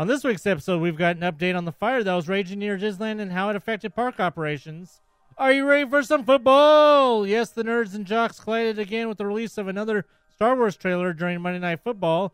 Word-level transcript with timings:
On 0.00 0.06
this 0.06 0.24
week's 0.24 0.46
episode, 0.46 0.80
we've 0.80 0.96
got 0.96 1.16
an 1.16 1.30
update 1.30 1.54
on 1.54 1.66
the 1.66 1.72
fire 1.72 2.02
that 2.02 2.14
was 2.14 2.26
raging 2.26 2.58
near 2.58 2.78
Disneyland 2.78 3.20
and 3.20 3.30
how 3.30 3.50
it 3.50 3.56
affected 3.56 3.94
park 3.94 4.18
operations. 4.18 5.02
Are 5.36 5.52
you 5.52 5.66
ready 5.66 5.90
for 5.90 6.02
some 6.02 6.24
football? 6.24 7.26
Yes, 7.26 7.50
the 7.50 7.64
nerds 7.64 7.94
and 7.94 8.06
jocks 8.06 8.40
collided 8.40 8.78
again 8.78 9.10
with 9.10 9.18
the 9.18 9.26
release 9.26 9.58
of 9.58 9.68
another 9.68 10.06
Star 10.34 10.56
Wars 10.56 10.78
trailer 10.78 11.12
during 11.12 11.42
Monday 11.42 11.58
Night 11.58 11.80
Football. 11.84 12.32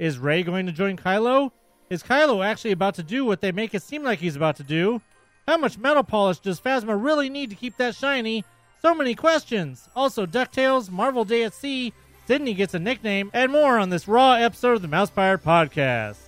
Is 0.00 0.18
Rey 0.18 0.42
going 0.42 0.66
to 0.66 0.72
join 0.72 0.96
Kylo? 0.96 1.52
Is 1.88 2.02
Kylo 2.02 2.44
actually 2.44 2.72
about 2.72 2.96
to 2.96 3.04
do 3.04 3.24
what 3.24 3.40
they 3.40 3.52
make 3.52 3.76
it 3.76 3.84
seem 3.84 4.02
like 4.02 4.18
he's 4.18 4.34
about 4.34 4.56
to 4.56 4.64
do? 4.64 5.00
How 5.46 5.56
much 5.56 5.78
metal 5.78 6.02
polish 6.02 6.40
does 6.40 6.60
Phasma 6.60 7.00
really 7.00 7.30
need 7.30 7.48
to 7.50 7.54
keep 7.54 7.76
that 7.76 7.94
shiny? 7.94 8.44
So 8.82 8.92
many 8.92 9.14
questions. 9.14 9.88
Also, 9.94 10.26
DuckTales, 10.26 10.90
Marvel 10.90 11.24
Day 11.24 11.44
at 11.44 11.54
Sea, 11.54 11.92
Sydney 12.26 12.54
gets 12.54 12.74
a 12.74 12.80
nickname, 12.80 13.30
and 13.32 13.52
more 13.52 13.78
on 13.78 13.90
this 13.90 14.08
raw 14.08 14.32
episode 14.32 14.72
of 14.72 14.82
the 14.82 14.88
Mousepire 14.88 15.40
Podcast. 15.40 16.23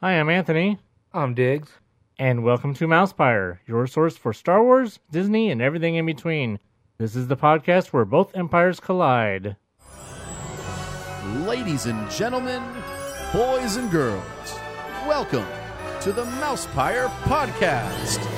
Hi, 0.00 0.12
I'm 0.12 0.30
Anthony, 0.30 0.78
I'm 1.12 1.34
Diggs. 1.34 1.70
and 2.20 2.42
welcome 2.44 2.74
to 2.74 2.86
Mousepire, 2.86 3.58
your 3.66 3.86
source 3.86 4.16
for 4.16 4.32
Star 4.32 4.62
Wars, 4.62 4.98
Disney, 5.10 5.50
and 5.50 5.60
everything 5.62 5.94
in 5.96 6.06
between. 6.06 6.58
This 6.98 7.14
is 7.16 7.28
the 7.28 7.36
podcast 7.36 7.88
where 7.88 8.04
both 8.04 8.36
empires 8.36 8.80
collide. 8.80 9.56
Ladies 11.46 11.86
and 11.86 12.10
gentlemen, 12.10 12.62
boys 13.32 13.76
and 13.76 13.90
girls, 13.90 14.22
welcome 15.06 15.46
to 16.00 16.12
the 16.12 16.24
Mousepire 16.24 17.08
Podcast. 17.22 18.37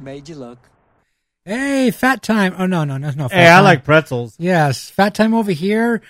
Made 0.00 0.28
you 0.28 0.34
look. 0.34 0.58
Hey, 1.44 1.90
fat 1.90 2.22
time. 2.22 2.54
Oh 2.58 2.66
no, 2.66 2.84
no, 2.84 2.96
no, 2.96 3.10
no. 3.10 3.28
Fat 3.28 3.36
Hey, 3.36 3.46
I 3.46 3.56
time. 3.56 3.64
like 3.64 3.84
pretzels. 3.84 4.34
Yes, 4.38 4.88
fat 4.90 5.14
time 5.14 5.34
over 5.34 5.52
here. 5.52 6.00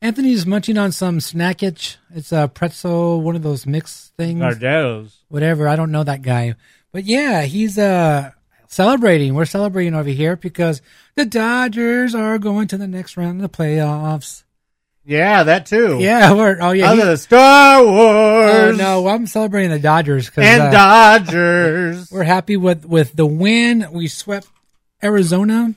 Anthony's 0.00 0.46
munching 0.46 0.78
on 0.78 0.90
some 0.92 1.18
snackage. 1.18 1.96
It's 2.14 2.32
a 2.32 2.48
pretzel, 2.52 3.20
one 3.20 3.36
of 3.36 3.42
those 3.42 3.66
mixed 3.66 4.14
things. 4.16 4.40
Gardettos. 4.40 5.14
Whatever. 5.28 5.68
I 5.68 5.76
don't 5.76 5.92
know 5.92 6.02
that 6.04 6.22
guy, 6.22 6.54
but 6.92 7.04
yeah, 7.04 7.42
he's 7.42 7.78
uh 7.78 8.30
celebrating. 8.66 9.34
We're 9.34 9.44
celebrating 9.44 9.94
over 9.94 10.08
here 10.10 10.36
because 10.36 10.82
the 11.14 11.24
Dodgers 11.26 12.14
are 12.14 12.38
going 12.38 12.68
to 12.68 12.78
the 12.78 12.88
next 12.88 13.16
round 13.16 13.42
of 13.42 13.50
the 13.50 13.56
playoffs. 13.56 14.44
Yeah, 15.04 15.42
that 15.44 15.66
too. 15.66 15.98
Yeah, 16.00 16.32
we're 16.32 16.58
oh 16.60 16.70
yeah. 16.70 16.90
Other 16.90 17.02
he- 17.02 17.08
than 17.08 17.16
Star 17.16 17.80
oh, 17.80 17.90
Wars. 18.68 18.78
no, 18.78 19.08
I'm 19.08 19.26
celebrating 19.26 19.70
the 19.70 19.80
Dodgers 19.80 20.30
And 20.36 20.62
uh, 20.62 20.70
Dodgers. 20.70 22.10
we're 22.10 22.22
happy 22.22 22.56
with 22.56 22.84
with 22.84 23.14
the 23.16 23.26
win. 23.26 23.86
We 23.90 24.06
swept 24.06 24.46
Arizona, 25.02 25.74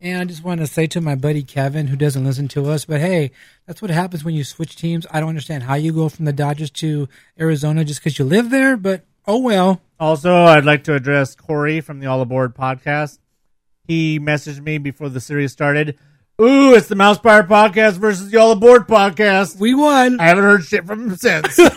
and 0.00 0.18
I 0.20 0.24
just 0.24 0.44
want 0.44 0.60
to 0.60 0.68
say 0.68 0.86
to 0.88 1.00
my 1.00 1.16
buddy 1.16 1.42
Kevin, 1.42 1.88
who 1.88 1.96
doesn't 1.96 2.24
listen 2.24 2.46
to 2.48 2.70
us, 2.70 2.84
but 2.84 3.00
hey, 3.00 3.32
that's 3.66 3.82
what 3.82 3.90
happens 3.90 4.24
when 4.24 4.34
you 4.34 4.44
switch 4.44 4.76
teams. 4.76 5.04
I 5.10 5.18
don't 5.18 5.30
understand 5.30 5.64
how 5.64 5.74
you 5.74 5.92
go 5.92 6.08
from 6.08 6.24
the 6.24 6.32
Dodgers 6.32 6.70
to 6.72 7.08
Arizona 7.40 7.84
just 7.84 8.00
because 8.00 8.18
you 8.20 8.24
live 8.24 8.50
there, 8.50 8.76
but 8.76 9.04
oh 9.26 9.38
well. 9.38 9.80
Also, 9.98 10.32
I'd 10.32 10.64
like 10.64 10.84
to 10.84 10.94
address 10.94 11.34
Corey 11.34 11.80
from 11.80 11.98
the 11.98 12.06
All 12.06 12.20
Aboard 12.20 12.54
podcast. 12.54 13.18
He 13.86 14.18
messaged 14.20 14.62
me 14.62 14.78
before 14.78 15.08
the 15.08 15.20
series 15.20 15.50
started. 15.52 15.98
Ooh, 16.40 16.74
it's 16.74 16.88
the 16.88 16.96
Mouse 16.96 17.18
Mousepire 17.18 17.46
podcast 17.46 17.98
versus 17.98 18.28
the 18.28 18.38
All 18.38 18.50
Aboard 18.50 18.88
podcast. 18.88 19.56
We 19.56 19.72
won. 19.72 20.18
I 20.18 20.24
haven't 20.24 20.42
heard 20.42 20.64
shit 20.64 20.84
from 20.84 21.10
him 21.10 21.16
since. 21.16 21.56
oh, 21.60 21.70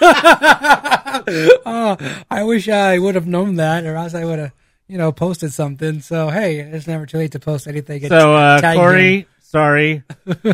I 2.32 2.42
wish 2.42 2.68
I 2.68 2.98
would 2.98 3.14
have 3.14 3.28
known 3.28 3.58
that, 3.58 3.86
or 3.86 3.96
else 3.96 4.16
I 4.16 4.26
would 4.26 4.40
have, 4.40 4.54
you 4.88 4.98
know, 4.98 5.12
posted 5.12 5.54
something. 5.54 6.02
So 6.02 6.30
hey, 6.30 6.58
it's 6.58 6.88
never 6.88 7.06
too 7.06 7.20
late 7.20 7.34
to 7.34 7.40
post 7.40 7.68
anything. 7.68 8.08
So, 8.08 8.34
uh, 8.34 8.74
Corey, 8.74 9.18
in. 9.18 9.26
sorry. 9.42 10.02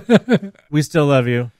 we 0.69 0.81
still 0.81 1.05
love 1.05 1.29
you. 1.29 1.51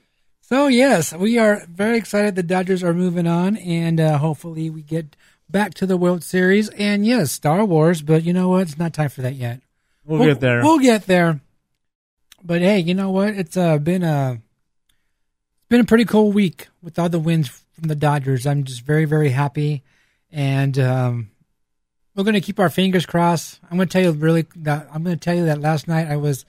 So 0.42 0.68
yes, 0.68 1.14
we 1.14 1.38
are 1.38 1.66
very 1.70 1.98
excited. 1.98 2.36
The 2.36 2.44
Dodgers 2.44 2.84
are 2.84 2.94
moving 2.94 3.26
on, 3.26 3.56
and 3.56 4.02
uh, 4.02 4.18
hopefully 4.18 4.70
we 4.70 4.82
get 4.82 5.16
back 5.50 5.76
to 5.76 5.86
the 5.86 5.96
World 5.96 6.26
Series. 6.26 6.68
And 6.68 7.06
yes, 7.06 7.32
Star 7.32 7.64
Wars. 7.64 8.02
But 8.02 8.24
you 8.24 8.34
know 8.34 8.50
what? 8.50 8.64
It's 8.64 8.78
not 8.78 8.92
time 8.92 9.08
for 9.08 9.22
that 9.22 9.36
yet. 9.36 9.62
We'll, 10.04 10.26
get 10.26 10.42
there. 10.42 10.62
We'll 10.62 10.80
get 10.80 11.08
there. 11.08 11.40
But 12.46 12.62
hey, 12.62 12.80
you 12.80 12.94
know 12.94 13.10
what? 13.10 13.36
It's 13.36 13.56
uh, 13.56 13.78
been 13.78 14.04
a 14.04 14.34
it's 14.34 15.70
been 15.70 15.80
a 15.80 15.86
pretty 15.86 16.04
cool 16.04 16.32
week 16.34 16.68
with 16.82 17.00
all 17.00 17.08
the 17.08 17.20
wins 17.20 17.48
from 17.48 17.88
the 17.88 17.96
Dodgers. 17.96 18.46
I'm 18.46 18.66
just 18.66 18.82
very 18.82 19.06
very 19.06 19.30
happy, 19.30 19.82
and 20.30 20.78
um, 20.78 21.32
we're 22.16 22.26
going 22.26 22.34
to 22.34 22.42
keep 22.42 22.60
our 22.60 22.70
fingers 22.70 23.06
crossed. 23.06 23.62
I'm 23.72 23.78
going 23.78 23.88
to 23.88 23.94
tell 23.94 24.04
you 24.04 24.12
really 24.12 24.46
that 24.58 24.90
I'm 24.94 25.04
going 25.04 25.18
to 25.18 25.24
tell 25.24 25.36
you 25.36 25.46
that 25.46 25.62
last 25.62 25.88
night 25.88 26.08
I 26.08 26.18
was 26.18 26.46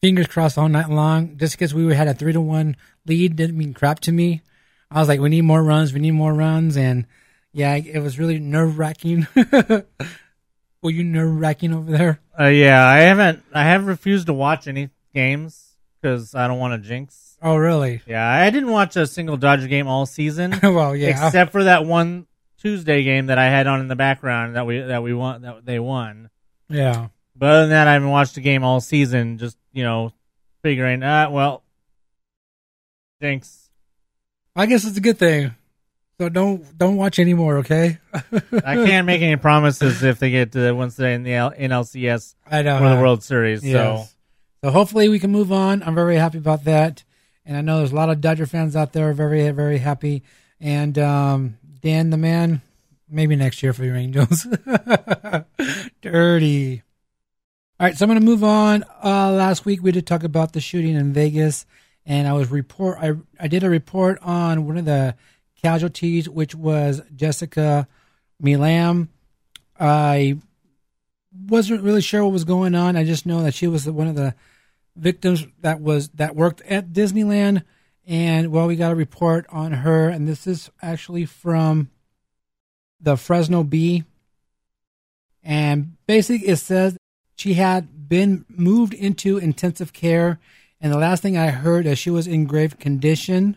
fingers 0.00 0.28
crossed 0.28 0.58
all 0.58 0.68
night 0.68 0.88
long. 0.88 1.36
Just 1.38 1.54
because 1.54 1.74
we 1.74 1.92
had 1.92 2.06
a 2.06 2.14
three 2.14 2.32
to 2.32 2.40
one 2.40 2.76
lead 3.04 3.34
didn't 3.34 3.58
mean 3.58 3.74
crap 3.74 3.98
to 4.00 4.12
me. 4.12 4.42
I 4.92 5.00
was 5.00 5.08
like, 5.08 5.18
we 5.18 5.28
need 5.28 5.42
more 5.42 5.62
runs. 5.62 5.92
We 5.92 6.00
need 6.00 6.12
more 6.12 6.32
runs, 6.32 6.76
and 6.76 7.06
yeah, 7.52 7.74
it 7.74 7.98
was 7.98 8.16
really 8.16 8.38
nerve 8.38 8.78
wracking. 8.78 9.26
Were 10.82 10.90
you 10.90 11.02
nerve 11.02 11.36
wracking 11.36 11.74
over 11.74 11.90
there? 11.90 12.20
Uh, 12.38 12.46
yeah, 12.46 12.86
I 12.86 13.00
haven't. 13.00 13.42
I 13.52 13.64
have 13.64 13.86
refused 13.86 14.26
to 14.26 14.32
watch 14.32 14.68
any 14.68 14.90
games 15.14 15.76
because 16.00 16.34
I 16.34 16.48
don't 16.48 16.58
want 16.58 16.82
to 16.82 16.88
jinx. 16.88 17.36
Oh, 17.42 17.56
really? 17.56 18.02
Yeah, 18.06 18.26
I 18.28 18.50
didn't 18.50 18.70
watch 18.70 18.96
a 18.96 19.06
single 19.06 19.36
Dodger 19.36 19.68
game 19.68 19.86
all 19.88 20.06
season, 20.06 20.58
well, 20.62 20.94
yeah. 20.94 21.26
except 21.26 21.52
for 21.52 21.64
that 21.64 21.84
one 21.84 22.26
Tuesday 22.58 23.02
game 23.02 23.26
that 23.26 23.38
I 23.38 23.46
had 23.46 23.66
on 23.66 23.80
in 23.80 23.88
the 23.88 23.96
background 23.96 24.56
that 24.56 24.66
we 24.66 24.78
that 24.80 25.02
we 25.02 25.12
won 25.12 25.42
that 25.42 25.64
they 25.64 25.78
won. 25.78 26.30
yeah. 26.68 27.08
But 27.34 27.48
other 27.48 27.60
than 27.62 27.70
that, 27.70 27.88
I 27.88 27.94
haven't 27.94 28.10
watched 28.10 28.36
a 28.36 28.40
game 28.42 28.62
all 28.62 28.80
season. 28.80 29.38
Just 29.38 29.56
you 29.72 29.82
know, 29.82 30.12
figuring, 30.62 31.02
ah, 31.02 31.28
well, 31.30 31.62
jinx. 33.20 33.70
I 34.54 34.66
guess 34.66 34.84
it's 34.84 34.98
a 34.98 35.00
good 35.00 35.18
thing. 35.18 35.54
So 36.20 36.28
don't 36.28 36.76
don't 36.76 36.96
watch 36.96 37.18
anymore, 37.18 37.58
okay? 37.58 37.98
I 38.12 38.74
can't 38.76 39.06
make 39.06 39.22
any 39.22 39.36
promises 39.36 40.02
if 40.02 40.18
they 40.18 40.30
get 40.30 40.52
to 40.52 40.72
once 40.72 40.94
they're 40.94 41.12
in 41.14 41.22
the 41.22 41.34
L- 41.34 41.52
NLCS 41.52 42.34
I 42.48 42.62
know. 42.62 42.84
or 42.84 42.94
the? 42.96 43.00
World 43.00 43.22
Series. 43.24 43.64
Yes. 43.64 44.10
So 44.10 44.14
hopefully 44.70 45.08
we 45.08 45.18
can 45.18 45.30
move 45.30 45.50
on. 45.50 45.82
I'm 45.82 45.94
very 45.94 46.16
happy 46.16 46.38
about 46.38 46.64
that, 46.64 47.02
and 47.44 47.56
I 47.56 47.60
know 47.60 47.78
there's 47.78 47.92
a 47.92 47.96
lot 47.96 48.10
of 48.10 48.20
Dodger 48.20 48.46
fans 48.46 48.76
out 48.76 48.92
there 48.92 49.12
very 49.12 49.50
very 49.50 49.78
happy. 49.78 50.22
And 50.60 50.96
um, 50.98 51.58
Dan, 51.80 52.10
the 52.10 52.16
man, 52.16 52.62
maybe 53.08 53.34
next 53.34 53.62
year 53.62 53.72
for 53.72 53.84
your 53.84 53.96
Angels. 53.96 54.46
Dirty. 56.00 56.82
All 57.80 57.86
right, 57.88 57.96
so 57.96 58.04
I'm 58.04 58.08
going 58.08 58.20
to 58.20 58.24
move 58.24 58.44
on. 58.44 58.84
Uh, 59.04 59.32
last 59.32 59.64
week 59.64 59.82
we 59.82 59.90
did 59.90 60.06
talk 60.06 60.22
about 60.22 60.52
the 60.52 60.60
shooting 60.60 60.94
in 60.94 61.12
Vegas, 61.12 61.66
and 62.06 62.28
I 62.28 62.32
was 62.32 62.50
report. 62.50 62.98
I 63.00 63.14
I 63.40 63.48
did 63.48 63.64
a 63.64 63.70
report 63.70 64.20
on 64.22 64.66
one 64.66 64.78
of 64.78 64.84
the 64.84 65.16
casualties, 65.60 66.28
which 66.28 66.54
was 66.54 67.02
Jessica 67.14 67.88
Milam. 68.40 69.08
I 69.80 70.38
wasn't 71.32 71.82
really 71.82 72.02
sure 72.02 72.22
what 72.22 72.32
was 72.32 72.44
going 72.44 72.76
on. 72.76 72.96
I 72.96 73.04
just 73.04 73.26
know 73.26 73.42
that 73.42 73.54
she 73.54 73.66
was 73.66 73.88
one 73.88 74.06
of 74.06 74.14
the 74.14 74.34
victims 74.96 75.46
that 75.60 75.80
was 75.80 76.08
that 76.10 76.36
worked 76.36 76.60
at 76.62 76.92
Disneyland, 76.92 77.62
and 78.06 78.50
well, 78.50 78.66
we 78.66 78.76
got 78.76 78.92
a 78.92 78.96
report 78.96 79.46
on 79.50 79.72
her, 79.72 80.08
and 80.08 80.28
this 80.28 80.46
is 80.46 80.70
actually 80.80 81.24
from 81.24 81.90
the 83.00 83.16
Fresno 83.16 83.62
Bee, 83.62 84.04
and 85.42 85.96
basically 86.06 86.48
it 86.48 86.56
says 86.56 86.96
she 87.36 87.54
had 87.54 88.08
been 88.08 88.44
moved 88.48 88.94
into 88.94 89.38
intensive 89.38 89.92
care, 89.92 90.38
and 90.80 90.92
the 90.92 90.98
last 90.98 91.22
thing 91.22 91.36
I 91.36 91.48
heard 91.48 91.86
is 91.86 91.98
she 91.98 92.10
was 92.10 92.26
in 92.26 92.44
grave 92.44 92.78
condition, 92.78 93.56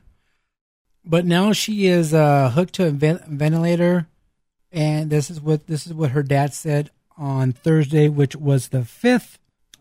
but 1.03 1.25
now 1.25 1.53
she 1.53 1.87
is 1.87 2.13
uh, 2.13 2.51
hooked 2.51 2.73
to 2.75 2.87
a 2.87 2.91
ventilator, 2.91 4.07
and 4.71 5.09
this 5.09 5.29
is 5.29 5.39
what 5.41 5.67
this 5.67 5.85
is 5.85 5.93
what 5.93 6.11
her 6.11 6.23
dad 6.23 6.53
said 6.53 6.91
on 7.17 7.51
Thursday, 7.51 8.09
which 8.09 8.35
was 8.35 8.69
the 8.69 8.79
5th, 8.79 9.37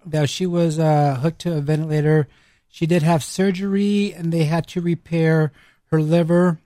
that 0.07 0.29
she 0.29 0.47
was 0.47 0.79
uh, 0.79 1.17
hooked 1.17 1.41
to 1.41 1.57
a 1.57 1.61
ventilator. 1.61 2.29
She 2.69 2.87
did 2.87 3.03
have 3.03 3.23
surgery 3.23 4.13
and 4.13 4.33
they 4.33 4.45
had 4.45 4.67
to 4.69 4.81
repair 4.81 5.53
her 5.87 6.01
liver 6.01 6.59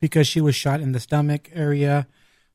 because 0.00 0.26
she 0.26 0.40
was 0.40 0.54
shot 0.54 0.80
in 0.80 0.92
the 0.92 1.00
stomach 1.00 1.50
area. 1.52 2.06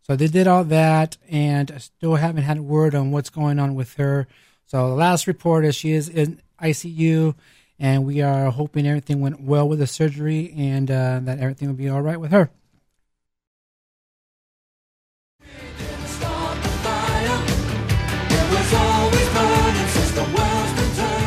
So 0.01 0.15
they 0.15 0.27
did 0.27 0.47
all 0.47 0.63
that 0.65 1.17
and 1.29 1.73
still 1.79 2.15
haven't 2.15 2.43
had 2.43 2.57
a 2.57 2.63
word 2.63 2.95
on 2.95 3.11
what's 3.11 3.29
going 3.29 3.59
on 3.59 3.75
with 3.75 3.95
her. 3.95 4.27
So 4.65 4.89
the 4.89 4.95
last 4.95 5.27
report 5.27 5.65
is 5.65 5.75
she 5.75 5.91
is 5.91 6.09
in 6.09 6.41
ICU 6.61 7.35
and 7.77 8.05
we 8.05 8.21
are 8.21 8.51
hoping 8.51 8.87
everything 8.87 9.21
went 9.21 9.41
well 9.41 9.67
with 9.67 9.79
the 9.79 9.87
surgery 9.87 10.53
and 10.55 10.89
uh, 10.89 11.19
that 11.23 11.39
everything 11.39 11.67
will 11.67 11.75
be 11.75 11.89
all 11.89 12.01
right 12.01 12.19
with 12.19 12.31
her. 12.31 12.49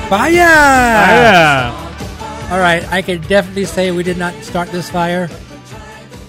Fire! 0.08 0.30
Yeah. 0.30 2.48
All 2.50 2.58
right, 2.58 2.86
I 2.92 3.02
can 3.02 3.20
definitely 3.22 3.64
say 3.64 3.90
we 3.90 4.02
did 4.02 4.18
not 4.18 4.34
start 4.44 4.70
this 4.70 4.90
fire. 4.90 5.28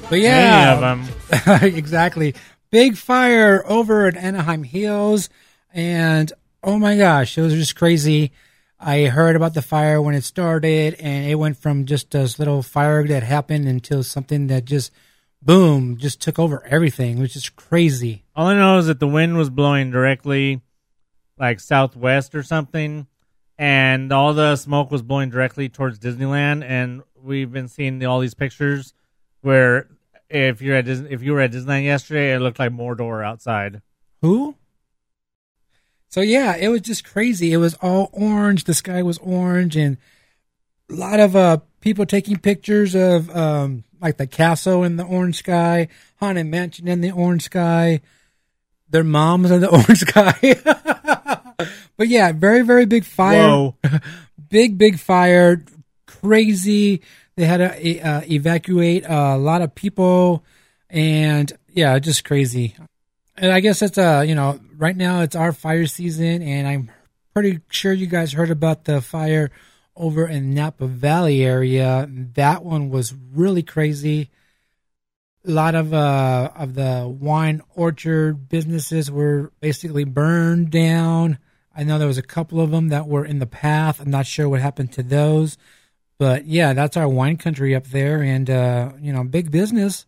But 0.10 0.20
yeah, 0.20 1.06
exactly. 1.62 2.36
Big 2.72 2.96
fire 2.96 3.64
over 3.68 4.08
at 4.08 4.16
Anaheim 4.16 4.64
Hills, 4.64 5.30
and 5.74 6.32
oh 6.64 6.78
my 6.78 6.98
gosh, 6.98 7.38
it 7.38 7.42
was 7.42 7.54
just 7.54 7.76
crazy. 7.76 8.32
I 8.80 9.06
heard 9.06 9.36
about 9.36 9.54
the 9.54 9.62
fire 9.62 10.02
when 10.02 10.16
it 10.16 10.24
started, 10.24 10.96
and 10.96 11.30
it 11.30 11.36
went 11.36 11.58
from 11.58 11.86
just 11.86 12.12
this 12.12 12.38
little 12.38 12.62
fire 12.62 13.06
that 13.08 13.24
happened 13.24 13.68
until 13.68 14.04
something 14.04 14.48
that 14.48 14.66
just 14.66 14.92
boom, 15.42 15.98
just 15.98 16.22
took 16.22 16.40
over 16.40 16.66
everything, 16.66 17.20
which 17.20 17.36
is 17.36 17.50
crazy. 17.50 18.24
All 18.36 18.48
I 18.48 18.56
know 18.56 18.80
is 18.80 18.88
that 18.88 19.00
the 19.00 19.08
wind 19.08 19.38
was 19.38 19.50
blowing 19.50 19.92
directly, 19.92 20.62
like 21.38 21.60
southwest 21.60 22.36
or 22.36 22.44
something, 22.44 23.08
and 23.58 24.12
all 24.12 24.34
the 24.34 24.56
smoke 24.56 24.92
was 24.92 25.02
blowing 25.02 25.30
directly 25.30 25.70
towards 25.70 26.00
Disneyland. 26.00 26.64
And 26.64 27.04
we've 27.22 27.52
been 27.52 27.68
seeing 27.68 28.04
all 28.06 28.20
these 28.20 28.34
pictures 28.34 28.94
where 29.42 29.88
if 30.30 30.62
you're 30.62 30.76
at 30.76 30.86
Dis- 30.86 31.04
if 31.10 31.22
you 31.22 31.34
were 31.34 31.42
at 31.42 31.52
Disneyland 31.52 31.84
yesterday, 31.84 32.34
it 32.34 32.40
looked 32.40 32.60
like 32.60 32.72
Mordor 32.72 33.26
outside. 33.26 33.82
Who? 34.22 34.56
So 36.10 36.22
yeah, 36.22 36.56
it 36.56 36.70
was 36.70 36.82
just 36.82 37.04
crazy. 37.04 37.52
It 37.52 37.58
was 37.58 37.76
all 37.82 38.10
orange. 38.14 38.64
The 38.64 38.74
sky 38.74 39.04
was 39.04 39.18
orange, 39.20 39.76
and 39.76 39.98
a 40.90 40.94
lot 40.94 41.20
of 41.20 41.36
uh 41.36 41.58
people 41.82 42.06
taking 42.06 42.38
pictures 42.38 42.96
of 42.96 43.36
um 43.36 43.84
like 44.02 44.18
the 44.18 44.28
castle 44.28 44.84
in 44.84 44.98
the 44.98 45.04
orange 45.04 45.38
sky, 45.38 45.88
haunted 46.18 46.48
mansion 46.48 46.88
in 46.88 47.02
the 47.02 47.12
orange 47.12 47.44
sky, 47.44 48.02
their 48.96 49.04
moms 49.04 49.52
in 49.52 49.60
the 49.60 49.70
orange 49.78 50.00
sky. 50.00 50.56
but 51.98 52.08
yeah, 52.08 52.32
very 52.32 52.62
very 52.62 52.86
big 52.86 53.04
fire. 53.04 53.74
Big 54.50 54.78
big 54.78 55.00
fire. 55.00 55.66
Crazy. 56.06 57.02
They 57.36 57.46
had 57.46 57.58
to 57.58 58.00
uh, 58.00 58.22
evacuate 58.30 59.04
a 59.06 59.36
lot 59.38 59.62
of 59.62 59.76
people. 59.76 60.46
And 60.90 61.52
yeah 61.68 62.00
just 62.00 62.24
crazy. 62.24 62.76
And 63.36 63.52
i 63.52 63.60
guess 63.60 63.82
it's 63.82 63.98
uh 63.98 64.24
you 64.26 64.34
know 64.34 64.60
right 64.78 64.96
now 64.96 65.22
it's 65.22 65.36
our 65.36 65.52
fire 65.52 65.88
season 65.88 66.42
and 66.42 66.68
i'm 66.68 66.90
pretty 67.34 67.60
sure 67.70 67.92
you 67.92 68.08
guys 68.08 68.32
heard 68.32 68.50
about 68.50 68.86
the 68.86 69.02
fire 69.02 69.52
over 69.98 70.26
in 70.26 70.54
napa 70.54 70.88
valley 70.88 71.44
area. 71.44 72.08
That 72.10 72.64
one 72.64 72.90
was 72.90 73.14
really 73.34 73.64
crazy 73.64 74.30
a 75.48 75.52
lot 75.52 75.76
of 75.76 75.94
uh 75.94 76.52
of 76.56 76.76
the 76.76 77.08
wine 77.08 77.62
orchard 77.76 78.50
businesses 78.50 79.12
were 79.12 79.52
basically 79.60 80.04
burned 80.04 80.72
down 80.72 81.38
I 81.76 81.84
know 81.84 81.98
there 81.98 82.08
was 82.08 82.18
a 82.18 82.24
couple 82.24 82.62
of 82.62 82.72
them 82.72 82.88
that 82.90 83.08
were 83.08 83.26
in 83.26 83.40
the 83.40 83.46
path. 83.46 84.00
I'm 84.00 84.10
not 84.10 84.26
sure 84.26 84.48
what 84.48 84.62
happened 84.62 84.94
to 84.94 85.04
those, 85.04 85.58
but 86.18 86.46
yeah, 86.46 86.74
that's 86.74 86.96
our 86.96 87.10
wine 87.10 87.36
country 87.36 87.76
up 87.76 87.86
there, 87.88 88.24
and 88.24 88.50
uh, 88.50 88.94
you 89.02 89.12
know, 89.12 89.26
big 89.26 89.52
business, 89.52 90.06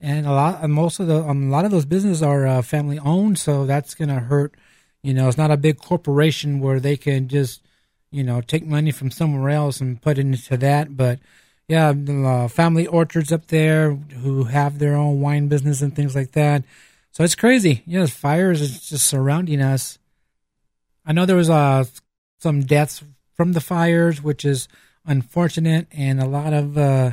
and 0.00 0.26
a 0.26 0.32
lot, 0.32 0.64
and 0.64 0.72
most 0.72 0.98
of 0.98 1.06
the, 1.06 1.22
um, 1.22 1.48
a 1.48 1.50
lot 1.50 1.64
of 1.64 1.70
those 1.70 1.84
businesses 1.84 2.22
are 2.22 2.46
uh, 2.46 2.62
family 2.62 2.98
owned, 2.98 3.38
so 3.38 3.66
that's 3.66 3.94
gonna 3.94 4.18
hurt. 4.18 4.54
You 5.02 5.14
know, 5.14 5.28
it's 5.28 5.38
not 5.38 5.52
a 5.52 5.56
big 5.56 5.78
corporation 5.78 6.58
where 6.60 6.80
they 6.80 6.96
can 6.96 7.28
just, 7.28 7.62
you 8.10 8.24
know, 8.24 8.40
take 8.40 8.66
money 8.66 8.90
from 8.90 9.10
somewhere 9.10 9.50
else 9.50 9.80
and 9.80 10.02
put 10.02 10.18
it 10.18 10.22
into 10.22 10.56
that. 10.56 10.96
But 10.96 11.20
yeah, 11.70 11.90
uh, 11.90 12.48
family 12.48 12.88
orchards 12.88 13.30
up 13.30 13.46
there 13.46 13.92
who 13.94 14.42
have 14.42 14.80
their 14.80 14.96
own 14.96 15.20
wine 15.20 15.46
business 15.46 15.82
and 15.82 15.94
things 15.94 16.16
like 16.16 16.32
that. 16.32 16.64
So 17.12 17.22
it's 17.22 17.36
crazy. 17.36 17.84
You 17.86 18.00
know, 18.00 18.08
fires 18.08 18.60
is 18.60 18.88
just 18.88 19.06
surrounding 19.06 19.62
us. 19.62 19.96
I 21.06 21.12
know 21.12 21.26
there 21.26 21.36
was 21.36 21.48
uh, 21.48 21.84
some 22.40 22.62
deaths 22.62 23.04
from 23.34 23.52
the 23.52 23.60
fires, 23.60 24.20
which 24.20 24.44
is 24.44 24.66
unfortunate, 25.06 25.86
and 25.92 26.20
a 26.20 26.26
lot 26.26 26.52
of 26.52 26.76
uh, 26.76 27.12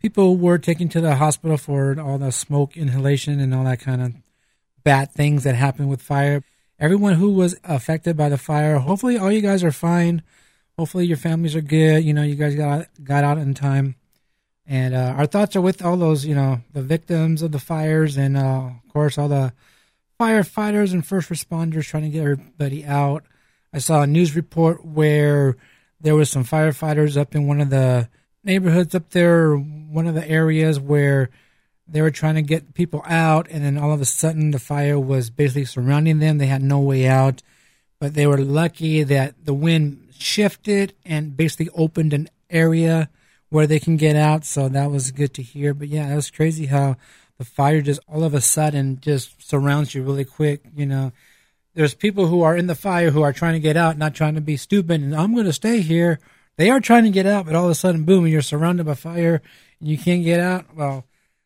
people 0.00 0.38
were 0.38 0.56
taken 0.56 0.88
to 0.88 1.02
the 1.02 1.16
hospital 1.16 1.58
for 1.58 2.00
all 2.00 2.16
the 2.16 2.32
smoke 2.32 2.78
inhalation 2.78 3.38
and 3.38 3.54
all 3.54 3.64
that 3.64 3.80
kind 3.80 4.00
of 4.00 4.14
bad 4.82 5.12
things 5.12 5.44
that 5.44 5.56
happen 5.56 5.88
with 5.88 6.00
fire. 6.00 6.42
Everyone 6.78 7.16
who 7.16 7.34
was 7.34 7.54
affected 7.64 8.16
by 8.16 8.30
the 8.30 8.38
fire, 8.38 8.78
hopefully, 8.78 9.18
all 9.18 9.30
you 9.30 9.42
guys 9.42 9.62
are 9.62 9.72
fine. 9.72 10.22
Hopefully, 10.78 11.06
your 11.06 11.16
families 11.16 11.54
are 11.54 11.60
good. 11.60 12.04
You 12.04 12.14
know, 12.14 12.22
you 12.22 12.34
guys 12.34 12.54
got 12.54 12.88
got 13.02 13.24
out 13.24 13.38
in 13.38 13.54
time. 13.54 13.96
And 14.66 14.94
uh, 14.94 15.14
our 15.16 15.26
thoughts 15.26 15.56
are 15.56 15.60
with 15.60 15.84
all 15.84 15.96
those, 15.96 16.24
you 16.24 16.34
know, 16.34 16.60
the 16.72 16.82
victims 16.82 17.42
of 17.42 17.52
the 17.52 17.58
fires, 17.58 18.16
and 18.16 18.36
uh, 18.36 18.70
of 18.84 18.92
course, 18.92 19.18
all 19.18 19.28
the 19.28 19.52
firefighters 20.18 20.92
and 20.92 21.06
first 21.06 21.28
responders 21.28 21.84
trying 21.84 22.04
to 22.04 22.08
get 22.08 22.22
everybody 22.22 22.84
out. 22.84 23.24
I 23.72 23.78
saw 23.78 24.02
a 24.02 24.06
news 24.06 24.34
report 24.34 24.84
where 24.84 25.56
there 26.00 26.14
was 26.14 26.30
some 26.30 26.44
firefighters 26.44 27.16
up 27.16 27.34
in 27.34 27.46
one 27.46 27.60
of 27.60 27.70
the 27.70 28.08
neighborhoods 28.42 28.94
up 28.94 29.10
there, 29.10 29.54
one 29.56 30.06
of 30.06 30.14
the 30.14 30.26
areas 30.26 30.80
where 30.80 31.30
they 31.86 32.00
were 32.00 32.10
trying 32.10 32.36
to 32.36 32.42
get 32.42 32.72
people 32.72 33.02
out, 33.06 33.48
and 33.50 33.62
then 33.62 33.76
all 33.76 33.92
of 33.92 34.00
a 34.00 34.06
sudden 34.06 34.50
the 34.50 34.58
fire 34.58 34.98
was 34.98 35.28
basically 35.28 35.66
surrounding 35.66 36.20
them. 36.20 36.38
They 36.38 36.46
had 36.46 36.62
no 36.62 36.80
way 36.80 37.06
out, 37.06 37.42
but 37.98 38.14
they 38.14 38.26
were 38.26 38.38
lucky 38.38 39.02
that 39.02 39.44
the 39.44 39.54
wind 39.54 40.03
shifted 40.18 40.94
and 41.04 41.36
basically 41.36 41.68
opened 41.74 42.12
an 42.12 42.28
area 42.50 43.08
where 43.48 43.66
they 43.66 43.78
can 43.78 43.96
get 43.96 44.16
out. 44.16 44.44
So 44.44 44.68
that 44.68 44.90
was 44.90 45.10
good 45.10 45.34
to 45.34 45.42
hear. 45.42 45.74
But 45.74 45.88
yeah, 45.88 46.12
it 46.12 46.16
was 46.16 46.30
crazy 46.30 46.66
how 46.66 46.96
the 47.38 47.44
fire 47.44 47.80
just 47.80 48.00
all 48.08 48.24
of 48.24 48.34
a 48.34 48.40
sudden 48.40 49.00
just 49.00 49.46
surrounds 49.46 49.94
you 49.94 50.02
really 50.02 50.24
quick. 50.24 50.62
You 50.74 50.86
know, 50.86 51.12
there's 51.74 51.94
people 51.94 52.26
who 52.26 52.42
are 52.42 52.56
in 52.56 52.66
the 52.66 52.74
fire 52.74 53.10
who 53.10 53.22
are 53.22 53.32
trying 53.32 53.54
to 53.54 53.60
get 53.60 53.76
out, 53.76 53.98
not 53.98 54.14
trying 54.14 54.34
to 54.34 54.40
be 54.40 54.56
stupid, 54.56 55.00
and 55.00 55.14
I'm 55.14 55.34
going 55.34 55.46
to 55.46 55.52
stay 55.52 55.80
here. 55.80 56.20
They 56.56 56.70
are 56.70 56.80
trying 56.80 57.04
to 57.04 57.10
get 57.10 57.26
out, 57.26 57.46
but 57.46 57.54
all 57.54 57.64
of 57.64 57.70
a 57.70 57.74
sudden, 57.74 58.04
boom, 58.04 58.26
you're 58.26 58.42
surrounded 58.42 58.86
by 58.86 58.94
fire 58.94 59.42
and 59.80 59.88
you 59.88 59.98
can't 59.98 60.22
get 60.22 60.38
out. 60.38 60.66
Well, 60.74 61.04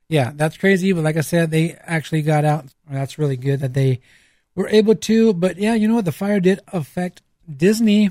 yeah, 0.09 0.33
that's 0.35 0.59
crazy. 0.59 0.93
But 0.93 1.05
like 1.05 1.17
I 1.17 1.23
said, 1.23 1.51
they 1.51 1.73
actually 1.83 2.23
got 2.23 2.45
out. 2.45 2.67
That's 2.91 3.19
really 3.19 3.37
good 3.37 3.61
that 3.61 3.75
they 3.75 4.01
were 4.55 4.69
able 4.69 4.95
to. 4.95 5.33
But 5.33 5.57
yeah, 5.57 5.75
you 5.75 5.89
know 5.89 5.95
what? 5.95 6.05
The 6.05 6.13
fire 6.13 6.41
did 6.41 6.61
affect 6.69 7.23
Disney, 7.51 8.11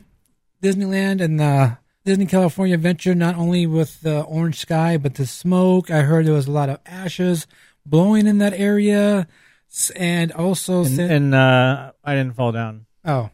Disneyland, 0.62 1.22
and 1.22 1.40
the 1.40 1.78
Disney 2.06 2.26
California 2.26 2.76
Adventure, 2.76 3.14
not 3.16 3.36
only 3.36 3.66
with 3.68 4.02
the 4.02 4.22
orange 4.22 4.60
sky, 4.60 4.98
but 4.98 5.16
the 5.16 5.26
smoke. 5.26 5.92
I 5.92 6.02
heard 6.02 6.26
there 6.26 6.34
was 6.34 6.48
a 6.48 6.52
lot 6.52 6.70
of 6.70 6.80
ashes 6.86 7.48
blowing 7.86 8.28
in 8.28 8.38
that 8.40 8.54
area. 8.54 9.28
And 9.96 10.32
also, 10.32 10.80
And, 10.86 10.96
sin- 10.96 11.12
and 11.12 11.36
uh, 11.36 11.92
I 12.04 12.16
didn't 12.16 12.36
fall 12.36 12.52
down. 12.54 12.86
oh, 13.06 13.30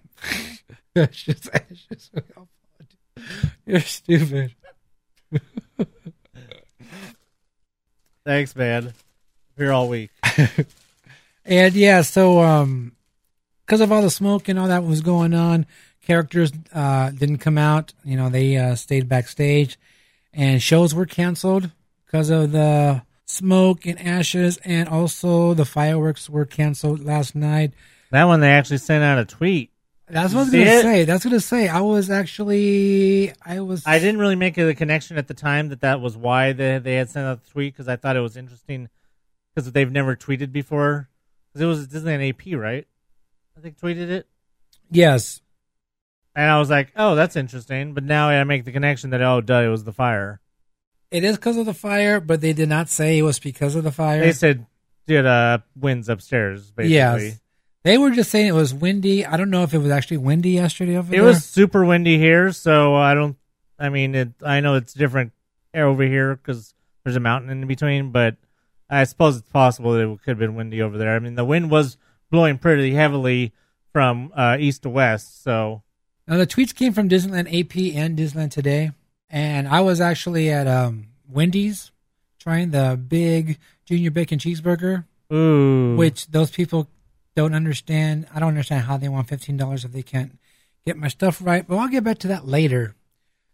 ashes, 0.96 1.48
ashes. 1.54 2.12
You're 3.66 3.80
stupid. 3.82 4.56
Thanks, 8.26 8.56
man. 8.56 8.94
Here 9.58 9.72
all 9.72 9.88
week. 9.90 10.12
And 11.46 11.74
yeah, 11.76 12.04
so 12.04 12.40
um, 12.40 12.94
because 13.66 13.82
of 13.82 13.92
all 13.92 14.02
the 14.02 14.10
smoke 14.10 14.48
and 14.48 14.58
all 14.58 14.70
that 14.70 14.86
was 14.86 15.02
going 15.02 15.34
on, 15.34 15.66
characters 16.06 16.52
uh 16.74 17.10
didn't 17.12 17.40
come 17.40 17.58
out. 17.58 17.94
You 18.04 18.18
know, 18.18 18.30
they 18.30 18.58
uh, 18.58 18.76
stayed 18.76 19.10
backstage, 19.10 19.78
and 20.34 20.62
shows 20.62 20.94
were 20.94 21.06
canceled 21.06 21.72
because 22.06 22.30
of 22.30 22.52
the 22.52 23.02
smoke 23.26 23.86
and 23.86 24.00
ashes, 24.00 24.58
and 24.64 24.88
also 24.88 25.54
the 25.54 25.66
fireworks 25.66 26.30
were 26.30 26.46
canceled 26.46 27.04
last 27.04 27.36
night. 27.36 27.74
That 28.12 28.26
one 28.26 28.40
they 28.40 28.52
actually 28.52 28.78
sent 28.78 29.04
out 29.04 29.18
a 29.18 29.26
tweet. 29.26 29.72
That's 30.08 30.34
what 30.34 30.42
I 30.42 30.44
was 30.44 30.52
gonna 30.52 30.66
it? 30.66 30.82
say. 30.82 31.06
That's 31.06 31.24
gonna 31.24 31.40
say. 31.40 31.68
I 31.68 31.80
was 31.82 32.10
actually, 32.10 33.34
I 33.44 33.62
was. 33.62 33.84
I 33.86 34.00
didn't 34.00 34.20
really 34.20 34.36
make 34.36 34.56
the 34.56 34.76
connection 34.76 35.18
at 35.18 35.28
the 35.28 35.34
time 35.34 35.70
that 35.70 35.82
that 35.82 36.02
was 36.02 36.16
why 36.16 36.54
they 36.54 36.78
they 36.78 36.96
had 36.96 37.10
sent 37.10 37.26
out 37.26 37.44
the 37.44 37.50
tweet 37.50 37.74
because 37.74 37.88
I 37.88 37.96
thought 37.96 38.16
it 38.16 38.22
was 38.22 38.38
interesting 38.38 38.90
because 39.54 39.72
they've 39.72 39.92
never 39.92 40.16
tweeted 40.16 40.52
before. 40.52 41.10
Because 41.48 41.62
it 41.62 41.66
was 41.66 41.88
Disneyland 41.88 42.30
AP, 42.30 42.60
right? 42.60 42.88
I 43.58 43.62
think 43.62 43.80
tweeted 43.80 44.10
it, 44.10 44.28
Yes, 44.90 45.42
and 46.36 46.50
I 46.50 46.60
was 46.60 46.70
like, 46.70 46.92
"Oh, 46.96 47.16
that's 47.16 47.36
interesting." 47.36 47.94
But 47.94 48.04
now 48.04 48.30
I 48.30 48.44
make 48.44 48.66
the 48.66 48.72
connection 48.72 49.12
that 49.12 49.22
oh, 49.22 49.42
duh, 49.42 49.62
it 49.62 49.68
was 49.70 49.84
the 49.84 49.94
fire. 49.94 50.42
it 51.12 51.24
is 51.24 51.38
because 51.38 51.58
of 51.58 51.66
the 51.66 51.74
fire, 51.74 52.20
but 52.20 52.42
they 52.42 52.54
did 52.54 52.70
not 52.70 52.90
say 52.90 53.20
it 53.20 53.24
was 53.24 53.40
because 53.40 53.76
of 53.76 53.84
the 53.84 53.92
fire. 53.92 54.20
They 54.22 54.34
said 54.34 54.66
did 55.06 55.26
uh 55.26 55.60
winds 55.76 56.10
upstairs 56.10 56.72
basically. 56.72 56.96
Yes. 56.96 57.40
They 57.84 57.98
were 57.98 58.12
just 58.12 58.32
saying 58.32 58.48
it 58.48 58.54
was 58.54 58.74
windy. 58.74 59.26
I 59.26 59.36
don't 59.36 59.50
know 59.50 59.64
if 59.64 59.74
it 59.74 59.80
was 59.80 59.92
actually 59.92 60.18
windy 60.18 60.52
yesterday 60.52 60.96
over 60.96 61.10
It 61.10 61.18
there. 61.18 61.20
It 61.20 61.26
was 61.26 61.44
super 61.44 61.84
windy 61.84 62.18
here, 62.18 62.54
so 62.54 62.96
I 62.96 63.14
don't. 63.14 63.36
I 63.78 63.90
mean, 63.90 64.16
it. 64.16 64.30
I 64.42 64.62
know 64.62 64.76
it's 64.76 64.94
different 64.94 65.34
air 65.74 65.88
over 65.88 66.04
here 66.04 66.36
because 66.38 66.74
there's 67.04 67.18
a 67.18 67.20
mountain 67.20 67.50
in 67.50 67.68
between, 67.68 68.12
but 68.12 68.38
I 68.90 69.04
suppose 69.04 69.36
it's 69.36 69.50
possible 69.50 69.92
that 69.94 70.10
it 70.10 70.20
could 70.24 70.32
have 70.32 70.40
been 70.40 70.56
windy 70.56 70.82
over 70.82 70.98
there. 70.98 71.14
I 71.14 71.20
mean, 71.20 71.36
the 71.36 71.44
wind 71.44 71.70
was 71.70 71.98
blowing 72.32 72.58
pretty 72.58 72.94
heavily 72.94 73.52
from 73.92 74.32
uh, 74.34 74.56
east 74.60 74.84
to 74.84 74.90
west, 74.90 75.44
so 75.44 75.84
Now 76.28 76.38
the 76.38 76.48
tweets 76.48 76.74
came 76.74 76.94
from 76.94 77.10
Disneyland 77.10 77.48
AP 77.48 77.96
and 77.96 78.18
Disneyland 78.18 78.52
Today, 78.52 78.92
and 79.30 79.68
I 79.68 79.82
was 79.82 80.00
actually 80.00 80.50
at 80.50 80.68
um, 80.68 81.08
Wendy's 81.30 81.92
trying 82.40 82.72
the 82.72 83.00
big 83.08 83.60
junior 83.86 84.12
bacon 84.12 84.40
cheeseburger, 84.40 85.06
ooh, 85.34 85.96
which 85.96 86.28
those 86.28 86.52
people 86.52 86.88
don't 87.36 87.54
understand. 87.54 88.28
I 88.34 88.40
don't 88.40 88.50
understand 88.50 88.86
how 88.86 88.98
they 88.98 89.10
want 89.10 89.28
fifteen 89.28 89.58
dollars 89.58 89.84
if 89.84 89.92
they 89.92 90.04
can't 90.04 90.40
get 90.86 90.98
my 90.98 91.10
stuff 91.10 91.42
right. 91.42 91.68
But 91.68 91.78
I'll 91.78 91.90
get 91.90 92.04
back 92.04 92.20
to 92.20 92.28
that 92.30 92.48
later. 92.48 92.96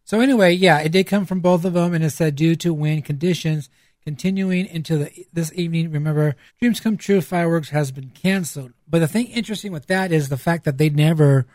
So 0.04 0.20
anyway, 0.20 0.54
yeah, 0.54 0.80
it 0.80 0.92
did 0.92 1.08
come 1.08 1.26
from 1.26 1.40
both 1.40 1.66
of 1.66 1.74
them, 1.74 1.94
and 1.94 2.04
it 2.04 2.12
said 2.12 2.36
due 2.36 2.56
to 2.58 2.74
wind 2.74 3.06
conditions 3.06 3.70
continuing 4.04 4.66
into 4.66 4.98
the, 4.98 5.26
this 5.34 5.52
evening. 5.54 5.92
Remember, 5.92 6.36
Dreams 6.60 6.80
Come 6.80 6.98
True 6.98 7.22
fireworks 7.22 7.70
has 7.70 7.92
been 7.92 8.10
canceled. 8.10 8.74
But 8.88 9.00
the 9.00 9.08
thing 9.08 9.28
interesting 9.28 9.72
with 9.72 9.88
that 9.88 10.12
is 10.12 10.30
the 10.30 10.38
fact 10.38 10.66
that 10.66 10.78
they 10.78 10.90
never 10.90 11.46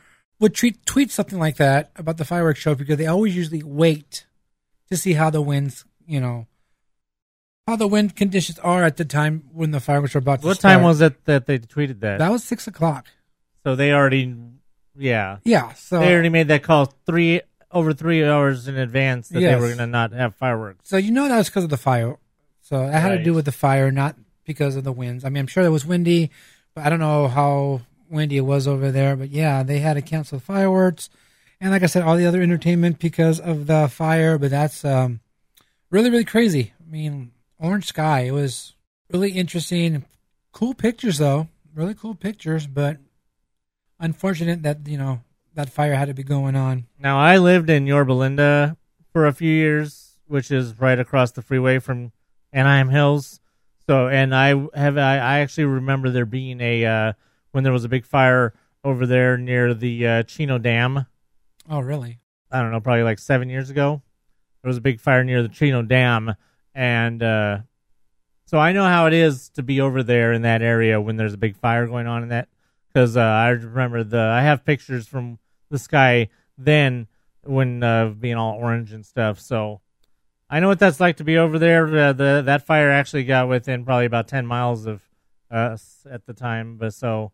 would 0.41 0.55
tweet 0.55 0.85
tweet 0.87 1.11
something 1.11 1.39
like 1.39 1.57
that 1.57 1.91
about 1.97 2.17
the 2.17 2.25
fireworks 2.25 2.61
show 2.61 2.75
because 2.75 2.97
they 2.99 3.07
always 3.07 3.37
usually 3.37 3.63
wait 3.63 4.27
to 4.91 4.97
see 4.97 5.13
how 5.15 5.31
the 5.31 5.41
winds, 5.43 5.85
you 6.07 6.21
know, 6.21 6.47
how 7.67 7.77
the 7.77 7.87
wind 7.87 8.15
conditions 8.17 8.59
are 8.59 8.83
at 8.85 8.97
the 8.97 9.05
time 9.05 9.45
when 9.53 9.71
the 9.71 9.81
fireworks 9.81 10.15
are 10.15 10.19
about 10.19 10.41
to 10.43 10.47
what 10.47 10.59
start. 10.59 10.75
time 10.75 10.83
was 10.83 11.01
it 11.01 11.25
that 11.25 11.47
they 11.47 11.59
tweeted 11.59 12.01
that? 12.01 12.19
that? 12.19 12.31
Was 12.31 12.45
six 12.45 12.67
o'clock. 12.67 13.07
so 13.65 13.75
they 13.75 13.93
already, 13.93 14.35
yeah, 14.97 15.39
Yeah, 15.45 15.73
so 15.73 16.01
they 16.01 16.13
already 16.13 16.29
made 16.29 16.49
that 16.49 16.63
call 16.63 16.93
three 17.07 17.41
over 17.71 17.93
three 17.93 18.23
hours 18.25 18.69
in 18.69 18.77
advance 18.77 19.29
that 19.31 19.41
they 19.41 19.47
Yes. 19.47 19.61
were 19.61 19.67
going 19.69 19.79
to 19.79 19.87
not 19.87 20.13
have 20.13 20.35
fireworks. 20.37 20.89
So 20.89 20.97
you 20.97 21.11
know 21.11 21.27
that 21.29 21.37
was 21.39 21.49
because 21.49 21.65
of 21.65 21.71
the 21.71 21.77
fire. 21.77 22.17
So 22.61 22.79
that 22.87 23.01
had 23.01 23.09
to 23.19 23.23
do 23.25 23.31
Right. 23.31 23.37
with 23.37 23.45
the 23.47 23.53
fire, 23.53 23.91
not 23.91 24.17
because 24.45 24.77
of 24.77 24.85
the 24.85 24.93
winds. 24.93 25.25
I 25.25 25.29
mean, 25.29 25.41
I'm 25.41 25.47
sure 25.47 25.65
it 25.65 25.71
was 25.71 25.85
windy, 25.87 26.31
but 26.75 26.85
I 26.87 26.91
don't 26.91 27.01
know 27.01 27.27
how 27.29 27.81
windy 28.09 28.37
it 28.37 28.43
was 28.43 28.67
over 28.67 28.91
there. 28.91 29.17
But 29.17 29.31
yeah, 29.31 29.63
they 29.63 29.79
had 29.79 29.95
to 29.95 30.03
cancel 30.03 30.39
fireworks, 30.39 31.11
and 31.61 31.71
like 31.71 31.83
I 31.83 31.87
said, 31.87 32.03
all 32.03 32.17
the 32.17 32.27
other 32.27 32.43
entertainment 32.43 32.99
because 32.99 33.41
of 33.41 33.67
the 33.67 33.89
fire. 33.89 34.39
But 34.39 34.51
that's 34.51 34.85
um, 34.85 35.21
really, 35.91 36.11
really 36.11 36.25
crazy. 36.25 36.73
I 36.81 36.91
mean, 36.91 37.33
orange 37.59 37.87
sky. 37.87 38.21
It 38.21 38.33
was 38.33 38.75
really 39.11 39.33
interesting. 39.33 40.05
Cool 40.53 40.75
pictures, 40.75 41.19
though. 41.19 41.49
Really 41.75 41.95
cool 41.95 42.15
pictures, 42.15 42.67
but 42.67 42.99
unfortunate 43.99 44.63
that 44.63 44.87
you 44.87 44.99
know 44.99 45.21
that 45.55 45.71
fire 45.71 45.95
had 45.95 46.09
to 46.09 46.15
be 46.15 46.23
going 46.23 46.57
on. 46.57 46.87
Now 46.99 47.19
I 47.19 47.39
lived 47.39 47.71
in 47.71 47.87
Yorba 47.87 48.13
Linda 48.13 48.77
for 49.13 49.27
a 49.27 49.33
few 49.33 49.51
years, 49.51 50.19
which 50.27 50.51
is 50.51 50.79
right 50.79 50.99
across 50.99 51.33
the 51.33 51.43
freeway 51.43 51.79
from 51.79 52.13
Anaheim 52.53 52.89
Hills. 52.89 53.41
So, 53.87 54.09
and 54.09 54.35
I 54.35 54.49
have 54.75 54.99
I, 54.99 55.17
I 55.19 55.39
actually 55.41 55.65
remember 55.65 56.11
there 56.11 56.27
being 56.27 56.61
a 56.61 56.85
uh, 56.85 57.13
when 57.55 57.63
there 57.63 57.73
was 57.73 57.85
a 57.85 57.89
big 57.89 58.05
fire 58.05 58.53
over 58.83 59.07
there 59.07 59.39
near 59.39 59.75
the 59.75 60.05
uh, 60.05 60.23
Chino 60.25 60.59
Dam. 60.59 61.07
Oh, 61.71 61.79
really? 61.79 62.19
I 62.51 62.61
don't 62.61 62.73
know, 62.73 62.81
probably 62.81 63.05
like 63.05 63.21
seven 63.21 63.49
years 63.49 63.71
ago. 63.71 64.03
There 64.61 64.69
was 64.69 64.77
a 64.77 64.81
big 64.81 65.01
fire 65.01 65.23
near 65.23 65.41
the 65.41 65.49
Chino 65.49 65.83
Dam, 65.83 66.35
and 66.75 67.23
uh, 67.23 67.59
so 68.45 68.59
I 68.59 68.73
know 68.73 68.83
how 68.83 69.07
it 69.07 69.13
is 69.13 69.51
to 69.51 69.63
be 69.63 69.81
over 69.81 70.03
there 70.03 70.33
in 70.33 70.43
that 70.43 70.63
area 70.63 71.01
when 71.01 71.17
there's 71.17 71.35
a 71.35 71.39
big 71.39 71.57
fire 71.57 71.87
going 71.87 72.09
on 72.09 72.25
in 72.25 72.31
that. 72.31 72.49
Because 72.93 73.17
uh, 73.17 73.21
I 73.21 73.51
remember 73.51 74.03
the 74.03 74.19
I 74.19 74.43
have 74.43 74.65
pictures 74.65 75.07
from 75.07 75.39
the 75.71 75.79
sky 75.79 76.31
then 76.59 77.07
when 77.45 77.85
uh, 77.85 78.09
being 78.09 78.35
all 78.35 78.55
orange 78.55 78.93
and 78.93 79.07
stuff. 79.07 79.39
So 79.39 79.81
I 80.51 80.59
know 80.59 80.69
what 80.69 80.81
that's 80.81 80.99
like 80.99 81.19
to 81.19 81.25
be 81.25 81.39
over 81.39 81.61
there. 81.61 81.87
Uh, 81.87 82.13
the 82.13 82.43
that 82.47 82.67
fire 82.67 82.91
actually 82.91 83.25
got 83.25 83.49
within 83.49 83.85
probably 83.85 84.07
about 84.07 84.27
ten 84.27 84.45
miles 84.45 84.87
of 84.87 85.03
us 85.53 86.05
at 86.11 86.27
the 86.27 86.35
time, 86.35 86.79
but 86.79 86.93
so 86.95 87.31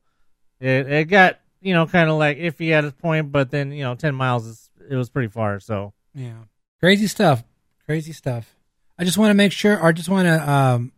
it 0.61 0.91
it 0.91 1.05
got 1.07 1.41
you 1.61 1.75
know 1.75 1.87
kind 1.87 2.11
of 2.11 2.19
like 2.19 2.39
iffy 2.39 2.71
at 2.71 2.85
a 2.85 2.93
point, 2.93 3.33
but 3.33 3.51
then 3.51 3.73
you 3.73 3.83
know 3.83 3.95
ten 3.95 4.15
miles 4.15 4.47
is 4.47 4.71
it 4.89 4.97
was 4.97 5.09
pretty 5.09 5.29
far. 5.29 5.61
So 5.61 5.93
Yeah. 6.15 6.35
Crazy 6.81 7.07
stuff. 7.07 7.45
Crazy 7.87 8.13
stuff. 8.13 8.55
I 8.99 9.05
just 9.05 9.19
want 9.19 9.31
to 9.31 9.35
make 9.35 9.53
sure, 9.53 9.79
or 9.79 9.89
I 9.89 9.93
just 9.93 10.09
want 10.09 10.27
to 10.27 10.51
um, 10.51 10.93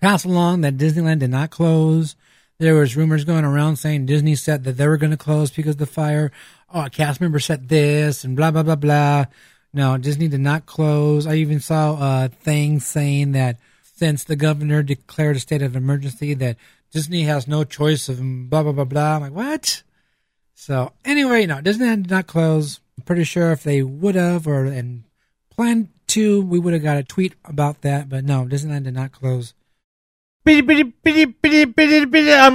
pass 0.00 0.24
along 0.24 0.62
that 0.62 0.76
Disneyland 0.76 1.20
did 1.20 1.30
not 1.30 1.50
close. 1.50 2.16
There 2.58 2.74
was 2.74 2.96
rumors 2.96 3.24
going 3.24 3.44
around 3.44 3.76
saying 3.76 4.06
Disney 4.06 4.34
said 4.36 4.64
that 4.64 4.76
they 4.76 4.86
were 4.86 4.96
going 4.96 5.10
to 5.10 5.16
close 5.16 5.50
because 5.50 5.74
of 5.74 5.78
the 5.78 5.86
fire. 5.86 6.30
Oh, 6.72 6.84
a 6.84 6.90
cast 6.90 7.20
member 7.20 7.38
said 7.38 7.68
this 7.68 8.24
and 8.24 8.36
blah 8.36 8.50
blah 8.50 8.62
blah 8.62 8.76
blah. 8.76 9.26
No, 9.72 9.96
Disney 9.96 10.28
did 10.28 10.40
not 10.40 10.66
close. 10.66 11.26
I 11.26 11.36
even 11.36 11.60
saw 11.60 12.24
a 12.24 12.28
thing 12.28 12.78
saying 12.78 13.32
that 13.32 13.58
since 13.94 14.24
the 14.24 14.36
governor 14.36 14.82
declared 14.82 15.36
a 15.36 15.40
state 15.40 15.62
of 15.62 15.76
emergency, 15.76 16.34
that 16.34 16.56
Disney 16.92 17.22
has 17.22 17.48
no 17.48 17.64
choice 17.64 18.08
of 18.08 18.18
blah 18.20 18.62
blah 18.62 18.72
blah 18.72 18.84
blah. 18.84 19.16
I'm 19.16 19.22
like, 19.22 19.32
what? 19.32 19.82
So 20.54 20.92
anyway, 21.04 21.46
no, 21.46 21.56
Disneyland 21.56 22.02
did 22.02 22.10
not 22.10 22.26
close. 22.26 22.80
I'm 22.96 23.04
pretty 23.04 23.24
sure 23.24 23.50
if 23.50 23.64
they 23.64 23.82
would 23.82 24.14
have 24.14 24.46
or 24.46 24.66
and 24.66 25.04
planned 25.50 25.88
to, 26.08 26.42
we 26.42 26.58
would 26.58 26.74
have 26.74 26.82
got 26.82 26.98
a 26.98 27.02
tweet 27.02 27.34
about 27.44 27.82
that. 27.82 28.08
But 28.08 28.24
no, 28.24 28.44
Disneyland 28.44 28.84
did 28.84 28.94
not 28.94 29.12
close. 29.12 29.54
I'm 30.44 30.92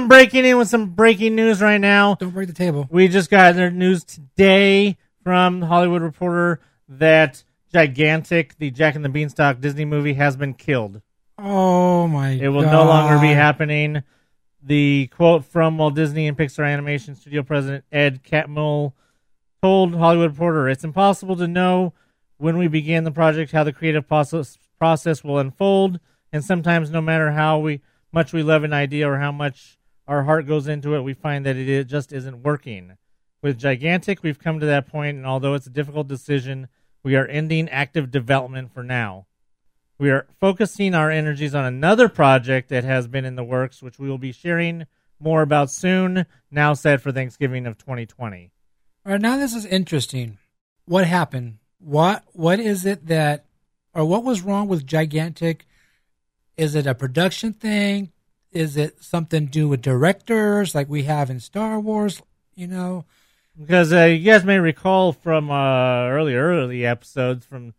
breaking 0.08 0.44
in 0.44 0.58
with 0.58 0.68
some 0.68 0.90
breaking 0.90 1.34
news 1.34 1.60
right 1.60 1.80
now. 1.80 2.14
Don't 2.14 2.30
break 2.30 2.48
the 2.48 2.54
table. 2.54 2.86
We 2.90 3.08
just 3.08 3.30
got 3.30 3.56
their 3.56 3.70
news 3.70 4.04
today 4.04 4.98
from 5.24 5.62
Hollywood 5.62 6.02
Reporter 6.02 6.60
that 6.88 7.42
Gigantic, 7.72 8.56
the 8.58 8.70
Jack 8.70 8.94
and 8.94 9.04
the 9.04 9.08
Beanstalk 9.08 9.60
Disney 9.60 9.84
movie, 9.84 10.14
has 10.14 10.36
been 10.36 10.54
killed. 10.54 11.02
Oh 11.38 12.08
my! 12.08 12.30
It 12.30 12.48
will 12.48 12.62
no 12.62 12.84
longer 12.84 13.20
be 13.20 13.32
happening. 13.32 14.02
The 14.60 15.08
quote 15.14 15.44
from 15.44 15.78
Walt 15.78 15.94
Disney 15.94 16.26
and 16.26 16.36
Pixar 16.36 16.66
Animation 16.66 17.14
Studio 17.14 17.42
president 17.42 17.84
Ed 17.92 18.24
Catmull 18.24 18.92
told 19.62 19.94
Hollywood 19.94 20.32
Reporter, 20.32 20.68
"It's 20.68 20.84
impossible 20.84 21.36
to 21.36 21.46
know 21.46 21.94
when 22.38 22.58
we 22.58 22.66
began 22.66 23.04
the 23.04 23.12
project 23.12 23.52
how 23.52 23.62
the 23.62 23.72
creative 23.72 24.08
process 24.08 25.24
will 25.24 25.38
unfold, 25.38 26.00
and 26.32 26.44
sometimes, 26.44 26.90
no 26.90 27.00
matter 27.00 27.32
how 27.32 27.58
we 27.60 27.80
much 28.12 28.32
we 28.32 28.42
love 28.42 28.64
an 28.64 28.72
idea 28.72 29.08
or 29.08 29.18
how 29.18 29.30
much 29.30 29.78
our 30.08 30.24
heart 30.24 30.46
goes 30.46 30.66
into 30.66 30.94
it, 30.96 31.02
we 31.02 31.14
find 31.14 31.46
that 31.46 31.56
it 31.56 31.84
just 31.84 32.12
isn't 32.12 32.42
working." 32.42 32.94
With 33.40 33.60
Gigantic, 33.60 34.24
we've 34.24 34.40
come 34.40 34.58
to 34.58 34.66
that 34.66 34.88
point, 34.88 35.16
and 35.16 35.26
although 35.26 35.54
it's 35.54 35.68
a 35.68 35.70
difficult 35.70 36.08
decision, 36.08 36.66
we 37.04 37.14
are 37.14 37.26
ending 37.26 37.68
active 37.68 38.10
development 38.10 38.72
for 38.72 38.82
now. 38.82 39.27
We 39.98 40.10
are 40.10 40.26
focusing 40.38 40.94
our 40.94 41.10
energies 41.10 41.56
on 41.56 41.64
another 41.64 42.08
project 42.08 42.68
that 42.68 42.84
has 42.84 43.08
been 43.08 43.24
in 43.24 43.34
the 43.34 43.42
works, 43.42 43.82
which 43.82 43.98
we 43.98 44.08
will 44.08 44.18
be 44.18 44.30
sharing 44.30 44.86
more 45.18 45.42
about 45.42 45.70
soon, 45.70 46.24
now 46.50 46.74
set 46.74 47.00
for 47.00 47.10
Thanksgiving 47.10 47.66
of 47.66 47.76
2020. 47.78 48.52
All 49.04 49.12
right, 49.12 49.20
now 49.20 49.36
this 49.36 49.54
is 49.54 49.66
interesting. 49.66 50.38
What 50.84 51.06
happened? 51.06 51.58
What 51.80 52.22
What 52.32 52.60
is 52.60 52.86
it 52.86 53.06
that, 53.06 53.46
or 53.92 54.04
what 54.04 54.22
was 54.22 54.42
wrong 54.42 54.68
with 54.68 54.86
Gigantic? 54.86 55.66
Is 56.56 56.76
it 56.76 56.86
a 56.86 56.94
production 56.94 57.52
thing? 57.52 58.12
Is 58.52 58.76
it 58.76 59.02
something 59.02 59.46
to 59.46 59.50
do 59.50 59.68
with 59.68 59.82
directors 59.82 60.74
like 60.74 60.88
we 60.88 61.02
have 61.04 61.30
in 61.30 61.40
Star 61.40 61.80
Wars? 61.80 62.22
You 62.54 62.66
know, 62.66 63.04
Because 63.58 63.92
uh, 63.92 64.04
you 64.04 64.24
guys 64.24 64.44
may 64.44 64.58
recall 64.58 65.12
from 65.12 65.50
uh, 65.50 66.06
early, 66.08 66.34
early 66.34 66.86
episodes 66.86 67.44
from 67.46 67.74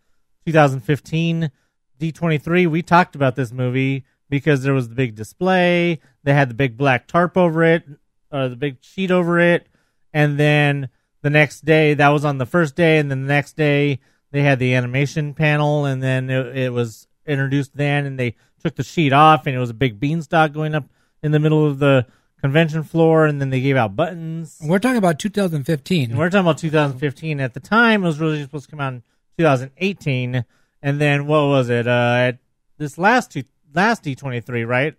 2015, 0.45 1.51
D23, 1.99 2.67
we 2.67 2.81
talked 2.81 3.15
about 3.15 3.35
this 3.35 3.51
movie 3.51 4.05
because 4.29 4.63
there 4.63 4.73
was 4.73 4.89
the 4.89 4.95
big 4.95 5.15
display. 5.15 5.99
They 6.23 6.33
had 6.33 6.49
the 6.49 6.55
big 6.55 6.77
black 6.77 7.07
tarp 7.07 7.35
over 7.37 7.63
it, 7.63 7.83
or 8.31 8.47
the 8.47 8.55
big 8.55 8.77
sheet 8.81 9.11
over 9.11 9.39
it. 9.39 9.67
And 10.13 10.39
then 10.39 10.89
the 11.21 11.29
next 11.29 11.65
day, 11.65 11.93
that 11.93 12.09
was 12.09 12.25
on 12.25 12.37
the 12.37 12.45
first 12.45 12.75
day. 12.75 12.97
And 12.99 13.11
then 13.11 13.23
the 13.23 13.33
next 13.33 13.57
day, 13.57 13.99
they 14.31 14.41
had 14.41 14.59
the 14.59 14.73
animation 14.73 15.33
panel. 15.33 15.85
And 15.85 16.01
then 16.01 16.29
it, 16.29 16.57
it 16.57 16.73
was 16.73 17.07
introduced 17.25 17.75
then. 17.75 18.05
And 18.05 18.19
they 18.19 18.35
took 18.63 18.75
the 18.75 18.83
sheet 18.83 19.13
off, 19.13 19.45
and 19.45 19.55
it 19.55 19.59
was 19.59 19.69
a 19.69 19.75
big 19.75 19.99
beanstalk 19.99 20.53
going 20.53 20.75
up 20.75 20.85
in 21.21 21.31
the 21.31 21.39
middle 21.39 21.65
of 21.65 21.79
the 21.79 22.05
convention 22.41 22.83
floor. 22.83 23.25
And 23.25 23.41
then 23.41 23.49
they 23.49 23.61
gave 23.61 23.75
out 23.75 23.95
buttons. 23.95 24.57
we're 24.63 24.79
talking 24.79 24.97
about 24.97 25.19
2015. 25.19 26.11
And 26.11 26.19
we're 26.19 26.29
talking 26.29 26.45
about 26.45 26.57
2015. 26.59 27.39
At 27.39 27.53
the 27.53 27.59
time, 27.59 28.03
it 28.03 28.07
was 28.07 28.19
really 28.19 28.41
supposed 28.41 28.65
to 28.65 28.71
come 28.71 28.79
out 28.79 28.93
in 28.93 29.03
2018. 29.37 30.45
And 30.81 30.99
then 30.99 31.27
what 31.27 31.47
was 31.47 31.69
it? 31.69 31.87
Uh, 31.87 32.15
at 32.29 32.37
this 32.77 32.97
last 32.97 33.31
two, 33.31 33.43
last 33.73 34.03
D23, 34.03 34.67
right? 34.67 34.95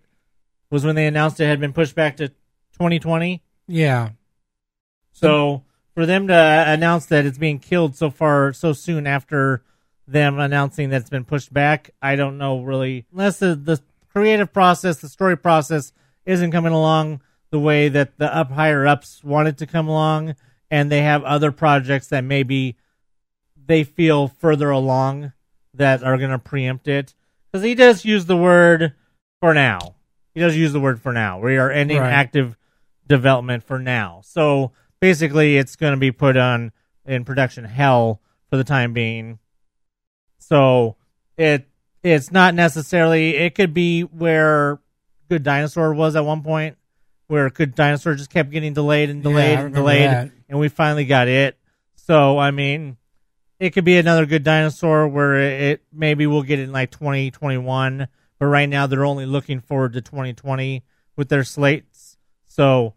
Was 0.71 0.85
when 0.85 0.95
they 0.95 1.07
announced 1.07 1.41
it 1.41 1.47
had 1.47 1.61
been 1.61 1.73
pushed 1.73 1.95
back 1.95 2.17
to 2.19 2.29
2020. 2.29 3.43
yeah, 3.67 4.11
So 5.13 5.65
for 5.95 6.07
them 6.07 6.29
to 6.29 6.65
announce 6.69 7.07
that 7.07 7.27
it's 7.27 7.39
being 7.39 7.59
killed 7.59 7.97
so 7.97 8.11
far, 8.11 8.53
so 8.53 8.73
soon 8.73 9.07
after 9.07 9.63
them 10.07 10.39
announcing 10.39 10.91
that 10.91 11.01
it's 11.01 11.11
been 11.11 11.25
pushed 11.25 11.53
back, 11.53 11.91
I 12.01 12.17
don't 12.17 12.39
know 12.39 12.63
really. 12.63 13.07
Unless 13.13 13.39
the, 13.39 13.55
the 13.55 13.81
creative 14.13 14.53
process, 14.53 14.99
the 14.99 15.09
story 15.09 15.37
process 15.37 15.93
isn't 16.25 16.53
coming 16.53 16.73
along 16.73 17.21
the 17.51 17.59
way 17.59 17.89
that 17.89 18.17
the 18.19 18.35
up 18.35 18.53
higher 18.53 18.87
ups 18.87 19.23
wanted 19.25 19.51
it 19.51 19.59
to 19.59 19.67
come 19.67 19.89
along, 19.89 20.37
and 20.71 20.91
they 20.91 21.03
have 21.03 21.25
other 21.25 21.51
projects 21.51 22.07
that 22.09 22.23
maybe 22.23 22.77
they 23.67 23.85
feel 23.85 24.29
further 24.29 24.71
along 24.71 25.33
that 25.75 26.03
are 26.03 26.19
going 26.19 26.31
to 26.31 26.39
preempt 26.39 26.89
it. 26.89 27.15
Because 27.53 27.65
he 27.65 27.75
does 27.75 28.05
use 28.05 28.27
the 28.27 28.37
word 28.37 28.95
for 29.41 29.55
now. 29.55 29.95
He 30.35 30.41
does 30.41 30.57
use 30.57 30.73
the 30.73 30.81
word 30.81 31.01
for 31.01 31.13
now. 31.13 31.41
We 31.41 31.57
are 31.59 31.71
ending 31.71 31.99
Right. 31.99 32.13
active 32.13 32.57
development 33.09 33.65
for 33.65 33.79
now. 33.79 34.21
So 34.25 34.73
basically, 35.01 35.57
it's 35.57 35.77
going 35.77 35.93
to 35.93 35.97
be 35.99 36.13
put 36.13 36.37
on 36.37 36.73
in 37.07 37.25
production 37.25 37.65
hell 37.65 38.21
for 38.49 38.57
the 38.57 38.65
time 38.65 38.93
being. 38.93 39.39
So 40.39 40.97
it 41.37 41.67
it's 42.03 42.31
not 42.31 42.55
necessarily. 42.55 43.37
It 43.37 43.55
could 43.55 43.75
be 43.75 44.03
where 44.03 44.81
Good 45.29 45.43
Dinosaur 45.43 45.93
was 45.93 46.17
at 46.17 46.25
one 46.25 46.43
point, 46.43 46.77
where 47.27 47.51
Good 47.51 47.75
Dinosaur 47.75 48.15
just 48.15 48.31
kept 48.31 48.51
getting 48.51 48.73
delayed 48.73 49.11
and 49.11 49.23
delayed 49.23 49.59
I 49.59 49.63
and 49.63 49.75
delayed, 49.75 50.11
that. 50.11 50.31
and 50.49 50.59
we 50.59 50.69
finally 50.69 51.05
got 51.05 51.29
it. 51.29 51.57
So 51.97 52.39
I 52.39 52.51
mean, 52.53 52.97
it 53.61 53.71
could 53.71 53.85
be 53.85 53.99
another 53.99 54.27
Good 54.27 54.43
Dinosaur 54.43 55.07
where 55.07 55.37
it 55.39 55.83
maybe 55.93 56.27
we'll 56.27 56.43
get 56.43 56.59
it 56.59 56.63
in 56.65 56.73
like 56.73 56.91
twenty 56.91 57.31
twenty 57.31 57.59
one, 57.59 58.09
but 58.39 58.47
right 58.47 58.69
now 58.69 58.87
they're 58.89 59.05
only 59.05 59.27
looking 59.27 59.61
forward 59.61 59.93
to 59.93 60.01
twenty 60.01 60.33
twenty 60.33 60.83
with 61.17 61.29
their 61.29 61.45
slates. 61.45 62.17
So 62.49 62.95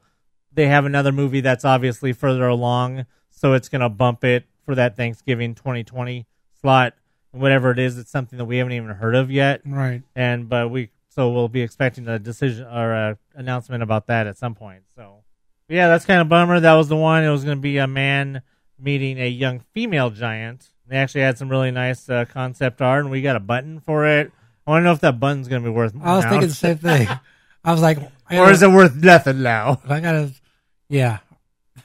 they 0.54 0.68
have 0.68 0.86
another 0.86 1.12
movie 1.12 1.42
that's 1.42 1.66
obviously 1.66 2.14
further 2.14 2.48
along, 2.48 3.06
so 3.30 3.54
it's 3.54 3.70
gonna 3.70 3.90
bump 3.90 4.24
it 4.24 4.46
for 4.66 4.74
that 4.76 4.96
Thanksgiving 4.96 5.54
2020 5.56 6.26
slot, 6.62 6.94
whatever 7.32 7.72
it 7.72 7.80
is. 7.80 7.98
It's 7.98 8.10
something 8.10 8.38
that 8.40 8.46
we 8.46 8.58
haven't 8.58 8.74
even 8.74 8.90
heard 8.92 9.16
of 9.16 9.30
yet, 9.30 9.62
Right. 9.66 10.02
and 10.16 10.48
but 10.48 10.72
we 10.72 10.90
so 11.10 11.30
we'll 11.32 11.50
be 11.50 11.62
expecting 11.62 12.08
a 12.08 12.18
decision 12.18 12.66
or 12.66 12.94
a 12.94 13.18
announcement 13.36 13.84
about 13.84 14.08
that 14.08 14.26
at 14.26 14.38
some 14.38 14.56
point. 14.56 14.84
So 14.96 15.24
yeah, 15.68 15.88
that's 15.88 16.06
kind 16.06 16.22
of 16.22 16.30
bummer. 16.30 16.60
That 16.62 16.74
was 16.74 16.88
the 16.88 16.96
one. 16.96 17.24
It 17.24 17.30
was 17.32 17.44
gonna 17.44 17.58
be 17.58 17.78
a 17.78 17.88
man 17.88 18.42
meeting 18.84 19.20
a 19.20 19.28
young 19.28 19.62
female 19.74 20.10
giant. 20.10 20.68
They 20.88 20.98
actually 20.98 21.22
had 21.22 21.38
some 21.38 21.50
really 21.50 21.72
nice 21.72 22.10
uh, 22.10 22.26
concept 22.26 22.82
art, 22.82 23.04
and 23.04 23.12
we 23.12 23.22
got 23.22 23.36
a 23.36 23.40
button 23.40 23.80
for 23.80 24.06
it. 24.06 24.32
I 24.68 24.72
want 24.72 24.82
to 24.82 24.86
know 24.86 24.92
if 24.94 25.00
that 25.02 25.20
button's 25.20 25.48
gonna 25.48 25.64
be 25.64 25.70
worth. 25.70 25.94
I 26.02 26.16
was 26.16 26.26
now. 26.26 26.30
thinking 26.30 26.50
the 26.50 26.54
same 26.56 26.78
thing. 26.80 27.08
I 27.64 27.72
was 27.72 27.82
like, 27.82 27.98
I 28.30 28.40
or 28.40 28.52
is 28.52 28.62
it 28.62 28.70
worth 28.70 28.96
nothing 28.96 29.42
now? 29.42 29.82
I 29.88 30.00
gotta, 30.00 30.32
yeah. 30.90 31.20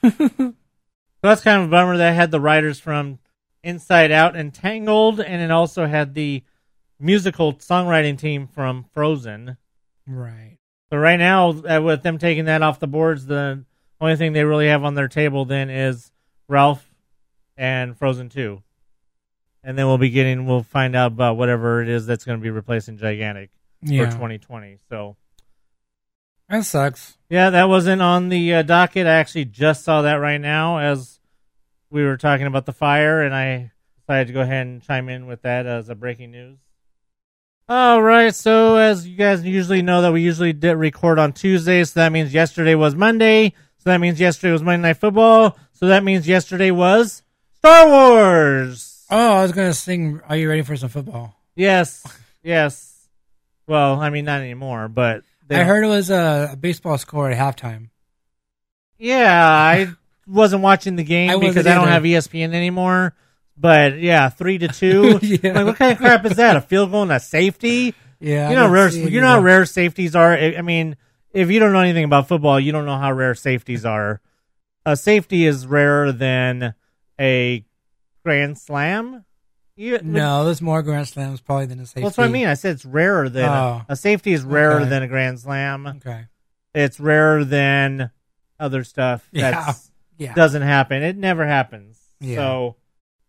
So 0.01 1.27
that's 1.27 1.41
kind 1.41 1.61
of 1.61 1.67
a 1.67 1.71
bummer. 1.71 1.97
That 1.97 2.15
had 2.15 2.31
the 2.31 2.39
writers 2.39 2.79
from 2.79 3.19
Inside 3.63 4.11
Out 4.11 4.35
and 4.35 4.53
Tangled, 4.53 5.19
and 5.19 5.41
it 5.41 5.51
also 5.51 5.85
had 5.85 6.13
the 6.13 6.43
musical 6.99 7.53
songwriting 7.53 8.17
team 8.17 8.47
from 8.47 8.85
Frozen. 8.93 9.57
Right. 10.07 10.57
So 10.91 10.97
right 10.97 11.19
now, 11.19 11.49
uh, 11.49 11.81
with 11.81 12.03
them 12.03 12.17
taking 12.17 12.45
that 12.45 12.61
off 12.61 12.79
the 12.79 12.87
boards, 12.87 13.25
the 13.25 13.63
only 14.01 14.15
thing 14.15 14.33
they 14.33 14.43
really 14.43 14.67
have 14.67 14.83
on 14.83 14.95
their 14.95 15.07
table 15.07 15.45
then 15.45 15.69
is 15.69 16.11
Ralph 16.47 16.88
and 17.59 17.95
Frozen 17.97 18.29
Two, 18.29 18.63
and 19.63 19.77
then 19.77 19.85
we'll 19.85 19.97
be 19.97 20.09
getting 20.09 20.45
we'll 20.47 20.63
find 20.63 20.95
out 20.95 21.11
about 21.11 21.35
whatever 21.37 21.81
it 21.83 21.89
is 21.89 22.05
that's 22.07 22.23
going 22.23 22.39
to 22.39 22.41
be 22.43 22.49
replacing 22.49 22.97
Gigantic 22.97 23.51
Yeah. 23.83 24.05
for 24.05 24.11
2020. 24.13 24.77
So 24.89 25.17
That 26.47 26.63
sucks. 26.65 27.17
yeah, 27.29 27.49
that 27.51 27.65
wasn't 27.69 28.01
on 28.01 28.29
the 28.29 28.55
uh, 28.55 28.61
docket. 28.63 29.05
I 29.05 29.11
actually 29.15 29.45
just 29.45 29.83
saw 29.83 30.01
that 30.03 30.15
right 30.15 30.39
now 30.39 30.77
as 30.79 31.19
we 31.91 32.03
were 32.03 32.17
talking 32.17 32.47
about 32.47 32.65
the 32.65 32.71
fire, 32.73 33.21
and 33.21 33.35
I 33.35 33.71
decided 33.99 34.27
to 34.27 34.33
go 34.33 34.41
ahead 34.41 34.65
and 34.65 34.81
chime 34.81 35.09
in 35.09 35.27
with 35.27 35.41
that 35.43 35.65
as 35.65 35.89
a 35.89 35.95
breaking 35.95 36.31
news. 36.31 36.57
All 37.67 38.01
right, 38.01 38.33
so 38.33 38.77
as 38.77 39.07
you 39.07 39.15
guys 39.15 39.43
usually 39.43 39.83
know, 39.83 40.01
that 40.01 40.11
we 40.11 40.21
usually 40.23 40.53
did 40.53 40.73
record 40.75 41.19
on 41.19 41.33
Tuesdays, 41.33 41.91
so 41.91 41.99
that 41.99 42.11
means 42.11 42.33
yesterday 42.33 42.73
was 42.73 42.95
Monday. 42.95 43.53
So 43.77 43.91
that 43.91 43.99
means 43.99 44.19
yesterday 44.19 44.51
was 44.51 44.63
Monday 44.63 44.87
Night 44.89 44.97
Football. 44.97 45.55
So 45.73 45.87
that 45.87 46.03
means 46.03 46.27
yesterday 46.27 46.71
was 46.71 47.21
Star 47.59 47.89
Wars. 47.89 49.05
Oh, 49.09 49.33
I 49.33 49.43
was 49.43 49.51
gonna 49.51 49.73
sing. 49.73 50.21
Are 50.27 50.37
you 50.37 50.47
ready 50.47 50.61
for 50.61 50.77
some 50.77 50.89
football? 50.89 51.35
Yes, 51.55 52.05
yes. 52.41 53.07
Well, 53.67 53.99
I 53.99 54.09
mean, 54.09 54.25
not 54.25 54.41
anymore, 54.41 54.87
but 54.87 55.23
I 55.49 55.63
heard 55.63 55.83
it 55.83 55.87
was 55.87 56.09
a, 56.09 56.57
baseball 56.59 56.97
score 56.97 57.29
at 57.29 57.37
halftime. 57.37 57.89
Yeah, 58.97 59.37
I 59.43 59.89
wasn't 60.25 60.61
watching 60.61 60.95
the 60.95 61.03
game 61.03 61.31
I 61.31 61.37
because 61.37 61.67
I 61.67 61.73
don't 61.73 61.89
either. 61.89 61.91
have 61.91 62.03
ESPN 62.03 62.53
anymore. 62.53 63.13
But 63.57 63.99
yeah, 63.99 64.29
three 64.29 64.57
to 64.59 64.69
two. 64.69 65.19
Yeah. 65.21 65.53
Like, 65.53 65.65
what 65.65 65.75
kind 65.75 65.91
of 65.91 65.97
crap 65.97 66.25
is 66.25 66.37
that? 66.37 66.55
A 66.55 66.61
field 66.61 66.91
goal 66.91 67.03
and 67.03 67.11
a 67.11 67.19
safety? 67.19 67.93
Yeah, 68.21 68.49
you 68.49 68.55
know, 68.55 68.69
rare. 68.69 68.89
You 68.89 69.19
know 69.19 69.27
how 69.27 69.41
rare 69.41 69.65
safeties 69.65 70.15
are. 70.15 70.33
I 70.33 70.61
mean, 70.61 70.95
if 71.31 71.51
you 71.51 71.59
don't 71.59 71.73
know 71.73 71.79
anything 71.79 72.05
about 72.05 72.29
football, 72.29 72.57
you 72.57 72.71
don't 72.71 72.85
know 72.85 72.97
how 72.97 73.11
rare 73.11 73.35
safeties 73.35 73.85
are. 73.85 74.21
A 74.85 74.95
safety 74.95 75.45
is 75.45 75.67
rarer 75.67 76.13
than 76.13 76.73
a 77.19 77.65
grand 78.23 78.57
slam. 78.57 79.25
You, 79.75 79.99
No, 80.03 80.43
there's 80.45 80.61
more 80.61 80.81
grand 80.83 81.07
slams 81.07 81.39
probably 81.41 81.65
than 81.67 81.79
a 81.79 81.85
safety. 81.85 82.01
Well, 82.01 82.09
that's 82.09 82.17
what 82.17 82.25
I 82.27 82.31
mean. 82.31 82.47
I 82.47 82.53
said 82.55 82.75
it's 82.75 82.85
rarer 82.85 83.29
than 83.29 83.47
Oh. 83.49 83.83
a, 83.87 83.93
a 83.93 83.95
safety 83.95 84.33
is 84.33 84.43
rarer 84.43 84.81
Okay. 84.81 84.89
than 84.89 85.03
a 85.03 85.07
grand 85.07 85.39
slam. 85.39 85.87
Okay. 85.87 86.25
It's 86.75 86.99
rarer 86.99 87.43
than 87.45 88.11
other 88.59 88.83
stuff 88.83 89.27
Yeah. 89.31 89.51
that's 89.51 89.91
Yeah. 90.17 90.33
doesn't 90.33 90.63
happen. 90.63 91.01
It 91.01 91.15
never 91.15 91.45
happens. 91.47 91.97
Yeah. 92.19 92.35
So, 92.35 92.75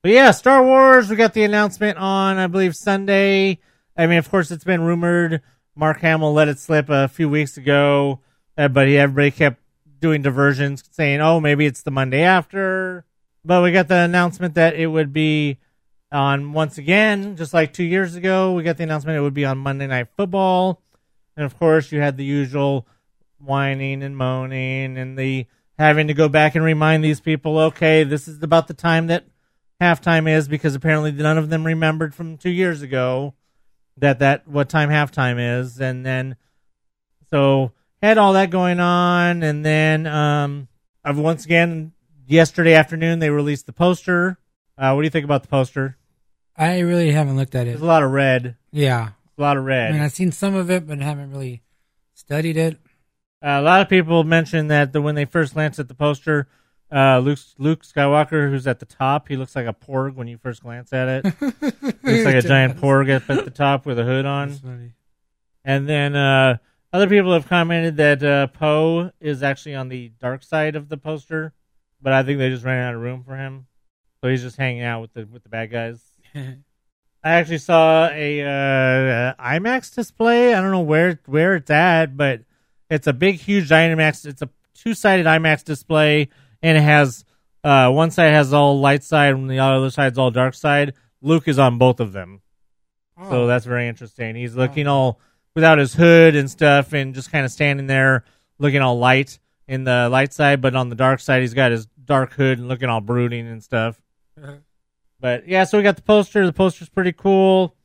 but 0.03 0.11
yeah, 0.11 0.33
Star 0.33 0.65
Wars. 0.65 1.09
We 1.09 1.15
got 1.15 1.35
the 1.35 1.45
announcement 1.45 1.99
on, 1.99 2.37
I 2.39 2.49
believe, 2.49 2.75
Sunday. 2.75 3.61
I 3.97 4.07
mean, 4.09 4.19
of 4.19 4.29
course, 4.29 4.51
it's 4.51 4.65
been 4.65 4.81
rumored. 4.81 5.41
Mark 5.77 6.01
Hamill 6.01 6.33
let 6.33 6.49
it 6.49 6.59
slip 6.59 6.89
a 6.89 7.07
few 7.07 7.29
weeks 7.29 7.57
ago, 7.57 8.19
uh, 8.59 8.67
but 8.67 8.89
he, 8.89 8.99
everybody 8.99 9.31
kept 9.31 9.61
doing 10.01 10.21
diversions, 10.23 10.83
saying, 10.91 11.21
"Oh, 11.21 11.39
maybe 11.39 11.65
it's 11.65 11.83
the 11.83 11.91
Monday 11.93 12.23
after." 12.23 13.05
But 13.45 13.63
we 13.63 13.73
got 13.73 13.89
the 13.89 13.97
announcement 13.97 14.55
that 14.55 14.75
it 14.75 14.87
would 14.87 15.13
be 15.13 15.59
on 16.13 16.53
once 16.53 16.79
again, 16.79 17.37
just 17.37 17.55
like 17.55 17.73
two 17.73 17.85
years 17.85 18.15
ago. 18.15 18.53
We 18.53 18.63
got 18.63 18.77
the 18.77 18.83
announcement 18.83 19.17
it 19.17 19.23
would 19.23 19.35
be 19.35 19.45
on 19.45 19.59
Monday 19.59 19.87
Night 19.87 20.09
Football, 20.17 20.83
and 21.37 21.45
of 21.47 21.59
course, 21.59 21.93
you 21.93 22.01
had 22.01 22.17
the 22.17 22.25
usual 22.25 22.87
whining 23.39 24.03
and 24.03 24.17
moaning 24.17 24.99
and 24.99 25.19
the 25.19 25.47
having 25.79 26.09
to 26.09 26.15
go 26.15 26.29
back 26.29 26.55
and 26.55 26.63
remind 26.63 27.03
these 27.03 27.21
people, 27.21 27.59
okay, 27.59 28.05
this 28.05 28.29
is 28.29 28.43
about 28.43 28.69
the 28.69 28.75
time 28.75 29.07
that 29.07 29.25
halftime 29.81 30.29
is 30.29 30.47
because 30.47 30.75
apparently 30.75 31.11
none 31.11 31.39
of 31.39 31.49
them 31.49 31.65
remembered 31.65 32.15
from 32.15 32.37
two 32.37 32.51
years 32.51 32.83
ago 32.83 33.33
that 33.97 34.19
that 34.19 34.47
what 34.47 34.69
time 34.69 34.91
halftime 34.91 35.61
is, 35.61 35.81
and 35.81 36.05
then 36.05 36.37
so 37.31 37.73
had 38.03 38.19
all 38.19 38.35
that 38.35 38.51
going 38.51 38.81
on, 38.81 39.43
and 39.43 39.65
then 39.65 40.07
um, 40.07 40.69
I've 41.05 41.19
once 41.19 41.45
again 41.45 41.93
yesterday 42.31 42.75
afternoon 42.75 43.19
they 43.19 43.31
released 43.31 43.67
the 43.67 43.73
poster. 43.73 44.39
Uh, 44.79 44.93
what 44.93 45.03
do 45.03 45.07
you 45.07 45.11
think 45.11 45.25
about 45.25 45.43
the 45.43 45.49
poster? 45.49 45.97
I 46.57 46.81
really 46.81 47.11
haven't 47.13 47.37
looked 47.37 47.55
at 47.55 47.67
it. 47.67 47.71
There's 47.71 47.81
a 47.83 47.87
lot 47.87 48.03
of 48.03 48.11
red, 48.11 48.57
Yeah. 48.73 49.11
a 49.39 49.41
lot 49.41 49.57
of 49.57 49.65
red. 49.65 49.91
I 49.91 49.93
mean, 49.93 50.03
I've 50.03 50.13
seen 50.13 50.33
some 50.33 50.55
of 50.55 50.71
it, 50.71 50.87
but 50.87 50.99
haven't 51.01 51.31
really 51.31 51.63
studied 52.15 52.57
it. 52.57 52.79
Uh, 53.43 53.57
a 53.59 53.63
lot 53.63 53.81
of 53.81 53.89
people 53.89 54.23
mentioned 54.25 54.71
that 54.71 54.93
the, 54.93 55.01
when 55.01 55.15
they 55.15 55.25
first 55.25 55.55
glanced 55.55 55.79
at 55.79 55.89
the 55.89 55.95
poster, 55.95 56.49
uh, 56.93 57.19
Luke 57.21 57.39
Luke 57.57 57.83
Skywalker, 57.85 58.51
who's 58.51 58.67
at 58.67 58.81
the 58.81 58.85
top, 58.87 59.29
he 59.29 59.37
looks 59.37 59.57
like 59.57 59.67
a 59.67 59.73
porg 59.73 60.15
when 60.17 60.27
you 60.29 60.37
first 60.37 60.63
glance 60.63 60.93
at 60.93 61.09
it. 61.09 61.25
looks 61.41 62.25
like 62.25 62.35
a 62.35 62.43
giant 62.43 62.79
porg 62.79 63.09
at, 63.09 63.31
at 63.31 63.45
the 63.45 63.51
top 63.51 63.87
with 63.87 63.99
a 63.99 64.05
hood 64.05 64.27
on. 64.27 64.49
That's 64.49 64.61
funny. 64.61 64.93
And 65.65 65.89
then 65.89 66.17
uh, 66.17 66.59
other 66.93 67.07
people 67.09 67.33
have 67.33 67.47
commented 67.49 67.97
that 67.99 68.23
uh, 68.23 68.47
Poe 68.49 69.13
is 69.21 69.43
actually 69.43 69.75
on 69.77 69.89
the 69.89 70.11
dark 70.21 70.43
side 70.43 70.75
of 70.77 70.89
the 70.89 70.97
poster, 70.99 71.53
but 72.03 72.13
I 72.13 72.23
think 72.23 72.39
they 72.39 72.51
just 72.51 72.65
ran 72.65 72.83
out 72.83 72.95
of 72.95 73.01
room 73.01 73.23
for 73.25 73.37
him, 73.37 73.67
so 74.21 74.31
he's 74.31 74.43
just 74.43 74.57
hanging 74.57 74.83
out 74.83 75.01
with 75.01 75.13
the 75.13 75.27
with 75.27 75.43
the 75.43 75.49
bad 75.49 75.71
guys. 75.71 76.03
I 76.35 77.33
actually 77.33 77.59
saw 77.59 78.09
a 78.09 78.41
uh, 78.41 79.35
IMAX 79.35 79.95
display. 79.95 80.55
I 80.55 80.61
don't 80.61 80.71
know 80.71 80.81
where 80.81 81.21
where 81.27 81.55
it's 81.57 81.71
at, 81.71 82.17
but 82.17 82.43
it's 82.89 83.07
a 83.07 83.13
big, 83.13 83.37
huge 83.37 83.69
IMAX. 83.69 84.25
It's 84.25 84.43
a 84.43 84.49
two 84.75 84.95
sided 84.95 85.27
IMAX 85.27 85.65
display, 85.65 86.31
and 86.63 86.79
it 86.79 86.83
has 86.83 87.25
uh, 87.63 87.91
one 87.91 88.11
side 88.11 88.33
has 88.33 88.53
all 88.53 88.81
light 88.81 89.05
side, 89.05 89.35
and 89.35 89.51
the 89.51 89.59
other 89.59 89.91
side's 89.91 90.19
all 90.19 90.31
dark 90.31 90.55
side. 90.55 90.95
Luke 91.21 91.47
is 91.49 91.59
on 91.59 91.77
both 91.77 92.01
of 92.01 92.13
them, 92.13 92.41
so 93.29 93.47
that's 93.47 93.67
very 93.67 93.87
interesting. 93.87 94.35
He's 94.35 94.57
looking 94.57 94.87
all 94.87 95.21
without 95.55 95.77
his 95.77 95.93
hood 95.93 96.37
and 96.37 96.51
stuff, 96.51 96.95
and 96.95 97.15
just 97.15 97.31
kind 97.31 97.45
of 97.45 97.53
standing 97.53 97.87
there 97.87 98.25
looking 98.59 98.81
all 98.81 98.99
light 98.99 99.39
in 99.69 99.85
the 99.85 100.09
light 100.09 100.33
side, 100.33 100.61
but 100.61 100.75
on 100.75 100.89
the 100.89 100.97
dark 100.97 101.21
side, 101.21 101.43
he's 101.43 101.55
got 101.55 101.71
his 101.71 101.87
dark 102.11 102.33
hood 102.33 102.59
and 102.59 102.67
looking 102.67 102.89
all 102.89 103.01
brooding 103.01 103.47
and 103.47 103.63
stuff. 103.63 104.03
But 105.21 105.47
yeah, 105.47 105.63
so 105.63 105.79
we 105.79 105.85
got 105.85 105.95
the 105.95 106.03
poster. 106.03 106.45
The 106.45 106.53
poster's 106.53 106.89
pretty 106.89 107.13
cool. 107.13 107.77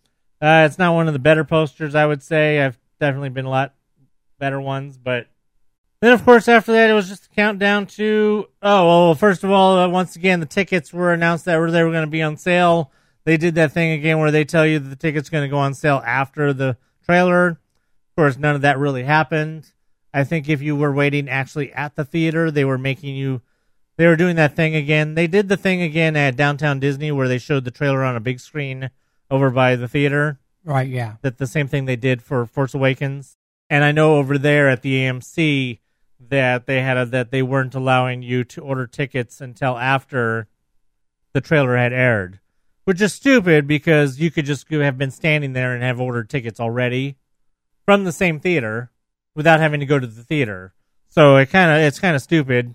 Uh, 0.41 0.65
it's 0.65 0.79
not 0.79 0.95
one 0.95 1.07
of 1.07 1.13
the 1.13 1.19
better 1.19 1.43
posters, 1.43 1.93
I 1.93 2.07
would 2.07 2.23
say. 2.23 2.59
I've 2.59 2.79
definitely 2.99 3.29
been 3.29 3.45
a 3.45 3.51
lot 3.51 3.75
better 4.39 4.59
ones, 4.59 4.97
but 4.97 5.27
then 6.01 6.11
of 6.11 6.25
course 6.25 6.47
after 6.47 6.71
that 6.71 6.89
it 6.89 6.93
was 6.93 7.07
just 7.07 7.27
a 7.27 7.29
countdown 7.29 7.85
to 7.85 8.47
oh 8.63 8.87
well. 8.87 9.15
First 9.15 9.43
of 9.43 9.51
all, 9.51 9.77
uh, 9.77 9.87
once 9.87 10.15
again 10.15 10.39
the 10.39 10.47
tickets 10.47 10.91
were 10.91 11.13
announced 11.13 11.45
that 11.45 11.59
were 11.59 11.69
they 11.69 11.83
were 11.83 11.91
going 11.91 12.05
to 12.05 12.11
be 12.11 12.23
on 12.23 12.35
sale. 12.35 12.91
They 13.25 13.37
did 13.37 13.53
that 13.55 13.73
thing 13.73 13.91
again 13.91 14.17
where 14.17 14.31
they 14.31 14.43
tell 14.43 14.65
you 14.65 14.79
that 14.79 14.89
the 14.89 14.95
tickets 14.95 15.29
going 15.29 15.43
to 15.43 15.49
go 15.49 15.59
on 15.59 15.75
sale 15.75 16.01
after 16.03 16.51
the 16.51 16.77
trailer. 17.05 17.49
Of 17.49 18.15
course, 18.17 18.37
none 18.37 18.55
of 18.55 18.61
that 18.61 18.79
really 18.79 19.03
happened. 19.03 19.71
I 20.13 20.23
think 20.23 20.49
if 20.49 20.63
you 20.63 20.75
were 20.75 20.91
waiting 20.91 21.29
actually 21.29 21.71
at 21.73 21.95
the 21.95 22.05
theater, 22.05 22.49
they 22.49 22.65
were 22.65 22.79
making 22.79 23.15
you. 23.15 23.41
They 23.97 24.07
were 24.07 24.15
doing 24.15 24.35
that 24.35 24.55
thing 24.55 24.75
again. 24.75 25.15
They 25.15 25.27
did 25.27 25.47
the 25.47 25.57
thing 25.57 25.81
again 25.81 26.15
at 26.15 26.35
Downtown 26.35 26.79
Disney 26.79 27.11
where 27.11 27.27
they 27.27 27.37
showed 27.37 27.63
the 27.63 27.71
trailer 27.71 28.03
on 28.03 28.15
a 28.15 28.21
big 28.21 28.39
screen 28.39 28.89
over 29.31 29.49
by 29.49 29.75
the 29.75 29.87
theater. 29.87 30.39
Right, 30.63 30.89
yeah. 30.89 31.15
That 31.21 31.37
the 31.37 31.47
same 31.47 31.67
thing 31.67 31.85
they 31.85 31.95
did 31.95 32.21
for 32.21 32.45
Force 32.45 32.73
Awakens. 32.73 33.37
And 33.69 33.83
I 33.83 33.91
know 33.91 34.17
over 34.17 34.37
there 34.37 34.67
at 34.69 34.81
the 34.81 34.95
AMC 34.95 35.79
that 36.29 36.65
they 36.65 36.81
had 36.81 36.97
a, 36.97 37.05
that 37.07 37.31
they 37.31 37.41
weren't 37.41 37.75
allowing 37.75 38.21
you 38.21 38.43
to 38.43 38.61
order 38.61 38.87
tickets 38.87 39.41
until 39.41 39.77
after 39.77 40.47
the 41.33 41.41
trailer 41.41 41.75
had 41.77 41.93
aired, 41.93 42.39
which 42.85 43.01
is 43.01 43.13
stupid 43.13 43.67
because 43.67 44.19
you 44.19 44.31
could 44.31 44.45
just 44.45 44.69
have 44.69 44.97
been 44.97 45.11
standing 45.11 45.53
there 45.53 45.73
and 45.73 45.83
have 45.83 45.99
ordered 45.99 46.29
tickets 46.29 46.59
already 46.59 47.17
from 47.85 48.03
the 48.03 48.11
same 48.11 48.39
theater 48.39 48.91
without 49.35 49.59
having 49.59 49.79
to 49.79 49.85
go 49.85 49.99
to 49.99 50.07
the 50.07 50.23
theater. 50.23 50.73
So 51.09 51.37
it 51.37 51.49
kind 51.49 51.71
of 51.71 51.77
it's 51.79 51.99
kind 51.99 52.15
of 52.15 52.21
stupid. 52.21 52.73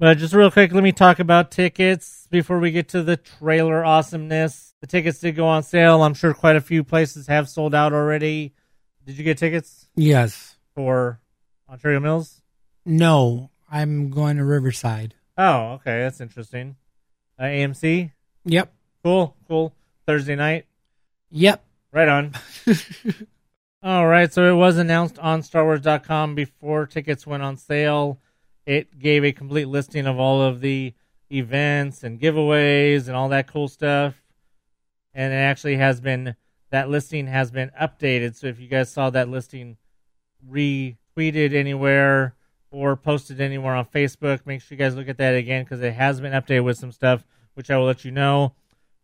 But 0.00 0.16
just 0.16 0.32
real 0.32 0.50
quick, 0.50 0.72
let 0.72 0.82
me 0.82 0.92
talk 0.92 1.18
about 1.18 1.50
tickets 1.50 2.26
before 2.30 2.58
we 2.58 2.70
get 2.70 2.88
to 2.88 3.02
the 3.02 3.18
trailer 3.18 3.84
awesomeness. 3.84 4.72
The 4.80 4.86
tickets 4.86 5.18
did 5.18 5.36
go 5.36 5.46
on 5.46 5.62
sale. 5.62 6.02
I'm 6.02 6.14
sure 6.14 6.32
quite 6.32 6.56
a 6.56 6.60
few 6.62 6.82
places 6.82 7.26
have 7.26 7.50
sold 7.50 7.74
out 7.74 7.92
already. 7.92 8.54
Did 9.04 9.18
you 9.18 9.24
get 9.24 9.36
tickets 9.36 9.88
Yes. 9.96 10.56
for 10.74 11.20
Ontario 11.68 12.00
Mills? 12.00 12.40
No, 12.86 13.50
I'm 13.70 14.08
going 14.08 14.38
to 14.38 14.44
Riverside. 14.44 15.14
Oh, 15.36 15.72
okay, 15.72 16.00
that's 16.00 16.22
interesting. 16.22 16.76
Uh, 17.38 17.42
AMC, 17.44 18.10
Yep. 18.46 18.72
cool, 19.04 19.36
cool. 19.48 19.74
Thursday 20.06 20.34
night, 20.34 20.64
Yep. 21.30 21.62
right 21.92 22.08
on. 22.08 22.32
All 23.82 24.06
right, 24.06 24.32
so 24.32 24.50
it 24.50 24.56
was 24.56 24.78
announced 24.78 25.18
on 25.18 25.42
StarWars.com 25.42 26.34
before 26.34 26.86
tickets 26.86 27.26
went 27.26 27.42
on 27.42 27.58
sale. 27.58 28.18
It 28.66 28.98
gave 28.98 29.24
a 29.24 29.32
complete 29.32 29.66
listing 29.68 30.06
of 30.06 30.18
all 30.18 30.42
of 30.42 30.60
the 30.60 30.94
events 31.32 32.02
and 32.02 32.20
giveaways 32.20 33.06
and 33.06 33.16
all 33.16 33.28
that 33.30 33.46
cool 33.46 33.68
stuff. 33.68 34.22
And 35.14 35.32
it 35.32 35.36
actually 35.36 35.76
has 35.76 36.00
been 36.00 36.36
that 36.70 36.88
listing 36.88 37.26
has 37.26 37.50
been 37.50 37.70
updated. 37.80 38.36
So 38.36 38.46
if 38.46 38.60
you 38.60 38.68
guys 38.68 38.90
saw 38.90 39.10
that 39.10 39.28
listing 39.28 39.76
retweeted 40.48 41.52
anywhere 41.52 42.34
or 42.70 42.96
posted 42.96 43.40
anywhere 43.40 43.74
on 43.74 43.86
Facebook, 43.86 44.46
make 44.46 44.60
sure 44.60 44.76
you 44.76 44.78
guys 44.78 44.94
look 44.94 45.08
at 45.08 45.18
that 45.18 45.34
again 45.34 45.64
because 45.64 45.80
it 45.82 45.94
has 45.94 46.20
been 46.20 46.32
updated 46.32 46.64
with 46.64 46.78
some 46.78 46.92
stuff, 46.92 47.24
which 47.54 47.70
I 47.70 47.76
will 47.76 47.86
let 47.86 48.04
you 48.04 48.10
know. 48.10 48.54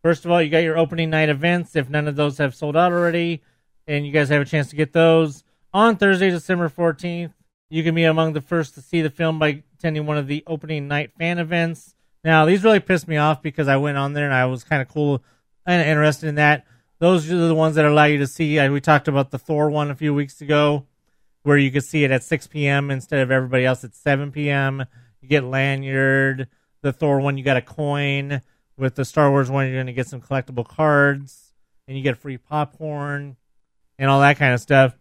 First 0.01 0.23
of 0.23 0.31
all, 0.31 0.41
you 0.41 0.49
got 0.49 0.59
your 0.59 0.77
opening 0.77 1.09
night 1.09 1.29
events. 1.29 1.75
If 1.75 1.89
none 1.89 2.07
of 2.07 2.15
those 2.15 2.37
have 2.37 2.55
sold 2.55 2.77
out 2.77 2.93
already, 2.93 3.41
and 3.87 4.05
you 4.05 4.11
guys 4.11 4.29
have 4.29 4.41
a 4.41 4.45
chance 4.45 4.69
to 4.69 4.75
get 4.75 4.93
those 4.93 5.43
on 5.73 5.97
Thursday, 5.97 6.29
December 6.29 6.69
14th. 6.69 7.33
You 7.69 7.83
can 7.83 7.95
be 7.95 8.05
among 8.05 8.33
the 8.33 8.41
first 8.41 8.75
to 8.75 8.81
see 8.81 9.01
the 9.01 9.09
film 9.09 9.39
by 9.39 9.63
attending 9.77 10.05
one 10.05 10.17
of 10.17 10.27
the 10.27 10.43
opening 10.47 10.87
night 10.87 11.11
fan 11.17 11.37
events. 11.37 11.95
Now, 12.23 12.45
these 12.45 12.63
really 12.63 12.79
pissed 12.79 13.07
me 13.07 13.17
off 13.17 13.41
because 13.41 13.67
I 13.67 13.77
went 13.77 13.97
on 13.97 14.13
there 14.13 14.25
and 14.25 14.33
I 14.33 14.45
was 14.45 14.63
kind 14.63 14.81
of 14.81 14.87
cool 14.87 15.23
and 15.65 15.87
interested 15.87 16.27
in 16.27 16.35
that. 16.35 16.65
Those 16.99 17.31
are 17.31 17.47
the 17.47 17.53
ones 17.53 17.75
that 17.75 17.85
allow 17.85 18.05
you 18.05 18.17
to 18.19 18.27
see. 18.27 18.67
We 18.69 18.81
talked 18.81 19.07
about 19.07 19.31
the 19.31 19.37
Thor 19.37 19.69
one 19.69 19.91
a 19.91 19.95
few 19.95 20.13
weeks 20.13 20.41
ago, 20.41 20.85
where 21.43 21.57
you 21.57 21.69
could 21.71 21.83
see 21.83 22.03
it 22.03 22.11
at 22.11 22.23
6 22.23 22.47
p.m. 22.47 22.89
instead 22.89 23.19
of 23.19 23.31
everybody 23.31 23.65
else 23.65 23.83
at 23.83 23.93
7 23.93 24.31
p.m. 24.31 24.85
You 25.21 25.27
get 25.27 25.43
lanyard. 25.43 26.47
The 26.81 26.93
Thor 26.93 27.19
one, 27.19 27.37
you 27.37 27.43
got 27.43 27.57
a 27.57 27.61
coin. 27.61 28.41
With 28.77 28.95
the 28.95 29.05
Star 29.05 29.29
Wars 29.29 29.49
one, 29.49 29.65
you're 29.65 29.75
going 29.75 29.87
to 29.87 29.93
get 29.93 30.07
some 30.07 30.21
collectible 30.21 30.67
cards, 30.67 31.53
and 31.87 31.97
you 31.97 32.03
get 32.03 32.17
free 32.17 32.37
popcorn 32.37 33.35
and 33.99 34.09
all 34.09 34.21
that 34.21 34.37
kind 34.37 34.53
of 34.53 34.61
stuff. 34.61 34.97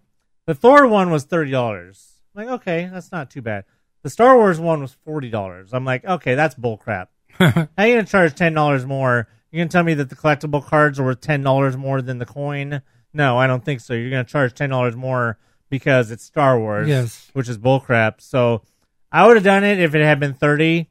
The 0.47 0.55
Thor 0.55 0.87
one 0.87 1.11
was 1.11 1.25
thirty 1.25 1.51
dollars. 1.51 2.16
Like, 2.37 2.49
okay, 2.49 2.89
that's 2.93 3.11
not 3.11 3.31
too 3.31 3.41
bad. 3.43 3.65
The 4.03 4.11
Star 4.11 4.37
Wars 4.37 4.61
one 4.61 4.83
was 4.83 4.93
forty 5.05 5.31
dollars. 5.31 5.73
I'm 5.73 5.85
like, 5.85 6.05
okay, 6.05 6.35
that's 6.35 6.55
bullcrap. 6.55 7.07
How 7.39 7.85
you 7.85 7.95
gonna 7.97 8.05
charge 8.05 8.35
ten 8.35 8.53
dollars 8.53 8.85
more? 8.87 9.27
You're 9.51 9.61
gonna 9.65 9.71
tell 9.71 9.83
me 9.83 9.95
that 9.95 10.11
the 10.11 10.17
collectible 10.17 10.65
cards 10.65 11.01
are 11.01 11.05
worth 11.05 11.21
ten 11.23 11.43
dollars 11.43 11.77
more 11.77 12.03
than 12.03 12.19
the 12.19 12.27
coin? 12.27 12.83
No, 13.15 13.39
I 13.39 13.47
don't 13.47 13.65
think 13.65 13.81
so. 13.81 13.95
You're 13.95 14.11
gonna 14.11 14.25
charge 14.25 14.55
ten 14.55 14.71
dollars 14.71 14.95
more 14.95 15.39
because 15.71 16.11
it's 16.11 16.23
Star 16.25 16.59
Wars, 16.61 16.89
Yes. 16.89 17.31
which 17.33 17.49
is 17.49 17.59
bullcrap. 17.59 18.21
So 18.21 18.63
I 19.11 19.27
would 19.27 19.37
have 19.37 19.45
done 19.45 19.65
it 19.65 19.81
if 19.81 19.95
it 19.95 20.05
had 20.05 20.21
been 20.21 20.35
thirty, 20.35 20.91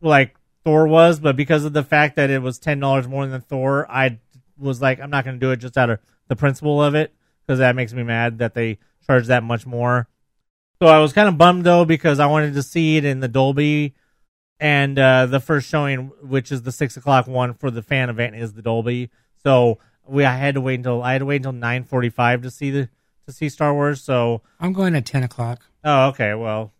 like 0.00 0.36
Thor 0.64 0.86
was, 0.86 1.18
but 1.20 1.36
because 1.36 1.64
of 1.64 1.72
the 1.72 1.82
fact 1.82 2.16
that 2.16 2.30
it 2.30 2.42
was 2.42 2.58
ten 2.58 2.78
dollars 2.80 3.08
more 3.08 3.26
than 3.26 3.40
Thor, 3.40 3.90
I 3.90 4.18
was 4.58 4.80
like, 4.82 5.00
I'm 5.00 5.10
not 5.10 5.24
gonna 5.24 5.38
do 5.38 5.50
it 5.50 5.56
just 5.56 5.78
out 5.78 5.90
of 5.90 5.98
the 6.28 6.36
principle 6.36 6.82
of 6.82 6.94
it 6.94 7.14
because 7.46 7.58
that 7.58 7.74
makes 7.76 7.92
me 7.92 8.02
mad 8.02 8.38
that 8.38 8.54
they 8.54 8.78
charge 9.06 9.26
that 9.26 9.42
much 9.42 9.66
more. 9.66 10.08
So 10.80 10.88
I 10.88 10.98
was 10.98 11.12
kind 11.12 11.28
of 11.28 11.38
bummed 11.38 11.64
though 11.64 11.84
because 11.84 12.18
I 12.18 12.26
wanted 12.26 12.54
to 12.54 12.62
see 12.62 12.96
it 12.96 13.04
in 13.04 13.20
the 13.20 13.28
Dolby, 13.28 13.94
and 14.58 14.98
uh, 14.98 15.26
the 15.26 15.40
first 15.40 15.68
showing, 15.68 16.10
which 16.22 16.50
is 16.50 16.62
the 16.62 16.72
six 16.72 16.96
o'clock 16.96 17.26
one 17.26 17.54
for 17.54 17.70
the 17.70 17.82
fan 17.82 18.10
event, 18.10 18.34
is 18.36 18.52
the 18.52 18.62
Dolby. 18.62 19.10
So 19.42 19.78
we 20.06 20.24
I 20.24 20.36
had 20.36 20.54
to 20.54 20.60
wait 20.60 20.76
until 20.76 21.02
I 21.02 21.12
had 21.12 21.18
to 21.18 21.26
wait 21.26 21.36
until 21.36 21.52
nine 21.52 21.84
forty 21.84 22.10
five 22.10 22.42
to 22.42 22.50
see 22.50 22.70
the 22.70 22.88
to 23.26 23.32
see 23.32 23.48
Star 23.48 23.72
Wars. 23.72 24.02
So 24.02 24.42
I'm 24.58 24.72
going 24.72 24.96
at 24.96 25.06
10 25.06 25.22
o'clock. 25.22 25.60
oh 25.84 26.08
okay, 26.08 26.34
well 26.34 26.72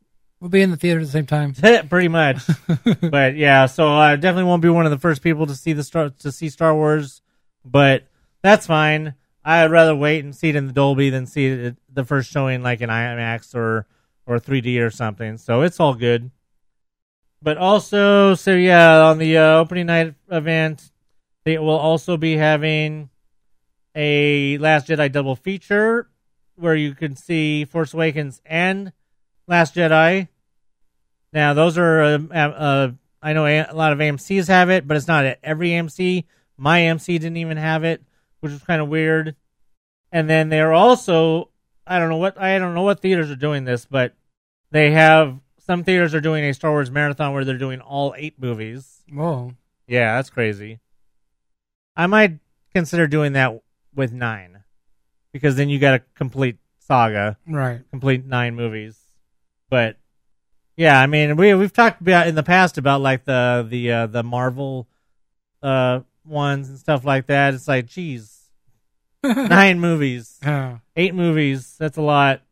We'll 0.42 0.50
be 0.50 0.60
in 0.60 0.72
the 0.72 0.76
theater 0.76 0.98
at 0.98 1.06
the 1.06 1.12
same 1.12 1.26
time. 1.26 1.54
pretty 1.88 2.08
much. 2.08 2.42
but 3.00 3.36
yeah, 3.36 3.66
so 3.66 3.86
I 3.92 4.16
definitely 4.16 4.48
won't 4.48 4.60
be 4.60 4.68
one 4.68 4.86
of 4.86 4.90
the 4.90 4.98
first 4.98 5.22
people 5.22 5.46
to 5.46 5.54
see 5.54 5.72
the 5.72 5.84
Star 5.84 6.10
to 6.10 6.32
see 6.32 6.48
Star 6.48 6.74
Wars, 6.74 7.22
but 7.64 8.08
that's 8.42 8.66
fine. 8.66 9.14
I'd 9.44 9.70
rather 9.70 9.94
wait 9.94 10.24
and 10.24 10.34
see 10.34 10.50
it 10.50 10.56
in 10.56 10.66
the 10.66 10.72
Dolby 10.72 11.10
than 11.10 11.26
see 11.26 11.46
it 11.46 11.76
the 11.92 12.04
first 12.04 12.30
showing 12.30 12.62
like 12.62 12.80
in 12.80 12.90
IMAX 12.90 13.54
or 13.54 13.86
or 14.26 14.38
3D 14.38 14.80
or 14.80 14.90
something. 14.90 15.36
So 15.36 15.62
it's 15.62 15.80
all 15.80 15.94
good. 15.94 16.30
But 17.42 17.58
also, 17.58 18.34
so 18.34 18.52
yeah, 18.54 19.00
on 19.00 19.18
the 19.18 19.36
uh, 19.36 19.58
opening 19.58 19.86
night 19.86 20.14
event, 20.30 20.92
they 21.44 21.58
will 21.58 21.70
also 21.70 22.16
be 22.16 22.36
having 22.36 23.10
a 23.94 24.58
Last 24.58 24.86
Jedi 24.86 25.10
double 25.10 25.34
feature 25.34 26.08
where 26.54 26.76
you 26.76 26.94
can 26.94 27.16
see 27.16 27.64
Force 27.64 27.94
Awakens 27.94 28.40
and 28.46 28.92
Last 29.48 29.74
Jedi. 29.74 30.28
Now, 31.32 31.54
those 31.54 31.78
are, 31.78 32.02
uh, 32.02 32.18
uh, 32.32 32.90
I 33.22 33.32
know 33.32 33.46
a 33.46 33.72
lot 33.72 33.92
of 33.92 33.98
AMCs 33.98 34.48
have 34.48 34.70
it, 34.70 34.86
but 34.86 34.96
it's 34.96 35.08
not 35.08 35.24
at 35.24 35.38
every 35.42 35.70
AMC. 35.70 36.24
My 36.56 36.80
AMC 36.80 37.06
didn't 37.06 37.38
even 37.38 37.56
have 37.56 37.84
it, 37.84 38.02
which 38.42 38.52
is 38.52 38.62
kind 38.62 38.82
of 38.82 38.88
weird. 38.88 39.34
And 40.10 40.28
then 40.28 40.50
they're 40.50 40.72
also, 40.74 41.48
I 41.86 41.98
don't 41.98 42.10
know 42.10 42.18
what, 42.18 42.38
I 42.38 42.58
don't 42.58 42.74
know 42.74 42.82
what 42.82 43.00
theaters 43.00 43.30
are 43.30 43.36
doing 43.36 43.64
this, 43.64 43.86
but 43.86 44.14
they 44.70 44.90
have, 44.90 45.38
some 45.58 45.84
theaters 45.84 46.14
are 46.14 46.20
doing 46.20 46.44
a 46.44 46.52
Star 46.52 46.70
Wars 46.72 46.90
marathon 46.90 47.32
where 47.32 47.44
they're 47.44 47.56
doing 47.56 47.80
all 47.80 48.14
eight 48.18 48.34
movies. 48.38 49.02
Whoa. 49.10 49.54
Yeah, 49.86 50.16
that's 50.16 50.28
crazy. 50.30 50.80
I 51.96 52.06
might 52.06 52.38
consider 52.74 53.06
doing 53.06 53.32
that 53.34 53.62
with 53.94 54.12
nine, 54.12 54.64
because 55.32 55.56
then 55.56 55.68
you 55.68 55.78
got 55.78 55.94
a 55.94 56.02
complete 56.14 56.56
saga 56.78 57.36
Right. 57.46 57.80
complete 57.90 58.24
nine 58.24 58.54
movies. 58.54 58.98
But 59.70 59.96
yeah, 60.76 60.98
I 61.00 61.06
mean 61.06 61.36
we 61.36 61.52
we've 61.54 61.72
talked 61.72 62.00
about 62.00 62.26
in 62.26 62.34
the 62.34 62.42
past 62.42 62.78
about 62.78 63.02
like 63.02 63.24
the 63.24 63.66
the 63.68 63.92
uh, 63.92 64.06
the 64.06 64.22
Marvel 64.22 64.88
uh 65.62 66.00
ones 66.24 66.68
and 66.70 66.78
stuff 66.78 67.04
like 67.04 67.26
that. 67.26 67.52
It's 67.54 67.68
like, 67.68 67.86
geez, 67.86 68.31
nine 69.48 69.80
movies, 69.80 70.38
Uh, 70.44 70.76
eight 70.96 71.14
movies. 71.14 71.76
That's 71.78 71.96
a 71.96 72.02
lot. 72.02 72.42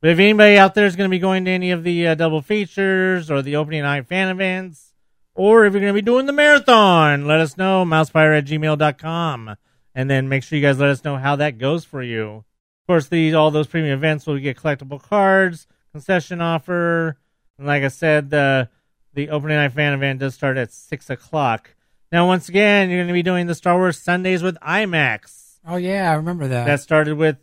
But 0.00 0.10
if 0.12 0.18
anybody 0.18 0.56
out 0.56 0.74
there 0.74 0.86
is 0.86 0.96
going 0.96 1.10
to 1.10 1.14
be 1.14 1.18
going 1.18 1.44
to 1.44 1.50
any 1.50 1.72
of 1.72 1.84
the 1.84 2.06
uh, 2.08 2.14
double 2.14 2.40
features 2.40 3.30
or 3.30 3.42
the 3.42 3.56
opening 3.56 3.82
night 3.82 4.06
fan 4.06 4.28
events, 4.28 4.94
or 5.34 5.66
if 5.66 5.72
you're 5.72 5.80
going 5.80 5.92
to 5.92 6.00
be 6.00 6.04
doing 6.04 6.26
the 6.26 6.32
marathon, 6.32 7.26
let 7.26 7.40
us 7.40 7.56
know, 7.58 7.84
mousepire 7.84 8.36
at 8.38 8.46
gmail.com. 8.46 9.56
And 9.94 10.08
then 10.08 10.28
make 10.28 10.42
sure 10.42 10.56
you 10.58 10.64
guys 10.64 10.78
let 10.78 10.88
us 10.90 11.04
know 11.04 11.16
how 11.16 11.36
that 11.36 11.58
goes 11.58 11.84
for 11.84 12.02
you. 12.02 12.26
Of 12.28 12.86
course, 12.86 13.08
these 13.08 13.34
all 13.34 13.50
those 13.50 13.66
premium 13.66 13.92
events 13.98 14.26
will 14.26 14.38
get 14.38 14.56
collectible 14.56 15.02
cards, 15.02 15.66
concession 15.92 16.40
offer, 16.40 17.18
and 17.58 17.66
like 17.66 17.82
I 17.82 17.88
said, 17.88 18.30
the 18.30 18.68
the 19.12 19.28
opening 19.30 19.56
night 19.56 19.72
fan 19.72 19.92
event 19.92 20.20
does 20.20 20.34
start 20.34 20.56
at 20.56 20.72
six 20.72 21.10
o'clock. 21.10 21.74
Now, 22.12 22.26
once 22.26 22.48
again, 22.48 22.90
you're 22.90 22.98
going 22.98 23.08
to 23.08 23.12
be 23.14 23.22
doing 23.22 23.46
the 23.46 23.54
Star 23.54 23.76
Wars 23.76 23.98
Sundays 24.00 24.42
with 24.42 24.56
IMAX. 24.60 25.58
oh, 25.66 25.76
yeah, 25.76 26.10
I 26.10 26.14
remember 26.14 26.48
that. 26.48 26.64
That 26.66 26.80
started 26.80 27.16
with 27.16 27.36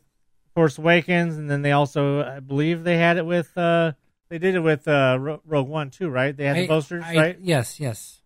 Force 0.56 0.78
Awakens, 0.78 1.38
and 1.38 1.50
then 1.50 1.62
they 1.62 1.72
also, 1.72 2.24
I 2.24 2.40
believe, 2.42 2.84
they 2.84 2.98
had 2.98 3.18
it 3.18 3.26
with. 3.26 3.58
uh 3.58 3.94
They 4.30 4.40
did 4.40 4.56
it 4.56 4.60
with 4.60 4.88
uh 4.88 5.18
Rogue 5.46 5.68
One 5.70 5.90
too, 5.90 6.10
right? 6.10 6.36
They 6.36 6.46
had 6.46 6.58
the 6.58 6.68
posters, 6.68 7.04
I- 7.06 7.16
right? 7.16 7.38
Yes, 7.40 7.80
yes. 7.80 8.22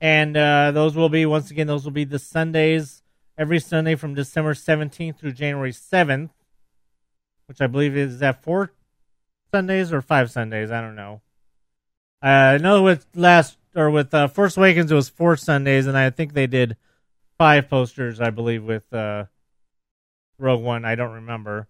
And 0.00 0.36
uh 0.36 0.72
those 0.72 0.96
will 0.96 1.08
be 1.08 1.24
once 1.26 1.50
again, 1.50 1.66
those 1.66 1.84
will 1.84 1.92
be 1.92 2.04
the 2.04 2.18
Sundays 2.18 3.02
every 3.38 3.60
Sunday 3.60 3.94
from 3.94 4.14
December 4.14 4.52
17th 4.54 5.18
through 5.18 5.32
January 5.32 5.72
7th, 5.72 6.30
which 7.46 7.60
I 7.60 7.68
believe 7.68 7.96
is 7.96 8.18
that 8.18 8.42
four 8.42 8.72
Sundays 9.54 9.92
or 9.92 10.02
five 10.02 10.30
Sundays. 10.30 10.70
I 10.72 10.80
don't 10.80 10.96
know. 10.96 11.20
Uh, 12.22 12.26
I 12.26 12.58
know 12.58 12.82
with 12.82 13.06
last 13.14 13.57
or 13.74 13.90
with 13.90 14.12
uh, 14.14 14.28
Force 14.28 14.56
Awakens 14.56 14.90
it 14.90 14.94
was 14.94 15.08
four 15.08 15.36
Sundays, 15.36 15.86
and 15.86 15.96
I 15.96 16.10
think 16.10 16.32
they 16.32 16.46
did 16.46 16.76
five 17.38 17.68
posters. 17.68 18.20
I 18.20 18.30
believe 18.30 18.64
with 18.64 18.92
uh, 18.92 19.26
Rogue 20.38 20.62
One. 20.62 20.84
I 20.84 20.94
don't 20.94 21.12
remember, 21.12 21.68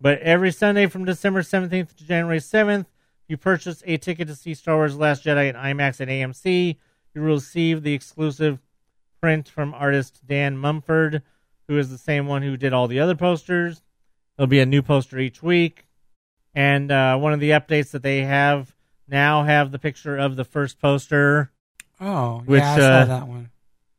But 0.00 0.20
every 0.20 0.52
Sunday 0.52 0.86
from 0.86 1.04
December 1.04 1.42
17th 1.42 1.96
to 1.96 2.06
January 2.06 2.38
7th, 2.38 2.86
you 3.28 3.36
purchase 3.36 3.82
a 3.86 3.96
ticket 3.96 4.28
to 4.28 4.34
see 4.34 4.54
Star 4.54 4.76
Wars 4.76 4.96
Last 4.96 5.24
Jedi 5.24 5.48
in 5.48 5.56
IMAX 5.56 6.00
and 6.00 6.10
AMC. 6.10 6.76
You 7.14 7.20
will 7.22 7.34
receive 7.34 7.82
the 7.82 7.94
exclusive 7.94 8.60
print 9.20 9.48
from 9.48 9.74
artist 9.74 10.26
Dan 10.26 10.56
Mumford, 10.56 11.22
who 11.68 11.78
is 11.78 11.90
the 11.90 11.98
same 11.98 12.26
one 12.26 12.42
who 12.42 12.56
did 12.56 12.72
all 12.72 12.88
the 12.88 12.98
other 13.00 13.14
posters. 13.14 13.82
There'll 14.36 14.48
be 14.48 14.60
a 14.60 14.66
new 14.66 14.82
poster 14.82 15.18
each 15.18 15.42
week. 15.42 15.86
And 16.54 16.90
uh, 16.90 17.16
one 17.18 17.32
of 17.32 17.40
the 17.40 17.50
updates 17.50 17.92
that 17.92 18.02
they 18.02 18.22
have 18.22 18.74
now 19.10 19.42
have 19.44 19.72
the 19.72 19.78
picture 19.78 20.16
of 20.16 20.36
the 20.36 20.44
first 20.44 20.80
poster 20.80 21.50
Oh, 22.00 22.42
Which, 22.46 22.60
yeah, 22.62 22.72
I 22.74 22.78
saw 22.78 22.84
uh, 22.84 23.04
that 23.04 23.28
one. 23.28 23.50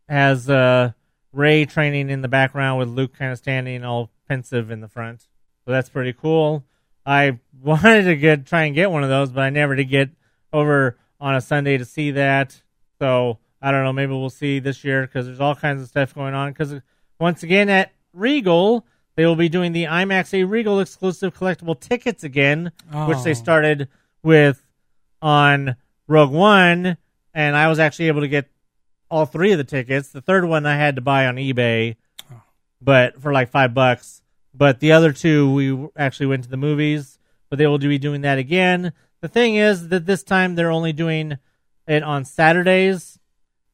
has 0.09 0.49
uh, 0.49 0.93
Rey 1.33 1.65
training 1.65 2.09
in 2.09 2.21
the 2.21 2.27
background 2.27 2.79
with 2.79 2.87
Luke 2.89 3.15
kind 3.15 3.31
of 3.31 3.37
standing 3.37 3.83
all 3.85 4.09
pensive 4.27 4.71
in 4.71 4.81
the 4.81 4.87
front. 4.87 5.21
So 5.65 5.71
that's 5.71 5.89
pretty 5.89 6.13
cool. 6.13 6.63
I 7.05 7.37
wanted 7.61 8.03
to 8.05 8.15
get 8.15 8.47
try 8.47 8.63
and 8.63 8.73
get 8.73 8.89
one 8.89 9.03
of 9.03 9.09
those, 9.09 9.31
but 9.31 9.41
I 9.41 9.49
never 9.51 9.75
did 9.75 9.85
get 9.89 10.09
over 10.51 10.97
on 11.19 11.35
a 11.35 11.41
Sunday 11.41 11.77
to 11.77 11.85
see 11.85 12.11
that. 12.11 12.59
So 12.99 13.37
I 13.61 13.69
don't 13.71 13.83
know. 13.83 13.93
Maybe 13.93 14.13
we'll 14.13 14.31
see 14.31 14.57
this 14.57 14.83
year 14.83 15.03
because 15.03 15.27
there's 15.27 15.39
all 15.39 15.53
kinds 15.55 15.83
of 15.83 15.87
stuff 15.87 16.15
going 16.15 16.33
on. 16.33 16.51
Because 16.51 16.73
once 17.19 17.43
again 17.43 17.69
at 17.69 17.91
Regal, 18.13 18.83
they 19.15 19.27
will 19.27 19.35
be 19.35 19.47
doing 19.49 19.73
the 19.73 19.83
IMAX 19.83 20.33
A 20.33 20.43
Regal 20.45 20.79
exclusive 20.79 21.35
collectible 21.37 21.79
tickets 21.79 22.23
again, 22.23 22.71
which 23.05 23.21
they 23.21 23.31
Oh. 23.31 23.35
started 23.35 23.89
with 24.23 24.63
on 25.21 25.75
Rogue 26.07 26.31
One, 26.31 26.97
and 27.33 27.55
I 27.55 27.67
was 27.67 27.79
actually 27.79 28.07
able 28.07 28.21
to 28.21 28.27
get 28.27 28.49
all 29.09 29.25
three 29.25 29.51
of 29.51 29.57
the 29.57 29.63
tickets. 29.63 30.09
The 30.09 30.21
third 30.21 30.45
one 30.45 30.65
I 30.65 30.75
had 30.75 30.95
to 30.95 31.01
buy 31.01 31.27
on 31.27 31.35
eBay, 31.35 31.95
but 32.81 33.21
for 33.21 33.31
like 33.31 33.49
five 33.49 33.73
bucks. 33.73 34.21
But 34.53 34.79
the 34.79 34.91
other 34.91 35.13
two 35.13 35.53
we 35.53 35.87
actually 35.95 36.27
went 36.27 36.43
to 36.43 36.49
the 36.49 36.57
movies. 36.57 37.17
But 37.49 37.57
they 37.57 37.67
will 37.67 37.79
be 37.79 37.97
doing 37.97 38.21
that 38.21 38.37
again. 38.37 38.93
The 39.19 39.27
thing 39.27 39.55
is 39.55 39.89
that 39.89 40.05
this 40.05 40.23
time 40.23 40.55
they're 40.55 40.71
only 40.71 40.93
doing 40.93 41.37
it 41.85 42.01
on 42.01 42.23
Saturdays. 42.23 43.19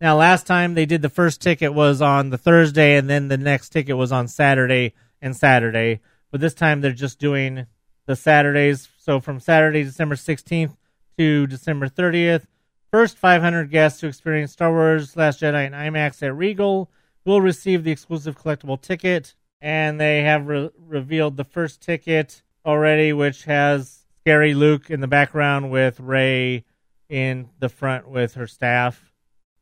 Now, 0.01 0.17
last 0.17 0.47
time 0.47 0.73
they 0.73 0.87
did 0.87 1.03
the 1.03 1.09
first 1.09 1.41
ticket 1.41 1.75
was 1.75 2.01
on 2.01 2.31
the 2.31 2.37
Thursday, 2.39 2.97
and 2.97 3.07
then 3.07 3.27
the 3.27 3.37
next 3.37 3.69
ticket 3.69 3.95
was 3.95 4.11
on 4.11 4.27
Saturday 4.27 4.93
and 5.21 5.35
Saturday. 5.35 6.01
But 6.31 6.41
this 6.41 6.55
time 6.55 6.81
they're 6.81 6.91
just 6.91 7.19
doing 7.19 7.67
the 8.07 8.15
Saturdays. 8.15 8.87
So 8.97 9.19
from 9.19 9.39
Saturday, 9.39 9.83
December 9.83 10.15
16th 10.15 10.75
to 11.17 11.47
December 11.47 11.89
30th, 11.89 12.45
first 12.91 13.17
500 13.17 13.69
guests 13.69 13.99
to 13.99 14.07
experience 14.07 14.51
Star 14.51 14.71
Wars 14.71 15.15
Last 15.15 15.41
Jedi 15.41 15.65
in 15.65 15.73
IMAX 15.73 16.21
at 16.23 16.35
Regal 16.35 16.91
will 17.25 17.41
receive 17.41 17.83
the 17.83 17.91
exclusive 17.91 18.37
collectible 18.37 18.79
ticket. 18.81 19.35
And 19.59 19.99
they 19.99 20.21
have 20.21 20.47
re- 20.47 20.69
revealed 20.77 21.35
the 21.35 21.43
first 21.43 21.81
ticket 21.81 22.43
already, 22.65 23.13
which 23.13 23.45
has 23.45 24.05
scary 24.21 24.53
Luke 24.53 24.89
in 24.89 24.99
the 25.01 25.07
background 25.07 25.71
with 25.71 25.99
Rey 25.99 26.63
in 27.09 27.49
the 27.59 27.69
front 27.69 28.07
with 28.07 28.35
her 28.35 28.47
staff. 28.47 29.13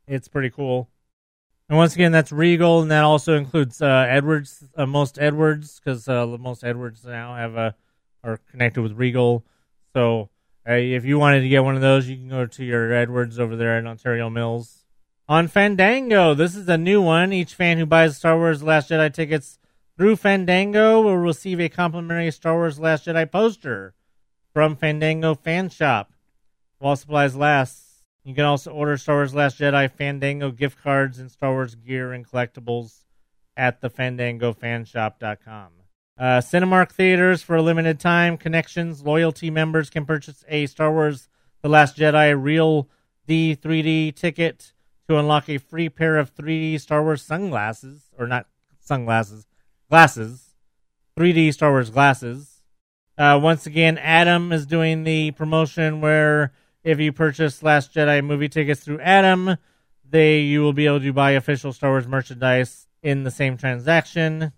It's 0.07 0.27
pretty 0.27 0.49
cool. 0.49 0.89
And 1.69 1.77
once 1.77 1.95
again, 1.95 2.11
that's 2.11 2.31
Regal, 2.31 2.81
and 2.81 2.91
that 2.91 3.03
also 3.03 3.35
includes 3.35 3.81
uh, 3.81 4.05
Edwards, 4.07 4.63
uh, 4.75 4.85
most 4.85 5.17
Edwards, 5.17 5.79
because 5.79 6.07
uh, 6.07 6.27
most 6.27 6.63
Edwards 6.63 7.03
now 7.03 7.35
have 7.35 7.55
a 7.55 7.75
are 8.23 8.39
connected 8.51 8.81
with 8.81 8.93
Regal. 8.93 9.45
So 9.95 10.29
if 10.65 11.05
you 11.05 11.19
wanted 11.19 11.41
to 11.41 11.49
get 11.49 11.63
one 11.63 11.75
of 11.75 11.81
those, 11.81 12.07
you 12.07 12.15
can 12.15 12.29
go 12.29 12.45
to 12.45 12.63
your 12.63 12.91
Edwards 12.91 13.39
over 13.39 13.55
there 13.55 13.77
in 13.77 13.87
Ontario 13.87 14.29
Mills. 14.29 14.85
On 15.27 15.47
Fandango, 15.47 16.33
this 16.33 16.55
is 16.55 16.69
a 16.69 16.77
new 16.77 17.01
one. 17.01 17.33
Each 17.33 17.53
fan 17.53 17.77
who 17.77 17.85
buys 17.85 18.17
Star 18.17 18.37
Wars 18.37 18.61
Last 18.61 18.89
Jedi 18.89 19.13
tickets 19.13 19.57
through 19.97 20.17
Fandango 20.17 21.01
will 21.01 21.17
receive 21.17 21.59
a 21.59 21.69
complimentary 21.69 22.31
Star 22.31 22.53
Wars 22.53 22.79
Last 22.79 23.05
Jedi 23.05 23.31
poster 23.31 23.93
from 24.53 24.75
Fandango 24.75 25.33
Fan 25.33 25.69
Shop 25.69 26.13
while 26.79 26.95
supplies 26.95 27.35
last. 27.35 28.03
You 28.23 28.33
can 28.35 28.45
also 28.45 28.71
order 28.71 28.97
Star 28.97 29.15
Wars 29.15 29.33
Last 29.35 29.59
Jedi 29.59 29.91
Fandango 29.91 30.51
gift 30.51 30.81
cards 30.81 31.19
and 31.19 31.31
Star 31.31 31.51
Wars 31.51 31.75
gear 31.75 32.13
and 32.13 32.27
collectibles 32.27 33.03
at 33.57 33.81
the 33.81 33.89
fandangofanshop.com. 33.89 35.69
Uh, 36.17 36.39
Cinemark 36.39 36.91
theaters 36.91 37.41
for 37.41 37.57
a 37.57 37.61
limited 37.61 37.99
time. 37.99 38.37
Connections 38.37 39.03
loyalty 39.03 39.49
members 39.49 39.89
can 39.89 40.05
purchase 40.05 40.45
a 40.47 40.65
Star 40.65 40.91
Wars 40.91 41.27
The 41.61 41.67
Last 41.67 41.97
Jedi 41.97 42.41
Real 42.41 42.87
D 43.27 43.55
3D 43.55 44.15
ticket 44.15 44.71
to 45.09 45.17
unlock 45.17 45.49
a 45.49 45.57
free 45.57 45.89
pair 45.89 46.17
of 46.17 46.33
3D 46.33 46.79
Star 46.79 47.03
Wars 47.03 47.21
sunglasses, 47.21 48.11
or 48.17 48.27
not 48.27 48.47
sunglasses, 48.79 49.45
glasses, 49.89 50.55
3D 51.17 51.53
Star 51.53 51.71
Wars 51.71 51.89
glasses. 51.89 52.61
Uh, 53.17 53.37
once 53.41 53.65
again, 53.65 53.97
Atom 53.97 54.53
is 54.53 54.65
doing 54.65 55.03
the 55.03 55.31
promotion 55.31 55.99
where 55.99 56.53
if 56.83 56.97
you 56.97 57.11
purchase 57.11 57.61
Last 57.61 57.93
Jedi 57.93 58.23
movie 58.23 58.49
tickets 58.49 58.81
through 58.81 58.99
Atom, 58.99 59.57
they 60.09 60.39
you 60.39 60.61
will 60.61 60.73
be 60.73 60.85
able 60.85 61.01
to 61.01 61.11
buy 61.11 61.31
official 61.31 61.73
Star 61.73 61.89
Wars 61.89 62.07
merchandise 62.07 62.87
in 63.03 63.23
the 63.23 63.31
same 63.31 63.57
transaction. 63.57 64.53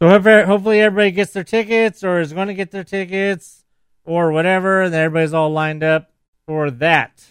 So 0.00 0.08
hopefully, 0.08 0.80
everybody 0.80 1.12
gets 1.12 1.32
their 1.32 1.44
tickets 1.44 2.02
or 2.02 2.20
is 2.20 2.32
going 2.32 2.48
to 2.48 2.54
get 2.54 2.70
their 2.70 2.84
tickets 2.84 3.64
or 4.04 4.32
whatever, 4.32 4.82
and 4.82 4.94
everybody's 4.94 5.32
all 5.32 5.50
lined 5.50 5.82
up 5.82 6.10
for 6.46 6.70
that. 6.70 7.24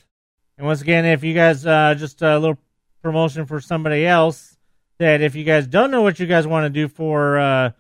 And 0.57 0.65
once 0.65 0.81
again, 0.81 1.05
if 1.05 1.23
you 1.23 1.33
guys 1.33 1.65
uh, 1.65 1.93
just 1.95 2.21
a 2.21 2.39
little 2.39 2.57
promotion 3.01 3.45
for 3.45 3.59
somebody 3.59 4.05
else 4.05 4.57
that 4.99 5.21
if 5.21 5.35
you 5.35 5.43
guys 5.43 5.67
don't 5.67 5.91
know 5.91 6.01
what 6.01 6.19
you 6.19 6.25
guys 6.25 6.47
want 6.47 6.65
to 6.65 6.69
do 6.69 6.87
for 6.87 7.37
uh, 7.37 7.71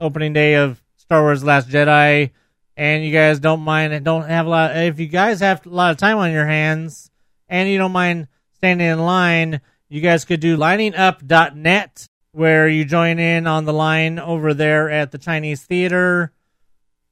opening 0.00 0.32
day 0.32 0.54
of 0.54 0.82
Star 0.96 1.22
Wars 1.22 1.44
Last 1.44 1.68
Jedi, 1.68 2.30
and 2.76 3.04
you 3.04 3.12
guys 3.12 3.38
don't 3.40 3.60
mind 3.60 3.92
and 3.92 4.04
don't 4.04 4.28
have 4.28 4.46
a 4.46 4.48
lot, 4.48 4.76
if 4.76 4.98
you 4.98 5.06
guys 5.06 5.40
have 5.40 5.66
a 5.66 5.68
lot 5.68 5.90
of 5.90 5.98
time 5.98 6.16
on 6.16 6.32
your 6.32 6.46
hands 6.46 7.10
and 7.48 7.68
you 7.68 7.76
don't 7.76 7.92
mind 7.92 8.28
standing 8.54 8.86
in 8.86 8.98
line, 8.98 9.60
you 9.88 10.00
guys 10.00 10.24
could 10.24 10.40
do 10.40 10.56
liningup.net 10.56 12.08
where 12.32 12.66
you 12.66 12.84
join 12.84 13.18
in 13.18 13.46
on 13.46 13.66
the 13.66 13.72
line 13.72 14.18
over 14.18 14.54
there 14.54 14.90
at 14.90 15.10
the 15.10 15.18
Chinese 15.18 15.62
Theater. 15.62 16.32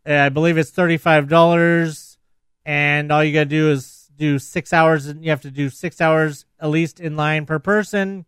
Uh, 0.09 0.15
I 0.15 0.29
believe 0.31 0.57
it's 0.59 0.71
thirty-five 0.71 1.29
dollars, 1.29 2.19
and 2.65 3.13
all 3.13 3.23
you 3.23 3.33
got 3.33 3.41
to 3.41 3.45
do 3.47 3.71
is 3.71 4.11
do 4.17 4.39
six 4.39 4.73
hours. 4.73 5.07
And 5.07 5.23
you 5.23 5.31
have 5.31 5.43
to 5.43 5.51
do 5.51 5.69
six 5.71 6.01
hours 6.01 6.47
at 6.59 6.71
least 6.71 7.01
in 7.01 7.17
line 7.17 7.47
per 7.47 7.59
person. 7.59 8.25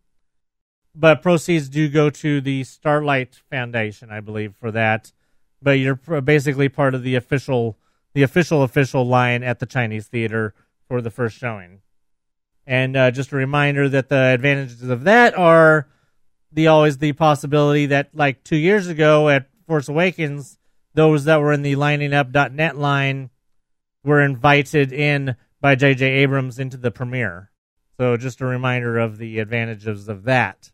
But 0.95 1.23
proceeds 1.23 1.69
do 1.69 1.89
go 1.89 2.11
to 2.11 2.39
the 2.39 2.63
Starlight 2.63 3.41
Foundation, 3.49 4.11
I 4.11 4.19
believe, 4.19 4.53
for 4.55 4.71
that. 4.71 5.11
But 5.59 5.79
you're 5.79 5.95
basically 5.95 6.69
part 6.69 6.93
of 6.93 7.01
the 7.01 7.15
official, 7.15 7.79
the 8.13 8.21
official 8.21 8.61
official 8.61 9.07
line 9.07 9.41
at 9.41 9.57
the 9.57 9.65
Chinese 9.65 10.07
Theater 10.07 10.53
for 10.87 11.01
the 11.01 11.09
first 11.09 11.35
showing. 11.35 11.81
And 12.67 12.95
uh, 12.95 13.09
just 13.09 13.31
a 13.31 13.35
reminder 13.35 13.89
that 13.89 14.09
the 14.09 14.15
advantages 14.15 14.87
of 14.87 15.03
that 15.05 15.35
are 15.35 15.87
the 16.53 16.67
always 16.67 16.97
the 16.97 17.13
possibility 17.13 17.87
that 17.87 18.09
like 18.13 18.43
two 18.43 18.55
years 18.55 18.87
ago 18.87 19.29
at 19.29 19.47
Force 19.67 19.89
Awakens, 19.89 20.57
those 20.93 21.25
that 21.25 21.41
were 21.41 21.53
in 21.53 21.61
the 21.61 21.75
liningup.net 21.75 22.77
line 22.77 23.29
were 24.03 24.21
invited 24.21 24.91
in 24.91 25.35
by 25.61 25.75
J.J. 25.75 26.05
Abrams 26.05 26.59
into 26.59 26.77
the 26.77 26.91
premiere. 26.91 27.49
So 27.97 28.17
just 28.17 28.41
a 28.41 28.45
reminder 28.45 28.97
of 28.97 29.17
the 29.17 29.39
advantages 29.39 30.09
of 30.09 30.23
that. 30.23 30.71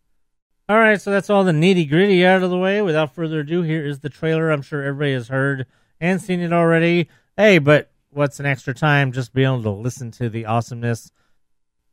All 0.67 0.77
right, 0.77 1.01
so 1.01 1.11
that's 1.11 1.29
all 1.29 1.43
the 1.43 1.51
nitty 1.51 1.89
gritty 1.89 2.25
out 2.25 2.43
of 2.43 2.49
the 2.49 2.57
way. 2.57 2.81
Without 2.81 3.15
further 3.15 3.39
ado, 3.39 3.61
here 3.61 3.85
is 3.85 3.99
the 3.99 4.09
trailer. 4.09 4.51
I'm 4.51 4.61
sure 4.61 4.83
everybody 4.83 5.13
has 5.13 5.27
heard 5.27 5.65
and 5.99 6.21
seen 6.21 6.39
it 6.41 6.53
already. 6.53 7.09
Hey, 7.35 7.57
but 7.59 7.91
what's 8.09 8.39
an 8.39 8.45
extra 8.45 8.73
time 8.73 9.11
just 9.11 9.33
being 9.33 9.47
able 9.47 9.63
to 9.63 9.69
listen 9.71 10.11
to 10.11 10.29
the 10.29 10.45
awesomeness 10.45 11.11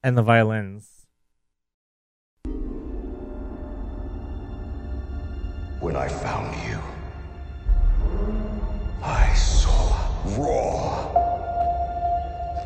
and 0.02 0.16
the 0.16 0.22
violins? 0.22 0.95
When 5.86 5.94
I 5.94 6.08
found 6.08 6.52
you, 6.68 6.80
I 9.04 9.32
saw 9.34 9.94
raw, 10.36 11.12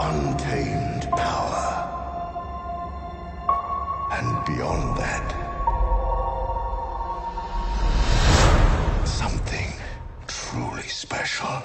untamed 0.00 1.02
power. 1.10 1.66
And 4.12 4.46
beyond 4.46 4.96
that, 4.96 5.26
something 9.06 9.70
truly 10.26 10.88
special. 10.88 11.62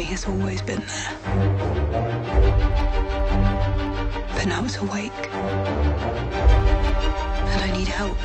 Me 0.00 0.06
has 0.06 0.26
always 0.26 0.62
been 0.62 0.82
there. 0.92 1.12
But 4.34 4.46
now 4.46 4.64
it's 4.64 4.78
awake. 4.78 5.12
And 7.52 7.60
I 7.66 7.70
need 7.76 7.88
help. 7.88 8.16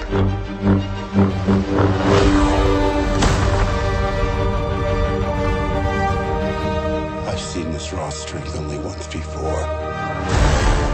I've 7.27 7.41
seen 7.41 7.71
this 7.73 7.91
raw 7.91 8.09
strength 8.09 8.55
only 8.55 8.77
once 8.77 9.07
before. 9.07 9.59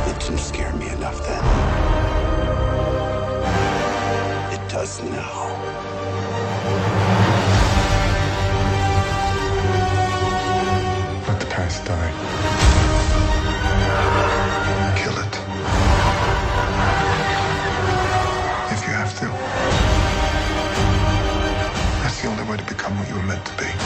It 0.10 0.20
didn't 0.20 0.40
scare 0.40 0.74
me 0.74 0.90
enough 0.90 1.20
then. 1.28 1.44
It 4.56 4.64
does 4.68 5.00
now. 5.04 5.71
You 23.12 23.18
were 23.18 23.24
meant 23.24 23.46
to 23.46 23.58
be. 23.58 23.81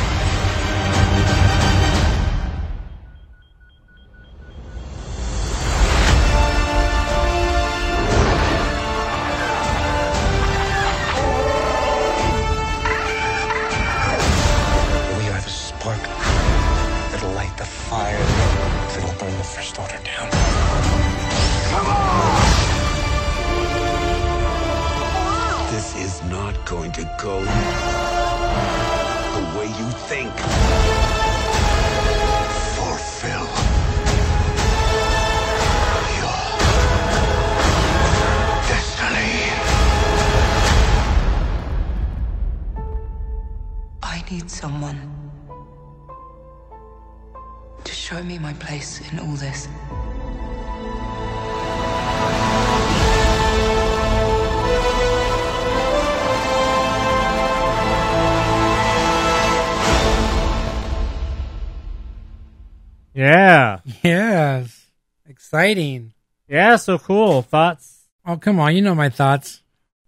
So 66.86 66.98
cool. 67.00 67.42
Thoughts? 67.42 68.04
Oh, 68.26 68.38
come 68.38 68.60
on. 68.60 68.76
You 68.76 68.82
know 68.82 68.96
my 68.96 69.10
thoughts. 69.10 69.62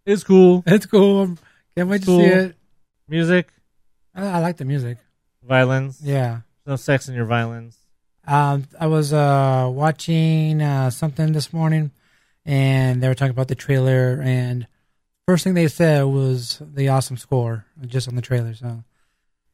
It's 0.06 0.24
cool. 0.24 0.64
It's 0.66 0.86
cool. 0.86 1.38
Can't 1.76 1.90
wait 1.90 2.02
to 2.02 2.06
Cool. 2.06 2.20
see 2.22 2.26
it. 2.28 2.56
Music, 3.10 3.48
I, 4.16 4.26
I 4.26 4.40
like 4.40 4.58
the 4.58 4.66
music. 4.66 4.98
violins. 5.44 6.00
Yeah. 6.02 6.42
No 6.66 6.76
sex 6.76 7.08
in 7.08 7.16
your 7.16 7.26
violins. 7.26 7.78
Um, 8.26 8.66
I 8.80 8.88
was 8.88 9.14
uh, 9.14 9.70
watching 9.72 10.62
uh, 10.62 10.90
something 10.90 11.32
this 11.32 11.54
morning, 11.54 11.92
and 12.46 13.02
they 13.02 13.08
were 13.08 13.16
talking 13.16 13.32
about 13.32 13.48
the 13.48 13.56
trailer. 13.56 14.20
And 14.22 14.68
first 15.26 15.44
thing 15.46 15.54
they 15.54 15.70
said 15.70 16.04
was 16.04 16.62
the 16.74 16.90
awesome 16.90 17.16
score, 17.18 17.66
just 17.86 18.10
on 18.10 18.16
the 18.16 18.22
trailer. 18.22 18.54
So, 18.54 18.84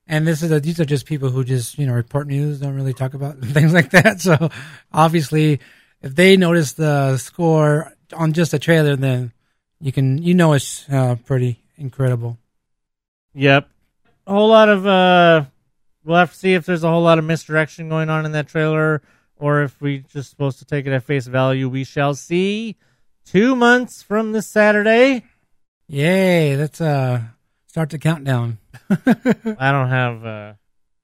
and 0.07 0.25
this 0.25 0.41
is 0.41 0.51
a, 0.51 0.59
these 0.59 0.79
are 0.79 0.85
just 0.85 1.05
people 1.05 1.29
who 1.29 1.43
just 1.43 1.77
you 1.77 1.85
know 1.85 1.93
report 1.93 2.25
news, 2.27 2.59
don't 2.59 2.75
really 2.75 2.93
talk 2.95 3.13
about 3.13 3.37
things 3.43 3.73
like 3.73 3.91
that. 3.91 4.21
So, 4.21 4.49
obviously, 4.91 5.59
if 6.03 6.13
they 6.13 6.37
notice 6.37 6.73
the 6.73 7.17
score 7.17 7.93
on 8.13 8.33
just 8.33 8.53
a 8.53 8.59
trailer, 8.59 8.95
then 8.95 9.31
you 9.79 9.91
can 9.91 10.21
you 10.21 10.33
know 10.35 10.53
it's 10.53 10.87
uh, 10.89 11.15
pretty 11.25 11.63
incredible. 11.77 12.37
Yep. 13.33 13.67
A 14.27 14.31
whole 14.31 14.49
lot 14.49 14.69
of 14.69 14.85
uh 14.85 15.45
we'll 16.05 16.17
have 16.17 16.31
to 16.31 16.37
see 16.37 16.53
if 16.53 16.65
there's 16.65 16.83
a 16.83 16.89
whole 16.89 17.01
lot 17.01 17.17
of 17.19 17.25
misdirection 17.25 17.89
going 17.89 18.09
on 18.09 18.25
in 18.25 18.33
that 18.33 18.47
trailer 18.47 19.01
or 19.37 19.63
if 19.63 19.81
we're 19.81 20.03
just 20.07 20.29
supposed 20.29 20.59
to 20.59 20.65
take 20.65 20.85
it 20.85 20.93
at 20.93 21.03
face 21.03 21.25
value. 21.25 21.67
We 21.67 21.83
shall 21.83 22.13
see. 22.13 22.77
Two 23.25 23.55
months 23.55 24.03
from 24.03 24.33
this 24.33 24.47
Saturday. 24.47 25.23
Yay! 25.87 26.55
Let's 26.57 26.79
uh 26.81 27.21
start 27.67 27.89
the 27.89 27.97
countdown. 27.97 28.59
I 28.89 29.71
don't 29.71 29.89
have 29.89 30.25
uh 30.25 30.53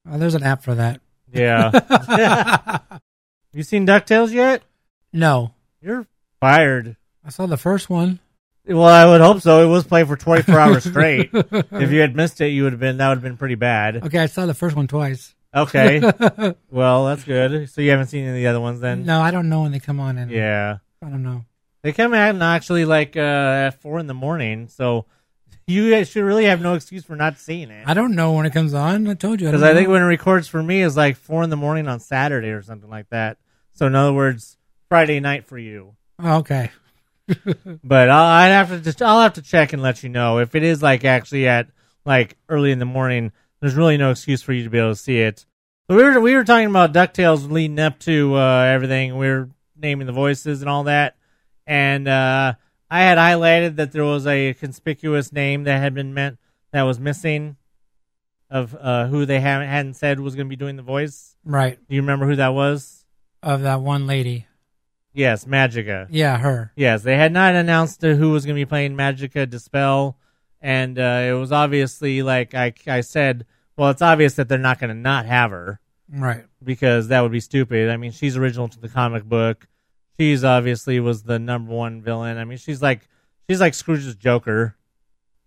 Oh, 0.09 0.17
there's 0.17 0.35
an 0.35 0.43
app 0.43 0.63
for 0.63 0.75
that. 0.75 1.01
yeah. 1.31 2.79
you 3.53 3.63
seen 3.63 3.85
DuckTales 3.85 4.31
yet? 4.31 4.63
No, 5.11 5.53
You're 5.81 6.07
fired. 6.39 6.95
I 7.25 7.29
saw 7.29 7.45
the 7.45 7.57
first 7.57 7.89
one. 7.89 8.19
Well, 8.65 8.83
I 8.83 9.05
would 9.05 9.21
hope 9.21 9.41
so. 9.41 9.63
It 9.63 9.67
was 9.67 9.83
played 9.85 10.07
for 10.07 10.15
24 10.15 10.59
hours 10.59 10.83
straight. 10.83 11.29
if 11.33 11.91
you 11.91 12.01
had 12.01 12.15
missed 12.15 12.39
it, 12.41 12.49
you 12.49 12.63
would 12.63 12.73
have 12.73 12.79
been 12.79 12.97
that 12.97 13.09
would 13.09 13.15
have 13.15 13.23
been 13.23 13.37
pretty 13.37 13.55
bad. 13.55 14.03
Okay, 14.05 14.19
I 14.19 14.27
saw 14.27 14.45
the 14.45 14.53
first 14.53 14.75
one 14.75 14.87
twice. 14.87 15.33
Okay. 15.55 15.99
well, 16.69 17.05
that's 17.05 17.23
good. 17.23 17.69
So 17.69 17.81
you 17.81 17.89
haven't 17.89 18.07
seen 18.07 18.21
any 18.25 18.29
of 18.29 18.35
the 18.35 18.47
other 18.47 18.59
ones 18.59 18.79
then? 18.79 19.05
No, 19.05 19.21
I 19.21 19.31
don't 19.31 19.49
know 19.49 19.63
when 19.63 19.71
they 19.71 19.79
come 19.79 19.99
on. 19.99 20.17
And 20.17 20.29
Yeah. 20.29 20.77
I 21.03 21.09
don't 21.09 21.23
know. 21.23 21.45
They 21.81 21.93
come 21.93 22.13
out 22.13 22.39
actually 22.41 22.85
like 22.85 23.15
uh, 23.15 23.19
at 23.19 23.81
four 23.81 23.99
in 23.99 24.07
the 24.07 24.13
morning, 24.13 24.67
so 24.67 25.05
you 25.65 26.03
should 26.03 26.23
really 26.23 26.45
have 26.45 26.61
no 26.61 26.73
excuse 26.73 27.05
for 27.05 27.15
not 27.15 27.37
seeing 27.37 27.71
it. 27.71 27.87
I 27.87 27.93
don't 27.93 28.15
know 28.15 28.33
when 28.33 28.45
it 28.45 28.51
comes 28.53 28.73
on. 28.73 29.07
I 29.07 29.13
told 29.13 29.39
you. 29.39 29.47
Because 29.47 29.61
don't 29.61 29.71
I 29.71 29.73
think 29.73 29.87
when 29.87 30.01
it 30.01 30.05
records 30.05 30.47
for 30.47 30.61
me 30.61 30.81
is 30.81 30.97
like 30.97 31.15
four 31.15 31.41
in 31.43 31.49
the 31.49 31.55
morning 31.55 31.87
on 31.87 31.99
Saturday 31.99 32.49
or 32.49 32.61
something 32.61 32.89
like 32.89 33.09
that. 33.09 33.37
So 33.71 33.87
in 33.87 33.95
other 33.95 34.11
words, 34.13 34.57
Friday 34.89 35.19
night 35.19 35.45
for 35.45 35.57
you. 35.57 35.95
Okay. 36.23 36.71
But 37.83 38.09
I'll, 38.09 38.25
I'd 38.25 38.47
have 38.47 38.69
to 38.69 38.79
just 38.79 39.03
I'll 39.03 39.21
have 39.21 39.33
to 39.33 39.43
check 39.43 39.71
and 39.71 39.83
let 39.83 40.01
you 40.01 40.09
know 40.09 40.39
if 40.39 40.55
it 40.55 40.63
is 40.63 40.81
like 40.81 41.05
actually 41.05 41.47
at 41.47 41.67
like 42.03 42.35
early 42.49 42.71
in 42.71 42.79
the 42.79 42.85
morning. 42.85 43.31
There's 43.61 43.75
really 43.75 43.97
no 43.97 44.09
excuse 44.09 44.41
for 44.41 44.51
you 44.51 44.63
to 44.63 44.69
be 44.69 44.79
able 44.79 44.89
to 44.89 44.95
see 44.95 45.19
it. 45.19 45.45
But 45.87 45.97
we 45.97 46.03
were 46.03 46.19
we 46.19 46.35
were 46.35 46.43
talking 46.43 46.69
about 46.69 46.91
Ducktales 46.91 47.49
leading 47.49 47.77
up 47.77 47.99
to 47.99 48.35
uh, 48.35 48.63
everything. 48.63 49.17
We 49.17 49.27
were 49.27 49.49
naming 49.77 50.07
the 50.07 50.13
voices 50.13 50.61
and 50.61 50.69
all 50.69 50.85
that, 50.85 51.17
and 51.67 52.07
uh, 52.07 52.53
I 52.89 53.01
had 53.01 53.19
highlighted 53.19 53.75
that 53.75 53.91
there 53.91 54.05
was 54.05 54.25
a 54.25 54.55
conspicuous 54.55 55.31
name 55.31 55.65
that 55.65 55.79
had 55.79 55.93
been 55.93 56.15
meant 56.15 56.39
that 56.71 56.81
was 56.83 56.99
missing 56.99 57.57
of 58.49 58.75
uh, 58.75 59.05
who 59.07 59.25
they 59.25 59.39
haven't 59.39 59.67
hadn't 59.67 59.93
said 59.95 60.19
was 60.19 60.35
going 60.35 60.47
to 60.47 60.49
be 60.49 60.55
doing 60.55 60.75
the 60.75 60.81
voice. 60.81 61.35
Right. 61.45 61.77
Do 61.87 61.95
you 61.95 62.01
remember 62.01 62.25
who 62.25 62.37
that 62.37 62.53
was? 62.55 63.05
Of 63.43 63.61
that 63.61 63.81
one 63.81 64.07
lady. 64.07 64.47
Yes, 65.19 65.43
Magica. 65.43 66.07
Yeah, 66.09 66.37
her. 66.37 66.71
Yes, 66.77 67.03
they 67.03 67.17
had 67.17 67.33
not 67.33 67.53
announced 67.53 68.01
who 68.01 68.31
was 68.31 68.45
going 68.45 68.55
to 68.55 68.61
be 68.61 68.65
playing 68.65 68.95
Magica 68.95 69.49
De 69.49 69.59
Spell, 69.59 70.17
and 70.61 70.97
uh, 70.97 71.25
it 71.27 71.33
was 71.33 71.51
obviously 71.51 72.21
like 72.21 72.55
I, 72.55 72.73
I 72.87 73.01
said. 73.01 73.45
Well, 73.75 73.89
it's 73.89 74.01
obvious 74.01 74.33
that 74.35 74.47
they're 74.49 74.57
not 74.57 74.79
going 74.79 74.89
to 74.89 74.93
not 74.93 75.25
have 75.25 75.51
her 75.51 75.79
Right. 76.09 76.45
because 76.63 77.09
that 77.09 77.21
would 77.21 77.31
be 77.31 77.39
stupid. 77.39 77.89
I 77.89 77.97
mean, 77.97 78.11
she's 78.11 78.35
original 78.37 78.67
to 78.69 78.79
the 78.79 78.89
comic 78.89 79.23
book. 79.23 79.67
She's 80.19 80.43
obviously 80.43 80.99
was 80.99 81.23
the 81.23 81.37
number 81.39 81.73
one 81.73 82.01
villain. 82.01 82.37
I 82.37 82.43
mean, 82.45 82.57
she's 82.57 82.81
like 82.81 83.07
she's 83.49 83.59
like 83.61 83.73
Scrooge's 83.73 84.15
Joker 84.15 84.75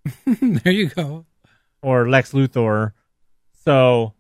there 0.26 0.72
you 0.72 0.88
go. 0.88 1.24
or 1.82 2.08
Lex 2.10 2.32
Luthor. 2.32 2.92
So 3.64 4.12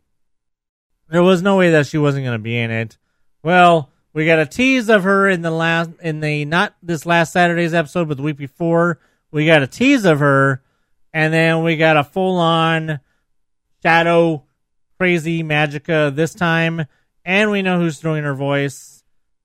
there 1.08 1.22
was 1.22 1.42
no 1.42 1.56
way 1.58 1.70
that 1.72 1.86
she 1.86 1.98
wasn't 1.98 2.24
going 2.24 2.38
to 2.38 2.42
be 2.42 2.56
in 2.58 2.70
it. 2.70 2.96
Well, 3.42 3.90
we 4.14 4.26
got 4.26 4.38
a 4.38 4.46
tease 4.46 4.88
of 4.88 5.04
her 5.04 5.28
in 5.28 5.42
the 5.42 5.50
last 5.50 5.90
in 6.00 6.20
the 6.20 6.44
not 6.44 6.74
this 6.82 7.06
last 7.06 7.32
Saturday's 7.32 7.74
episode, 7.74 8.08
but 8.08 8.16
the 8.16 8.22
week 8.22 8.36
before. 8.36 8.98
We 9.30 9.46
got 9.46 9.62
a 9.62 9.66
tease 9.66 10.04
of 10.04 10.18
her, 10.18 10.62
and 11.14 11.32
then 11.32 11.62
we 11.62 11.76
got 11.76 11.96
a 11.96 12.04
full 12.04 12.36
on 12.36 13.00
shadow 13.82 14.44
crazy 14.98 15.42
magica 15.42 16.14
this 16.14 16.34
time, 16.34 16.84
and 17.24 17.50
we 17.50 17.62
know 17.62 17.78
who's 17.78 17.98
doing 17.98 18.24
her 18.24 18.34
voice, 18.34 19.02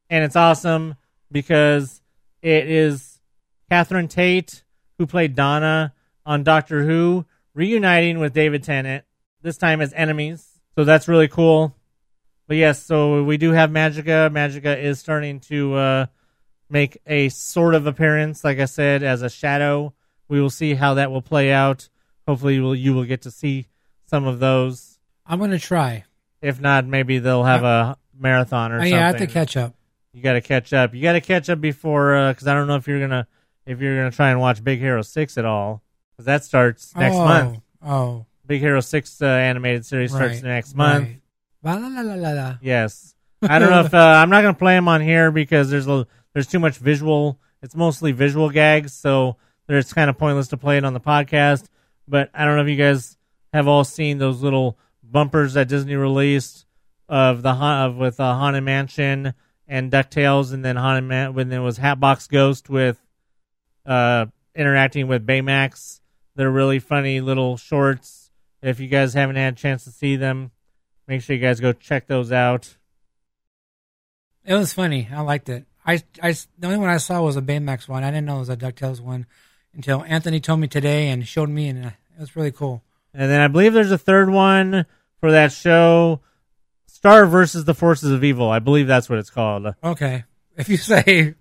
and 0.09 0.23
it's 0.23 0.35
awesome 0.35 0.95
because 1.31 2.01
it 2.41 2.69
is 2.69 3.21
Catherine 3.69 4.09
Tate 4.09 4.63
who 4.97 5.07
played 5.07 5.35
Donna 5.35 5.93
on 6.25 6.43
Doctor 6.43 6.83
Who, 6.83 7.25
reuniting 7.53 8.19
with 8.19 8.33
David 8.33 8.63
Tennant 8.63 9.05
this 9.41 9.57
time 9.57 9.79
as 9.79 9.93
enemies. 9.93 10.59
So 10.75 10.83
that's 10.83 11.07
really 11.07 11.27
cool. 11.27 11.76
But 12.47 12.57
yes, 12.57 12.81
so 12.83 13.23
we 13.23 13.37
do 13.37 13.51
have 13.51 13.69
Magica. 13.69 14.31
Magica 14.31 14.81
is 14.81 14.99
starting 14.99 15.39
to 15.41 15.73
uh, 15.75 16.05
make 16.69 16.97
a 17.05 17.29
sort 17.29 17.75
of 17.75 17.87
appearance, 17.87 18.43
like 18.43 18.59
I 18.59 18.65
said, 18.65 19.03
as 19.03 19.21
a 19.21 19.29
shadow. 19.29 19.93
We 20.29 20.41
will 20.41 20.49
see 20.49 20.73
how 20.73 20.95
that 20.95 21.11
will 21.11 21.21
play 21.21 21.51
out. 21.51 21.89
Hopefully, 22.27 22.55
you 22.55 22.63
will, 22.63 22.75
you 22.75 22.93
will 22.93 23.05
get 23.05 23.23
to 23.23 23.31
see 23.31 23.67
some 24.05 24.25
of 24.25 24.39
those. 24.39 24.99
I'm 25.25 25.39
gonna 25.39 25.59
try. 25.59 26.05
If 26.41 26.61
not, 26.61 26.85
maybe 26.85 27.19
they'll 27.19 27.43
have 27.43 27.63
a 27.63 27.97
marathon 28.17 28.71
or 28.71 28.75
Oh, 28.75 28.79
something. 28.79 28.93
yeah, 28.93 29.03
I 29.03 29.07
have 29.07 29.17
to 29.17 29.27
catch 29.27 29.57
up. 29.57 29.73
You 30.13 30.21
got 30.23 30.33
to 30.33 30.41
catch 30.41 30.73
up. 30.73 30.93
You 30.95 31.01
got 31.01 31.13
to 31.13 31.21
catch 31.21 31.49
up 31.49 31.61
before, 31.61 32.29
because 32.31 32.47
I 32.47 32.53
don't 32.53 32.67
know 32.67 32.75
if 32.75 32.87
you're 32.87 32.99
gonna 32.99 33.27
if 33.65 33.81
you're 33.81 33.97
gonna 33.97 34.11
try 34.11 34.31
and 34.31 34.39
watch 34.39 34.63
Big 34.63 34.79
Hero 34.79 35.01
Six 35.01 35.37
at 35.37 35.45
all, 35.45 35.83
because 36.13 36.25
that 36.25 36.43
starts 36.43 36.95
next 36.95 37.15
oh, 37.15 37.25
month. 37.25 37.59
Oh. 37.85 38.25
Big 38.45 38.61
Hero 38.61 38.79
Six 38.79 39.21
uh, 39.21 39.25
animated 39.25 39.85
series 39.85 40.11
starts 40.11 40.35
Right, 40.35 40.43
next 40.43 40.75
month. 40.75 41.05
right. 41.07 41.19
Yes. 42.61 43.13
I 43.41 43.59
don't 43.59 43.69
know 43.69 43.81
if 43.81 43.93
uh, 43.93 43.97
I'm 43.97 44.29
not 44.29 44.41
gonna 44.41 44.53
play 44.53 44.75
them 44.75 44.87
on 44.87 45.01
here 45.01 45.31
because 45.31 45.69
there's 45.69 45.87
a, 45.87 46.07
there's 46.33 46.47
too 46.47 46.59
much 46.59 46.77
visual. 46.77 47.39
It's 47.61 47.75
mostly 47.75 48.11
visual 48.11 48.49
gags, 48.49 48.93
so 48.93 49.37
it's 49.67 49.93
kind 49.93 50.09
of 50.09 50.17
pointless 50.17 50.47
to 50.49 50.57
play 50.57 50.77
it 50.77 50.85
on 50.85 50.93
the 50.93 50.99
podcast. 50.99 51.65
But 52.07 52.29
I 52.33 52.45
don't 52.45 52.55
know 52.55 52.63
if 52.63 52.69
you 52.69 52.77
guys 52.77 53.17
have 53.53 53.67
all 53.67 53.83
seen 53.83 54.17
those 54.17 54.41
little 54.41 54.77
bumpers 55.03 55.53
that 55.53 55.67
Disney 55.67 55.95
released 55.95 56.65
of 57.09 57.41
the 57.41 57.51
of 57.51 57.95
with 57.95 58.19
uh, 58.19 58.33
Haunted 58.35 58.63
Mansion 58.63 59.33
and 59.67 59.91
Ducktales, 59.91 60.53
and 60.53 60.63
then 60.63 60.75
Haunted 60.75 61.03
Man 61.03 61.33
when 61.33 61.51
it 61.51 61.59
was 61.59 61.77
Hatbox 61.77 62.27
Ghost 62.27 62.69
with 62.69 62.97
uh, 63.85 64.27
interacting 64.55 65.07
with 65.07 65.25
Baymax. 65.25 65.99
They're 66.35 66.51
really 66.51 66.79
funny 66.79 67.19
little 67.19 67.57
shorts. 67.57 68.31
If 68.61 68.79
you 68.79 68.87
guys 68.87 69.13
haven't 69.13 69.35
had 69.35 69.53
a 69.53 69.57
chance 69.57 69.83
to 69.83 69.91
see 69.91 70.15
them, 70.15 70.51
make 71.07 71.21
sure 71.21 71.35
you 71.35 71.41
guys 71.41 71.59
go 71.59 71.73
check 71.73 72.07
those 72.07 72.31
out. 72.31 72.75
It 74.45 74.53
was 74.53 74.73
funny. 74.73 75.09
I 75.11 75.21
liked 75.21 75.49
it. 75.49 75.65
I, 75.85 76.01
I, 76.21 76.33
the 76.57 76.67
only 76.67 76.77
one 76.77 76.89
I 76.89 76.97
saw 76.97 77.21
was 77.21 77.37
a 77.37 77.41
Baymax 77.41 77.87
one. 77.87 78.03
I 78.03 78.11
didn't 78.11 78.25
know 78.25 78.37
it 78.37 78.39
was 78.39 78.49
a 78.49 78.57
DuckTales 78.57 78.99
one 78.99 79.25
until 79.73 80.03
Anthony 80.03 80.39
told 80.39 80.59
me 80.59 80.67
today 80.67 81.09
and 81.09 81.25
showed 81.27 81.49
me, 81.49 81.69
and 81.69 81.85
uh, 81.85 81.89
it 82.17 82.19
was 82.19 82.35
really 82.35 82.51
cool. 82.51 82.83
And 83.13 83.31
then 83.31 83.39
I 83.39 83.47
believe 83.47 83.73
there's 83.73 83.91
a 83.91 83.97
third 83.97 84.29
one 84.29 84.85
for 85.19 85.31
that 85.31 85.51
show, 85.51 86.21
Star 86.87 87.25
versus 87.25 87.65
the 87.65 87.73
Forces 87.73 88.11
of 88.11 88.23
Evil. 88.23 88.49
I 88.49 88.59
believe 88.59 88.87
that's 88.87 89.09
what 89.09 89.19
it's 89.19 89.29
called. 89.29 89.67
Okay, 89.83 90.25
if 90.57 90.67
you 90.69 90.77
say. 90.77 91.35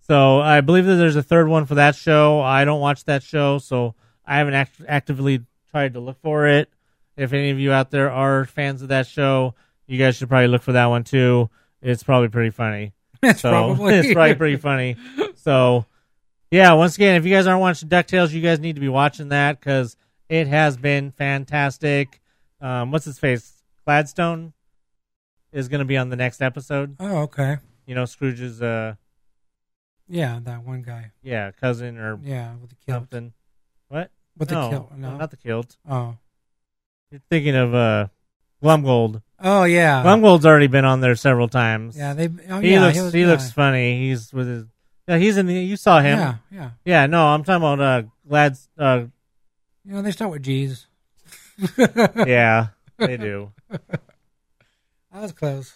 So 0.00 0.40
I 0.40 0.60
believe 0.60 0.86
that 0.86 0.96
there's 0.96 1.16
a 1.16 1.22
third 1.22 1.48
one 1.48 1.66
for 1.66 1.76
that 1.76 1.94
show. 1.94 2.40
I 2.40 2.64
don't 2.64 2.80
watch 2.80 3.04
that 3.04 3.22
show, 3.22 3.58
so 3.58 3.94
I 4.24 4.38
haven't 4.38 4.54
act- 4.54 4.82
actively 4.88 5.44
tried 5.70 5.94
to 5.94 6.00
look 6.00 6.20
for 6.22 6.46
it. 6.46 6.68
If 7.20 7.32
any 7.34 7.50
of 7.50 7.58
you 7.58 7.70
out 7.72 7.90
there 7.90 8.10
are 8.10 8.44
fans 8.46 8.80
of 8.82 8.88
that 8.88 9.06
show, 9.06 9.54
you 9.86 9.98
guys 9.98 10.16
should 10.16 10.28
probably 10.28 10.48
look 10.48 10.62
for 10.62 10.72
that 10.72 10.86
one 10.86 11.04
too. 11.04 11.50
It's 11.82 12.02
probably 12.02 12.28
pretty 12.28 12.50
funny. 12.50 12.92
It's 13.22 13.42
so, 13.42 13.50
probably 13.50 13.94
it's 13.98 14.14
probably 14.14 14.34
pretty 14.34 14.56
funny. 14.56 14.96
So, 15.34 15.84
yeah, 16.50 16.72
once 16.72 16.94
again, 16.96 17.16
if 17.16 17.26
you 17.26 17.34
guys 17.34 17.46
aren't 17.46 17.60
watching 17.60 17.90
DuckTales, 17.90 18.32
you 18.32 18.40
guys 18.40 18.58
need 18.60 18.76
to 18.76 18.80
be 18.80 18.88
watching 18.88 19.28
that 19.28 19.60
because 19.60 19.94
it 20.30 20.46
has 20.46 20.78
been 20.78 21.10
fantastic. 21.10 22.18
Um, 22.62 22.90
what's 22.92 23.04
his 23.04 23.18
face? 23.18 23.62
Gladstone 23.84 24.54
is 25.52 25.68
going 25.68 25.80
to 25.80 25.84
be 25.84 25.98
on 25.98 26.08
the 26.08 26.16
next 26.16 26.40
episode. 26.40 26.96
Oh, 26.98 27.18
okay. 27.24 27.58
You 27.84 27.94
know, 27.94 28.06
Scrooge's, 28.06 28.62
uh, 28.62 28.94
Yeah, 30.08 30.38
that 30.44 30.64
one 30.64 30.80
guy. 30.80 31.12
yeah, 31.22 31.50
cousin 31.50 31.98
or 31.98 32.18
Yeah, 32.22 32.54
with 32.56 32.70
the 32.70 32.76
kilt. 32.76 32.96
something. 32.96 33.32
What? 33.88 34.10
With 34.38 34.48
the 34.48 34.54
no, 34.54 34.70
kilt, 34.70 34.92
no. 34.96 35.16
not 35.18 35.30
the 35.30 35.36
kilt. 35.36 35.76
Oh. 35.86 36.16
You're 37.10 37.20
thinking 37.28 37.56
of 37.56 37.74
uh, 37.74 38.08
Glomgold. 38.62 39.22
Oh 39.40 39.64
yeah. 39.64 40.02
Glomgold's 40.04 40.46
already 40.46 40.66
been 40.66 40.84
on 40.84 41.00
there 41.00 41.16
several 41.16 41.48
times. 41.48 41.96
Yeah, 41.96 42.14
they. 42.14 42.28
Oh, 42.48 42.60
he 42.60 42.72
yeah, 42.72 42.80
looks 42.80 42.96
he, 42.96 43.02
was, 43.02 43.12
he 43.12 43.20
yeah. 43.22 43.26
looks 43.26 43.50
funny. 43.50 43.98
He's 44.08 44.32
with 44.32 44.46
his 44.46 44.64
yeah. 45.08 45.18
He's 45.18 45.36
in 45.36 45.46
the. 45.46 45.54
You 45.54 45.76
saw 45.76 46.00
him. 46.00 46.18
Yeah, 46.18 46.34
yeah. 46.50 46.70
Yeah. 46.84 47.06
No, 47.06 47.26
I'm 47.26 47.42
talking 47.42 47.62
about 47.62 47.80
uh, 47.80 48.02
Glad's. 48.28 48.68
Uh, 48.78 49.04
You 49.84 49.94
know, 49.94 50.02
they 50.02 50.12
start 50.12 50.30
with 50.30 50.42
G's. 50.42 50.86
yeah, 52.26 52.68
they 52.98 53.16
do. 53.16 53.52
That 55.12 55.22
was 55.22 55.32
close. 55.32 55.74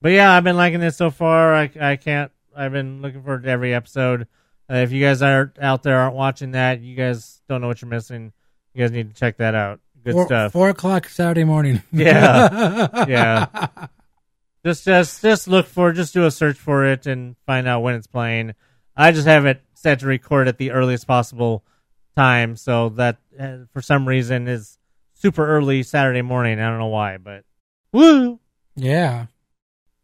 But 0.00 0.10
yeah, 0.10 0.30
I've 0.30 0.44
been 0.44 0.56
liking 0.56 0.78
this 0.78 0.96
so 0.96 1.10
far. 1.10 1.52
I 1.52 1.68
I 1.80 1.96
can't. 1.96 2.30
I've 2.56 2.70
been 2.70 3.02
looking 3.02 3.20
forward 3.22 3.42
to 3.42 3.48
every 3.48 3.74
episode. 3.74 4.28
Uh, 4.70 4.76
if 4.76 4.92
you 4.92 5.04
guys 5.04 5.22
are 5.22 5.52
out 5.60 5.82
there 5.82 5.98
aren't 5.98 6.14
watching 6.14 6.52
that, 6.52 6.80
you 6.80 6.94
guys 6.94 7.42
don't 7.48 7.60
know 7.60 7.66
what 7.66 7.82
you're 7.82 7.88
missing. 7.88 8.32
You 8.74 8.84
guys 8.84 8.92
need 8.92 9.08
to 9.12 9.16
check 9.16 9.38
that 9.38 9.56
out. 9.56 9.80
Good 10.06 10.12
four, 10.12 10.26
stuff. 10.26 10.52
Four 10.52 10.68
o'clock 10.68 11.08
Saturday 11.08 11.42
morning. 11.42 11.82
Yeah, 11.92 13.06
yeah. 13.08 13.66
Just, 14.64 14.84
just, 14.84 15.22
just 15.22 15.46
look 15.46 15.66
for, 15.66 15.92
just 15.92 16.12
do 16.12 16.26
a 16.26 16.30
search 16.32 16.56
for 16.56 16.84
it 16.84 17.06
and 17.06 17.36
find 17.46 17.68
out 17.68 17.82
when 17.82 17.94
it's 17.94 18.08
playing. 18.08 18.54
I 18.96 19.12
just 19.12 19.28
have 19.28 19.46
it 19.46 19.62
set 19.74 20.00
to 20.00 20.06
record 20.06 20.48
at 20.48 20.58
the 20.58 20.72
earliest 20.72 21.06
possible 21.06 21.64
time, 22.16 22.56
so 22.56 22.88
that 22.88 23.18
uh, 23.38 23.58
for 23.72 23.80
some 23.80 24.08
reason 24.08 24.48
is 24.48 24.76
super 25.14 25.46
early 25.46 25.84
Saturday 25.84 26.22
morning. 26.22 26.58
I 26.58 26.68
don't 26.68 26.80
know 26.80 26.86
why, 26.86 27.16
but 27.16 27.44
woo. 27.92 28.40
Yeah. 28.74 29.26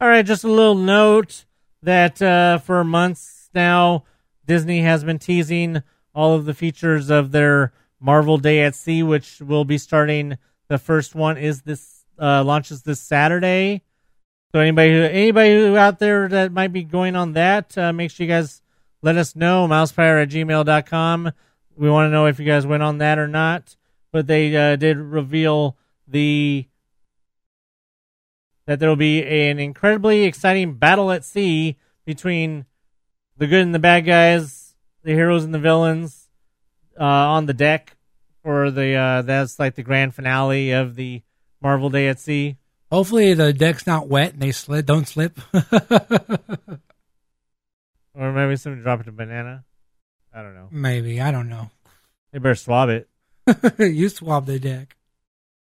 All 0.00 0.07
right, 0.07 0.24
just 0.24 0.44
a 0.44 0.48
little 0.48 0.76
note 0.76 1.44
that 1.82 2.22
uh, 2.22 2.59
for 2.59 2.84
months 2.84 3.50
now, 3.53 4.05
Disney 4.46 4.82
has 4.82 5.03
been 5.03 5.18
teasing 5.18 5.82
all 6.14 6.36
of 6.36 6.44
the 6.44 6.55
features 6.55 7.11
of 7.11 7.32
their 7.32 7.72
Marvel 8.03 8.36
Day 8.36 8.62
at 8.62 8.74
Sea, 8.74 9.03
which 9.03 9.40
will 9.40 9.64
be 9.64 9.78
starting. 9.78 10.36
The 10.68 10.78
first 10.78 11.14
one 11.14 11.38
is 11.38 11.62
this 11.62 12.05
uh, 12.20 12.42
launches 12.44 12.82
this 12.82 13.00
Saturday. 13.00 13.82
So 14.53 14.61
anybody 14.61 14.92
who 14.92 15.03
anybody 15.03 15.55
who 15.55 15.76
out 15.76 15.98
there 15.98 16.28
that 16.28 16.53
might 16.53 16.72
be 16.72 16.84
going 16.84 17.16
on 17.16 17.32
that, 17.34 17.76
uh, 17.78 17.92
make 17.92 18.11
sure 18.11 18.26
you 18.26 18.32
guys 18.32 18.61
let 19.00 19.16
us 19.16 19.34
know. 19.34 19.66
Mousepire 19.66 20.22
at 20.22 20.28
gmail.com. 20.28 21.32
We 21.76 21.90
want 21.90 22.07
to 22.07 22.11
know 22.11 22.26
if 22.26 22.38
you 22.38 22.44
guys 22.44 22.66
went 22.66 22.82
on 22.82 22.98
that 22.98 23.18
or 23.18 23.28
not. 23.28 23.76
But 24.11 24.26
they 24.26 24.55
uh, 24.55 24.76
did 24.76 24.98
reveal 24.98 25.78
the 26.07 26.66
that 28.66 28.78
there 28.78 28.88
will 28.88 28.96
be 28.96 29.24
an 29.24 29.59
incredibly 29.59 30.24
exciting 30.24 30.74
battle 30.74 31.11
at 31.11 31.24
sea 31.24 31.76
between 32.05 32.66
the 33.36 33.46
good 33.46 33.62
and 33.62 33.74
the 33.74 33.78
bad 33.78 34.05
guys, 34.05 34.74
the 35.03 35.12
heroes 35.12 35.44
and 35.44 35.55
the 35.55 35.59
villains, 35.59 36.22
uh, 36.99 37.05
on 37.05 37.47
the 37.47 37.55
deck 37.55 37.97
for 38.43 38.70
the 38.70 38.95
uh, 38.95 39.22
that's 39.22 39.59
like 39.59 39.74
the 39.74 39.82
grand 39.82 40.14
finale 40.14 40.72
of 40.72 40.97
the 40.97 41.22
Marvel 41.61 41.90
Day 41.90 42.09
at 42.09 42.18
Sea. 42.18 42.57
Hopefully 42.90 43.34
the 43.34 43.53
deck's 43.53 43.86
not 43.86 44.09
wet 44.09 44.34
and 44.34 44.43
they 44.43 44.53
slid. 44.53 44.86
Don't 44.86 45.09
slip. 45.09 45.38
Or 48.14 48.32
maybe 48.32 48.57
somebody 48.57 48.82
dropped 48.82 49.09
a 49.09 49.12
banana. 49.12 49.64
I 50.34 50.43
don't 50.43 50.55
know. 50.55 50.68
Maybe 50.70 51.20
I 51.20 51.30
don't 51.30 51.49
know. 51.49 51.70
They 52.32 52.38
better 52.38 52.55
swab 52.55 52.88
it. 52.88 53.09
you 53.78 54.09
swab 54.09 54.47
the 54.47 54.59
deck. 54.59 54.97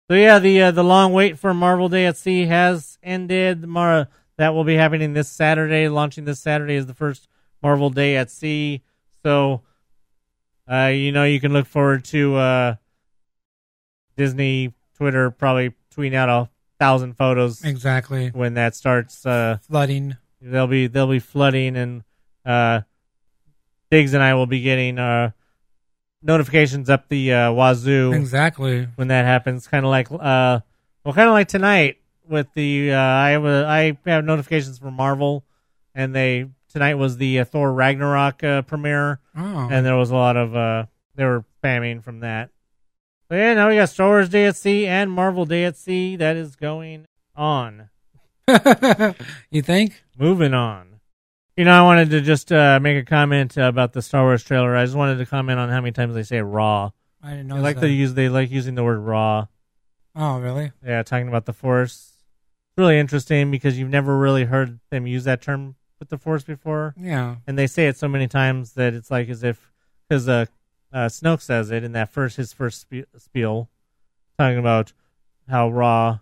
So 0.10 0.16
yeah, 0.16 0.40
the 0.40 0.62
uh, 0.62 0.72
the 0.72 0.84
long 0.84 1.14
wait 1.14 1.40
for 1.40 1.54
Marvel 1.54 1.90
Day 1.90 2.06
at 2.06 2.18
Sea 2.18 2.46
has 2.46 2.98
ended. 3.02 3.66
Mara 3.66 4.10
that 4.38 4.54
will 4.54 4.64
be 4.64 4.76
happening 4.76 5.14
this 5.14 5.30
Saturday. 5.30 5.88
Launching 5.88 6.26
this 6.26 6.40
Saturday 6.40 6.76
is 6.76 6.86
the 6.86 6.94
first 6.94 7.28
Marvel 7.64 7.90
Day 7.90 8.18
at 8.18 8.30
Sea. 8.30 8.82
So, 9.24 9.62
uh, 10.70 10.88
you 10.88 11.12
know, 11.12 11.24
you 11.24 11.40
can 11.40 11.54
look 11.54 11.68
forward 11.68 12.04
to 12.06 12.36
uh, 12.36 12.76
Disney 14.18 14.74
Twitter 14.98 15.32
probably 15.32 15.74
tweeting 15.96 16.14
out 16.16 16.30
a 16.30 16.50
thousand 16.80 17.14
photos 17.18 17.64
Exactly. 17.64 18.30
when 18.30 18.54
that 18.56 18.76
starts. 18.76 19.26
Uh, 19.26 19.58
Flooding. 19.68 20.18
they'll 20.42 20.68
be 20.68 20.88
they'll 20.88 21.08
be 21.10 21.20
flooding, 21.20 21.76
and 21.76 22.04
uh, 22.46 22.82
Diggs 23.90 24.14
and 24.14 24.24
I 24.24 24.34
will 24.36 24.48
be 24.48 24.62
getting 24.62 24.98
uh, 25.00 25.32
notifications 26.22 26.90
up 26.90 27.08
the 27.10 27.34
uh, 27.34 27.52
wazoo 27.52 28.14
Exactly. 28.14 28.88
when 28.96 29.08
that 29.10 29.26
happens. 29.26 29.68
Kind 29.68 29.86
of 29.86 29.90
like, 29.90 30.12
uh, 30.12 30.60
well, 31.04 31.14
kind 31.14 31.28
of 31.28 31.34
like 31.34 31.48
tonight 31.48 31.98
with 32.28 32.48
the 32.54 32.94
uh, 32.94 32.98
I 32.98 33.36
I 33.80 33.98
have 34.06 34.24
notifications 34.26 34.80
from 34.80 34.94
Marvel, 34.96 35.44
and 35.96 36.16
they 36.16 36.46
tonight 36.72 36.96
was 36.96 37.18
the 37.18 37.40
uh, 37.40 37.46
Thor 37.46 37.72
Ragnarok 37.74 38.44
uh, 38.44 38.62
premiere, 38.64 39.20
Oh. 39.36 39.68
and 39.72 39.86
there 39.86 39.96
was 39.98 40.10
a 40.12 40.16
lot 40.16 40.38
of 40.38 40.56
uh, 40.56 40.86
they 41.16 41.26
were 41.26 41.46
spamming 41.64 42.04
from 42.04 42.20
that. 42.22 42.50
So 43.30 43.36
yeah, 43.38 43.54
now 43.54 43.70
we 43.70 43.76
got 43.76 43.90
Star 43.90 44.08
Wars 44.08 44.30
Day 44.30 44.46
at 44.46 44.56
Sea 44.56 44.88
and 44.88 45.12
Marvel 45.12 45.46
Day 45.46 45.64
at 45.66 45.78
Sea 45.78 46.16
that 46.18 46.36
is 46.36 46.56
going 46.56 47.06
on. 47.36 47.90
you 49.50 49.62
think? 49.62 50.04
Moving 50.18 50.54
on. 50.54 51.00
You 51.58 51.66
know, 51.66 51.72
I 51.72 51.82
wanted 51.84 52.10
to 52.12 52.22
just 52.22 52.52
uh, 52.52 52.80
make 52.82 52.98
a 52.98 53.06
comment 53.06 53.58
about 53.58 53.94
the 53.94 54.02
Star 54.02 54.24
Wars 54.24 54.44
trailer. 54.44 54.76
I 54.76 54.84
just 54.86 54.98
wanted 54.98 55.18
to 55.18 55.26
comment 55.26 55.60
on 55.60 55.70
how 55.70 55.82
many 55.82 55.92
times 55.92 56.14
they 56.16 56.24
say 56.24 56.42
raw. 56.42 56.92
I 57.22 57.32
didn't 57.32 57.48
know. 57.48 57.56
They 57.58 57.62
like 57.62 57.76
that. 57.76 57.82
to 57.82 57.90
use 57.90 58.14
they 58.14 58.30
like 58.30 58.50
using 58.52 58.76
the 58.76 58.84
word 58.84 59.00
raw. 59.00 59.48
Oh, 60.16 60.40
really? 60.40 60.72
Yeah, 60.86 61.04
talking 61.04 61.28
about 61.28 61.46
the 61.46 61.54
Force. 61.54 62.10
It's 62.70 62.78
really 62.78 62.98
interesting 63.00 63.52
because 63.52 63.78
you've 63.78 63.90
never 63.90 64.18
really 64.18 64.46
heard 64.46 64.80
them 64.90 65.06
use 65.08 65.26
that 65.26 65.42
term 65.42 65.76
with 66.02 66.10
the 66.10 66.18
Force 66.18 66.44
before, 66.44 66.94
Yeah. 67.00 67.36
and 67.48 67.58
they 67.58 67.68
say 67.68 67.88
it 67.88 67.96
so 67.96 68.08
many 68.10 68.28
times 68.28 68.74
that 68.74 68.94
it's 68.96 69.10
like 69.12 69.30
as 69.30 69.44
if 69.44 69.72
because 70.10 70.28
uh, 70.28 70.46
uh, 70.92 71.06
Snoke 71.06 71.42
says 71.42 71.70
it 71.72 71.84
in 71.84 71.92
that 71.94 72.10
first 72.10 72.36
his 72.38 72.52
first 72.52 72.82
spe- 72.82 73.08
spiel, 73.18 73.70
talking 74.38 74.58
about 74.58 74.92
how 75.48 75.70
raw 75.70 76.20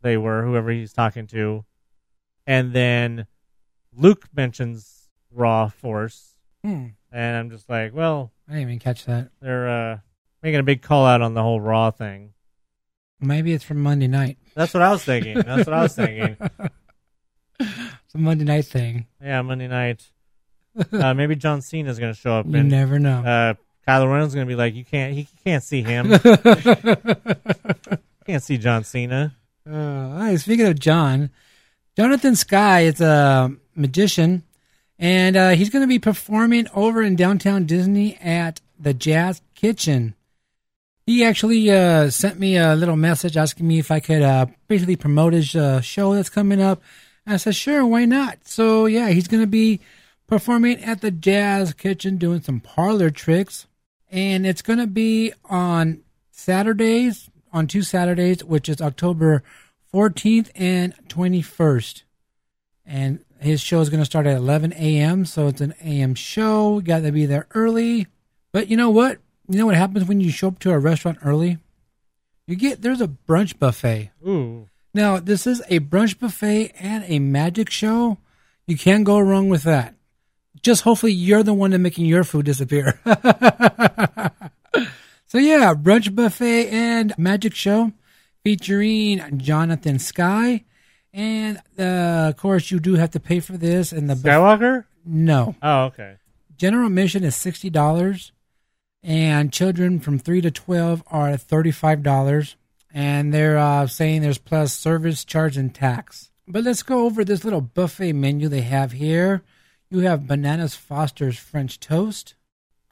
they 0.00 0.16
were, 0.16 0.44
whoever 0.44 0.70
he's 0.70 0.92
talking 0.92 1.26
to, 1.26 1.64
and 2.46 2.72
then 2.72 3.26
Luke 3.92 4.28
mentions 4.34 5.08
raw 5.32 5.68
Force, 5.68 6.36
Hmm. 6.62 6.86
and 7.10 7.36
I'm 7.36 7.50
just 7.50 7.68
like, 7.68 7.92
well, 7.92 8.30
I 8.48 8.52
didn't 8.52 8.62
even 8.68 8.78
catch 8.78 9.06
that. 9.06 9.30
they're 9.42 9.68
uh, 9.68 9.98
making 10.42 10.60
a 10.60 10.62
big 10.62 10.82
call 10.82 11.04
out 11.04 11.20
on 11.20 11.34
the 11.34 11.42
whole 11.42 11.60
raw 11.60 11.90
thing. 11.90 12.32
Maybe 13.20 13.52
it's 13.52 13.64
from 13.64 13.80
Monday 13.82 14.06
night. 14.06 14.38
That's 14.54 14.72
what 14.72 14.84
I 14.84 14.90
was 14.92 15.02
thinking. 15.04 15.34
That's 15.34 15.66
what 15.66 15.74
I 15.74 15.82
was 15.82 15.94
thinking. 15.96 16.36
It's 18.10 18.16
a 18.16 18.18
Monday 18.18 18.44
night 18.44 18.64
thing. 18.64 19.06
Yeah, 19.22 19.40
Monday 19.42 19.68
night. 19.68 20.04
Uh, 20.92 21.14
maybe 21.14 21.34
John 21.36 21.62
Cena's 21.62 21.98
going 22.00 22.12
to 22.12 22.18
show 22.18 22.32
up, 22.38 22.46
You 22.46 22.56
and 22.56 22.68
never 22.68 22.98
know. 23.00 23.18
uh, 23.20 23.54
Kylo 23.86 24.12
Ren's 24.12 24.34
going 24.34 24.46
to 24.46 24.50
be 24.50 24.56
like, 24.56 24.74
"You 24.74 24.84
can't, 24.84 25.12
he 25.14 25.28
can't 25.44 25.62
see 25.64 25.82
him. 25.82 26.08
can't 28.26 28.42
see 28.42 28.56
John 28.56 28.82
Cena." 28.84 29.34
Uh, 29.68 30.24
hey, 30.26 30.36
speaking 30.36 30.66
of 30.66 30.78
John, 30.78 31.30
Jonathan 31.96 32.34
Sky 32.36 32.80
is 32.82 33.00
a 33.00 33.52
magician, 33.74 34.44
and 34.98 35.36
uh, 35.36 35.50
he's 35.50 35.70
going 35.70 35.82
to 35.82 35.88
be 35.88 35.98
performing 35.98 36.66
over 36.74 37.02
in 37.02 37.14
downtown 37.16 37.64
Disney 37.66 38.16
at 38.16 38.60
the 38.78 38.94
Jazz 38.94 39.42
Kitchen. 39.54 40.14
He 41.06 41.24
actually 41.24 41.68
uh, 41.70 42.10
sent 42.10 42.38
me 42.38 42.56
a 42.56 42.74
little 42.76 42.96
message 42.96 43.36
asking 43.36 43.66
me 43.68 43.78
if 43.80 43.90
I 43.90 43.98
could 44.00 44.22
uh, 44.22 44.46
basically 44.68 44.96
promote 44.96 45.32
his 45.32 45.54
uh, 45.56 45.80
show 45.80 46.14
that's 46.14 46.30
coming 46.30 46.60
up. 46.62 46.80
I 47.26 47.36
said, 47.36 47.54
sure, 47.54 47.84
why 47.86 48.04
not? 48.06 48.46
So, 48.46 48.86
yeah, 48.86 49.10
he's 49.10 49.28
going 49.28 49.42
to 49.42 49.46
be 49.46 49.80
performing 50.26 50.82
at 50.82 51.00
the 51.00 51.10
Jazz 51.10 51.74
Kitchen 51.74 52.16
doing 52.16 52.42
some 52.42 52.60
parlor 52.60 53.10
tricks. 53.10 53.66
And 54.10 54.46
it's 54.46 54.62
going 54.62 54.78
to 54.78 54.86
be 54.86 55.32
on 55.44 56.00
Saturdays, 56.30 57.30
on 57.52 57.66
two 57.66 57.82
Saturdays, 57.82 58.42
which 58.42 58.68
is 58.68 58.80
October 58.80 59.42
14th 59.92 60.50
and 60.54 60.94
21st. 61.08 62.02
And 62.84 63.24
his 63.38 63.60
show 63.60 63.80
is 63.80 63.90
going 63.90 64.00
to 64.00 64.06
start 64.06 64.26
at 64.26 64.36
11 64.36 64.72
a.m. 64.72 65.24
So 65.24 65.46
it's 65.46 65.60
an 65.60 65.74
a.m. 65.80 66.14
show. 66.14 66.80
Got 66.80 67.02
to 67.02 67.12
be 67.12 67.26
there 67.26 67.46
early. 67.54 68.06
But 68.52 68.68
you 68.68 68.76
know 68.76 68.90
what? 68.90 69.18
You 69.48 69.58
know 69.58 69.66
what 69.66 69.76
happens 69.76 70.06
when 70.06 70.20
you 70.20 70.30
show 70.30 70.48
up 70.48 70.58
to 70.60 70.70
a 70.72 70.78
restaurant 70.78 71.18
early? 71.24 71.58
You 72.46 72.56
get 72.56 72.82
there's 72.82 73.00
a 73.00 73.08
brunch 73.08 73.58
buffet. 73.58 74.10
Ooh. 74.26 74.68
Now, 74.92 75.18
this 75.20 75.46
is 75.46 75.62
a 75.68 75.80
brunch 75.80 76.18
buffet 76.18 76.72
and 76.80 77.04
a 77.06 77.18
magic 77.20 77.70
show. 77.70 78.18
You 78.66 78.76
can't 78.76 79.04
go 79.04 79.18
wrong 79.20 79.48
with 79.48 79.62
that. 79.62 79.94
Just 80.62 80.82
hopefully 80.82 81.12
you're 81.12 81.42
the 81.42 81.54
one 81.54 81.70
that's 81.70 81.80
making 81.80 82.06
your 82.06 82.24
food 82.24 82.44
disappear. 82.46 83.00
so 85.26 85.38
yeah, 85.38 85.74
brunch 85.74 86.14
buffet 86.14 86.68
and 86.68 87.14
magic 87.18 87.54
show 87.54 87.92
featuring 88.44 89.38
Jonathan 89.38 89.98
Sky. 89.98 90.64
And 91.12 91.58
uh, 91.78 92.28
of 92.30 92.36
course, 92.36 92.70
you 92.70 92.78
do 92.80 92.94
have 92.94 93.10
to 93.10 93.20
pay 93.20 93.40
for 93.40 93.56
this. 93.56 93.92
And 93.92 94.08
the 94.08 94.14
Skywalker? 94.14 94.84
no, 95.04 95.54
Oh, 95.62 95.84
okay. 95.84 96.16
general 96.56 96.86
admission 96.86 97.24
is 97.24 97.34
sixty 97.34 97.68
dollars, 97.70 98.30
and 99.02 99.52
children 99.52 99.98
from 99.98 100.18
three 100.18 100.40
to 100.40 100.50
twelve 100.52 101.02
are 101.08 101.36
thirty-five 101.36 102.02
dollars. 102.02 102.56
And 102.92 103.32
they're 103.32 103.58
uh, 103.58 103.86
saying 103.86 104.22
there's 104.22 104.38
plus 104.38 104.72
service 104.72 105.24
charge 105.24 105.56
and 105.56 105.74
tax. 105.74 106.30
But 106.48 106.64
let's 106.64 106.82
go 106.82 107.04
over 107.04 107.24
this 107.24 107.44
little 107.44 107.60
buffet 107.60 108.12
menu 108.12 108.48
they 108.48 108.62
have 108.62 108.92
here. 108.92 109.42
You 109.88 110.00
have 110.00 110.26
bananas 110.26 110.74
Foster's 110.74 111.38
French 111.38 111.78
toast, 111.78 112.34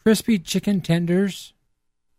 crispy 0.03 0.39
chicken 0.39 0.81
tenders, 0.81 1.53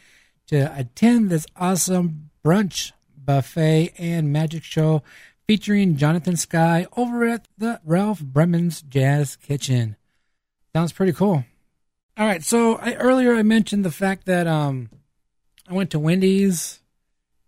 to 0.46 0.78
attend 0.78 1.28
this 1.28 1.44
awesome 1.56 2.30
brunch, 2.42 2.92
buffet, 3.14 3.92
and 3.98 4.32
magic 4.32 4.64
show 4.64 5.02
featuring 5.46 5.96
Jonathan 5.98 6.38
Sky 6.38 6.86
over 6.96 7.26
at 7.26 7.46
the 7.58 7.82
Ralph 7.84 8.22
Brennan's 8.22 8.80
Jazz 8.80 9.36
Kitchen. 9.36 9.96
Sounds 10.74 10.92
pretty 10.92 11.12
cool. 11.12 11.44
All 12.16 12.26
right, 12.26 12.42
so 12.42 12.76
I, 12.76 12.94
earlier 12.94 13.34
I 13.34 13.42
mentioned 13.42 13.84
the 13.84 13.90
fact 13.90 14.24
that 14.24 14.46
um, 14.46 14.88
I 15.68 15.74
went 15.74 15.90
to 15.90 15.98
Wendy's, 15.98 16.80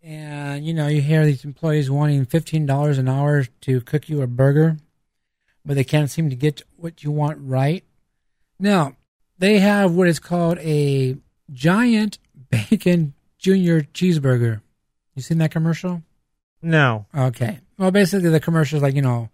and 0.03 0.67
you 0.67 0.75
know 0.75 0.89
you 0.89 1.01
hear 1.01 1.25
these 1.25 1.47
employees 1.47 1.91
wanting 1.91 2.27
fifteen 2.27 2.67
dollars 2.67 2.99
an 2.99 3.09
hour 3.09 3.47
to 3.63 3.81
cook 3.81 4.11
you 4.11 4.21
a 4.21 4.27
burger, 4.27 4.77
but 5.67 5.75
they 5.75 5.85
can't 5.85 6.11
seem 6.11 6.31
to 6.31 6.37
get 6.37 6.63
what 6.77 7.03
you 7.03 7.11
want 7.11 7.39
right. 7.43 7.85
Now 8.59 8.97
they 9.39 9.59
have 9.59 9.93
what 9.93 10.09
is 10.09 10.19
called 10.19 10.59
a 10.59 11.17
giant 11.53 12.19
bacon 12.51 13.15
junior 13.39 13.83
cheeseburger. 13.83 14.63
You 15.15 15.23
seen 15.23 15.39
that 15.39 15.51
commercial? 15.51 16.03
No. 16.63 17.07
Okay. 17.15 17.59
Well, 17.79 17.91
basically 17.91 18.31
the 18.31 18.41
commercial 18.41 18.77
is 18.77 18.83
like 18.83 18.95
you 18.95 19.03
know, 19.03 19.29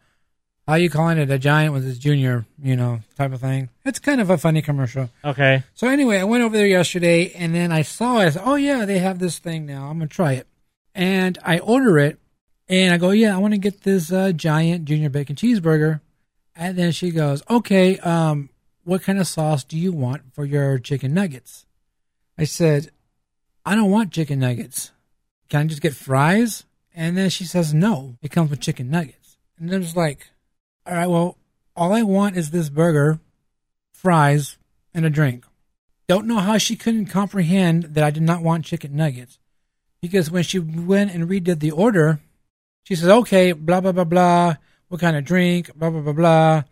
how 0.67 0.75
you 0.75 0.89
calling 0.89 1.19
it 1.19 1.31
a 1.31 1.39
giant 1.39 1.75
with 1.75 1.87
its 1.87 1.99
junior, 1.99 2.47
you 2.63 2.77
know, 2.77 3.01
type 3.17 3.33
of 3.33 3.41
thing. 3.41 3.69
It's 3.85 3.99
kind 3.99 4.21
of 4.21 4.31
a 4.31 4.39
funny 4.39 4.63
commercial. 4.63 5.11
Okay. 5.25 5.65
So 5.75 5.89
anyway, 5.89 6.19
I 6.19 6.25
went 6.25 6.43
over 6.43 6.57
there 6.57 6.67
yesterday 6.67 7.33
and 7.33 7.55
then 7.55 7.73
I 7.73 7.83
saw 7.83 8.19
it. 8.21 8.27
I 8.27 8.31
said, 8.31 8.43
"Oh 8.45 8.55
yeah, 8.55 8.85
they 8.85 8.99
have 8.99 9.19
this 9.19 9.39
thing 9.39 9.67
now. 9.67 9.89
I'm 9.89 9.99
gonna 9.99 10.09
try 10.09 10.33
it." 10.33 10.47
And 10.95 11.39
I 11.45 11.59
order 11.59 11.99
it, 11.99 12.19
and 12.69 12.95
I 12.95 12.99
go, 12.99 13.11
"Yeah, 13.11 13.35
I 13.35 13.39
want 13.39 13.55
to 13.55 13.59
get 13.59 13.83
this 13.83 14.13
uh, 14.13 14.33
giant 14.33 14.85
junior 14.87 15.11
bacon 15.11 15.37
cheeseburger." 15.37 16.01
And 16.55 16.77
then 16.77 16.93
she 16.93 17.11
goes, 17.11 17.43
"Okay, 17.49 17.99
um, 17.99 18.51
what 18.85 19.03
kind 19.03 19.19
of 19.19 19.27
sauce 19.27 19.65
do 19.65 19.79
you 19.79 19.93
want 19.93 20.35
for 20.35 20.45
your 20.45 20.79
chicken 20.79 21.15
nuggets?" 21.15 21.67
I 22.37 22.45
said, 22.45 22.91
"I 23.65 23.75
don't 23.75 23.91
want 23.91 24.13
chicken 24.13 24.41
nuggets. 24.41 24.93
Can 25.49 25.61
I 25.61 25.67
just 25.67 25.83
get 25.83 25.95
fries?" 25.95 26.65
And 26.95 27.17
then 27.17 27.31
she 27.31 27.45
says, 27.45 27.73
"No, 27.73 28.17
it 28.23 28.31
comes 28.31 28.51
with 28.51 28.61
chicken 28.61 28.91
nuggets." 28.91 29.39
And 29.59 29.71
then 29.71 29.83
it's 29.83 29.97
like, 29.97 30.29
"All 30.87 30.95
right, 30.95 31.09
well, 31.09 31.39
all 31.75 31.93
I 31.93 32.03
want 32.03 32.37
is 32.37 32.51
this 32.51 32.69
burger, 32.69 33.21
fries, 33.93 34.59
and 34.93 35.07
a 35.07 35.11
drink." 35.11 35.45
Don't 36.09 36.27
know 36.27 36.41
how 36.41 36.59
she 36.59 36.77
couldn't 36.77 37.07
comprehend 37.07 37.95
that 37.95 38.05
I 38.05 38.11
did 38.11 38.23
not 38.23 38.43
want 38.43 38.65
chicken 38.65 38.95
nuggets. 38.95 39.39
Because 40.03 40.31
when 40.31 40.43
she 40.43 40.59
went 40.59 41.13
and 41.13 41.29
redid 41.29 41.61
the 41.61 41.71
order, 41.71 42.21
she 42.83 42.97
says, 42.97 43.09
okay, 43.09 43.53
blah, 43.53 43.81
blah, 43.81 43.93
blah, 43.93 44.05
blah. 44.05 44.57
What 44.93 45.01
kind 45.01 45.17
of 45.17 45.25
drink? 45.25 45.75
Blah, 45.75 45.89
blah, 45.89 46.03
blah, 46.03 46.13
blah. 46.13 46.63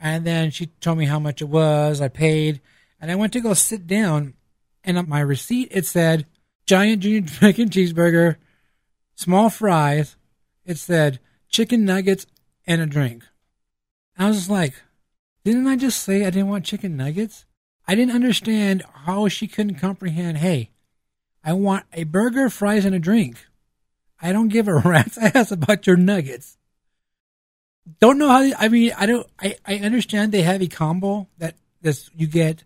And 0.00 0.26
then 0.26 0.50
she 0.50 0.68
told 0.80 0.96
me 0.96 1.04
how 1.04 1.18
much 1.18 1.42
it 1.42 1.48
was. 1.50 2.00
I 2.00 2.08
paid. 2.08 2.62
And 2.98 3.10
I 3.10 3.16
went 3.16 3.34
to 3.34 3.40
go 3.42 3.52
sit 3.52 3.86
down. 3.86 4.32
And 4.82 4.96
on 4.96 5.10
my 5.10 5.20
receipt, 5.20 5.68
it 5.70 5.84
said, 5.84 6.24
giant 6.64 7.02
junior 7.02 7.20
bacon 7.42 7.68
cheeseburger, 7.68 8.36
small 9.14 9.50
fries. 9.50 10.16
It 10.64 10.78
said, 10.78 11.20
chicken 11.50 11.84
nuggets 11.84 12.24
and 12.66 12.80
a 12.80 12.86
drink. 12.86 13.24
I 14.16 14.28
was 14.28 14.38
just 14.38 14.48
like, 14.48 14.72
didn't 15.44 15.66
I 15.66 15.76
just 15.76 16.02
say 16.02 16.24
I 16.24 16.30
didn't 16.30 16.48
want 16.48 16.64
chicken 16.64 16.96
nuggets? 16.96 17.44
I 17.86 17.94
didn't 17.94 18.14
understand 18.14 18.84
how 19.04 19.28
she 19.28 19.46
couldn't 19.46 19.74
comprehend, 19.74 20.38
hey, 20.38 20.70
I 21.44 21.52
want 21.52 21.84
a 21.92 22.04
burger, 22.04 22.48
fries, 22.48 22.86
and 22.86 22.94
a 22.94 22.98
drink. 22.98 23.36
I 24.18 24.32
don't 24.32 24.48
give 24.48 24.66
a 24.66 24.76
rat's 24.82 25.18
ass 25.18 25.50
about 25.52 25.86
your 25.86 25.98
nuggets. 25.98 26.56
Don't 27.98 28.18
know 28.18 28.28
how. 28.28 28.50
I 28.58 28.68
mean, 28.68 28.92
I 28.96 29.06
don't. 29.06 29.26
I, 29.38 29.56
I 29.66 29.76
understand 29.76 30.32
they 30.32 30.42
have 30.42 30.62
a 30.62 30.66
combo 30.66 31.28
that 31.38 31.54
this 31.80 32.10
you 32.14 32.26
get. 32.26 32.64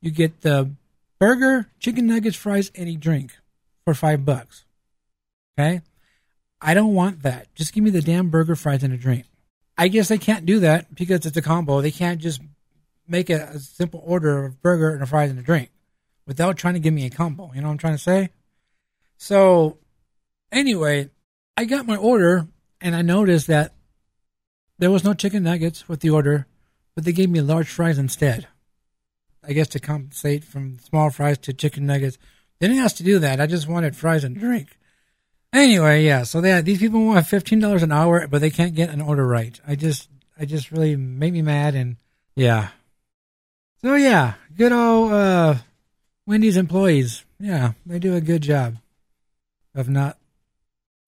You 0.00 0.10
get 0.10 0.42
the 0.42 0.70
burger, 1.18 1.70
chicken 1.80 2.06
nuggets, 2.06 2.36
fries, 2.36 2.70
and 2.74 2.88
a 2.88 2.94
drink 2.94 3.32
for 3.84 3.94
five 3.94 4.24
bucks. 4.24 4.64
Okay, 5.58 5.80
I 6.60 6.74
don't 6.74 6.94
want 6.94 7.22
that. 7.22 7.54
Just 7.54 7.72
give 7.72 7.82
me 7.82 7.90
the 7.90 8.02
damn 8.02 8.28
burger, 8.28 8.54
fries, 8.54 8.82
and 8.82 8.92
a 8.92 8.96
drink. 8.96 9.24
I 9.76 9.88
guess 9.88 10.08
they 10.08 10.18
can't 10.18 10.46
do 10.46 10.60
that 10.60 10.94
because 10.94 11.26
it's 11.26 11.36
a 11.36 11.42
combo. 11.42 11.80
They 11.80 11.90
can't 11.90 12.20
just 12.20 12.40
make 13.08 13.30
a, 13.30 13.50
a 13.54 13.58
simple 13.58 14.02
order 14.04 14.44
of 14.46 14.62
burger 14.62 14.90
and 14.90 15.02
a 15.02 15.06
fries 15.06 15.30
and 15.30 15.38
a 15.38 15.42
drink 15.42 15.70
without 16.26 16.56
trying 16.56 16.74
to 16.74 16.80
give 16.80 16.94
me 16.94 17.06
a 17.06 17.10
combo. 17.10 17.50
You 17.54 17.60
know 17.60 17.68
what 17.68 17.72
I'm 17.72 17.78
trying 17.78 17.94
to 17.94 18.02
say? 18.02 18.30
So, 19.16 19.78
anyway, 20.52 21.10
I 21.56 21.64
got 21.64 21.86
my 21.86 21.96
order 21.96 22.46
and 22.80 22.94
I 22.94 23.02
noticed 23.02 23.48
that 23.48 23.72
there 24.84 24.90
was 24.90 25.02
no 25.02 25.14
chicken 25.14 25.42
nuggets 25.42 25.88
with 25.88 26.00
the 26.00 26.10
order, 26.10 26.46
but 26.94 27.06
they 27.06 27.12
gave 27.12 27.30
me 27.30 27.40
large 27.40 27.70
fries 27.70 27.96
instead. 27.96 28.46
I 29.42 29.54
guess 29.54 29.68
to 29.68 29.80
compensate 29.80 30.44
from 30.44 30.78
small 30.78 31.08
fries 31.08 31.38
to 31.38 31.54
chicken 31.54 31.86
nuggets. 31.86 32.18
They 32.60 32.68
didn't 32.68 32.82
ask 32.82 32.96
to 32.96 33.02
do 33.02 33.18
that. 33.18 33.40
I 33.40 33.46
just 33.46 33.66
wanted 33.66 33.96
fries 33.96 34.24
and 34.24 34.38
drink. 34.38 34.76
Anyway, 35.54 36.04
yeah. 36.04 36.24
So 36.24 36.42
they, 36.42 36.60
these 36.60 36.80
people 36.80 37.02
want 37.02 37.26
fifteen 37.26 37.60
dollars 37.60 37.82
an 37.82 37.92
hour, 37.92 38.28
but 38.28 38.42
they 38.42 38.50
can't 38.50 38.74
get 38.74 38.90
an 38.90 39.00
order 39.00 39.26
right. 39.26 39.58
I 39.66 39.74
just, 39.74 40.10
I 40.38 40.44
just 40.44 40.70
really 40.70 40.96
made 40.96 41.32
me 41.32 41.40
mad, 41.40 41.74
and 41.74 41.96
yeah. 42.36 42.68
So 43.80 43.94
yeah, 43.94 44.34
good 44.54 44.72
old 44.72 45.12
uh, 45.12 45.54
Wendy's 46.26 46.58
employees. 46.58 47.24
Yeah, 47.40 47.72
they 47.86 47.98
do 47.98 48.14
a 48.14 48.20
good 48.20 48.42
job 48.42 48.76
of 49.74 49.88
not. 49.88 50.18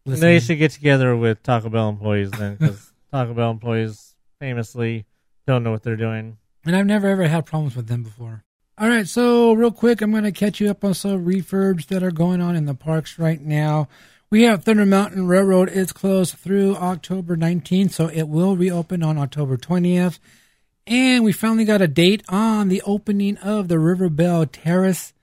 Listening. 0.06 0.30
They 0.30 0.40
should 0.40 0.58
get 0.58 0.70
together 0.70 1.14
with 1.14 1.42
Taco 1.42 1.68
Bell 1.68 1.90
employees 1.90 2.30
then, 2.30 2.56
because 2.56 2.92
Taco 3.16 3.32
Bell 3.32 3.50
employees 3.50 4.14
famously 4.40 5.06
don't 5.46 5.62
know 5.62 5.70
what 5.70 5.82
they're 5.82 5.96
doing. 5.96 6.36
And 6.66 6.76
I've 6.76 6.84
never 6.84 7.08
ever 7.08 7.26
had 7.26 7.46
problems 7.46 7.74
with 7.74 7.86
them 7.86 8.02
before. 8.02 8.44
All 8.76 8.88
right, 8.88 9.08
so 9.08 9.54
real 9.54 9.70
quick, 9.70 10.02
I'm 10.02 10.10
going 10.10 10.24
to 10.24 10.32
catch 10.32 10.60
you 10.60 10.68
up 10.68 10.84
on 10.84 10.92
some 10.92 11.24
refurbs 11.24 11.86
that 11.86 12.02
are 12.02 12.10
going 12.10 12.42
on 12.42 12.54
in 12.56 12.66
the 12.66 12.74
parks 12.74 13.18
right 13.18 13.40
now. 13.40 13.88
We 14.28 14.42
have 14.42 14.64
Thunder 14.64 14.84
Mountain 14.84 15.28
Railroad 15.28 15.70
is 15.70 15.92
closed 15.92 16.34
through 16.34 16.76
October 16.76 17.38
19th, 17.38 17.92
so 17.92 18.08
it 18.08 18.24
will 18.24 18.54
reopen 18.54 19.02
on 19.02 19.16
October 19.16 19.56
20th. 19.56 20.18
And 20.86 21.24
we 21.24 21.32
finally 21.32 21.64
got 21.64 21.80
a 21.80 21.88
date 21.88 22.22
on 22.28 22.68
the 22.68 22.82
opening 22.82 23.38
of 23.38 23.68
the 23.68 23.78
River 23.78 24.10
Belle 24.10 24.44
Terrace, 24.44 25.14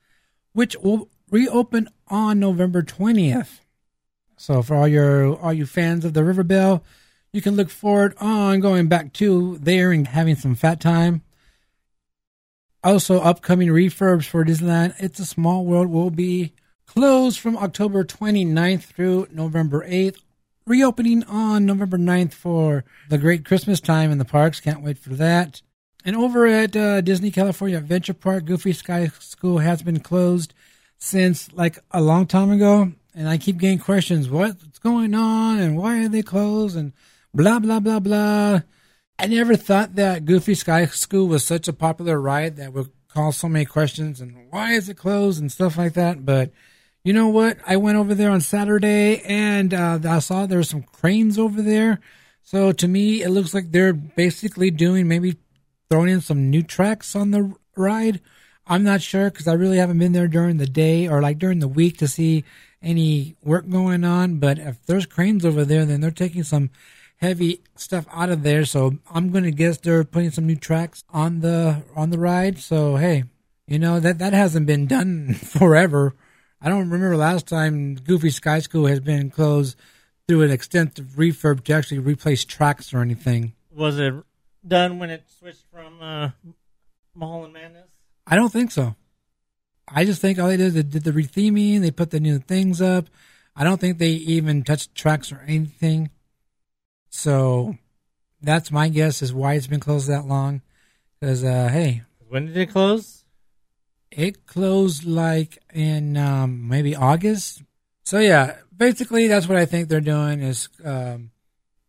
which 0.52 0.76
will 0.78 1.08
reopen 1.30 1.88
on 2.08 2.40
November 2.40 2.82
20th. 2.82 3.60
So 4.36 4.62
for 4.62 4.74
all 4.74 4.88
your 4.88 5.36
all 5.38 5.52
you 5.52 5.64
fans 5.64 6.04
of 6.04 6.12
the 6.12 6.24
River 6.24 6.42
Belle, 6.42 6.82
you 7.34 7.42
can 7.42 7.56
look 7.56 7.68
forward 7.68 8.14
on 8.20 8.60
going 8.60 8.86
back 8.86 9.12
to 9.14 9.58
there 9.58 9.90
and 9.90 10.06
having 10.06 10.36
some 10.36 10.54
fat 10.54 10.78
time. 10.78 11.22
Also, 12.84 13.20
upcoming 13.20 13.68
refurbs 13.70 14.24
for 14.24 14.44
Disneyland 14.44 14.94
It's 15.00 15.18
a 15.18 15.26
Small 15.26 15.64
World 15.64 15.88
will 15.88 16.10
be 16.10 16.52
closed 16.86 17.40
from 17.40 17.56
October 17.56 18.04
29th 18.04 18.84
through 18.84 19.26
November 19.32 19.84
8th, 19.84 20.20
reopening 20.64 21.24
on 21.24 21.66
November 21.66 21.98
9th 21.98 22.34
for 22.34 22.84
the 23.08 23.18
great 23.18 23.44
Christmas 23.44 23.80
time 23.80 24.12
in 24.12 24.18
the 24.18 24.24
parks. 24.24 24.60
Can't 24.60 24.84
wait 24.84 24.96
for 24.96 25.10
that. 25.10 25.60
And 26.04 26.14
over 26.14 26.46
at 26.46 26.76
uh, 26.76 27.00
Disney 27.00 27.32
California 27.32 27.78
Adventure 27.78 28.14
Park, 28.14 28.44
Goofy 28.44 28.72
Sky 28.72 29.08
School 29.18 29.58
has 29.58 29.82
been 29.82 29.98
closed 29.98 30.54
since 30.98 31.52
like 31.52 31.80
a 31.90 32.00
long 32.00 32.28
time 32.28 32.52
ago. 32.52 32.92
And 33.12 33.28
I 33.28 33.38
keep 33.38 33.56
getting 33.56 33.80
questions 33.80 34.28
what's 34.28 34.78
going 34.78 35.14
on 35.16 35.58
and 35.58 35.76
why 35.76 36.04
are 36.04 36.08
they 36.08 36.22
closed 36.22 36.76
and 36.76 36.92
blah, 37.34 37.58
blah, 37.58 37.80
blah, 37.80 38.00
blah. 38.00 38.60
I 39.18 39.26
never 39.26 39.56
thought 39.56 39.96
that 39.96 40.24
Goofy 40.24 40.54
Sky 40.54 40.86
School 40.86 41.28
was 41.28 41.44
such 41.44 41.68
a 41.68 41.72
popular 41.72 42.20
ride 42.20 42.56
that 42.56 42.72
would 42.72 42.90
cause 43.08 43.36
so 43.36 43.48
many 43.48 43.64
questions 43.64 44.20
and 44.20 44.50
why 44.50 44.72
is 44.72 44.88
it 44.88 44.96
closed 44.96 45.40
and 45.40 45.50
stuff 45.50 45.76
like 45.76 45.94
that. 45.94 46.24
But 46.24 46.50
you 47.04 47.12
know 47.12 47.28
what? 47.28 47.58
I 47.66 47.76
went 47.76 47.98
over 47.98 48.14
there 48.14 48.30
on 48.30 48.40
Saturday 48.40 49.20
and 49.22 49.72
uh, 49.72 49.98
I 50.04 50.18
saw 50.18 50.46
there 50.46 50.58
were 50.58 50.64
some 50.64 50.82
cranes 50.82 51.38
over 51.38 51.62
there. 51.62 52.00
So 52.42 52.72
to 52.72 52.88
me, 52.88 53.22
it 53.22 53.30
looks 53.30 53.54
like 53.54 53.70
they're 53.70 53.92
basically 53.92 54.70
doing 54.70 55.06
maybe 55.06 55.36
throwing 55.90 56.10
in 56.10 56.20
some 56.20 56.50
new 56.50 56.62
tracks 56.62 57.14
on 57.14 57.30
the 57.30 57.54
ride. 57.76 58.20
I'm 58.66 58.82
not 58.82 59.02
sure 59.02 59.30
because 59.30 59.46
I 59.46 59.52
really 59.52 59.76
haven't 59.76 59.98
been 59.98 60.12
there 60.12 60.28
during 60.28 60.56
the 60.56 60.66
day 60.66 61.06
or 61.06 61.20
like 61.20 61.38
during 61.38 61.58
the 61.58 61.68
week 61.68 61.98
to 61.98 62.08
see 62.08 62.44
any 62.82 63.36
work 63.42 63.68
going 63.68 64.04
on. 64.04 64.38
But 64.38 64.58
if 64.58 64.84
there's 64.86 65.06
cranes 65.06 65.44
over 65.44 65.64
there, 65.64 65.84
then 65.84 66.00
they're 66.00 66.10
taking 66.10 66.42
some 66.42 66.70
heavy 67.16 67.60
stuff 67.76 68.06
out 68.12 68.30
of 68.30 68.42
there. 68.42 68.64
So 68.64 68.98
I'm 69.12 69.32
to 69.32 69.50
guess 69.50 69.78
they're 69.78 70.04
putting 70.04 70.30
some 70.30 70.46
new 70.46 70.56
tracks 70.56 71.04
on 71.10 71.40
the 71.40 71.82
on 71.94 72.10
the 72.10 72.18
ride. 72.18 72.58
So 72.58 72.96
hey, 72.96 73.24
you 73.66 73.78
know 73.78 74.00
that 74.00 74.18
that 74.18 74.32
hasn't 74.32 74.66
been 74.66 74.86
done 74.86 75.34
forever. 75.34 76.14
I 76.60 76.68
don't 76.68 76.90
remember 76.90 77.16
last 77.16 77.46
time 77.46 77.96
Goofy 77.96 78.30
Sky 78.30 78.58
School 78.60 78.86
has 78.86 79.00
been 79.00 79.30
closed 79.30 79.76
through 80.26 80.42
an 80.42 80.50
extensive 80.50 81.06
refurb 81.16 81.64
to 81.64 81.74
actually 81.74 81.98
replace 81.98 82.44
tracks 82.44 82.94
or 82.94 83.00
anything. 83.00 83.52
Was 83.70 83.98
it 83.98 84.14
done 84.66 84.98
when 84.98 85.10
it 85.10 85.24
switched 85.38 85.64
from 85.70 86.00
uh, 86.00 86.30
Mulholland 87.14 87.52
Madness? 87.52 87.90
I 88.26 88.36
don't 88.36 88.52
think 88.52 88.70
so. 88.70 88.96
I 89.86 90.06
just 90.06 90.22
think 90.22 90.38
all 90.38 90.48
they 90.48 90.56
did 90.56 90.68
is 90.68 90.74
they 90.74 90.82
did 90.82 91.04
the 91.04 91.10
retheming, 91.10 91.80
they 91.80 91.90
put 91.90 92.10
the 92.10 92.20
new 92.20 92.38
things 92.38 92.80
up. 92.80 93.08
I 93.54 93.64
don't 93.64 93.80
think 93.80 93.98
they 93.98 94.10
even 94.10 94.64
touched 94.64 94.94
tracks 94.94 95.30
or 95.30 95.44
anything. 95.46 96.10
So 97.16 97.78
that's 98.42 98.72
my 98.72 98.88
guess 98.88 99.22
is 99.22 99.32
why 99.32 99.54
it's 99.54 99.68
been 99.68 99.78
closed 99.78 100.08
that 100.08 100.26
long. 100.26 100.62
Because 101.20 101.44
uh, 101.44 101.68
hey, 101.70 102.02
when 102.28 102.46
did 102.46 102.56
it 102.56 102.70
close? 102.70 103.24
It 104.10 104.46
closed 104.46 105.04
like 105.04 105.58
in 105.72 106.16
um, 106.16 106.68
maybe 106.68 106.96
August. 106.96 107.62
So 108.02 108.18
yeah, 108.18 108.56
basically 108.76 109.28
that's 109.28 109.48
what 109.48 109.56
I 109.56 109.64
think 109.64 109.88
they're 109.88 110.00
doing 110.00 110.42
is 110.42 110.68
um, 110.84 111.30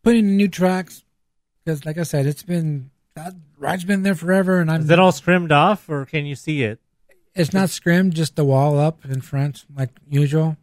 putting 0.04 0.36
new 0.36 0.48
tracks. 0.48 1.02
Because 1.64 1.84
like 1.84 1.98
I 1.98 2.04
said, 2.04 2.26
it's 2.26 2.44
been 2.44 2.90
that 3.16 3.34
ride's 3.58 3.84
been 3.84 4.04
there 4.04 4.14
forever, 4.14 4.60
and 4.60 4.70
I'm. 4.70 4.82
Is 4.82 4.90
it 4.90 5.00
all 5.00 5.12
scrimmed 5.12 5.50
off, 5.50 5.88
or 5.88 6.06
can 6.06 6.24
you 6.24 6.36
see 6.36 6.62
it? 6.62 6.78
It's 7.34 7.52
not 7.52 7.70
scrimmed, 7.70 8.14
just 8.14 8.36
the 8.36 8.44
wall 8.44 8.78
up 8.78 9.04
in 9.04 9.20
front, 9.20 9.66
like 9.76 9.90
usual. 10.08 10.56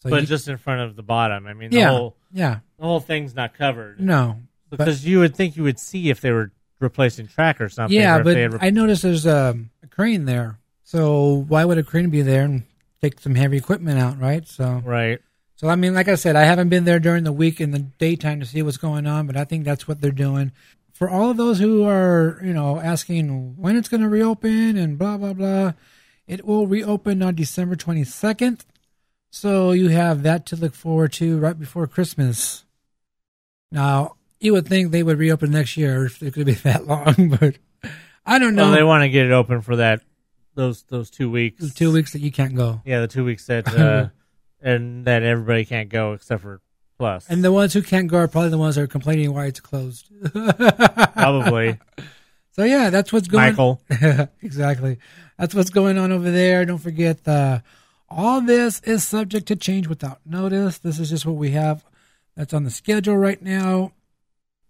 So 0.00 0.10
but 0.10 0.22
you, 0.22 0.26
just 0.26 0.48
in 0.48 0.56
front 0.56 0.80
of 0.80 0.96
the 0.96 1.02
bottom. 1.02 1.46
I 1.46 1.52
mean, 1.52 1.70
the 1.70 1.78
yeah, 1.78 1.90
whole 1.90 2.16
yeah, 2.32 2.60
the 2.78 2.84
whole 2.84 3.00
thing's 3.00 3.34
not 3.34 3.54
covered. 3.54 4.00
No, 4.00 4.36
because 4.70 5.04
you 5.04 5.20
would 5.20 5.36
think 5.36 5.56
you 5.56 5.62
would 5.62 5.78
see 5.78 6.08
if 6.08 6.20
they 6.20 6.30
were 6.30 6.52
replacing 6.78 7.28
track 7.28 7.60
or 7.60 7.68
something. 7.68 7.96
Yeah, 7.96 8.22
but 8.22 8.36
rep- 8.36 8.62
I 8.62 8.70
noticed 8.70 9.02
there's 9.02 9.26
a, 9.26 9.58
a, 9.82 9.86
crane 9.86 10.24
there. 10.24 10.58
So 10.84 11.44
why 11.48 11.64
would 11.64 11.76
a 11.76 11.82
crane 11.82 12.08
be 12.08 12.22
there 12.22 12.44
and 12.44 12.64
take 13.02 13.20
some 13.20 13.34
heavy 13.34 13.58
equipment 13.58 13.98
out, 13.98 14.18
right? 14.18 14.48
So 14.48 14.82
right. 14.84 15.20
So 15.56 15.68
I 15.68 15.76
mean, 15.76 15.94
like 15.94 16.08
I 16.08 16.14
said, 16.14 16.34
I 16.34 16.44
haven't 16.44 16.70
been 16.70 16.84
there 16.84 16.98
during 16.98 17.24
the 17.24 17.32
week 17.32 17.60
in 17.60 17.70
the 17.70 17.80
daytime 17.80 18.40
to 18.40 18.46
see 18.46 18.62
what's 18.62 18.78
going 18.78 19.06
on, 19.06 19.26
but 19.26 19.36
I 19.36 19.44
think 19.44 19.66
that's 19.66 19.86
what 19.86 20.00
they're 20.00 20.10
doing. 20.10 20.52
For 20.94 21.10
all 21.10 21.30
of 21.30 21.36
those 21.36 21.58
who 21.58 21.84
are, 21.84 22.40
you 22.42 22.54
know, 22.54 22.80
asking 22.80 23.56
when 23.58 23.76
it's 23.76 23.88
going 23.88 24.02
to 24.02 24.08
reopen 24.08 24.78
and 24.78 24.98
blah 24.98 25.18
blah 25.18 25.34
blah, 25.34 25.72
it 26.26 26.46
will 26.46 26.66
reopen 26.66 27.22
on 27.22 27.34
December 27.34 27.76
twenty 27.76 28.04
second. 28.04 28.64
So 29.30 29.70
you 29.70 29.88
have 29.88 30.24
that 30.24 30.46
to 30.46 30.56
look 30.56 30.74
forward 30.74 31.12
to 31.14 31.38
right 31.38 31.58
before 31.58 31.86
Christmas. 31.86 32.64
Now, 33.70 34.16
you 34.40 34.52
would 34.52 34.66
think 34.66 34.90
they 34.90 35.04
would 35.04 35.18
reopen 35.18 35.52
next 35.52 35.76
year 35.76 36.06
if 36.06 36.22
it 36.22 36.34
could 36.34 36.46
be 36.46 36.52
that 36.64 36.86
long, 36.86 37.36
but 37.40 37.56
I 38.26 38.38
don't 38.38 38.54
know. 38.54 38.64
Well, 38.64 38.72
they 38.72 38.82
want 38.82 39.02
to 39.02 39.08
get 39.08 39.26
it 39.26 39.32
open 39.32 39.60
for 39.60 39.76
that 39.76 40.02
those 40.54 40.82
those 40.84 41.10
two 41.10 41.30
weeks. 41.30 41.62
The 41.62 41.70
two 41.70 41.92
weeks 41.92 42.12
that 42.12 42.20
you 42.20 42.32
can't 42.32 42.56
go. 42.56 42.82
Yeah, 42.84 43.00
the 43.00 43.08
two 43.08 43.24
weeks 43.24 43.46
that 43.46 43.68
uh, 43.74 44.08
and 44.60 45.04
that 45.04 45.22
everybody 45.22 45.64
can't 45.64 45.88
go 45.88 46.12
except 46.12 46.42
for 46.42 46.60
Plus. 46.98 47.30
And 47.30 47.42
the 47.42 47.50
ones 47.50 47.72
who 47.72 47.80
can't 47.80 48.08
go 48.08 48.18
are 48.18 48.28
probably 48.28 48.50
the 48.50 48.58
ones 48.58 48.74
that 48.74 48.82
are 48.82 48.86
complaining 48.86 49.32
why 49.32 49.46
it's 49.46 49.60
closed. 49.60 50.10
probably. 50.34 51.78
So 52.52 52.64
yeah, 52.64 52.90
that's 52.90 53.10
what's 53.10 53.26
going. 53.26 53.42
Michael. 53.42 53.80
exactly. 54.42 54.98
That's 55.38 55.54
what's 55.54 55.70
going 55.70 55.96
on 55.96 56.12
over 56.12 56.30
there. 56.30 56.66
Don't 56.66 56.76
forget 56.76 57.24
the 57.24 57.62
all 58.10 58.40
this 58.40 58.80
is 58.80 59.06
subject 59.06 59.46
to 59.48 59.56
change 59.56 59.86
without 59.86 60.20
notice. 60.26 60.78
This 60.78 60.98
is 60.98 61.10
just 61.10 61.26
what 61.26 61.36
we 61.36 61.50
have 61.52 61.84
that's 62.36 62.52
on 62.52 62.64
the 62.64 62.70
schedule 62.70 63.16
right 63.16 63.40
now. 63.40 63.92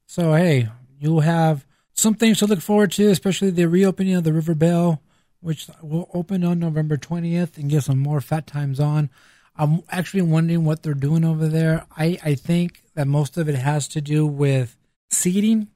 So, 0.06 0.34
hey, 0.34 0.68
you'll 0.98 1.20
have 1.20 1.64
some 1.92 2.14
things 2.14 2.38
to 2.38 2.46
look 2.46 2.60
forward 2.60 2.92
to, 2.92 3.08
especially 3.08 3.50
the 3.50 3.68
reopening 3.68 4.14
of 4.14 4.24
the 4.24 4.32
River 4.32 4.54
Belle, 4.54 5.00
which 5.40 5.68
will 5.82 6.10
open 6.12 6.44
on 6.44 6.58
November 6.58 6.96
20th 6.96 7.56
and 7.56 7.70
get 7.70 7.84
some 7.84 7.98
more 7.98 8.20
fat 8.20 8.46
times 8.46 8.78
on. 8.80 9.08
I'm 9.56 9.82
actually 9.90 10.22
wondering 10.22 10.64
what 10.64 10.82
they're 10.82 10.94
doing 10.94 11.24
over 11.24 11.48
there. 11.48 11.86
I, 11.96 12.18
I 12.24 12.34
think 12.34 12.82
that 12.94 13.06
most 13.06 13.36
of 13.36 13.48
it 13.48 13.56
has 13.56 13.88
to 13.88 14.00
do 14.00 14.26
with 14.26 14.76
seating. 15.10 15.68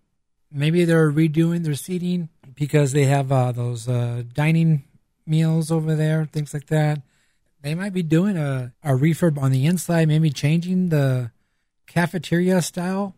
Maybe 0.51 0.85
they're 0.85 1.11
redoing 1.11 1.65
their 1.65 1.75
seating 1.75 2.29
because 2.55 2.93
they 2.93 3.05
have 3.05 3.33
uh, 3.33 3.53
those 3.53 3.89
uh, 3.89 4.23
dining 4.33 4.85
meals 5.27 5.71
over 5.71 5.95
there, 5.95 6.27
things 6.27 6.55
like 6.55 6.67
that. 6.67 7.01
They 7.65 7.75
might 7.75 7.95
be 7.95 8.03
doing 8.03 8.37
a, 8.37 8.75
a 8.83 8.91
refurb 8.91 9.39
on 9.39 9.51
the 9.51 9.65
inside, 9.65 10.07
maybe 10.07 10.29
changing 10.29 10.91
the 10.91 11.31
cafeteria 11.87 12.61
style 12.61 13.17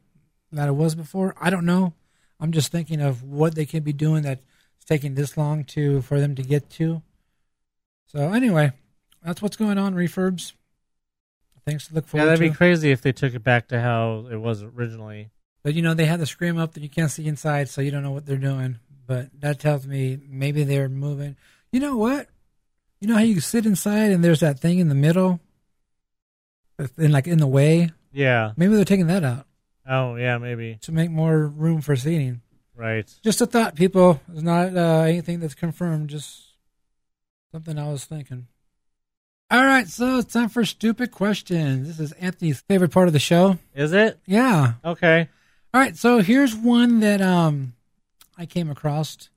that 0.53 0.69
it 0.69 0.77
was 0.77 0.95
before. 0.95 1.35
I 1.41 1.51
don't 1.51 1.67
know. 1.67 1.95
I'm 2.39 2.53
just 2.53 2.71
thinking 2.71 3.01
of 3.01 3.25
what 3.25 3.57
they 3.57 3.67
can 3.67 3.83
be 3.83 3.93
doing 3.93 4.23
that's 4.23 4.41
taking 4.87 5.17
this 5.17 5.37
long 5.37 5.65
to 5.65 6.01
for 6.03 6.21
them 6.21 6.37
to 6.37 6.45
get 6.45 6.71
to. 6.71 7.03
So 8.07 8.33
anyway, 8.33 8.71
that's 9.21 9.43
what's 9.43 9.57
going 9.57 9.79
on. 9.79 9.97
Refurbs. 9.97 10.53
Things 11.65 11.89
to 11.89 11.95
look 11.95 12.07
forward. 12.07 12.23
Yeah, 12.23 12.31
that'd 12.31 12.47
to. 12.47 12.51
be 12.53 12.57
crazy 12.57 12.93
if 12.93 13.03
they 13.03 13.11
took 13.11 13.35
it 13.35 13.43
back 13.43 13.67
to 13.69 13.81
how 13.81 14.29
it 14.31 14.37
was 14.37 14.63
originally. 14.63 15.31
But 15.65 15.75
you 15.75 15.83
know, 15.83 15.95
they 15.95 16.05
had 16.05 16.21
the 16.21 16.27
screen 16.27 16.57
up 16.57 16.75
that 16.75 16.85
you 16.85 16.89
can't 16.89 17.11
see 17.11 17.27
inside, 17.27 17.69
so 17.69 17.81
you 17.81 17.91
don't 17.91 18.05
know 18.05 18.13
what 18.13 18.27
they're 18.27 18.37
doing. 18.37 18.79
But 19.09 19.41
that 19.41 19.59
tells 19.59 19.89
me 19.89 20.21
maybe 20.29 20.63
they're 20.63 20.89
moving. 20.89 21.35
You 21.73 21.81
know 21.81 21.97
what? 21.97 22.29
You 23.01 23.09
know 23.09 23.15
how 23.15 23.23
you 23.23 23.41
sit 23.41 23.67
inside 23.67 24.11
and 24.11 24.25
there's 24.25 24.41
that 24.41 24.59
thing 24.59 24.79
in 24.79 24.89
the 24.89 24.95
middle, 24.95 25.41
in 26.99 27.13
like 27.13 27.27
in 27.27 27.39
the 27.39 27.47
way. 27.47 27.91
Yeah. 28.13 28.53
Maybe 28.57 28.75
they're 28.75 28.85
taking 28.85 29.09
that 29.09 29.25
out. 29.25 29.47
Oh 29.89 30.17
yeah, 30.17 30.39
maybe. 30.39 30.79
to 30.83 30.93
make 30.93 31.11
more 31.11 31.47
room 31.47 31.81
for 31.81 31.95
seating. 31.95 32.41
Right. 32.75 33.13
Just 33.23 33.41
a 33.41 33.47
thought, 33.47 33.75
people. 33.75 34.21
It's 34.33 34.43
not 34.43 34.77
uh, 34.77 35.03
anything 35.03 35.41
that's 35.41 35.55
confirmed. 35.55 36.11
Just 36.11 36.43
something 37.53 37.79
I 37.79 37.89
was 37.91 38.05
thinking. 38.05 38.49
All 39.49 39.65
right, 39.65 39.87
so 39.87 40.19
it's 40.19 40.33
time 40.33 40.49
for 40.49 40.65
stupid 40.65 41.13
questions. 41.13 41.87
This 41.87 42.01
is 42.01 42.13
Anthony's 42.13 42.63
favorite 42.63 42.91
part 42.91 43.07
of 43.07 43.13
the 43.13 43.21
show. 43.21 43.59
Is 43.75 43.93
it? 43.93 44.19
Yeah. 44.27 44.73
Okay. 44.85 45.29
All 45.73 45.81
right, 45.81 45.97
so 45.97 46.19
here's 46.19 46.55
one 46.55 47.01
that 47.01 47.21
um 47.21 47.75
I 48.37 48.45
came 48.45 48.71
across 48.71 49.31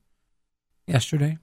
yesterday. 0.87 1.37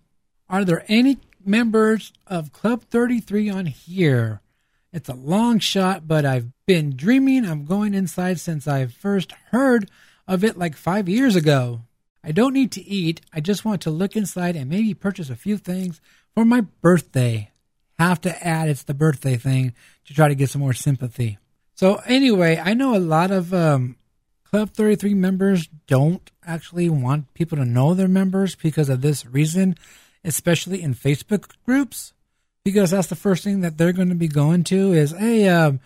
Are 0.48 0.64
there 0.64 0.84
any 0.88 1.18
members 1.46 2.12
of 2.26 2.52
Club 2.52 2.82
33 2.82 3.50
on 3.50 3.66
here? 3.66 4.40
It's 4.92 5.08
a 5.08 5.14
long 5.14 5.58
shot, 5.58 6.08
but 6.08 6.24
I've 6.24 6.50
been 6.66 6.96
dreaming 6.96 7.44
of 7.44 7.66
going 7.66 7.94
inside 7.94 8.40
since 8.40 8.66
I 8.66 8.86
first 8.86 9.32
heard 9.50 9.90
of 10.26 10.42
it 10.42 10.58
like 10.58 10.76
five 10.76 11.08
years 11.08 11.36
ago. 11.36 11.82
I 12.24 12.32
don't 12.32 12.54
need 12.54 12.72
to 12.72 12.84
eat. 12.84 13.20
I 13.32 13.40
just 13.40 13.64
want 13.64 13.82
to 13.82 13.90
look 13.90 14.16
inside 14.16 14.56
and 14.56 14.68
maybe 14.68 14.94
purchase 14.94 15.30
a 15.30 15.36
few 15.36 15.58
things 15.58 16.00
for 16.34 16.44
my 16.44 16.62
birthday. 16.82 17.50
Have 17.98 18.20
to 18.22 18.46
add 18.46 18.68
it's 18.68 18.82
the 18.82 18.94
birthday 18.94 19.36
thing 19.36 19.74
to 20.06 20.14
try 20.14 20.28
to 20.28 20.34
get 20.34 20.50
some 20.50 20.60
more 20.60 20.72
sympathy. 20.72 21.38
So 21.74 21.96
anyway, 22.06 22.60
I 22.62 22.74
know 22.74 22.96
a 22.96 22.98
lot 22.98 23.30
of 23.30 23.54
um, 23.54 23.96
Club 24.44 24.70
33 24.70 25.14
members 25.14 25.68
don't 25.86 26.30
actually 26.44 26.88
want 26.88 27.34
people 27.34 27.58
to 27.58 27.64
know 27.64 27.94
they're 27.94 28.08
members 28.08 28.54
because 28.54 28.88
of 28.88 29.02
this 29.02 29.26
reason, 29.26 29.76
especially 30.26 30.82
in 30.82 30.94
Facebook 30.94 31.52
groups, 31.64 32.12
because 32.64 32.90
that's 32.90 33.06
the 33.06 33.14
first 33.14 33.44
thing 33.44 33.60
that 33.60 33.78
they're 33.78 33.92
going 33.92 34.08
to 34.10 34.14
be 34.14 34.28
going 34.28 34.64
to 34.64 34.92
is, 34.92 35.12
hey, 35.12 35.48
um, 35.48 35.80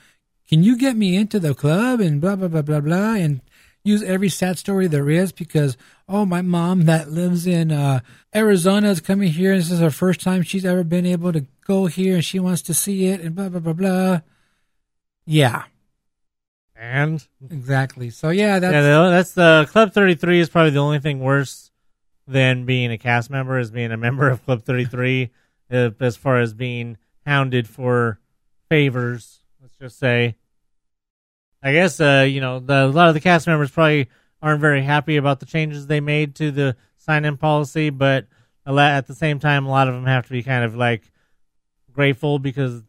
can 0.48 0.64
you 0.64 0.76
get 0.76 0.96
me 0.96 1.14
into 1.14 1.38
the 1.38 1.54
club 1.54 2.00
and 2.00 2.20
blah, 2.20 2.34
blah, 2.34 2.48
blah, 2.48 2.62
blah, 2.62 2.80
blah, 2.80 3.14
and 3.14 3.40
use 3.84 4.02
every 4.02 4.28
sad 4.28 4.58
story 4.58 4.86
there 4.86 5.08
is 5.08 5.30
because, 5.30 5.76
oh, 6.08 6.24
my 6.26 6.42
mom 6.42 6.86
that 6.86 7.10
lives 7.10 7.46
in 7.46 7.70
uh, 7.70 8.00
Arizona 8.34 8.90
is 8.90 9.00
coming 9.00 9.30
here 9.30 9.52
and 9.52 9.60
this 9.60 9.70
is 9.70 9.80
her 9.80 9.90
first 9.90 10.20
time 10.20 10.42
she's 10.42 10.64
ever 10.64 10.82
been 10.82 11.06
able 11.06 11.32
to 11.32 11.46
go 11.66 11.86
here 11.86 12.14
and 12.16 12.24
she 12.24 12.38
wants 12.38 12.62
to 12.62 12.74
see 12.74 13.06
it 13.06 13.20
and 13.20 13.34
blah, 13.34 13.48
blah, 13.48 13.60
blah, 13.60 13.72
blah. 13.72 14.20
Yeah, 15.26 15.64
And 16.74 17.24
exactly. 17.50 18.10
So, 18.10 18.30
yeah, 18.30 18.58
that's. 18.58 18.72
yeah, 18.72 19.10
that's 19.10 19.32
the 19.32 19.68
Club 19.70 19.92
Thirty 19.92 20.14
Three 20.14 20.40
is 20.40 20.48
probably 20.48 20.70
the 20.70 20.80
only 20.80 20.98
thing 20.98 21.20
worse 21.20 21.69
than 22.30 22.64
being 22.64 22.92
a 22.92 22.98
cast 22.98 23.30
member 23.30 23.58
is 23.58 23.70
being 23.70 23.92
a 23.92 23.96
member 23.96 24.28
of 24.28 24.44
Club 24.44 24.62
Thirty 24.62 24.84
Three, 24.84 25.30
uh, 25.70 25.90
as 26.00 26.16
far 26.16 26.40
as 26.40 26.54
being 26.54 26.96
hounded 27.26 27.68
for 27.68 28.18
favors. 28.68 29.40
Let's 29.60 29.76
just 29.76 29.98
say. 29.98 30.36
I 31.62 31.72
guess 31.72 32.00
uh, 32.00 32.26
you 32.28 32.40
know 32.40 32.60
the, 32.60 32.86
a 32.86 32.86
lot 32.86 33.08
of 33.08 33.14
the 33.14 33.20
cast 33.20 33.46
members 33.46 33.70
probably 33.70 34.08
aren't 34.40 34.60
very 34.60 34.82
happy 34.82 35.16
about 35.16 35.40
the 35.40 35.46
changes 35.46 35.86
they 35.86 36.00
made 36.00 36.34
to 36.36 36.50
the 36.50 36.76
sign-in 36.96 37.36
policy, 37.36 37.90
but 37.90 38.26
at 38.66 39.06
the 39.06 39.14
same 39.14 39.38
time, 39.38 39.66
a 39.66 39.70
lot 39.70 39.88
of 39.88 39.94
them 39.94 40.06
have 40.06 40.26
to 40.26 40.32
be 40.32 40.42
kind 40.42 40.64
of 40.64 40.74
like 40.74 41.10
grateful 41.92 42.38
because 42.38 42.82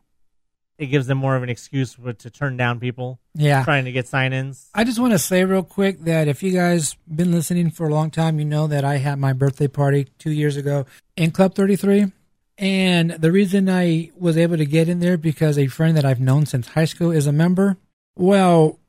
it 0.82 0.88
gives 0.88 1.06
them 1.08 1.18
more 1.20 1.36
of 1.36 1.44
an 1.44 1.50
excuse 1.50 1.96
to 2.18 2.30
turn 2.30 2.58
down 2.58 2.80
people 2.80 3.20
Yeah. 3.36 3.64
trying 3.64 3.86
to 3.86 3.92
get 3.92 4.08
sign-ins. 4.08 4.70
I 4.74 4.84
just 4.84 5.00
want 5.00 5.14
to 5.14 5.20
say 5.20 5.46
real 5.46 5.64
quick 5.64 6.02
that 6.06 6.28
if 6.28 6.42
you 6.42 6.52
guys 6.52 6.96
been 7.08 7.32
listening 7.32 7.70
for 7.70 7.88
a 7.88 7.94
long 7.94 8.10
time, 8.10 8.40
you 8.40 8.46
know 8.46 8.66
that 8.68 8.84
I 8.84 8.98
had 8.98 9.20
my 9.20 9.34
birthday 9.34 9.68
party 9.68 10.08
two 10.18 10.32
years 10.32 10.58
ago 10.58 10.86
in 11.16 11.32
Club 11.32 11.54
33. 11.56 12.12
And 12.58 13.12
the 13.12 13.32
reason 13.32 13.70
I 13.70 14.10
was 14.18 14.38
able 14.38 14.58
to 14.58 14.66
get 14.66 14.90
in 14.90 15.00
there 15.00 15.18
because 15.18 15.58
a 15.58 15.68
friend 15.68 15.96
that 15.98 16.06
I've 16.06 16.20
known 16.20 16.46
since 16.46 16.68
high 16.70 16.86
school 16.86 17.12
is 17.12 17.28
a 17.28 17.32
member. 17.32 17.78
Well, 18.16 18.80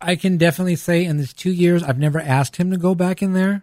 I 0.00 0.16
can 0.16 0.36
definitely 0.38 0.76
say 0.76 1.04
in 1.04 1.16
these 1.18 1.32
two 1.32 1.52
years, 1.52 1.82
I've 1.82 1.98
never 1.98 2.20
asked 2.20 2.56
him 2.56 2.70
to 2.70 2.76
go 2.76 2.94
back 2.94 3.22
in 3.22 3.32
there. 3.34 3.62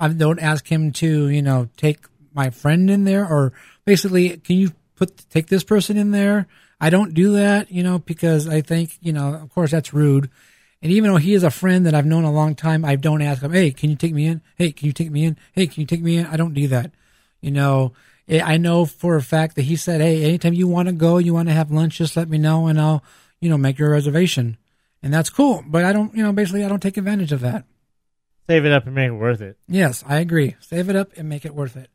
I 0.00 0.08
don't 0.08 0.40
ask 0.40 0.66
him 0.70 0.92
to, 0.92 1.28
you 1.28 1.42
know, 1.42 1.68
take 1.76 1.98
my 2.34 2.50
friend 2.50 2.90
in 2.90 3.04
there 3.04 3.26
or 3.26 3.52
basically, 3.84 4.36
can 4.38 4.56
you 4.56 4.72
put 4.96 5.28
take 5.30 5.46
this 5.46 5.64
person 5.64 5.96
in 5.96 6.10
there? 6.10 6.46
I 6.82 6.90
don't 6.90 7.14
do 7.14 7.32
that, 7.34 7.70
you 7.70 7.82
know, 7.82 7.98
because 7.98 8.48
I 8.48 8.60
think, 8.60 8.98
you 9.00 9.12
know, 9.12 9.34
of 9.34 9.48
course 9.54 9.70
that's 9.70 9.94
rude. 9.94 10.28
And 10.82 10.92
even 10.92 11.10
though 11.10 11.16
he 11.16 11.32
is 11.32 11.44
a 11.44 11.50
friend 11.50 11.86
that 11.86 11.94
I've 11.94 12.04
known 12.06 12.24
a 12.24 12.32
long 12.32 12.54
time, 12.54 12.84
I 12.84 12.96
don't 12.96 13.22
ask 13.22 13.40
him, 13.40 13.52
"Hey, 13.52 13.70
can 13.70 13.88
you 13.88 13.96
take 13.96 14.12
me 14.12 14.26
in? 14.26 14.42
Hey, 14.56 14.72
can 14.72 14.86
you 14.86 14.92
take 14.92 15.10
me 15.10 15.24
in? 15.24 15.38
Hey, 15.52 15.66
can 15.68 15.80
you 15.80 15.86
take 15.86 16.02
me 16.02 16.16
in?" 16.16 16.26
I 16.26 16.36
don't 16.36 16.54
do 16.54 16.66
that. 16.68 16.90
You 17.40 17.52
know, 17.52 17.92
Eh, 18.28 18.40
I 18.42 18.56
know 18.56 18.84
for 18.84 19.16
a 19.16 19.22
fact 19.22 19.56
that 19.56 19.62
he 19.62 19.76
said, 19.76 20.00
"Hey, 20.00 20.24
anytime 20.24 20.54
you 20.54 20.68
want 20.68 20.88
to 20.88 20.92
go, 20.92 21.18
you 21.18 21.34
want 21.34 21.48
to 21.48 21.54
have 21.54 21.70
lunch, 21.70 21.98
just 21.98 22.16
let 22.16 22.28
me 22.28 22.38
know, 22.38 22.66
and 22.66 22.80
I'll, 22.80 23.02
you 23.40 23.50
know, 23.50 23.58
make 23.58 23.78
your 23.78 23.90
reservation." 23.90 24.56
And 25.02 25.12
that's 25.12 25.30
cool. 25.30 25.64
But 25.66 25.84
I 25.84 25.92
don't, 25.92 26.14
you 26.14 26.22
know, 26.22 26.32
basically, 26.32 26.64
I 26.64 26.68
don't 26.68 26.82
take 26.82 26.96
advantage 26.96 27.32
of 27.32 27.40
that. 27.40 27.64
Save 28.48 28.64
it 28.64 28.72
up 28.72 28.86
and 28.86 28.94
make 28.94 29.08
it 29.08 29.14
worth 29.14 29.40
it. 29.40 29.58
Yes, 29.68 30.04
I 30.06 30.18
agree. 30.18 30.56
Save 30.60 30.88
it 30.88 30.96
up 30.96 31.10
and 31.16 31.28
make 31.28 31.44
it 31.44 31.54
worth 31.54 31.76
it. 31.76 31.90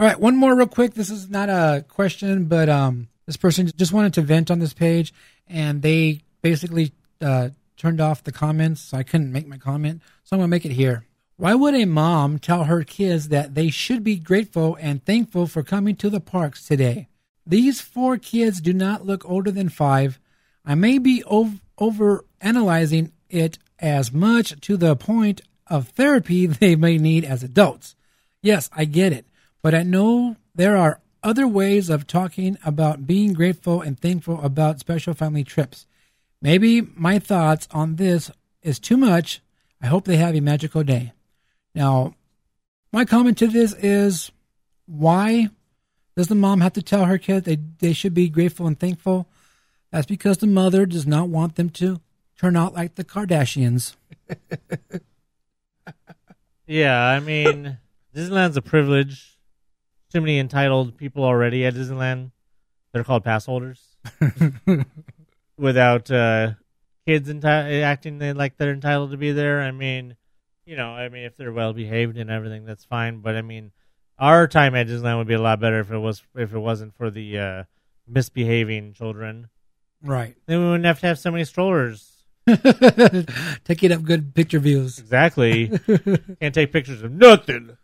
All 0.00 0.06
right, 0.06 0.18
one 0.18 0.36
more 0.36 0.54
real 0.56 0.66
quick. 0.66 0.94
This 0.94 1.10
is 1.10 1.30
not 1.30 1.48
a 1.48 1.84
question, 1.88 2.46
but 2.46 2.68
um, 2.68 3.08
this 3.28 3.36
person 3.36 3.70
just 3.76 3.92
wanted 3.92 4.14
to 4.14 4.22
vent 4.22 4.50
on 4.50 4.58
this 4.58 4.72
page, 4.72 5.12
and 5.46 5.82
they 5.82 6.22
basically 6.40 6.92
uh, 7.20 7.50
turned 7.76 8.00
off 8.00 8.24
the 8.24 8.32
comments, 8.32 8.80
so 8.80 8.96
I 8.96 9.02
couldn't 9.02 9.30
make 9.30 9.46
my 9.46 9.58
comment. 9.58 10.00
So 10.24 10.34
I'm 10.34 10.40
gonna 10.40 10.48
make 10.48 10.64
it 10.64 10.72
here. 10.72 11.04
Why 11.36 11.54
would 11.54 11.74
a 11.74 11.84
mom 11.84 12.38
tell 12.38 12.64
her 12.64 12.82
kids 12.84 13.28
that 13.28 13.54
they 13.54 13.68
should 13.68 14.02
be 14.02 14.16
grateful 14.16 14.78
and 14.80 15.04
thankful 15.04 15.46
for 15.46 15.62
coming 15.62 15.94
to 15.96 16.08
the 16.08 16.20
parks 16.20 16.66
today? 16.66 17.08
These 17.46 17.82
four 17.82 18.16
kids 18.16 18.62
do 18.62 18.72
not 18.72 19.04
look 19.04 19.28
older 19.28 19.50
than 19.50 19.68
five. 19.68 20.18
I 20.64 20.74
may 20.74 20.96
be 20.96 21.22
ov- 21.30 21.60
over 21.76 22.24
analyzing 22.40 23.12
it 23.28 23.58
as 23.78 24.10
much 24.10 24.58
to 24.62 24.78
the 24.78 24.96
point 24.96 25.42
of 25.66 25.88
therapy 25.88 26.46
they 26.46 26.76
may 26.76 26.96
need 26.96 27.26
as 27.26 27.42
adults. 27.42 27.94
Yes, 28.40 28.70
I 28.72 28.86
get 28.86 29.12
it, 29.12 29.26
but 29.60 29.74
I 29.74 29.82
know 29.82 30.36
there 30.54 30.78
are 30.78 31.02
other 31.22 31.46
ways 31.46 31.90
of 31.90 32.06
talking 32.06 32.58
about 32.64 33.06
being 33.06 33.32
grateful 33.32 33.80
and 33.80 33.98
thankful 33.98 34.40
about 34.42 34.80
special 34.80 35.14
family 35.14 35.44
trips. 35.44 35.86
Maybe 36.40 36.80
my 36.80 37.18
thoughts 37.18 37.68
on 37.70 37.96
this 37.96 38.30
is 38.62 38.78
too 38.78 38.96
much. 38.96 39.40
I 39.80 39.86
hope 39.86 40.04
they 40.04 40.16
have 40.16 40.34
a 40.34 40.40
magical 40.40 40.82
day. 40.82 41.12
Now, 41.74 42.14
my 42.92 43.04
comment 43.04 43.38
to 43.38 43.46
this 43.46 43.74
is 43.74 44.30
why 44.86 45.48
does 46.16 46.28
the 46.28 46.34
mom 46.34 46.60
have 46.60 46.72
to 46.74 46.82
tell 46.82 47.04
her 47.04 47.18
kid 47.18 47.44
they, 47.44 47.58
they 47.78 47.92
should 47.92 48.14
be 48.14 48.28
grateful 48.28 48.66
and 48.66 48.78
thankful? 48.78 49.26
That's 49.90 50.06
because 50.06 50.38
the 50.38 50.46
mother 50.46 50.86
does 50.86 51.06
not 51.06 51.28
want 51.28 51.56
them 51.56 51.70
to 51.70 52.00
turn 52.38 52.56
out 52.56 52.74
like 52.74 52.94
the 52.94 53.04
Kardashians. 53.04 53.96
Yeah, 56.68 57.02
I 57.02 57.20
mean, 57.20 57.78
Disneyland's 58.14 58.58
a 58.58 58.62
privilege. 58.62 59.37
Too 60.12 60.20
many 60.20 60.38
entitled 60.38 60.96
people 60.96 61.24
already 61.24 61.66
at 61.66 61.74
Disneyland. 61.74 62.30
They're 62.92 63.04
called 63.04 63.24
pass 63.24 63.46
holders. 63.46 63.82
Without 65.58 66.10
uh, 66.10 66.52
kids 67.06 67.28
enti- 67.28 67.82
acting 67.82 68.18
like 68.36 68.56
they're 68.56 68.72
entitled 68.72 69.10
to 69.10 69.16
be 69.16 69.32
there. 69.32 69.60
I 69.60 69.70
mean, 69.70 70.16
you 70.64 70.76
know, 70.76 70.90
I 70.90 71.08
mean, 71.08 71.24
if 71.24 71.36
they're 71.36 71.52
well 71.52 71.72
behaved 71.72 72.16
and 72.16 72.30
everything, 72.30 72.64
that's 72.64 72.84
fine. 72.84 73.20
But 73.20 73.36
I 73.36 73.42
mean, 73.42 73.72
our 74.18 74.46
time 74.46 74.74
at 74.74 74.86
Disneyland 74.86 75.18
would 75.18 75.26
be 75.26 75.34
a 75.34 75.40
lot 75.40 75.60
better 75.60 75.80
if 75.80 75.90
it 75.90 75.98
was 75.98 76.22
if 76.34 76.54
it 76.54 76.58
wasn't 76.58 76.94
for 76.96 77.10
the 77.10 77.38
uh, 77.38 77.64
misbehaving 78.06 78.94
children. 78.94 79.48
Right. 80.02 80.36
Then 80.46 80.60
we 80.60 80.66
wouldn't 80.66 80.84
have 80.84 81.00
to 81.00 81.06
have 81.06 81.18
so 81.18 81.30
many 81.30 81.44
strollers. 81.44 82.14
Taking 83.64 83.92
up 83.92 84.02
good 84.02 84.34
picture 84.34 84.58
views. 84.58 84.98
Exactly. 84.98 85.68
Can't 86.40 86.54
take 86.54 86.72
pictures 86.72 87.02
of 87.02 87.12
nothing. 87.12 87.76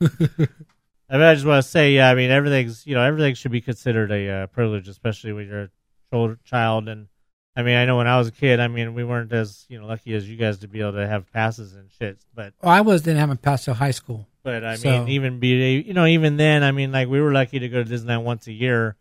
I, 1.10 1.14
mean, 1.14 1.22
I 1.22 1.34
just 1.34 1.46
want 1.46 1.62
to 1.62 1.68
say, 1.68 1.92
yeah, 1.92 2.10
I 2.10 2.14
mean, 2.14 2.30
everything's, 2.30 2.86
you 2.86 2.94
know, 2.94 3.02
everything 3.02 3.34
should 3.34 3.52
be 3.52 3.60
considered 3.60 4.10
a 4.10 4.28
uh, 4.30 4.46
privilege, 4.48 4.88
especially 4.88 5.32
when 5.32 5.46
you're 5.48 5.70
a 6.12 6.36
child. 6.44 6.88
And 6.88 7.08
I 7.56 7.62
mean, 7.62 7.76
I 7.76 7.84
know 7.84 7.96
when 7.98 8.06
I 8.06 8.16
was 8.18 8.28
a 8.28 8.32
kid, 8.32 8.58
I 8.60 8.68
mean, 8.68 8.94
we 8.94 9.04
weren't 9.04 9.32
as, 9.32 9.66
you 9.68 9.78
know, 9.80 9.86
lucky 9.86 10.14
as 10.14 10.28
you 10.28 10.36
guys 10.36 10.58
to 10.58 10.68
be 10.68 10.80
able 10.80 10.92
to 10.92 11.06
have 11.06 11.30
passes 11.32 11.74
and 11.74 11.90
shit. 11.98 12.18
But, 12.34 12.54
Well, 12.62 12.72
I 12.72 12.80
was 12.80 13.02
didn't 13.02 13.20
have 13.20 13.30
a 13.30 13.36
pass 13.36 13.64
to 13.66 13.74
high 13.74 13.90
school. 13.90 14.28
but 14.42 14.64
I 14.64 14.76
So- 14.76 14.90
mean, 14.90 15.08
even 15.08 15.38
be, 15.40 15.82
you 15.86 15.92
know, 15.94 16.06
even 16.06 16.36
then, 16.36 16.62
I 16.62 16.72
mean, 16.72 16.90
like 16.92 17.08
we 17.08 17.20
were 17.20 17.32
lucky 17.32 17.58
to 17.58 17.68
go 17.68 17.82
to 17.84 17.88
Disneyland 17.90 18.24
once 18.24 18.46
a 18.46 18.52
year, 18.52 18.96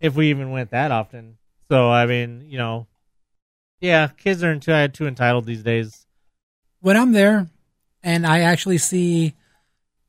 if 0.00 0.14
we 0.14 0.30
even 0.30 0.50
went 0.50 0.70
that 0.70 0.90
often. 0.90 1.38
So 1.70 1.90
I 1.90 2.06
mean, 2.06 2.44
you 2.48 2.58
know, 2.58 2.86
yeah, 3.80 4.08
kids 4.08 4.42
are 4.44 4.56
too 4.58 4.88
too 4.88 5.06
entitled 5.06 5.46
these 5.46 5.62
days. 5.62 6.06
when 6.80 6.96
I'm 6.96 7.12
there 7.12 7.48
and 8.02 8.26
I 8.26 8.40
actually 8.40 8.78
see 8.78 9.34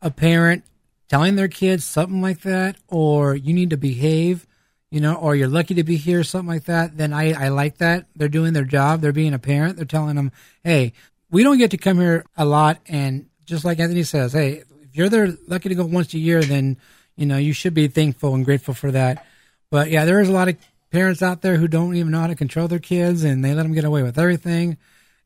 a 0.02 0.12
parent 0.12 0.64
telling 1.10 1.36
their 1.36 1.48
kids 1.48 1.86
something 1.86 2.22
like 2.22 2.42
that, 2.42 2.76
or 2.88 3.36
you 3.36 3.54
need 3.54 3.70
to 3.72 3.78
behave, 3.78 4.46
you 4.92 5.00
know, 5.02 5.16
or 5.16 5.36
you're 5.36 5.48
lucky 5.48 5.76
to 5.76 5.84
be 5.84 5.98
here, 5.98 6.24
something 6.24 6.48
like 6.48 6.66
that, 6.66 6.98
then 6.98 7.14
I, 7.14 7.46
I 7.46 7.48
like 7.50 7.78
that. 7.78 8.06
They're 8.16 8.30
doing 8.30 8.54
their 8.54 8.66
job. 8.66 9.02
They're 9.02 9.12
being 9.12 9.34
a 9.34 9.40
parent. 9.40 9.76
They're 9.78 9.86
telling 9.86 10.16
them, 10.16 10.32
hey, 10.64 10.94
we 11.30 11.44
don't 11.44 11.58
get 11.58 11.72
to 11.72 11.78
come 11.78 12.00
here 12.00 12.26
a 12.38 12.46
lot. 12.46 12.80
And 12.88 13.28
just 13.46 13.66
like 13.66 13.80
Anthony 13.80 14.04
says, 14.04 14.34
hey, 14.34 14.64
if 14.84 14.96
you're 14.96 15.10
there 15.10 15.34
lucky 15.48 15.70
to 15.70 15.76
go 15.76 15.86
once 15.86 16.14
a 16.14 16.20
year, 16.20 16.42
then, 16.42 16.78
you 17.16 17.26
know, 17.26 17.38
you 17.38 17.54
should 17.54 17.74
be 17.74 17.88
thankful 17.88 18.34
and 18.34 18.46
grateful 18.46 18.74
for 18.74 18.92
that. 18.92 19.26
But 19.70 19.90
yeah, 19.90 20.06
there 20.06 20.22
is 20.22 20.30
a 20.30 20.34
lot 20.34 20.48
of 20.48 20.58
parents 20.92 21.22
out 21.22 21.42
there 21.42 21.58
who 21.58 21.68
don't 21.68 21.96
even 21.96 22.12
know 22.12 22.22
how 22.22 22.28
to 22.28 22.36
control 22.36 22.70
their 22.70 22.80
kids 22.80 23.24
and 23.24 23.44
they 23.44 23.54
let 23.54 23.64
them 23.64 23.74
get 23.74 23.84
away 23.84 24.04
with 24.04 24.18
everything. 24.18 24.78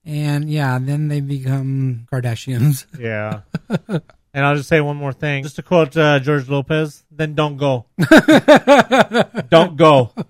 and 0.06 0.50
yeah, 0.50 0.80
then 0.80 1.08
they 1.08 1.22
become 1.22 2.08
Kardashians. 2.12 2.86
Yeah. 3.00 3.42
and 4.34 4.46
I'll 4.46 4.56
just 4.56 4.70
say 4.70 4.82
one 4.82 4.98
more 4.98 5.14
thing. 5.14 5.44
Just 5.44 5.58
to 5.58 5.64
quote 5.64 5.96
uh, 5.98 6.20
George 6.20 6.48
Lopez, 6.50 7.04
then 7.12 7.36
don't 7.36 7.58
go. 7.58 7.86
don't 9.50 9.76
go. 9.76 10.14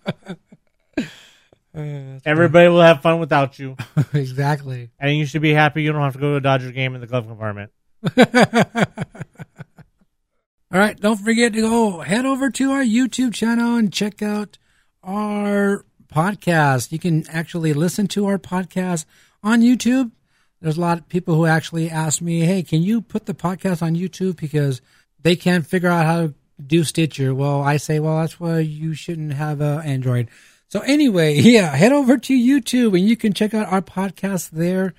Everybody 1.73 2.67
will 2.67 2.81
have 2.81 3.01
fun 3.01 3.19
without 3.19 3.57
you. 3.57 3.77
exactly. 4.13 4.89
And 4.99 5.15
you 5.15 5.25
should 5.25 5.41
be 5.41 5.53
happy 5.53 5.83
you 5.83 5.91
don't 5.91 6.01
have 6.01 6.13
to 6.13 6.19
go 6.19 6.31
to 6.31 6.35
a 6.37 6.41
Dodger 6.41 6.71
game 6.71 6.95
in 6.95 7.01
the 7.01 7.07
glove 7.07 7.27
compartment. 7.27 7.71
All 10.73 10.79
right, 10.79 10.97
don't 10.99 11.17
forget 11.17 11.53
to 11.53 11.61
go 11.61 11.99
head 11.99 12.25
over 12.25 12.49
to 12.49 12.71
our 12.71 12.83
YouTube 12.83 13.33
channel 13.33 13.75
and 13.75 13.91
check 13.91 14.21
out 14.21 14.57
our 15.03 15.85
podcast. 16.13 16.91
You 16.91 16.99
can 16.99 17.25
actually 17.29 17.73
listen 17.73 18.07
to 18.07 18.25
our 18.25 18.37
podcast 18.37 19.05
on 19.43 19.61
YouTube. 19.61 20.11
There's 20.61 20.77
a 20.77 20.81
lot 20.81 20.99
of 20.99 21.09
people 21.09 21.35
who 21.35 21.45
actually 21.45 21.89
ask 21.89 22.21
me, 22.21 22.41
"Hey, 22.41 22.63
can 22.63 22.83
you 22.83 23.01
put 23.01 23.25
the 23.25 23.33
podcast 23.33 23.81
on 23.81 23.95
YouTube 23.95 24.37
because 24.39 24.81
they 25.21 25.35
can't 25.35 25.65
figure 25.65 25.89
out 25.89 26.05
how 26.05 26.21
to 26.21 26.33
do 26.65 26.83
Stitcher?" 26.83 27.33
Well, 27.33 27.61
I 27.61 27.77
say, 27.77 27.99
"Well, 27.99 28.19
that's 28.19 28.39
why 28.39 28.59
you 28.59 28.93
shouldn't 28.93 29.33
have 29.33 29.61
an 29.61 29.81
Android." 29.81 30.29
So 30.69 30.79
anyway, 30.81 31.35
yeah, 31.39 31.75
head 31.75 31.91
over 31.91 32.17
to 32.17 32.33
YouTube 32.33 32.97
and 32.97 33.07
you 33.07 33.17
can 33.17 33.33
check 33.33 33.53
out 33.53 33.71
our 33.71 33.81
podcast 33.81 34.51
there. 34.51 34.93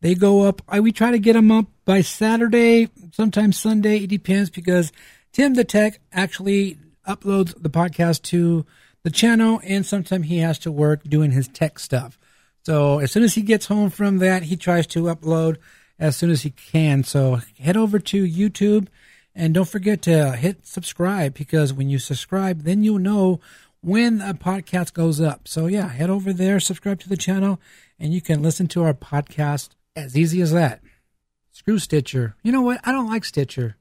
They 0.00 0.14
go 0.14 0.42
up. 0.42 0.60
We 0.70 0.92
try 0.92 1.12
to 1.12 1.18
get 1.18 1.32
them 1.32 1.50
up 1.50 1.66
by 1.86 2.02
Saturday, 2.02 2.90
sometimes 3.12 3.58
Sunday. 3.58 4.04
It 4.04 4.10
depends 4.10 4.50
because 4.50 4.92
Tim 5.32 5.54
the 5.54 5.64
Tech 5.64 5.98
actually 6.12 6.76
uploads 7.08 7.54
the 7.60 7.70
podcast 7.70 8.20
to 8.22 8.66
the 9.02 9.10
channel, 9.10 9.60
and 9.64 9.86
sometimes 9.86 10.26
he 10.26 10.38
has 10.38 10.58
to 10.60 10.72
work 10.72 11.04
doing 11.04 11.30
his 11.30 11.48
tech 11.48 11.78
stuff. 11.78 12.18
So 12.64 12.98
as 12.98 13.12
soon 13.12 13.22
as 13.22 13.34
he 13.34 13.42
gets 13.42 13.66
home 13.66 13.90
from 13.90 14.18
that, 14.18 14.44
he 14.44 14.56
tries 14.56 14.86
to 14.88 15.04
upload 15.04 15.58
as 15.98 16.16
soon 16.16 16.30
as 16.30 16.42
he 16.42 16.50
can. 16.50 17.04
So 17.04 17.40
head 17.60 17.76
over 17.76 17.98
to 17.98 18.26
YouTube 18.26 18.88
and 19.34 19.52
don't 19.52 19.68
forget 19.68 20.00
to 20.02 20.32
hit 20.32 20.66
subscribe 20.66 21.34
because 21.34 21.72
when 21.72 21.90
you 21.90 21.98
subscribe, 21.98 22.62
then 22.62 22.82
you'll 22.82 22.98
know 22.98 23.40
when 23.82 24.20
a 24.22 24.32
podcast 24.32 24.94
goes 24.94 25.20
up. 25.20 25.46
So 25.46 25.66
yeah, 25.66 25.88
head 25.88 26.08
over 26.08 26.32
there, 26.32 26.58
subscribe 26.58 27.00
to 27.00 27.08
the 27.08 27.16
channel, 27.16 27.60
and 27.98 28.14
you 28.14 28.22
can 28.22 28.42
listen 28.42 28.66
to 28.68 28.82
our 28.82 28.94
podcast 28.94 29.70
as 29.94 30.16
easy 30.16 30.40
as 30.40 30.52
that. 30.52 30.80
Screw 31.52 31.78
Stitcher. 31.78 32.34
You 32.42 32.50
know 32.50 32.62
what? 32.62 32.80
I 32.82 32.92
don't 32.92 33.08
like 33.08 33.24
Stitcher. 33.24 33.76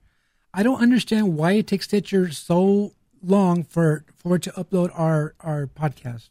I 0.54 0.62
don't 0.62 0.82
understand 0.82 1.38
why 1.38 1.54
it 1.54 1.68
takes 1.68 1.86
Stitcher 1.86 2.32
so 2.32 2.94
long 3.24 3.64
for 3.64 4.04
for 4.16 4.36
it 4.36 4.42
to 4.44 4.52
upload 4.52 4.92
our 4.94 5.36
our 5.40 5.68
podcast. 5.68 6.30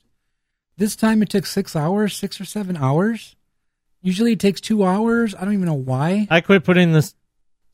This 0.83 0.97
time 0.97 1.23
it 1.23 1.29
took 1.29 1.47
six 1.47 1.77
hours, 1.77 2.17
six 2.17 2.41
or 2.41 2.45
seven 2.45 2.77
hours. 2.77 3.37
Usually 4.01 4.33
it 4.33 4.41
takes 4.41 4.61
two 4.61 4.83
hours. 4.83 5.33
I 5.33 5.45
don't 5.45 5.55
even 5.55 5.67
know 5.67 5.75
why. 5.75 6.27
I 6.29 6.41
quit 6.41 6.65
putting 6.65 6.91
the 6.91 7.09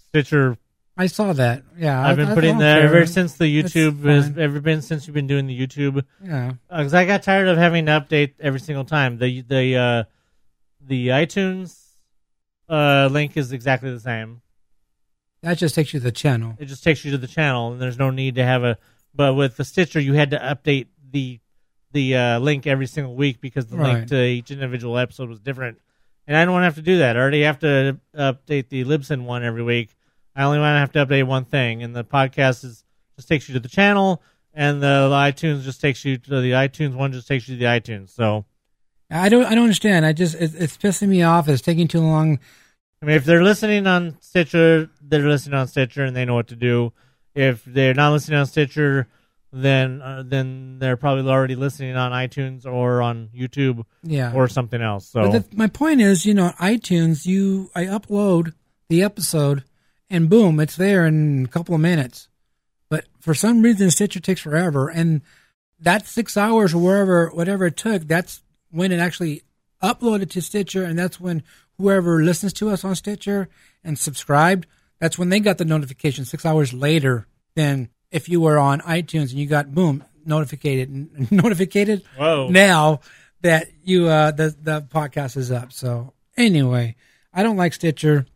Stitcher. 0.09 0.59
I 0.95 1.07
saw 1.07 1.33
that. 1.33 1.63
Yeah, 1.79 2.07
I've 2.07 2.19
been 2.19 2.29
I, 2.29 2.35
putting 2.35 2.57
I 2.57 2.59
that 2.59 2.75
don't 2.75 2.85
ever 2.85 3.07
since 3.07 3.33
the 3.39 3.45
YouTube 3.47 4.05
has 4.05 4.37
ever 4.37 4.61
been 4.61 4.83
since 4.83 5.07
you've 5.07 5.15
been 5.15 5.27
doing 5.27 5.47
the 5.47 5.59
YouTube. 5.59 6.05
Yeah. 6.23 6.53
because 6.69 6.93
I 6.93 7.07
got 7.07 7.23
tired 7.23 7.49
of 7.49 7.57
having 7.57 7.87
to 7.87 7.93
update 7.93 8.35
every 8.41 8.61
single 8.61 8.85
time. 8.85 9.17
The 9.17 9.41
the 9.41 9.77
uh, 9.77 10.05
the 10.87 11.09
iTunes 11.09 11.83
uh, 12.69 13.09
link 13.11 13.39
is 13.39 13.53
exactly 13.53 13.91
the 13.91 14.01
same. 14.01 14.43
That 15.41 15.57
just 15.57 15.75
takes 15.75 15.95
you 15.95 16.01
to 16.01 16.05
the 16.05 16.13
channel. 16.13 16.57
It 16.59 16.67
just 16.67 16.85
takes 16.85 17.07
you 17.07 17.13
to 17.13 17.19
the 17.19 17.27
channel, 17.27 17.73
and 17.73 17.81
there's 17.81 17.99
no 17.99 18.11
need 18.11 18.35
to 18.35 18.45
have 18.45 18.65
a. 18.65 18.77
But 19.15 19.33
with 19.33 19.57
the 19.57 19.65
Stitcher, 19.65 19.99
you 19.99 20.13
had 20.13 20.33
to 20.33 20.39
update 20.39 20.89
the 21.11 21.41
the 21.93 22.17
uh, 22.17 22.39
link 22.39 22.67
every 22.67 22.87
single 22.87 23.15
week 23.15 23.41
because 23.41 23.67
the 23.67 23.77
Right. 23.77 23.95
link 23.95 24.09
to 24.09 24.23
each 24.23 24.51
individual 24.51 24.99
episode 24.99 25.29
was 25.29 25.41
different. 25.41 25.79
And 26.27 26.37
I 26.37 26.45
don't 26.45 26.53
want 26.53 26.63
to 26.63 26.67
have 26.67 26.75
to 26.75 26.83
do 26.83 26.99
that. 26.99 27.17
I 27.17 27.21
already 27.21 27.43
have 27.43 27.59
to 27.61 27.99
update 28.15 28.69
the 28.69 28.85
Libsyn 28.85 29.25
one 29.25 29.43
every 29.43 29.63
week. 29.63 29.95
I 30.37 30.45
only 30.45 30.59
want 30.59 30.75
to 30.75 30.79
have 30.81 30.93
to 30.93 31.07
update 31.07 31.27
one 31.27 31.45
thing, 31.47 31.83
and 31.83 31.97
the 31.97 32.05
podcast 32.05 32.65
is 32.65 32.85
just 33.17 33.29
takes 33.29 33.49
you 33.49 33.55
to 33.55 33.61
the 33.61 33.69
channel, 33.69 34.23
and 34.55 34.81
the 34.83 35.09
iTunes 35.11 35.63
just 35.63 35.81
takes 35.81 36.05
you 36.05 36.17
to 36.19 36.41
the 36.41 36.53
iTunes 36.53 36.95
one 36.95 37.13
just 37.13 37.27
takes 37.27 37.49
you 37.49 37.57
to 37.57 37.59
the 37.59 37.65
iTunes. 37.67 38.11
So 38.11 38.45
I 39.11 39.31
don't. 39.31 39.45
I 39.47 39.55
don't 39.55 39.65
understand. 39.65 40.05
I 40.05 40.13
just 40.13 40.35
it, 40.35 40.53
it's 40.55 40.77
pissing 40.77 41.09
me 41.09 41.23
off. 41.23 41.49
It's 41.49 41.63
taking 41.63 41.89
too 41.89 42.01
long. 42.01 42.39
I 43.03 43.07
mean, 43.07 43.17
if 43.17 43.25
they're 43.25 43.43
listening 43.43 43.87
on 43.87 44.17
Stitcher, 44.21 44.91
they're 45.01 45.27
listening 45.27 45.59
on 45.59 45.67
Stitcher, 45.67 46.05
and 46.05 46.15
they 46.15 46.25
know 46.27 46.35
what 46.35 46.49
to 46.49 46.57
do. 46.57 46.93
If 47.35 47.65
they're 47.65 47.95
not 47.95 48.13
listening 48.13 48.39
on 48.39 48.47
Stitcher, 48.47 49.09
then 49.53 50.03
uh, 50.03 50.23
then 50.27 50.79
they're 50.79 50.97
probably 50.97 51.31
already 51.31 51.55
listening 51.57 51.97
on 51.97 52.13
iTunes 52.13 52.67
or 52.67 53.01
on 53.03 53.29
YouTube, 53.35 53.85
Yeah. 54.03 54.33
or 54.35 54.49
something 54.49 54.81
else. 54.83 55.09
So 55.09 55.31
But 55.31 55.51
the, 55.51 55.57
my 55.57 55.67
point 55.69 56.01
is, 56.01 56.27
you 56.27 56.35
know, 56.35 56.53
iTunes, 56.61 57.25
you 57.27 57.71
I 57.75 57.85
upload 57.85 58.53
the 58.89 59.03
episode, 59.03 59.65
and 60.11 60.29
boom, 60.29 60.61
it's 60.61 60.77
there 60.77 61.07
in 61.07 61.45
a 61.45 61.49
couple 61.49 61.75
of 61.75 61.81
minutes. 61.81 62.29
But 62.91 63.05
for 63.21 63.35
some 63.35 63.63
reason, 63.63 63.91
Stitcher 63.91 64.21
takes 64.21 64.41
forever, 64.41 64.89
and 64.89 65.23
that 65.81 66.07
six 66.07 66.37
hours 66.37 66.75
or 66.75 66.79
wherever, 66.83 67.29
whatever 67.31 67.67
it 67.67 67.77
took, 67.77 68.03
that's 68.03 68.43
when 68.71 68.93
it 68.93 68.99
actually 68.99 69.43
uploaded 69.83 70.31
to 70.31 70.43
Stitcher, 70.43 70.85
and 70.85 70.99
that's 70.99 71.21
when 71.21 71.43
whoever 71.79 72.23
listens 72.23 72.53
to 72.55 72.69
us 72.71 72.85
on 72.85 72.95
Stitcher 72.97 73.49
and 73.85 73.99
subscribed, 73.99 74.67
that's 75.01 75.17
when 75.19 75.29
they 75.29 75.39
got 75.41 75.59
the 75.59 75.65
notification 75.65 76.25
six 76.25 76.45
hours 76.45 76.73
later 76.73 77.27
than 77.55 77.89
if 78.11 78.29
you 78.29 78.41
were 78.41 78.59
on 78.59 78.81
iTunes 78.81 79.31
and 79.31 79.35
you 79.35 79.47
got 79.47 79.75
boom 79.75 80.05
notificated 80.25 81.31
notificated 81.33 82.03
Whoa. 82.17 82.49
now 82.49 83.01
that 83.41 83.69
you 83.83 84.07
uh 84.09 84.31
the 84.31 84.55
the 84.61 84.83
podcast 84.83 85.37
is 85.37 85.51
up. 85.51 85.73
So 85.73 86.13
anyway, 86.37 86.97
I 87.33 87.43
don't 87.43 87.57
like 87.57 87.73
Stitcher, 87.73 88.27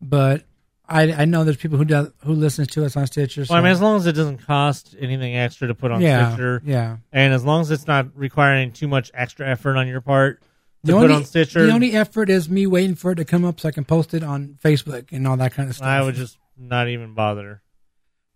but 0.00 0.44
I 0.88 1.12
I 1.12 1.24
know 1.24 1.44
there's 1.44 1.56
people 1.56 1.78
who 1.78 1.84
do 1.84 2.12
who 2.24 2.32
listens 2.32 2.68
to 2.68 2.84
us 2.84 2.96
on 2.96 3.06
Stitcher. 3.06 3.44
So 3.44 3.54
well, 3.54 3.60
I 3.60 3.64
mean, 3.64 3.72
as 3.72 3.80
long 3.80 3.96
as 3.96 4.06
it 4.06 4.12
doesn't 4.12 4.38
cost 4.38 4.94
anything 4.98 5.36
extra 5.36 5.68
to 5.68 5.74
put 5.74 5.90
on 5.90 6.00
Yeah, 6.00 6.30
Stitcher, 6.30 6.62
yeah. 6.64 6.96
and 7.12 7.32
as 7.32 7.44
long 7.44 7.62
as 7.62 7.70
it's 7.70 7.86
not 7.86 8.16
requiring 8.16 8.72
too 8.72 8.88
much 8.88 9.10
extra 9.14 9.48
effort 9.48 9.76
on 9.76 9.86
your 9.88 10.00
part 10.00 10.40
to 10.40 10.46
the 10.84 10.92
put 10.92 11.02
only, 11.04 11.14
on 11.16 11.24
Stitcher, 11.24 11.66
the 11.66 11.72
only 11.72 11.92
effort 11.92 12.30
is 12.30 12.48
me 12.48 12.66
waiting 12.66 12.94
for 12.94 13.12
it 13.12 13.16
to 13.16 13.24
come 13.24 13.44
up 13.44 13.60
so 13.60 13.68
I 13.68 13.72
can 13.72 13.84
post 13.84 14.14
it 14.14 14.22
on 14.22 14.58
Facebook 14.62 15.12
and 15.12 15.26
all 15.26 15.36
that 15.36 15.52
kind 15.52 15.68
of 15.68 15.76
stuff. 15.76 15.86
I 15.88 16.02
would 16.02 16.14
just 16.14 16.38
not 16.56 16.88
even 16.88 17.14
bother. 17.14 17.62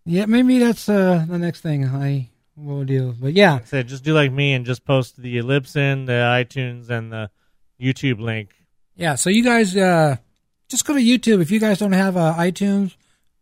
Yeah, 0.05 0.26
maybe 0.26 0.59
that's 0.59 0.88
uh 0.88 1.24
the 1.28 1.38
next 1.38 1.61
thing 1.61 1.86
I 1.86 2.30
will 2.57 2.84
do. 2.84 3.14
But 3.20 3.32
yeah, 3.34 3.55
Like 3.55 3.62
I 3.62 3.66
said, 3.66 3.88
just 3.88 4.05
do 4.05 4.14
like 4.14 4.32
me 4.32 4.53
and 4.55 4.66
just 4.66 4.84
post 4.84 5.16
the 5.20 5.36
Libsyn, 5.38 6.07
the 6.07 6.12
iTunes, 6.12 6.90
and 6.90 7.12
the 7.12 7.30
YouTube 7.80 8.20
link. 8.20 8.50
Yeah, 8.96 9.14
so 9.14 9.30
you 9.30 9.42
guys 9.42 9.76
uh, 9.76 10.16
just 10.68 10.84
go 10.86 10.94
to 10.94 11.00
YouTube. 11.00 11.40
If 11.40 11.50
you 11.50 11.59
guys 11.61 11.78
don't 11.78 11.92
have 11.92 12.16
uh, 12.16 12.34
iTunes, 12.36 12.94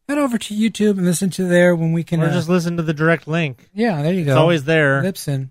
head 0.09 0.19
over 0.19 0.39
to 0.39 0.55
YouTube 0.55 0.97
and 0.99 1.05
listen 1.05 1.31
to 1.31 1.45
there 1.45 1.75
when 1.75 1.93
we 1.93 2.05
can. 2.05 2.23
or 2.23 2.27
uh, 2.27 2.33
just 2.33 2.49
listen 2.49 2.77
to 2.77 2.83
the 2.83 2.95
direct 2.95 3.27
link. 3.27 3.69
yeah, 3.75 4.01
there 4.03 4.13
you 4.13 4.25
go. 4.25 4.33
It's 4.33 4.39
always 4.39 4.65
there. 4.65 5.03
Libsyn. 5.03 5.51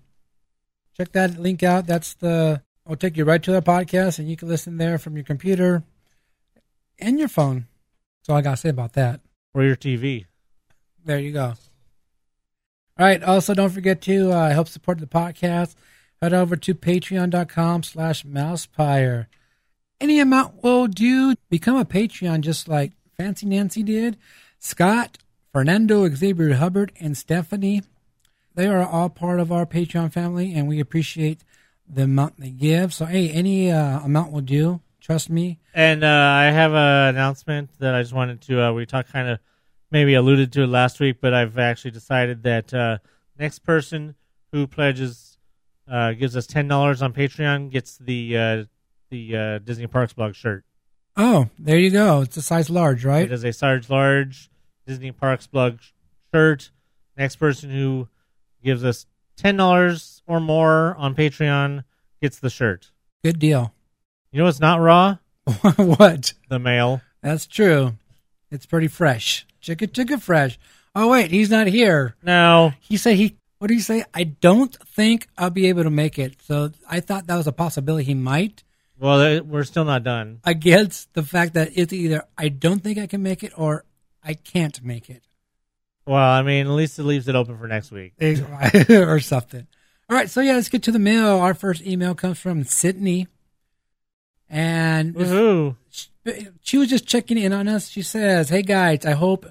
Check 0.96 1.12
that 1.12 1.38
link 1.38 1.62
out. 1.62 1.86
That's 1.86 2.14
the. 2.14 2.62
I'll 2.86 2.96
take 2.96 3.16
you 3.16 3.24
right 3.24 3.42
to 3.42 3.52
the 3.52 3.62
podcast, 3.62 4.18
and 4.18 4.28
you 4.28 4.36
can 4.36 4.48
listen 4.48 4.78
there 4.78 4.96
from 4.98 5.16
your 5.16 5.24
computer 5.24 5.82
and 6.98 7.18
your 7.18 7.28
phone. 7.28 7.66
That's 8.20 8.30
all 8.30 8.36
I 8.36 8.42
gotta 8.42 8.56
say 8.56 8.68
about 8.70 8.94
that. 8.94 9.20
or 9.54 9.62
your 9.64 9.76
TV. 9.76 10.26
There 11.10 11.18
you 11.18 11.32
go. 11.32 11.42
All 11.46 11.56
right. 12.96 13.20
Also, 13.20 13.52
don't 13.52 13.70
forget 13.70 14.00
to 14.02 14.30
uh, 14.30 14.50
help 14.50 14.68
support 14.68 15.00
the 15.00 15.08
podcast. 15.08 15.74
Head 16.22 16.32
over 16.32 16.54
to 16.54 16.72
patreon.com 16.72 17.82
slash 17.82 18.24
mousepire. 18.24 19.26
Any 20.00 20.20
amount 20.20 20.62
will 20.62 20.86
do. 20.86 21.34
Become 21.48 21.78
a 21.78 21.84
Patreon 21.84 22.42
just 22.42 22.68
like 22.68 22.92
Fancy 23.18 23.46
Nancy 23.46 23.82
did. 23.82 24.18
Scott, 24.60 25.18
Fernando, 25.52 26.08
Xavier 26.08 26.54
Hubbard, 26.54 26.92
and 27.00 27.18
Stephanie. 27.18 27.82
They 28.54 28.68
are 28.68 28.86
all 28.86 29.08
part 29.08 29.40
of 29.40 29.50
our 29.50 29.66
Patreon 29.66 30.12
family, 30.12 30.54
and 30.54 30.68
we 30.68 30.78
appreciate 30.78 31.42
the 31.88 32.04
amount 32.04 32.38
they 32.38 32.50
give. 32.50 32.94
So, 32.94 33.06
hey, 33.06 33.30
any 33.30 33.72
uh, 33.72 33.98
amount 33.98 34.30
will 34.30 34.42
do. 34.42 34.80
Trust 35.00 35.28
me. 35.28 35.58
And 35.74 36.04
uh, 36.04 36.06
I 36.06 36.52
have 36.52 36.72
an 36.72 37.16
announcement 37.16 37.70
that 37.80 37.96
I 37.96 38.02
just 38.02 38.14
wanted 38.14 38.42
to. 38.42 38.66
Uh, 38.66 38.72
we 38.72 38.86
talked 38.86 39.12
kind 39.12 39.28
of 39.28 39.40
maybe 39.90 40.14
alluded 40.14 40.52
to 40.52 40.62
it 40.62 40.68
last 40.68 41.00
week, 41.00 41.16
but 41.20 41.34
I've 41.34 41.58
actually 41.58 41.90
decided 41.90 42.42
that 42.44 42.72
uh, 42.72 42.98
next 43.38 43.60
person 43.60 44.14
who 44.52 44.66
pledges 44.66 45.38
uh, 45.90 46.12
gives 46.12 46.36
us 46.36 46.46
ten 46.46 46.68
dollars 46.68 47.02
on 47.02 47.12
Patreon 47.12 47.70
gets 47.70 47.98
the 47.98 48.36
uh, 48.36 48.64
the 49.10 49.36
uh, 49.36 49.58
Disney 49.58 49.86
Parks 49.86 50.12
blog 50.12 50.34
shirt. 50.34 50.64
Oh, 51.16 51.50
there 51.58 51.78
you 51.78 51.90
go. 51.90 52.22
It's 52.22 52.36
a 52.36 52.42
size 52.42 52.70
large, 52.70 53.04
right? 53.04 53.24
It 53.24 53.32
is 53.32 53.44
a 53.44 53.52
size 53.52 53.90
Large 53.90 54.50
Disney 54.86 55.12
Parks 55.12 55.46
blog 55.46 55.78
shirt. 56.32 56.70
Next 57.16 57.36
person 57.36 57.70
who 57.70 58.08
gives 58.62 58.84
us 58.84 59.06
ten 59.36 59.56
dollars 59.56 60.22
or 60.26 60.40
more 60.40 60.94
on 60.96 61.14
Patreon 61.14 61.84
gets 62.22 62.38
the 62.38 62.50
shirt. 62.50 62.90
Good 63.24 63.38
deal. 63.38 63.74
You 64.32 64.38
know 64.38 64.44
what's 64.44 64.60
not 64.60 64.80
raw? 64.80 65.18
what? 65.76 66.34
The 66.48 66.58
mail. 66.58 67.02
That's 67.22 67.46
true. 67.46 67.94
It's 68.50 68.66
pretty 68.66 68.88
fresh. 68.88 69.46
Chicka 69.62 69.88
chicka 69.88 70.20
fresh. 70.20 70.58
Oh 70.94 71.08
wait, 71.08 71.30
he's 71.30 71.50
not 71.50 71.66
here. 71.66 72.16
No. 72.22 72.72
He 72.80 72.96
said 72.96 73.16
he 73.16 73.36
what 73.58 73.68
did 73.68 73.74
he 73.74 73.80
say? 73.80 74.04
I 74.14 74.24
don't 74.24 74.74
think 74.86 75.28
I'll 75.36 75.50
be 75.50 75.66
able 75.66 75.82
to 75.82 75.90
make 75.90 76.18
it. 76.18 76.36
So 76.42 76.72
I 76.88 77.00
thought 77.00 77.26
that 77.26 77.36
was 77.36 77.46
a 77.46 77.52
possibility 77.52 78.04
he 78.04 78.14
might. 78.14 78.64
Well, 78.98 79.42
we're 79.44 79.64
still 79.64 79.84
not 79.84 80.02
done. 80.02 80.40
against 80.44 81.12
the 81.14 81.22
fact 81.22 81.54
that 81.54 81.70
it's 81.74 81.92
either 81.92 82.24
I 82.36 82.48
don't 82.48 82.82
think 82.82 82.98
I 82.98 83.06
can 83.06 83.22
make 83.22 83.42
it 83.42 83.52
or 83.56 83.84
I 84.22 84.34
can't 84.34 84.82
make 84.84 85.08
it 85.08 85.22
Well, 86.06 86.16
I 86.16 86.42
mean, 86.42 86.66
at 86.66 86.72
least 86.72 86.98
it 86.98 87.04
leaves 87.04 87.26
it 87.28 87.34
open 87.34 87.56
for 87.56 87.66
next 87.66 87.90
week. 87.90 88.12
or 88.90 89.20
something. 89.20 89.66
All 90.08 90.16
right, 90.16 90.28
so 90.28 90.40
yeah, 90.40 90.54
let's 90.54 90.68
get 90.68 90.82
to 90.82 90.92
the 90.92 90.98
mail. 90.98 91.38
Our 91.38 91.54
first 91.54 91.82
email 91.86 92.14
comes 92.14 92.38
from 92.38 92.64
Sydney, 92.64 93.28
and 94.48 95.14
Woohoo! 95.14 95.76
She 96.62 96.78
was 96.78 96.88
just 96.88 97.06
checking 97.06 97.38
in 97.38 97.52
on 97.52 97.68
us. 97.68 97.88
She 97.88 98.02
says, 98.02 98.48
"Hey 98.48 98.62
guys, 98.62 99.06
I 99.06 99.12
hope 99.12 99.46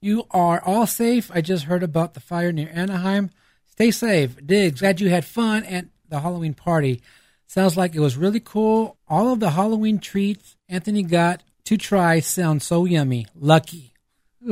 you 0.00 0.24
are 0.30 0.62
all 0.64 0.86
safe. 0.86 1.30
I 1.32 1.40
just 1.40 1.64
heard 1.64 1.82
about 1.82 2.14
the 2.14 2.20
fire 2.20 2.52
near 2.52 2.70
Anaheim. 2.72 3.30
Stay 3.66 3.90
safe. 3.90 4.36
Diggs, 4.44 4.80
glad 4.80 5.00
you 5.00 5.08
had 5.08 5.24
fun 5.24 5.64
at 5.64 5.86
the 6.08 6.20
Halloween 6.20 6.54
party. 6.54 7.02
Sounds 7.46 7.76
like 7.76 7.94
it 7.94 8.00
was 8.00 8.16
really 8.16 8.40
cool. 8.40 8.98
All 9.08 9.32
of 9.32 9.40
the 9.40 9.50
Halloween 9.50 9.98
treats 9.98 10.56
Anthony 10.68 11.02
got 11.02 11.42
to 11.64 11.76
try 11.76 12.20
sound 12.20 12.62
so 12.62 12.84
yummy. 12.84 13.26
Lucky." 13.34 13.94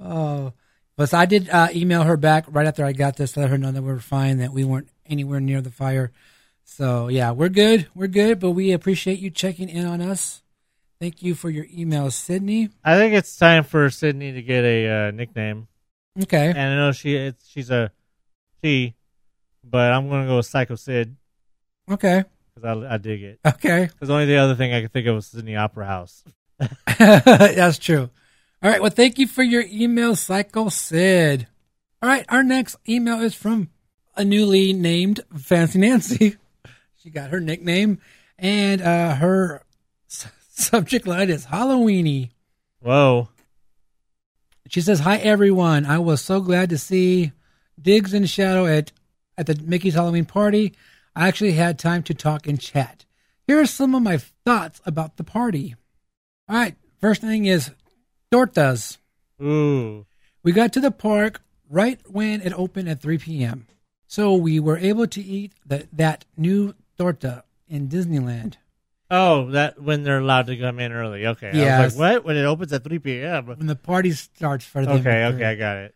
oh, 0.00 0.52
but 0.96 1.14
I 1.14 1.26
did 1.26 1.48
uh, 1.48 1.68
email 1.74 2.02
her 2.02 2.16
back 2.16 2.44
right 2.48 2.66
after 2.66 2.84
I 2.84 2.92
got 2.92 3.16
this, 3.16 3.36
let 3.36 3.50
her 3.50 3.58
know 3.58 3.72
that 3.72 3.82
we 3.82 3.88
were 3.88 3.98
fine, 3.98 4.38
that 4.38 4.52
we 4.52 4.64
weren't 4.64 4.88
anywhere 5.06 5.40
near 5.40 5.60
the 5.60 5.70
fire. 5.70 6.12
So 6.74 7.08
yeah, 7.08 7.32
we're 7.32 7.50
good. 7.50 7.88
We're 7.94 8.06
good, 8.06 8.40
but 8.40 8.52
we 8.52 8.72
appreciate 8.72 9.18
you 9.18 9.28
checking 9.28 9.68
in 9.68 9.84
on 9.84 10.00
us. 10.00 10.42
Thank 11.00 11.22
you 11.22 11.34
for 11.34 11.50
your 11.50 11.66
email, 11.70 12.10
Sydney. 12.10 12.70
I 12.82 12.96
think 12.96 13.12
it's 13.12 13.36
time 13.36 13.64
for 13.64 13.90
Sydney 13.90 14.32
to 14.32 14.40
get 14.42 14.64
a 14.64 14.88
uh, 14.88 15.10
nickname. 15.10 15.68
Okay. 16.22 16.48
And 16.48 16.58
I 16.58 16.74
know 16.76 16.92
she 16.92 17.14
it's, 17.14 17.46
she's 17.46 17.70
a 17.70 17.92
she, 18.64 18.94
but 19.62 19.92
I'm 19.92 20.08
gonna 20.08 20.26
go 20.26 20.36
with 20.38 20.46
Psycho 20.46 20.76
Sid 20.76 21.14
Okay. 21.90 22.24
because 22.54 22.84
I, 22.84 22.94
I 22.94 22.96
dig 22.96 23.22
it. 23.22 23.40
Okay. 23.46 23.90
Because 23.92 24.08
only 24.08 24.24
the 24.24 24.36
other 24.36 24.54
thing 24.54 24.72
I 24.72 24.80
could 24.80 24.92
think 24.92 25.06
of 25.08 25.16
was 25.16 25.26
Sydney 25.26 25.56
Opera 25.56 25.86
House. 25.86 26.24
That's 26.98 27.76
true. 27.78 28.08
All 28.62 28.70
right. 28.70 28.80
Well, 28.80 28.90
thank 28.90 29.18
you 29.18 29.26
for 29.26 29.42
your 29.42 29.64
email, 29.68 30.16
Psycho 30.16 30.70
Sid. 30.70 31.46
All 32.00 32.08
right. 32.08 32.24
Our 32.30 32.42
next 32.42 32.76
email 32.88 33.20
is 33.20 33.34
from 33.34 33.68
a 34.16 34.24
newly 34.24 34.72
named 34.72 35.20
Fancy 35.36 35.78
Nancy. 35.78 36.36
She 37.02 37.10
got 37.10 37.30
her 37.30 37.40
nickname, 37.40 37.98
and 38.38 38.80
uh, 38.80 39.16
her 39.16 39.64
s- 40.08 40.28
subject 40.50 41.04
line 41.04 41.30
is 41.30 41.46
Halloweeny. 41.46 42.30
Whoa. 42.80 43.28
She 44.68 44.80
says, 44.80 45.00
"Hi 45.00 45.16
everyone. 45.16 45.84
I 45.84 45.98
was 45.98 46.20
so 46.20 46.40
glad 46.40 46.70
to 46.70 46.78
see 46.78 47.32
Diggs 47.80 48.14
and 48.14 48.30
Shadow 48.30 48.66
at 48.66 48.92
at 49.36 49.46
the 49.46 49.60
Mickey's 49.60 49.94
Halloween 49.94 50.26
party. 50.26 50.74
I 51.16 51.26
actually 51.26 51.52
had 51.52 51.76
time 51.76 52.04
to 52.04 52.14
talk 52.14 52.46
and 52.46 52.60
chat. 52.60 53.04
Here 53.48 53.60
are 53.60 53.66
some 53.66 53.96
of 53.96 54.02
my 54.02 54.18
thoughts 54.46 54.80
about 54.86 55.16
the 55.16 55.24
party. 55.24 55.74
All 56.48 56.56
right, 56.56 56.76
first 57.00 57.20
thing 57.20 57.46
is 57.46 57.72
tortas. 58.30 58.98
Ooh. 59.42 60.06
We 60.44 60.52
got 60.52 60.72
to 60.74 60.80
the 60.80 60.92
park 60.92 61.42
right 61.68 62.00
when 62.08 62.40
it 62.42 62.52
opened 62.52 62.88
at 62.88 63.00
3 63.02 63.18
p.m. 63.18 63.66
So 64.06 64.34
we 64.34 64.60
were 64.60 64.76
able 64.78 65.06
to 65.08 65.20
eat 65.22 65.52
the, 65.66 65.88
that 65.92 66.24
new 66.36 66.74
torta 66.98 67.44
in 67.68 67.88
Disneyland. 67.88 68.54
Oh, 69.10 69.50
that 69.50 69.80
when 69.82 70.04
they're 70.04 70.20
allowed 70.20 70.46
to 70.46 70.56
come 70.56 70.78
in 70.80 70.90
early. 70.92 71.26
Okay. 71.26 71.50
I 71.50 71.56
Yes. 71.56 71.84
was 71.84 71.98
like, 71.98 72.14
what? 72.16 72.24
When 72.24 72.36
it 72.36 72.44
opens 72.44 72.72
at 72.72 72.82
3 72.84 72.98
p.m. 72.98 73.46
When 73.46 73.66
the 73.66 73.76
party 73.76 74.12
starts 74.12 74.64
for 74.64 74.84
them. 74.86 74.98
Okay, 75.00 75.24
okay, 75.26 75.44
I 75.44 75.54
got 75.54 75.76
it. 75.78 75.94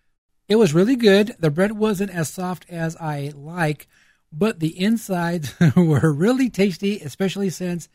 It 0.48 0.56
was 0.56 0.74
really 0.74 0.96
good. 0.96 1.34
The 1.38 1.50
bread 1.50 1.72
wasn't 1.72 2.10
as 2.10 2.28
soft 2.28 2.66
as 2.68 2.94
I 2.96 3.32
like, 3.34 3.88
but 4.32 4.60
the 4.60 4.78
insides 4.80 5.54
were 5.76 6.12
really 6.12 6.50
tasty, 6.50 7.00
especially 7.00 7.50
since 7.50 7.88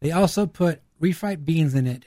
they 0.00 0.10
also 0.12 0.46
put 0.46 0.80
refried 1.02 1.44
beans 1.44 1.74
in 1.74 1.86
it. 1.86 2.06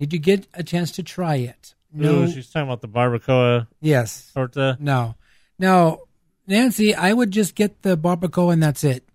Did 0.00 0.12
you 0.12 0.18
get 0.18 0.46
a 0.54 0.62
chance 0.62 0.90
to 0.92 1.02
try 1.02 1.36
it? 1.36 1.74
No. 1.92 2.26
she's 2.26 2.50
talking 2.50 2.68
about 2.68 2.82
the 2.82 2.88
barbacoa 2.88 3.68
Yes. 3.80 4.30
torta. 4.34 4.76
No. 4.80 5.14
Now, 5.58 6.00
Nancy, 6.46 6.94
I 6.94 7.12
would 7.12 7.30
just 7.30 7.54
get 7.54 7.82
the 7.82 7.96
barbacoa 7.96 8.52
and 8.52 8.62
that's 8.62 8.84
it. 8.84 9.08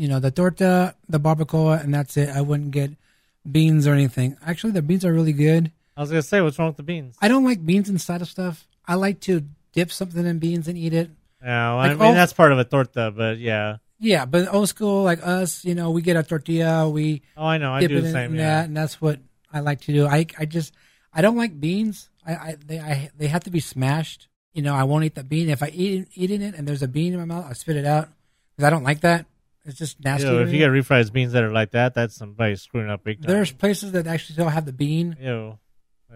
You 0.00 0.08
know, 0.08 0.18
the 0.18 0.30
torta, 0.30 0.94
the 1.08 1.20
barbacoa, 1.20 1.82
and 1.84 1.92
that's 1.92 2.16
it. 2.16 2.30
I 2.30 2.40
wouldn't 2.40 2.70
get 2.70 2.90
beans 3.44 3.86
or 3.86 3.92
anything. 3.92 4.36
Actually, 4.44 4.72
the 4.72 4.80
beans 4.82 5.04
are 5.04 5.12
really 5.12 5.34
good. 5.34 5.70
I 5.96 6.00
was 6.00 6.08
gonna 6.10 6.22
say, 6.22 6.40
what's 6.40 6.58
wrong 6.58 6.68
with 6.68 6.78
the 6.78 6.82
beans? 6.82 7.16
I 7.20 7.28
don't 7.28 7.44
like 7.44 7.64
beans 7.64 7.88
inside 7.90 8.22
of 8.22 8.28
stuff. 8.28 8.66
I 8.88 8.94
like 8.94 9.20
to 9.28 9.44
dip 9.72 9.92
something 9.92 10.24
in 10.24 10.38
beans 10.38 10.68
and 10.68 10.78
eat 10.78 10.94
it. 10.94 11.10
Yeah, 11.42 11.70
well, 11.70 11.78
I 11.80 11.88
Like 11.88 11.98
mean 11.98 12.08
all- 12.08 12.14
that's 12.14 12.32
part 12.32 12.50
of 12.52 12.58
a 12.58 12.64
torta, 12.64 13.12
but 13.14 13.38
yeah. 13.38 13.76
Yeah, 13.98 14.24
but 14.24 14.48
old 14.54 14.70
school 14.70 15.04
like 15.04 15.20
us, 15.22 15.64
you 15.66 15.74
know, 15.74 15.90
we 15.90 16.00
get 16.00 16.16
a 16.16 16.22
tortilla, 16.22 16.88
we 16.88 17.20
Oh, 17.36 17.44
I 17.44 17.58
know. 17.58 17.72
I 17.74 17.86
do 17.86 18.00
the 18.00 18.10
same. 18.10 18.32
that, 18.36 18.38
Yeah. 18.40 18.62
and 18.64 18.74
that's 18.74 19.02
what 19.02 19.18
I 19.52 19.60
like 19.60 19.82
to 19.82 19.92
do. 19.92 20.06
I 20.06 20.24
I 20.38 20.46
just 20.46 20.72
I 21.12 21.20
don't 21.20 21.36
like 21.36 21.60
beans. 21.60 22.08
I, 22.26 22.32
I 22.32 22.56
they 22.66 22.80
I 22.80 23.10
they 23.18 23.28
have 23.28 23.44
to 23.44 23.50
be 23.50 23.60
smashed. 23.60 24.28
You 24.54 24.62
know, 24.62 24.74
I 24.74 24.84
won't 24.84 25.04
eat 25.04 25.14
the 25.14 25.24
bean. 25.24 25.50
If 25.50 25.62
I 25.62 25.68
eat 25.68 26.08
eating 26.14 26.40
it 26.40 26.54
and 26.56 26.66
there's 26.66 26.82
a 26.82 26.88
bean 26.88 27.12
in 27.12 27.18
my 27.20 27.26
mouth, 27.28 27.44
I 27.48 27.52
spit 27.52 27.76
it 27.76 27.84
out 27.84 28.08
because 28.56 28.64
I 28.66 28.70
don't 28.70 28.84
like 28.84 29.00
that. 29.02 29.26
It's 29.64 29.78
just 29.78 30.02
nasty. 30.02 30.26
Ew, 30.26 30.38
if 30.38 30.52
you 30.52 30.58
get 30.58 30.70
refried 30.70 31.12
beans 31.12 31.32
that 31.32 31.44
are 31.44 31.52
like 31.52 31.72
that, 31.72 31.94
that's 31.94 32.14
somebody 32.16 32.56
screwing 32.56 32.88
up 32.90 33.04
big 33.04 33.20
time. 33.22 33.30
there's 33.30 33.52
places 33.52 33.92
that 33.92 34.06
actually 34.06 34.36
don't 34.36 34.52
have 34.52 34.64
the 34.64 34.72
bean. 34.72 35.16
Ew. 35.20 35.58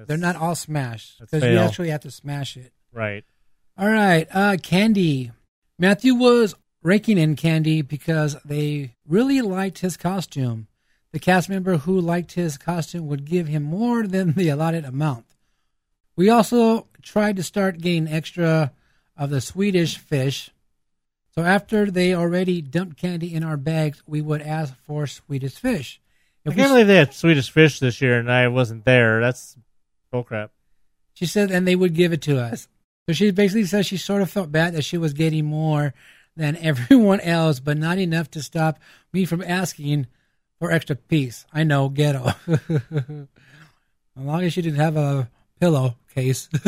They're 0.07 0.17
not 0.17 0.37
all 0.37 0.55
smashed 0.55 1.21
because 1.21 1.43
you 1.45 1.57
actually 1.59 1.91
have 1.91 2.01
to 2.01 2.11
smash 2.11 2.57
it. 2.57 2.73
Right. 2.93 3.25
All 3.77 3.89
right, 3.89 4.27
uh, 4.33 4.57
candy. 4.63 5.33
Matthew 5.79 6.15
was 6.15 6.55
raking 6.83 7.19
in 7.19 7.37
candy 7.37 7.83
because 7.83 8.37
they 8.45 8.95
really 9.07 9.41
liked 9.41 9.79
his 9.81 9.97
costume. 9.97 10.69
The 11.13 11.19
cast 11.21 11.49
member 11.49 11.77
who 11.79 12.01
liked 12.01 12.33
his 12.33 12.59
costume 12.59 13.07
would 13.07 13.25
give 13.25 13.47
him 13.47 13.63
more 13.63 14.07
than 14.07 14.33
the 14.33 14.49
allotted 14.49 14.85
amount. 14.85 15.27
We 16.17 16.29
also 16.29 16.89
tried 17.03 17.37
to 17.37 17.43
start 17.43 17.79
getting 17.79 18.09
extra 18.09 18.73
of 19.17 19.31
the 19.31 19.41
Swedish 19.41 19.99
fish. 19.99 20.51
So 21.37 21.43
after 21.45 21.91
they 21.91 22.15
already 22.15 22.63
dumped 22.63 22.97
candy 22.97 23.35
in 23.35 23.43
our 23.43 23.57
bags, 23.57 24.03
we 24.07 24.21
would 24.23 24.41
ask 24.43 24.75
for 24.87 25.07
Swedish 25.07 25.55
fish. 25.55 26.01
I 26.47 26.51
If 26.51 26.57
can't 26.57 26.69
we- 26.71 26.75
believe 26.75 26.87
they 26.87 26.97
had 26.97 27.13
Swedish 27.15 27.51
fish 27.51 27.81
this 27.81 28.01
year 28.01 28.19
and 28.19 28.31
I 28.31 28.47
wasn't 28.49 28.85
there. 28.85 29.21
That's 29.21 29.57
bullcrap. 30.13 30.51
She 31.15 31.27
said, 31.27 31.51
and 31.51 31.67
they 31.67 31.77
would 31.77 31.95
give 31.95 32.13
it 32.13 32.23
to 32.23 32.39
us. 32.41 32.69
So 33.09 33.15
she 33.15 33.31
basically 33.33 33.65
says 33.65 33.87
she 33.87 33.97
sort 33.97 34.23
of 34.23 34.31
felt 34.31 34.51
bad 34.53 34.75
that 34.75 34.83
she 34.85 34.97
was 34.99 35.13
getting 35.13 35.45
more 35.45 35.93
than 36.37 36.57
everyone 36.61 37.21
else, 37.21 37.61
but 37.61 37.77
not 37.79 37.99
enough 37.99 38.31
to 38.33 38.43
stop 38.43 38.79
me 39.13 39.25
from 39.25 39.43
asking 39.43 40.07
for 40.61 40.71
extra 40.71 40.95
piece. 40.97 41.47
I 41.53 41.65
know, 41.65 41.89
ghetto. 41.89 42.33
as 42.47 43.27
long 44.17 44.43
as 44.45 44.53
she 44.53 44.63
didn't 44.63 44.79
have 44.81 44.97
a 44.97 45.29
pillowcase. 45.61 46.49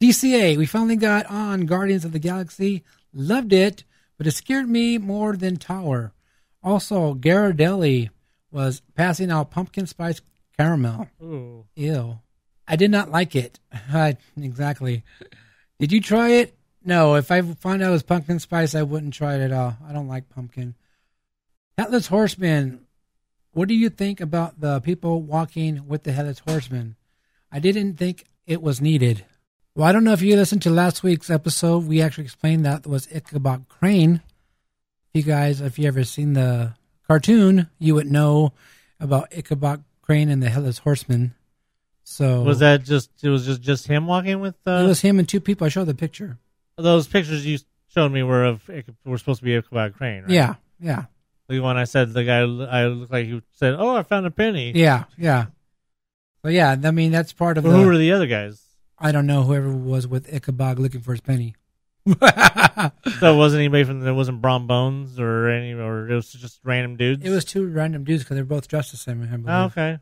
DCA, 0.00 0.56
we 0.56 0.64
finally 0.64 0.96
got 0.96 1.26
on 1.26 1.66
Guardians 1.66 2.06
of 2.06 2.12
the 2.12 2.18
Galaxy. 2.18 2.84
Loved 3.12 3.52
it, 3.52 3.84
but 4.16 4.26
it 4.26 4.30
scared 4.30 4.68
me 4.68 4.96
more 4.96 5.36
than 5.36 5.56
Tower. 5.56 6.12
Also, 6.62 7.14
Ghirardelli 7.14 8.08
was 8.50 8.80
passing 8.94 9.30
out 9.30 9.50
pumpkin 9.50 9.86
spice 9.86 10.22
caramel. 10.56 11.08
Ooh. 11.22 11.66
Ew. 11.76 12.18
I 12.66 12.76
did 12.76 12.90
not 12.90 13.10
like 13.10 13.36
it. 13.36 13.60
I, 13.92 14.16
exactly. 14.40 15.04
Did 15.78 15.92
you 15.92 16.00
try 16.00 16.30
it? 16.30 16.56
No. 16.84 17.14
If 17.16 17.30
I 17.30 17.42
found 17.42 17.82
out 17.82 17.88
it 17.88 17.92
was 17.92 18.02
pumpkin 18.02 18.38
spice, 18.38 18.74
I 18.74 18.82
wouldn't 18.82 19.14
try 19.14 19.34
it 19.34 19.42
at 19.42 19.52
all. 19.52 19.76
I 19.86 19.92
don't 19.92 20.08
like 20.08 20.30
pumpkin. 20.30 20.74
Headless 21.76 22.06
Horseman. 22.06 22.86
What 23.52 23.68
do 23.68 23.74
you 23.74 23.90
think 23.90 24.20
about 24.20 24.60
the 24.60 24.80
people 24.80 25.22
walking 25.22 25.88
with 25.88 26.04
the 26.04 26.12
Headless 26.12 26.38
Horseman? 26.40 26.96
I 27.50 27.58
didn't 27.58 27.94
think 27.94 28.24
it 28.46 28.62
was 28.62 28.80
needed. 28.80 29.24
Well, 29.74 29.88
I 29.88 29.92
don't 29.92 30.04
know 30.04 30.12
if 30.12 30.22
you 30.22 30.36
listened 30.36 30.62
to 30.62 30.70
last 30.70 31.02
week's 31.02 31.30
episode. 31.30 31.86
We 31.86 32.02
actually 32.02 32.24
explained 32.24 32.64
that 32.64 32.86
was 32.86 33.08
Ichabod 33.14 33.66
Crane. 33.68 34.20
If 35.14 35.24
you 35.26 35.32
guys, 35.32 35.60
if 35.60 35.78
you 35.78 35.86
ever 35.86 36.04
seen 36.04 36.32
the 36.34 36.74
cartoon, 37.06 37.68
you 37.78 37.94
would 37.94 38.10
know 38.10 38.52
about 38.98 39.32
Ichabod 39.36 39.84
Crane 40.02 40.28
and 40.28 40.42
the 40.42 40.50
Headless 40.50 40.78
Horseman. 40.78 41.34
So 42.04 42.42
Was 42.42 42.58
that 42.58 42.82
just? 42.82 43.10
It 43.22 43.28
was 43.28 43.46
just 43.46 43.60
just 43.62 43.86
him 43.86 44.06
walking 44.06 44.40
with. 44.40 44.56
Uh, 44.66 44.82
it 44.84 44.88
was 44.88 45.00
him 45.00 45.18
and 45.18 45.28
two 45.28 45.40
people. 45.40 45.64
I 45.64 45.68
showed 45.70 45.84
the 45.86 45.94
picture. 45.94 46.38
those 46.76 47.06
pictures 47.06 47.46
you 47.46 47.58
showed 47.88 48.10
me 48.10 48.22
were 48.24 48.44
of 48.44 48.68
were 49.04 49.18
supposed 49.18 49.38
to 49.40 49.44
be 49.44 49.54
Ichabod 49.56 49.94
Crane. 49.94 50.22
Right? 50.22 50.30
Yeah, 50.32 50.54
yeah, 50.80 51.04
The 51.48 51.60
one 51.60 51.76
I 51.76 51.84
said 51.84 52.12
the 52.12 52.24
guy 52.24 52.40
I 52.40 52.86
looked 52.86 53.12
like 53.12 53.26
he 53.26 53.40
said, 53.52 53.74
"Oh, 53.78 53.94
I 53.96 54.02
found 54.02 54.26
a 54.26 54.30
penny." 54.32 54.72
yeah, 54.74 55.04
yeah. 55.16 55.46
So 56.42 56.48
yeah, 56.48 56.74
I 56.82 56.90
mean 56.90 57.12
that's 57.12 57.32
part 57.32 57.58
of 57.58 57.64
But 57.64 57.70
the. 57.70 57.76
who 57.76 57.86
were 57.86 57.96
the 57.98 58.10
other 58.12 58.26
guys? 58.26 58.60
I 59.00 59.12
don't 59.12 59.26
know 59.26 59.42
whoever 59.44 59.70
was 59.72 60.06
with 60.06 60.32
Ichabod 60.32 60.78
looking 60.78 61.00
for 61.00 61.12
his 61.12 61.20
penny. 61.20 61.54
So 63.18 63.34
it 63.34 63.36
wasn't 63.36 63.60
anybody 63.60 63.84
from 63.84 64.06
it 64.06 64.12
wasn't 64.12 64.40
Brom 64.40 64.66
Bones 64.66 65.18
or 65.20 65.50
any 65.50 65.74
or 65.74 66.08
it 66.08 66.14
was 66.14 66.32
just 66.32 66.60
random 66.64 66.96
dudes. 66.96 67.22
It 67.24 67.30
was 67.30 67.44
two 67.44 67.66
random 67.66 68.04
dudes 68.04 68.22
because 68.22 68.36
they're 68.36 68.44
both 68.44 68.68
dressed 68.68 68.92
the 68.92 68.96
same. 68.96 69.22
I 69.22 69.26
believe. 69.26 69.44
oh, 69.48 69.64
okay. 69.64 69.98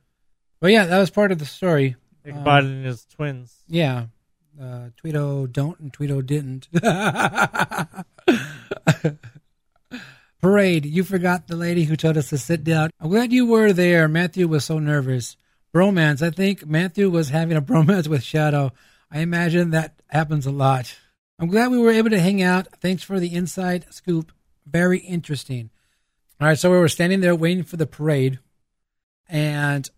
But 0.60 0.70
yeah, 0.70 0.86
that 0.86 0.98
was 0.98 1.10
part 1.10 1.32
of 1.32 1.38
the 1.40 1.44
story. 1.46 1.96
Ichabod 2.24 2.64
Um, 2.64 2.70
and 2.70 2.86
his 2.86 3.04
twins. 3.06 3.56
Yeah. 3.66 4.06
Uh, 4.60 4.90
Tweedo 5.02 5.50
don't 5.50 5.78
and 5.80 5.92
Tweedo 5.92 6.24
didn't. 6.24 6.68
Parade, 10.40 10.86
you 10.86 11.02
forgot 11.02 11.48
the 11.48 11.56
lady 11.56 11.84
who 11.84 11.96
told 11.96 12.16
us 12.16 12.28
to 12.30 12.38
sit 12.38 12.62
down. 12.62 12.90
I'm 13.00 13.10
glad 13.10 13.32
you 13.32 13.46
were 13.46 13.72
there. 13.72 14.06
Matthew 14.06 14.46
was 14.46 14.64
so 14.64 14.78
nervous. 14.78 15.36
Bromance, 15.74 16.22
I 16.22 16.30
think 16.30 16.66
Matthew 16.66 17.10
was 17.10 17.28
having 17.28 17.56
a 17.56 17.62
bromance 17.62 18.08
with 18.08 18.22
Shadow. 18.22 18.72
I 19.10 19.20
imagine 19.20 19.70
that 19.70 20.00
happens 20.08 20.46
a 20.46 20.50
lot. 20.50 20.96
I'm 21.38 21.48
glad 21.48 21.70
we 21.70 21.78
were 21.78 21.90
able 21.90 22.10
to 22.10 22.20
hang 22.20 22.42
out. 22.42 22.66
Thanks 22.80 23.02
for 23.02 23.20
the 23.20 23.34
inside 23.34 23.86
scoop. 23.90 24.32
Very 24.66 24.98
interesting. 24.98 25.70
All 26.40 26.48
right, 26.48 26.58
so 26.58 26.70
we 26.70 26.78
were 26.78 26.88
standing 26.88 27.20
there 27.20 27.34
waiting 27.34 27.64
for 27.64 27.76
the 27.76 27.86
parade, 27.86 28.38
and 29.28 29.88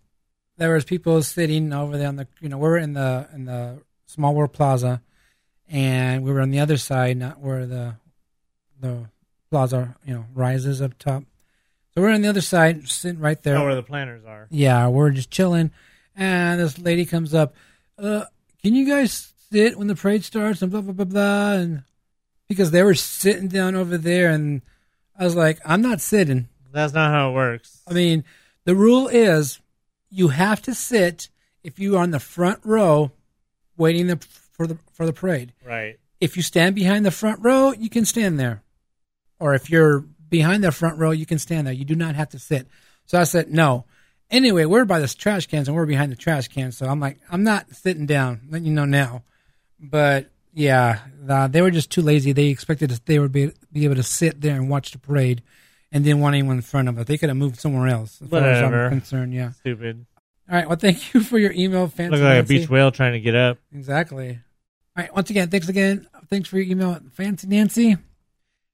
there 0.56 0.74
was 0.74 0.84
people 0.84 1.22
sitting 1.22 1.72
over 1.72 1.96
there 1.98 2.08
on 2.08 2.16
the 2.16 2.28
you 2.40 2.48
know 2.48 2.58
we 2.58 2.68
were 2.68 2.78
in 2.78 2.94
the 2.94 3.28
in 3.34 3.44
the 3.44 3.82
Small 4.06 4.34
World 4.34 4.52
Plaza, 4.52 5.02
and 5.68 6.24
we 6.24 6.32
were 6.32 6.40
on 6.40 6.50
the 6.50 6.60
other 6.60 6.76
side, 6.76 7.16
not 7.16 7.40
where 7.40 7.66
the 7.66 7.96
the 8.80 9.10
plaza 9.50 9.96
you 10.06 10.14
know 10.14 10.26
rises 10.34 10.80
up 10.80 10.98
top. 10.98 11.24
So 12.00 12.04
we're 12.04 12.14
on 12.14 12.22
the 12.22 12.30
other 12.30 12.40
side, 12.40 12.88
sitting 12.88 13.20
right 13.20 13.40
there. 13.42 13.58
Oh, 13.58 13.64
where 13.66 13.74
the 13.74 13.82
planners 13.82 14.24
are. 14.24 14.46
Yeah, 14.48 14.88
we're 14.88 15.10
just 15.10 15.30
chilling, 15.30 15.70
and 16.16 16.58
this 16.58 16.78
lady 16.78 17.04
comes 17.04 17.34
up. 17.34 17.54
Uh, 17.98 18.24
can 18.62 18.74
you 18.74 18.86
guys 18.86 19.34
sit 19.50 19.76
when 19.76 19.86
the 19.86 19.94
parade 19.94 20.24
starts? 20.24 20.62
And 20.62 20.72
blah 20.72 20.80
blah 20.80 20.94
blah 20.94 21.04
blah. 21.04 21.52
And 21.52 21.82
because 22.48 22.70
they 22.70 22.82
were 22.82 22.94
sitting 22.94 23.48
down 23.48 23.74
over 23.74 23.98
there, 23.98 24.30
and 24.30 24.62
I 25.14 25.24
was 25.24 25.36
like, 25.36 25.60
I'm 25.62 25.82
not 25.82 26.00
sitting. 26.00 26.48
That's 26.72 26.94
not 26.94 27.10
how 27.10 27.32
it 27.32 27.34
works. 27.34 27.82
I 27.86 27.92
mean, 27.92 28.24
the 28.64 28.74
rule 28.74 29.06
is 29.06 29.60
you 30.08 30.28
have 30.28 30.62
to 30.62 30.74
sit 30.74 31.28
if 31.62 31.78
you 31.78 31.96
are 31.96 32.02
on 32.02 32.12
the 32.12 32.18
front 32.18 32.60
row, 32.64 33.10
waiting 33.76 34.06
the, 34.06 34.16
for 34.52 34.66
the 34.66 34.78
for 34.90 35.04
the 35.04 35.12
parade. 35.12 35.52
Right. 35.62 35.98
If 36.18 36.38
you 36.38 36.42
stand 36.42 36.76
behind 36.76 37.04
the 37.04 37.10
front 37.10 37.44
row, 37.44 37.72
you 37.72 37.90
can 37.90 38.06
stand 38.06 38.40
there, 38.40 38.62
or 39.38 39.52
if 39.52 39.68
you're 39.68 40.06
behind 40.30 40.64
the 40.64 40.72
front 40.72 40.98
row, 40.98 41.10
you 41.10 41.26
can 41.26 41.38
stand 41.38 41.66
there. 41.66 41.74
You 41.74 41.84
do 41.84 41.94
not 41.94 42.14
have 42.14 42.30
to 42.30 42.38
sit. 42.38 42.66
So 43.06 43.18
I 43.18 43.24
said 43.24 43.50
no. 43.50 43.84
Anyway, 44.30 44.64
we're 44.64 44.84
by 44.84 45.00
the 45.00 45.08
trash 45.08 45.46
cans 45.46 45.66
and 45.66 45.76
we're 45.76 45.86
behind 45.86 46.12
the 46.12 46.16
trash 46.16 46.48
cans. 46.48 46.76
So 46.76 46.86
I'm 46.86 47.00
like, 47.00 47.18
I'm 47.30 47.42
not 47.42 47.74
sitting 47.74 48.06
down. 48.06 48.42
Letting 48.48 48.66
you 48.66 48.72
know 48.72 48.84
now. 48.84 49.24
But 49.80 50.30
yeah, 50.54 51.00
uh, 51.28 51.48
they 51.48 51.62
were 51.62 51.70
just 51.70 51.90
too 51.90 52.02
lazy. 52.02 52.32
They 52.32 52.46
expected 52.46 52.92
us, 52.92 53.00
they 53.04 53.18
would 53.18 53.32
be 53.32 53.50
be 53.72 53.84
able 53.84 53.96
to 53.96 54.02
sit 54.02 54.40
there 54.40 54.54
and 54.54 54.68
watch 54.68 54.92
the 54.92 54.98
parade, 54.98 55.42
and 55.92 56.04
didn't 56.04 56.20
want 56.20 56.34
anyone 56.34 56.56
in 56.56 56.62
front 56.62 56.88
of 56.88 56.98
us. 56.98 57.06
They 57.06 57.18
could 57.18 57.28
have 57.28 57.36
moved 57.36 57.58
somewhere 57.58 57.88
else. 57.88 58.20
As 58.22 58.28
far 58.28 58.40
as 58.40 58.62
Whatever. 58.62 58.84
I'm 58.86 58.90
concerned, 58.90 59.34
yeah. 59.34 59.52
Stupid. 59.52 60.06
All 60.48 60.56
right. 60.56 60.68
Well, 60.68 60.76
thank 60.76 61.14
you 61.14 61.20
for 61.20 61.38
your 61.38 61.52
email, 61.52 61.88
Fancy 61.88 62.16
Look 62.16 62.24
like 62.24 62.44
a 62.44 62.46
beach 62.46 62.68
whale 62.68 62.90
trying 62.90 63.12
to 63.12 63.20
get 63.20 63.34
up. 63.34 63.58
Exactly. 63.72 64.30
All 64.96 65.04
right. 65.04 65.14
Once 65.14 65.30
again, 65.30 65.48
thanks 65.48 65.68
again. 65.68 66.06
Thanks 66.28 66.48
for 66.48 66.58
your 66.58 66.70
email, 66.70 67.00
Fancy 67.12 67.46
Nancy. 67.46 67.96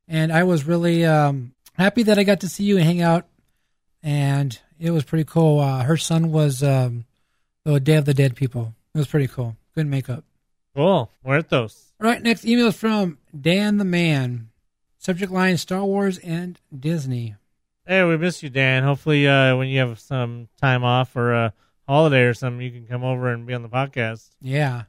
And 0.08 0.32
I 0.32 0.44
was 0.44 0.64
really 0.64 1.04
um, 1.04 1.52
happy 1.74 2.04
that 2.04 2.18
I 2.18 2.24
got 2.24 2.40
to 2.40 2.48
see 2.48 2.64
you 2.64 2.76
and 2.76 2.86
hang 2.86 3.02
out. 3.02 3.26
And 4.02 4.58
it 4.78 4.90
was 4.90 5.04
pretty 5.04 5.24
cool. 5.24 5.60
Uh, 5.60 5.82
her 5.82 5.96
son 5.96 6.30
was 6.30 6.62
um, 6.62 7.06
the 7.64 7.80
Day 7.80 7.96
of 7.96 8.04
the 8.04 8.14
Dead 8.14 8.36
people. 8.36 8.74
It 8.94 8.98
was 8.98 9.08
pretty 9.08 9.26
cool. 9.26 9.56
Good 9.74 9.86
makeup. 9.86 10.24
Cool. 10.74 11.10
Muertos. 11.24 11.92
All 12.00 12.08
right. 12.08 12.22
Next 12.22 12.44
email 12.44 12.68
is 12.68 12.76
from 12.76 13.18
Dan 13.38 13.78
the 13.78 13.84
Man. 13.84 14.50
Subject 14.98 15.32
line 15.32 15.56
Star 15.56 15.84
Wars 15.84 16.18
and 16.18 16.60
Disney. 16.76 17.36
Hey, 17.86 18.04
we 18.04 18.16
miss 18.16 18.42
you, 18.42 18.50
Dan. 18.50 18.82
Hopefully, 18.82 19.28
uh, 19.28 19.56
when 19.56 19.68
you 19.68 19.78
have 19.78 20.00
some 20.00 20.48
time 20.60 20.82
off 20.82 21.14
or 21.14 21.32
a 21.32 21.52
holiday 21.86 22.22
or 22.22 22.34
something, 22.34 22.60
you 22.60 22.72
can 22.72 22.86
come 22.86 23.04
over 23.04 23.32
and 23.32 23.46
be 23.46 23.54
on 23.54 23.62
the 23.62 23.68
podcast. 23.68 24.30
Yeah. 24.40 24.84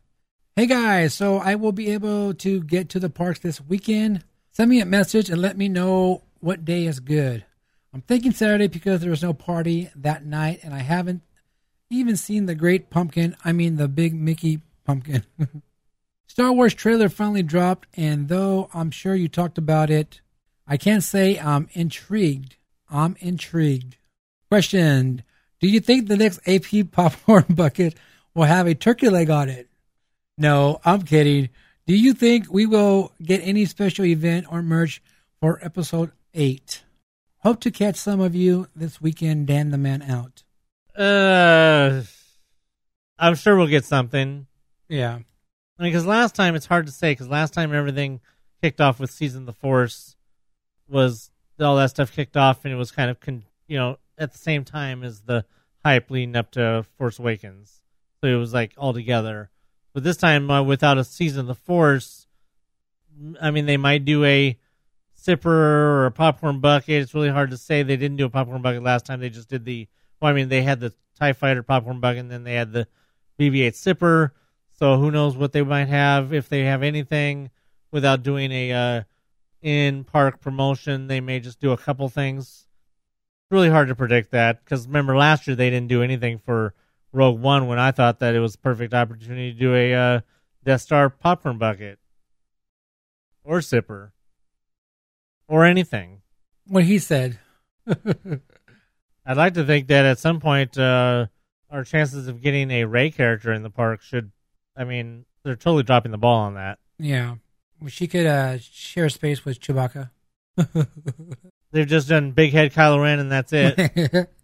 Hey 0.55 0.65
guys, 0.65 1.13
so 1.13 1.38
I 1.38 1.53
will 1.53 1.72
be 1.72 1.91
able 1.91 2.34
to 2.34 2.61
get 2.63 2.89
to 2.89 2.99
the 2.99 3.11
parks 3.11 3.38
this 3.39 3.61
weekend. 3.61 4.24
Send 4.58 4.72
me 4.72 4.82
a 4.82 4.88
message 4.88 5.30
and 5.30 5.39
let 5.39 5.55
me 5.55 5.70
know 5.70 6.24
what 6.39 6.66
day 6.66 6.88
is 6.88 6.99
good. 6.99 7.45
I'm 7.93 8.01
thinking 8.01 8.32
Saturday 8.32 8.66
because 8.66 9.01
there 9.01 9.12
was 9.12 9.22
no 9.22 9.32
party 9.32 9.91
that 9.95 10.26
night 10.26 10.62
and 10.64 10.74
I 10.74 10.80
haven't 10.80 11.22
even 11.91 12.18
seen 12.18 12.47
the 12.47 12.55
great 12.55 12.89
pumpkin. 12.89 13.36
I 13.45 13.51
mean, 13.51 13.76
the 13.76 13.88
big 13.88 14.16
Mickey 14.16 14.62
pumpkin. 14.84 15.26
Star 16.28 16.51
Wars 16.51 16.74
trailer 16.74 17.08
finally 17.08 17.43
dropped, 17.43 17.88
and 17.95 18.30
though 18.30 18.68
I'm 18.74 18.89
sure 18.89 19.14
you 19.14 19.28
talked 19.28 19.60
about 19.60 19.91
it, 19.91 20.22
I 20.66 20.76
can't 20.76 21.03
say 21.03 21.38
I'm 21.38 21.70
intrigued. 21.74 22.55
I'm 22.89 23.16
intrigued. 23.20 23.97
Question 24.49 25.22
Do 25.60 25.68
you 25.68 25.80
think 25.80 26.08
the 26.08 26.18
next 26.18 26.39
AP 26.47 26.91
popcorn 26.91 27.45
bucket 27.49 27.93
will 28.34 28.45
have 28.45 28.66
a 28.66 28.74
turkey 28.74 29.10
leg 29.10 29.30
on 29.30 29.49
it? 29.49 29.70
No, 30.36 30.82
I'm 30.84 31.03
kidding. 31.03 31.49
Do 31.88 31.95
you 31.95 32.13
think 32.13 32.51
we 32.51 32.65
will 32.65 33.13
get 33.23 33.39
any 33.41 33.63
special 33.63 34.03
event 34.03 34.47
or 34.51 34.61
merch 34.61 35.01
for 35.39 35.57
episode 35.63 36.11
8? 36.33 36.83
Hope 37.39 37.61
to 37.61 37.71
catch 37.71 37.95
some 37.95 38.19
of 38.19 38.35
you 38.35 38.67
this 38.75 38.99
weekend, 38.99 39.47
Dan 39.47 39.71
the 39.71 39.77
Man 39.77 40.01
out. 40.01 40.43
Uh, 40.97 42.01
I'm 43.17 43.35
sure 43.35 43.55
we'll 43.55 43.67
get 43.67 43.85
something. 43.85 44.47
Yeah. 44.89 45.19
I 45.79 45.83
mean, 45.83 45.93
because 45.93 46.05
last 46.05 46.35
time 46.35 46.55
it's 46.55 46.65
hard 46.65 46.88
to 46.88 46.91
say. 46.91 47.11
Because 47.11 47.29
last 47.29 47.53
time 47.53 47.73
everything 47.73 48.19
kicked 48.61 48.81
off 48.81 48.99
with 48.99 49.09
season 49.09 49.43
of 49.43 49.45
the 49.45 49.53
Force 49.53 50.17
was 50.89 51.31
all 51.57 51.77
that 51.77 51.91
stuff 51.91 52.11
kicked 52.11 52.35
off, 52.35 52.65
and 52.65 52.73
it 52.73 52.77
was 52.77 52.91
kind 52.91 53.09
of 53.09 53.21
con- 53.21 53.45
you 53.67 53.77
know 53.77 53.97
at 54.17 54.33
the 54.33 54.38
same 54.38 54.65
time 54.65 55.03
as 55.03 55.21
the 55.21 55.45
hype 55.85 56.11
leading 56.11 56.35
up 56.35 56.51
to 56.51 56.85
Force 56.97 57.17
Awakens. 57.17 57.79
So 58.19 58.27
it 58.27 58.35
was 58.35 58.53
like 58.53 58.73
all 58.77 58.93
together. 58.93 59.51
But 59.97 60.03
this 60.03 60.17
time, 60.17 60.51
uh, 60.51 60.61
without 60.61 60.99
a 60.99 61.03
season 61.03 61.39
of 61.39 61.47
the 61.47 61.55
Force, 61.55 62.27
I 63.41 63.49
mean, 63.49 63.65
they 63.65 63.77
might 63.77 64.05
do 64.05 64.23
a 64.25 64.55
sipper 65.19 65.47
or 65.47 66.05
a 66.05 66.11
popcorn 66.11 66.59
bucket. 66.59 67.01
It's 67.01 67.15
really 67.15 67.31
hard 67.31 67.49
to 67.49 67.57
say. 67.57 67.81
They 67.81 67.97
didn't 67.97 68.17
do 68.17 68.25
a 68.25 68.29
popcorn 68.29 68.61
bucket 68.61 68.83
last 68.83 69.07
time. 69.07 69.21
They 69.21 69.31
just 69.31 69.49
did 69.49 69.65
the. 69.65 69.87
Well, 70.21 70.29
I 70.29 70.35
mean, 70.35 70.49
they 70.49 70.61
had 70.61 70.81
the 70.81 70.93
Tie 71.19 71.33
Fighter 71.33 71.63
popcorn 71.63 71.99
bucket, 71.99 72.19
and 72.19 72.29
then 72.29 72.43
they 72.43 72.53
had 72.53 72.73
the 72.73 72.87
BB-8 73.39 73.71
sipper. 73.71 74.29
So 74.69 74.97
who 74.97 75.09
knows 75.09 75.35
what 75.35 75.51
they 75.51 75.63
might 75.63 75.87
have 75.87 76.31
if 76.31 76.47
they 76.47 76.65
have 76.65 76.83
anything 76.83 77.49
without 77.89 78.21
doing 78.21 78.51
a 78.51 78.73
uh, 78.73 79.03
in 79.63 80.03
park 80.03 80.41
promotion. 80.41 81.07
They 81.07 81.21
may 81.21 81.39
just 81.39 81.59
do 81.59 81.71
a 81.71 81.77
couple 81.77 82.07
things. 82.07 82.67
It's 83.45 83.51
really 83.51 83.71
hard 83.71 83.87
to 83.87 83.95
predict 83.95 84.29
that 84.29 84.63
because 84.63 84.85
remember 84.85 85.17
last 85.17 85.47
year 85.47 85.55
they 85.55 85.71
didn't 85.71 85.89
do 85.89 86.03
anything 86.03 86.37
for 86.37 86.75
Rogue 87.18 87.39
One 87.39 87.68
when 87.68 87.80
I 87.80 87.91
thought 87.91 88.20
that 88.20 88.36
it 88.36 88.39
was 88.39 88.55
a 88.55 88.59
perfect 88.59 88.93
opportunity 88.93 89.51
to 89.51 89.59
do 89.59 89.74
a 89.74 89.93
uh, 89.93 90.20
Death 90.63 90.82
Star 90.82 91.09
popcorn 91.09 91.58
bucket 91.58 91.97
or 93.43 93.59
sipper 93.59 94.12
or 95.47 95.66
anything. 95.66 96.21
What 96.67 96.83
he 96.83 97.00
said. 97.00 97.39
I'd 99.25 99.37
like 99.37 99.55
to 99.55 99.63
think 99.66 99.87
that 99.87 100.05
at 100.05 100.20
some 100.20 100.39
point 100.39 100.78
uh, 100.78 101.25
our 101.71 101.83
chances 101.83 102.28
of 102.28 102.41
getting 102.41 102.70
a 102.70 102.86
Rey 102.86 103.09
character 103.09 103.51
in 103.51 103.63
the 103.63 103.70
park 103.71 104.01
should. 104.01 104.32
I 104.75 104.83
mean, 104.83 105.25
they're 105.43 105.55
totally 105.55 105.83
dropping 105.83 106.12
the 106.12 106.17
ball 106.20 106.41
on 106.41 106.54
that. 106.54 106.78
Yeah. 107.00 107.36
She 107.87 108.08
could 108.08 108.28
uh, 108.28 108.59
share 108.59 109.09
space 109.09 109.43
with 109.43 109.59
Chewbacca. 109.59 110.12
They've 111.71 111.87
just 111.87 112.09
done 112.09 112.32
Big 112.32 112.51
Head 112.51 112.74
Kylo 112.74 113.01
Ren, 113.01 113.20
and 113.20 113.32
that's 113.32 113.54
it. 113.54 114.29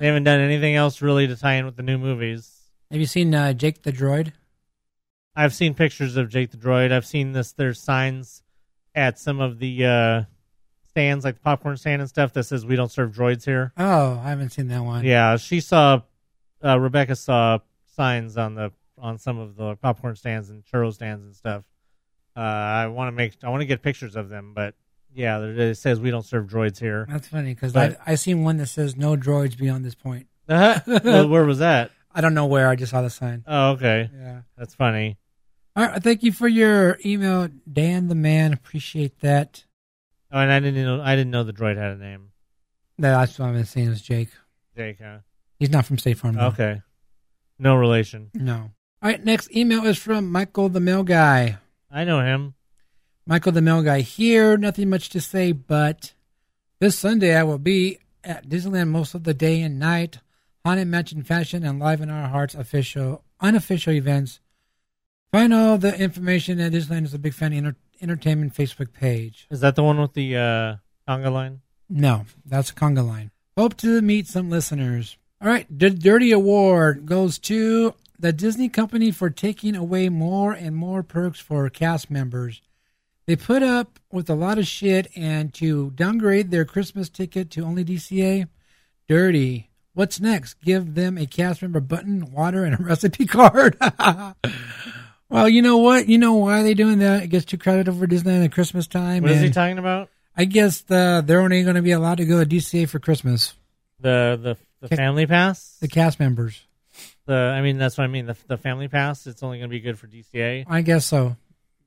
they 0.00 0.06
haven't 0.06 0.24
done 0.24 0.40
anything 0.40 0.74
else 0.74 1.02
really 1.02 1.26
to 1.26 1.36
tie 1.36 1.54
in 1.54 1.66
with 1.66 1.76
the 1.76 1.82
new 1.82 1.98
movies. 1.98 2.58
Have 2.90 2.98
you 2.98 3.06
seen 3.06 3.34
uh, 3.34 3.52
Jake 3.52 3.82
the 3.82 3.92
Droid? 3.92 4.32
I've 5.36 5.54
seen 5.54 5.74
pictures 5.74 6.16
of 6.16 6.30
Jake 6.30 6.50
the 6.50 6.56
Droid. 6.56 6.90
I've 6.90 7.06
seen 7.06 7.32
this. 7.32 7.52
There's 7.52 7.78
signs 7.78 8.42
at 8.94 9.18
some 9.18 9.40
of 9.40 9.58
the 9.58 9.84
uh, 9.84 10.22
stands, 10.88 11.24
like 11.24 11.34
the 11.34 11.42
popcorn 11.42 11.76
stand 11.76 12.00
and 12.00 12.08
stuff, 12.08 12.32
that 12.32 12.44
says 12.44 12.64
"We 12.64 12.76
don't 12.76 12.90
serve 12.90 13.12
droids 13.12 13.44
here." 13.44 13.74
Oh, 13.76 14.18
I 14.24 14.30
haven't 14.30 14.50
seen 14.50 14.68
that 14.68 14.82
one. 14.82 15.04
Yeah, 15.04 15.36
she 15.36 15.60
saw. 15.60 16.00
Uh, 16.64 16.80
Rebecca 16.80 17.14
saw 17.14 17.58
signs 17.94 18.38
on 18.38 18.54
the 18.54 18.72
on 18.96 19.18
some 19.18 19.38
of 19.38 19.54
the 19.54 19.76
popcorn 19.76 20.16
stands 20.16 20.48
and 20.48 20.64
churro 20.64 20.92
stands 20.94 21.24
and 21.24 21.36
stuff. 21.36 21.64
Uh, 22.34 22.40
I 22.40 22.86
want 22.86 23.08
to 23.08 23.12
make. 23.12 23.34
I 23.44 23.50
want 23.50 23.60
to 23.60 23.66
get 23.66 23.82
pictures 23.82 24.16
of 24.16 24.30
them, 24.30 24.54
but 24.54 24.74
yeah, 25.14 25.38
it 25.40 25.74
says 25.76 26.00
we 26.00 26.10
don't 26.10 26.24
serve 26.24 26.46
droids 26.46 26.78
here. 26.78 27.06
That's 27.08 27.28
funny 27.28 27.54
because 27.54 27.76
I 27.76 27.96
I 28.06 28.14
seen 28.14 28.42
one 28.44 28.56
that 28.58 28.66
says 28.66 28.96
no 28.96 29.16
droids 29.16 29.56
beyond 29.58 29.84
this 29.84 29.94
point. 29.94 30.26
Uh-huh. 30.48 31.00
Well, 31.04 31.28
where 31.28 31.44
was 31.44 31.58
that? 31.58 31.90
I 32.12 32.20
don't 32.20 32.34
know 32.34 32.46
where. 32.46 32.68
I 32.68 32.74
just 32.76 32.90
saw 32.90 33.02
the 33.02 33.10
sign. 33.10 33.44
Oh, 33.46 33.70
okay. 33.72 34.10
Yeah. 34.12 34.40
That's 34.58 34.74
funny. 34.74 35.16
All 35.76 35.86
right. 35.86 36.02
Thank 36.02 36.22
you 36.24 36.32
for 36.32 36.48
your 36.48 36.98
email, 37.06 37.48
Dan 37.72 38.08
the 38.08 38.16
Man. 38.16 38.52
Appreciate 38.52 39.20
that. 39.20 39.64
Oh, 40.32 40.38
and 40.40 40.50
I 40.50 40.58
didn't 40.60 40.82
know. 40.84 41.00
I 41.00 41.14
didn't 41.14 41.30
know 41.30 41.44
the 41.44 41.52
droid 41.52 41.76
had 41.76 41.92
a 41.92 41.96
name. 41.96 42.30
No, 42.98 43.12
That's 43.12 43.38
what 43.38 43.48
I've 43.48 43.54
been 43.54 43.64
seeing 43.64 43.88
is 43.88 44.02
Jake. 44.02 44.30
Jake. 44.76 44.98
Huh? 45.00 45.18
He's 45.58 45.70
not 45.70 45.86
from 45.86 45.98
State 45.98 46.18
Farm. 46.18 46.34
though. 46.34 46.48
Okay. 46.48 46.82
No 47.58 47.76
relation. 47.76 48.30
No. 48.34 48.54
All 48.54 48.70
right. 49.10 49.24
Next 49.24 49.54
email 49.54 49.84
is 49.86 49.96
from 49.98 50.30
Michael 50.32 50.68
the 50.68 50.80
Mail 50.80 51.04
Guy. 51.04 51.58
I 51.90 52.04
know 52.04 52.20
him. 52.20 52.54
Michael 53.30 53.52
the 53.52 53.62
Mail 53.62 53.84
Guy 53.84 54.00
here. 54.00 54.56
Nothing 54.56 54.90
much 54.90 55.08
to 55.10 55.20
say, 55.20 55.52
but 55.52 56.14
this 56.80 56.98
Sunday 56.98 57.36
I 57.36 57.44
will 57.44 57.58
be 57.58 58.00
at 58.24 58.48
Disneyland 58.48 58.88
most 58.88 59.14
of 59.14 59.22
the 59.22 59.32
day 59.32 59.62
and 59.62 59.78
night. 59.78 60.18
Haunted 60.64 60.88
Mansion 60.88 61.22
Fashion 61.22 61.64
and 61.64 61.78
Live 61.78 62.00
in 62.00 62.10
Our 62.10 62.28
Hearts 62.28 62.56
official, 62.56 63.22
unofficial 63.40 63.92
events. 63.92 64.40
Find 65.30 65.54
all 65.54 65.78
the 65.78 65.96
information 65.96 66.58
at 66.58 66.72
Disneyland 66.72 67.04
is 67.04 67.14
a 67.14 67.20
big 67.20 67.32
fan 67.32 67.52
enter- 67.52 67.76
entertainment 68.00 68.52
Facebook 68.52 68.92
page. 68.92 69.46
Is 69.48 69.60
that 69.60 69.76
the 69.76 69.84
one 69.84 70.00
with 70.00 70.14
the 70.14 70.36
uh, 70.36 70.76
conga 71.08 71.32
line? 71.32 71.60
No, 71.88 72.26
that's 72.44 72.70
a 72.70 72.74
conga 72.74 73.06
line. 73.06 73.30
Hope 73.56 73.76
to 73.76 74.02
meet 74.02 74.26
some 74.26 74.50
listeners. 74.50 75.18
All 75.40 75.46
right, 75.46 75.66
the 75.70 75.90
Dirty 75.90 76.32
Award 76.32 77.06
goes 77.06 77.38
to 77.38 77.94
the 78.18 78.32
Disney 78.32 78.68
company 78.68 79.12
for 79.12 79.30
taking 79.30 79.76
away 79.76 80.08
more 80.08 80.52
and 80.52 80.74
more 80.74 81.04
perks 81.04 81.38
for 81.38 81.70
cast 81.70 82.10
members. 82.10 82.60
They 83.30 83.36
put 83.36 83.62
up 83.62 84.00
with 84.10 84.28
a 84.28 84.34
lot 84.34 84.58
of 84.58 84.66
shit 84.66 85.06
and 85.14 85.54
to 85.54 85.90
downgrade 85.92 86.50
their 86.50 86.64
Christmas 86.64 87.08
ticket 87.08 87.48
to 87.52 87.62
only 87.62 87.84
DCA. 87.84 88.48
Dirty. 89.06 89.70
What's 89.94 90.18
next? 90.18 90.54
Give 90.64 90.96
them 90.96 91.16
a 91.16 91.26
cast 91.26 91.62
member 91.62 91.78
button, 91.78 92.32
water, 92.32 92.64
and 92.64 92.74
a 92.74 92.78
recipe 92.82 93.26
card. 93.26 93.76
well, 95.28 95.48
you 95.48 95.62
know 95.62 95.76
what? 95.76 96.08
You 96.08 96.18
know 96.18 96.34
why 96.34 96.64
they 96.64 96.74
doing 96.74 96.98
that? 96.98 97.22
It 97.22 97.28
gets 97.28 97.44
too 97.44 97.56
crowded 97.56 97.88
over 97.88 98.04
Disneyland 98.08 98.46
at 98.46 98.50
Christmas 98.50 98.88
time. 98.88 99.22
What 99.22 99.30
is 99.30 99.38
he 99.38 99.44
and 99.44 99.54
talking 99.54 99.78
about? 99.78 100.08
I 100.36 100.44
guess 100.44 100.80
the, 100.80 101.22
they're 101.24 101.40
only 101.40 101.62
going 101.62 101.76
to 101.76 101.82
be 101.82 101.92
allowed 101.92 102.16
to 102.16 102.24
go 102.24 102.42
to 102.42 102.56
DCA 102.56 102.88
for 102.88 102.98
Christmas. 102.98 103.54
The 104.00 104.40
the 104.42 104.56
the 104.80 104.86
Okay. 104.86 104.96
family 104.96 105.26
pass. 105.28 105.76
The 105.80 105.86
cast 105.86 106.18
members. 106.18 106.60
The 107.26 107.34
I 107.36 107.60
mean 107.62 107.78
that's 107.78 107.96
what 107.96 108.02
I 108.02 108.08
mean. 108.08 108.26
The 108.26 108.36
the 108.48 108.56
family 108.58 108.88
pass. 108.88 109.28
It's 109.28 109.44
only 109.44 109.58
going 109.58 109.70
to 109.70 109.72
be 109.72 109.78
good 109.78 110.00
for 110.00 110.08
DCA. 110.08 110.64
I 110.66 110.82
guess 110.82 111.06
so. 111.06 111.36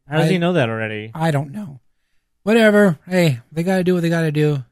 How 0.07 0.17
does 0.17 0.27
I- 0.27 0.33
he 0.33 0.37
know 0.37 0.53
that 0.53 0.69
already? 0.69 1.11
I 1.13 1.31
don't 1.31 1.51
know. 1.51 1.79
Whatever. 2.43 2.99
Hey, 3.07 3.39
they 3.51 3.63
got 3.63 3.77
to 3.77 3.83
do 3.83 3.93
what 3.93 4.01
they 4.01 4.09
got 4.09 4.21
to 4.21 4.31
do. 4.31 4.55
All 4.55 4.65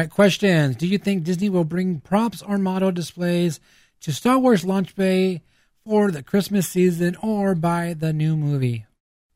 right, 0.00 0.10
questions. 0.10 0.76
Do 0.76 0.86
you 0.86 0.98
think 0.98 1.24
Disney 1.24 1.48
will 1.48 1.64
bring 1.64 2.00
props 2.00 2.42
or 2.42 2.58
model 2.58 2.90
displays 2.92 3.60
to 4.00 4.12
Star 4.12 4.38
Wars 4.38 4.64
Launch 4.64 4.94
Bay 4.96 5.42
for 5.84 6.10
the 6.10 6.22
Christmas 6.22 6.68
season 6.68 7.16
or 7.22 7.54
by 7.54 7.94
the 7.94 8.12
new 8.12 8.36
movie? 8.36 8.84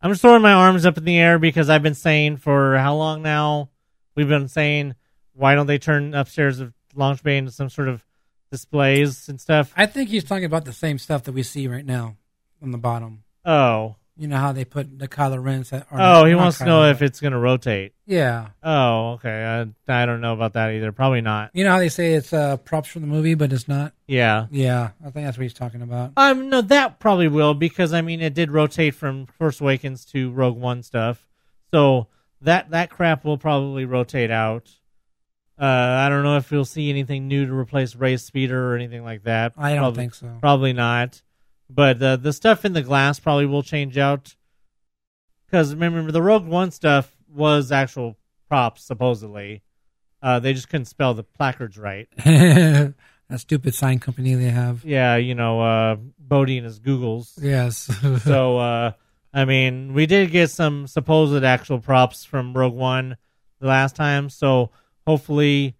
I'm 0.02 0.10
just 0.10 0.20
throwing 0.22 0.42
my 0.42 0.52
arms 0.52 0.84
up 0.84 0.98
in 0.98 1.04
the 1.04 1.18
air 1.18 1.38
because 1.38 1.70
I've 1.70 1.82
been 1.82 1.94
saying 1.94 2.38
for 2.38 2.76
how 2.76 2.96
long 2.96 3.22
now? 3.22 3.70
We've 4.16 4.28
been 4.28 4.48
saying 4.48 4.94
why 5.34 5.54
don't 5.54 5.66
they 5.68 5.78
turn 5.78 6.14
upstairs 6.14 6.60
of 6.60 6.74
Launch 6.94 7.22
Bay 7.22 7.38
into 7.38 7.52
some 7.52 7.70
sort 7.70 7.88
of 7.88 8.04
displays 8.50 9.28
and 9.28 9.40
stuff? 9.40 9.72
I 9.76 9.86
think 9.86 10.10
he's 10.10 10.24
talking 10.24 10.44
about 10.44 10.64
the 10.64 10.72
same 10.72 10.98
stuff 10.98 11.22
that 11.24 11.32
we 11.32 11.42
see 11.42 11.66
right 11.68 11.86
now 11.86 12.16
on 12.60 12.72
the 12.72 12.78
bottom. 12.78 13.24
Oh, 13.44 13.96
You 14.16 14.28
know 14.28 14.36
how 14.36 14.52
they 14.52 14.66
put 14.66 14.98
the 14.98 15.08
Kylo 15.08 15.42
Ren 15.42 15.64
set? 15.64 15.86
or 15.90 15.98
oh, 15.98 16.24
he 16.26 16.34
wants 16.34 16.58
to 16.58 16.66
know 16.66 16.82
Ren. 16.82 16.90
if 16.90 17.00
it's 17.00 17.18
going 17.18 17.32
to 17.32 17.38
rotate. 17.38 17.94
Yeah. 18.04 18.48
Oh, 18.62 19.12
okay. 19.12 19.42
I, 19.88 20.02
I 20.02 20.04
don't 20.06 20.20
know 20.20 20.34
about 20.34 20.52
that 20.52 20.70
either. 20.72 20.92
Probably 20.92 21.22
not. 21.22 21.50
You 21.54 21.64
know 21.64 21.70
how 21.72 21.78
they 21.78 21.88
say 21.88 22.12
it's 22.12 22.30
uh, 22.32 22.58
props 22.58 22.90
from 22.90 23.00
the 23.00 23.08
movie, 23.08 23.34
but 23.34 23.52
it's 23.54 23.68
not? 23.68 23.94
Yeah. 24.06 24.48
Yeah, 24.50 24.90
I 25.00 25.10
think 25.10 25.24
that's 25.26 25.38
what 25.38 25.44
he's 25.44 25.54
talking 25.54 25.80
about. 25.80 26.12
Um, 26.18 26.50
no, 26.50 26.60
that 26.60 26.98
probably 27.00 27.28
will 27.28 27.54
because 27.54 27.94
I 27.94 28.02
mean 28.02 28.20
it 28.20 28.34
did 28.34 28.50
rotate 28.50 28.94
from 28.94 29.26
Force 29.26 29.60
Awakens 29.62 30.04
to 30.06 30.30
Rogue 30.30 30.58
One 30.58 30.82
stuff, 30.82 31.26
so 31.72 32.08
that 32.42 32.70
that 32.70 32.90
crap 32.90 33.24
will 33.24 33.38
probably 33.38 33.86
rotate 33.86 34.30
out. 34.30 34.70
Uh, 35.58 35.64
I 35.64 36.08
don't 36.10 36.22
know 36.22 36.36
if 36.36 36.50
we'll 36.50 36.64
see 36.64 36.90
anything 36.90 37.28
new 37.28 37.46
to 37.46 37.52
replace 37.54 37.94
Rey's 37.94 38.22
speeder 38.22 38.72
or 38.72 38.76
anything 38.76 39.04
like 39.04 39.22
that. 39.24 39.52
I 39.56 39.70
don't 39.70 39.78
Probably- 39.78 39.96
think 40.02 40.14
so. 40.14 40.36
Probably 40.40 40.72
not. 40.74 41.22
But 41.74 42.02
uh, 42.02 42.16
the 42.16 42.32
stuff 42.32 42.64
in 42.64 42.72
the 42.72 42.82
glass 42.82 43.18
probably 43.18 43.46
will 43.46 43.62
change 43.62 43.96
out. 43.96 44.34
Because 45.46 45.74
remember, 45.74 46.12
the 46.12 46.22
Rogue 46.22 46.46
One 46.46 46.70
stuff 46.70 47.14
was 47.28 47.72
actual 47.72 48.16
props 48.48 48.84
supposedly. 48.84 49.62
Uh, 50.22 50.38
they 50.38 50.52
just 50.52 50.68
couldn't 50.68 50.86
spell 50.86 51.14
the 51.14 51.22
placards 51.24 51.78
right. 51.78 52.08
that 52.24 52.94
stupid 53.36 53.74
sign 53.74 53.98
company 53.98 54.34
they 54.34 54.50
have. 54.50 54.84
Yeah, 54.84 55.16
you 55.16 55.34
know, 55.34 55.60
uh, 55.60 55.96
Bodie 56.18 56.58
and 56.58 56.66
his 56.66 56.78
Googles. 56.78 57.32
Yes. 57.40 57.90
so, 58.24 58.58
uh, 58.58 58.92
I 59.32 59.44
mean, 59.44 59.94
we 59.94 60.06
did 60.06 60.30
get 60.30 60.50
some 60.50 60.86
supposed 60.86 61.42
actual 61.42 61.80
props 61.80 62.24
from 62.24 62.54
Rogue 62.54 62.74
One 62.74 63.16
the 63.60 63.66
last 63.66 63.96
time, 63.96 64.28
so 64.28 64.70
hopefully 65.06 65.74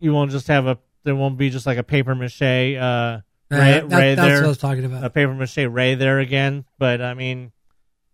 you 0.00 0.12
won't 0.12 0.30
just 0.30 0.48
have 0.48 0.66
a, 0.66 0.78
there 1.04 1.16
won't 1.16 1.38
be 1.38 1.50
just 1.50 1.66
like 1.66 1.78
a 1.78 1.82
paper 1.82 2.14
mache, 2.14 2.76
uh, 2.76 3.20
Rey, 3.50 3.58
that- 3.58 3.82
Rey 3.84 4.14
that's 4.14 4.20
there. 4.28 4.34
what 4.36 4.44
I 4.44 4.48
was 4.48 4.58
talking 4.58 4.84
about. 4.84 5.04
A 5.04 5.10
paper 5.10 5.32
mache 5.34 5.56
Rey 5.58 5.94
there 5.94 6.18
again, 6.18 6.64
but 6.78 7.00
I 7.00 7.14
mean, 7.14 7.52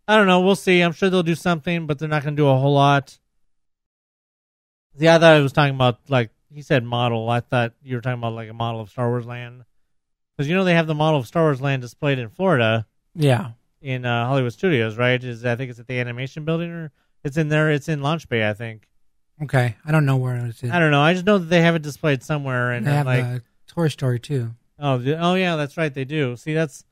I 0.06 0.16
don't 0.16 0.26
know. 0.26 0.40
We'll 0.40 0.54
see. 0.56 0.80
I'm 0.80 0.92
sure 0.92 1.10
they'll 1.10 1.22
do 1.22 1.34
something, 1.34 1.86
but 1.86 1.98
they're 1.98 2.08
not 2.08 2.22
going 2.22 2.36
to 2.36 2.40
do 2.40 2.46
a 2.48 2.56
whole 2.56 2.74
lot. 2.74 3.18
Yeah, 4.96 5.16
I 5.16 5.18
thought 5.18 5.34
I 5.34 5.40
was 5.40 5.52
talking 5.52 5.74
about 5.74 5.98
like 6.08 6.30
he 6.52 6.62
said 6.62 6.84
model. 6.84 7.28
I 7.28 7.40
thought 7.40 7.72
you 7.82 7.96
were 7.96 8.00
talking 8.00 8.18
about 8.18 8.34
like 8.34 8.48
a 8.48 8.54
model 8.54 8.80
of 8.80 8.90
Star 8.90 9.08
Wars 9.08 9.26
Land, 9.26 9.64
because 10.36 10.48
you 10.48 10.54
know 10.54 10.64
they 10.64 10.74
have 10.74 10.86
the 10.86 10.94
model 10.94 11.18
of 11.18 11.26
Star 11.26 11.42
Wars 11.44 11.60
Land 11.60 11.82
displayed 11.82 12.18
in 12.18 12.28
Florida 12.28 12.86
Yeah. 13.14 13.52
in 13.82 14.04
uh, 14.04 14.26
Hollywood 14.26 14.52
Studios, 14.52 14.96
right? 14.96 15.22
Is 15.22 15.44
I 15.44 15.56
think 15.56 15.70
it's 15.70 15.80
at 15.80 15.88
the 15.88 15.98
animation 15.98 16.44
building 16.44 16.70
or 16.70 16.92
it's 17.24 17.36
in 17.36 17.48
there. 17.48 17.70
It's 17.72 17.88
in 17.88 18.02
Launch 18.02 18.28
Bay, 18.28 18.48
I 18.48 18.52
think. 18.54 18.86
Okay. 19.42 19.74
I 19.84 19.90
don't 19.90 20.06
know 20.06 20.16
where 20.16 20.36
it's 20.46 20.62
in. 20.62 20.70
I 20.70 20.78
don't 20.78 20.92
know. 20.92 21.00
I 21.00 21.12
just 21.12 21.26
know 21.26 21.38
that 21.38 21.46
they 21.46 21.62
have 21.62 21.74
it 21.74 21.82
displayed 21.82 22.22
somewhere, 22.22 22.70
and 22.70 22.86
they 22.86 22.92
have 22.92 23.06
like, 23.06 23.42
Toy 23.66 23.88
Story 23.88 24.20
too. 24.20 24.54
Oh, 24.84 25.02
oh 25.18 25.34
yeah, 25.34 25.56
that's 25.56 25.76
right, 25.76 25.92
they 25.92 26.04
do. 26.04 26.36
See, 26.36 26.54
that's 26.54 26.84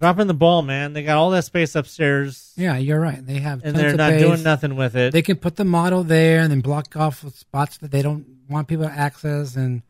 dropping 0.00 0.26
the 0.26 0.34
ball, 0.34 0.62
man. 0.62 0.92
They 0.92 1.02
got 1.02 1.16
all 1.16 1.30
that 1.30 1.44
space 1.44 1.74
upstairs, 1.74 2.52
Yeah, 2.56 2.76
you're 2.76 3.00
right. 3.00 3.24
They 3.24 3.38
have 3.38 3.62
and 3.64 3.74
tons 3.74 3.76
they're 3.76 3.90
of 3.90 3.96
not 3.96 4.10
space. 4.10 4.22
doing 4.22 4.42
nothing 4.42 4.76
with 4.76 4.96
it. 4.96 5.12
They 5.12 5.22
can 5.22 5.36
put 5.36 5.56
the 5.56 5.64
model 5.64 6.02
there 6.04 6.40
and 6.40 6.50
then 6.50 6.60
block 6.60 6.96
off 6.96 7.24
spots 7.34 7.78
that 7.78 7.90
they 7.90 8.02
don't 8.02 8.26
want 8.48 8.68
people 8.68 8.86
to 8.86 8.92
access 8.92 9.56
and 9.56 9.82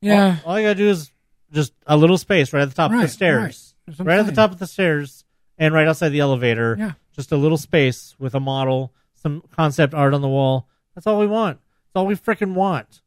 yeah. 0.00 0.36
All, 0.44 0.52
all 0.52 0.60
you 0.60 0.66
gotta 0.66 0.74
do 0.76 0.88
is 0.90 1.10
just 1.52 1.72
a 1.86 1.96
little 1.96 2.18
space 2.18 2.52
right 2.52 2.62
at 2.62 2.68
the 2.68 2.74
top 2.74 2.92
of 2.92 3.00
the 3.00 3.08
stairs, 3.08 3.38
right. 3.42 3.74
That's 3.86 3.98
what 3.98 4.04
I'm 4.04 4.06
right, 4.08 4.18
at 4.20 4.26
the 4.26 4.32
top 4.32 4.52
of 4.52 4.58
the 4.58 4.66
stairs, 4.66 5.24
and 5.56 5.72
right 5.72 5.86
outside 5.88 6.10
the 6.10 6.20
elevator. 6.20 6.76
Yeah. 6.78 6.92
just 7.14 7.32
a 7.32 7.36
little 7.36 7.56
space 7.58 8.14
with 8.18 8.34
a 8.34 8.40
model, 8.40 8.92
some 9.14 9.42
concept 9.56 9.94
art 9.94 10.12
on 10.14 10.20
the 10.20 10.28
wall. 10.28 10.68
That's 10.94 11.06
all 11.06 11.18
we 11.18 11.26
want. 11.26 11.58
That's 11.58 12.00
all 12.00 12.06
we 12.06 12.16
freaking 12.16 12.54
want. 12.54 13.00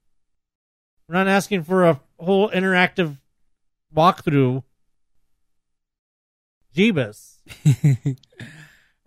We're 1.08 1.16
not 1.16 1.28
asking 1.28 1.64
for 1.64 1.86
a 1.86 2.00
whole 2.20 2.50
interactive 2.50 3.18
walkthrough. 3.98 4.64
Jeebus. 6.76 7.38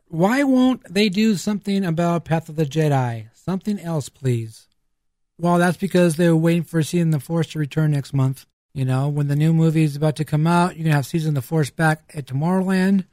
Why 0.08 0.42
won't 0.42 0.92
they 0.92 1.08
do 1.08 1.36
something 1.36 1.84
about 1.84 2.24
Path 2.24 2.48
of 2.48 2.56
the 2.56 2.66
Jedi? 2.66 3.28
Something 3.32 3.78
else, 3.78 4.08
please. 4.08 4.66
Well, 5.38 5.58
that's 5.58 5.76
because 5.76 6.16
they're 6.16 6.36
waiting 6.36 6.64
for 6.64 6.82
Season 6.82 7.10
the 7.10 7.20
Force 7.20 7.46
to 7.48 7.60
return 7.60 7.92
next 7.92 8.12
month. 8.12 8.44
You 8.74 8.84
know, 8.84 9.08
when 9.08 9.28
the 9.28 9.36
new 9.36 9.52
movie 9.52 9.84
is 9.84 9.96
about 9.96 10.16
to 10.16 10.24
come 10.24 10.46
out, 10.46 10.76
you're 10.76 10.84
gonna 10.84 10.96
have 10.96 11.06
Season 11.06 11.34
the 11.34 11.42
Force 11.42 11.70
back 11.70 12.12
at 12.14 12.26
Tomorrowland, 12.26 13.04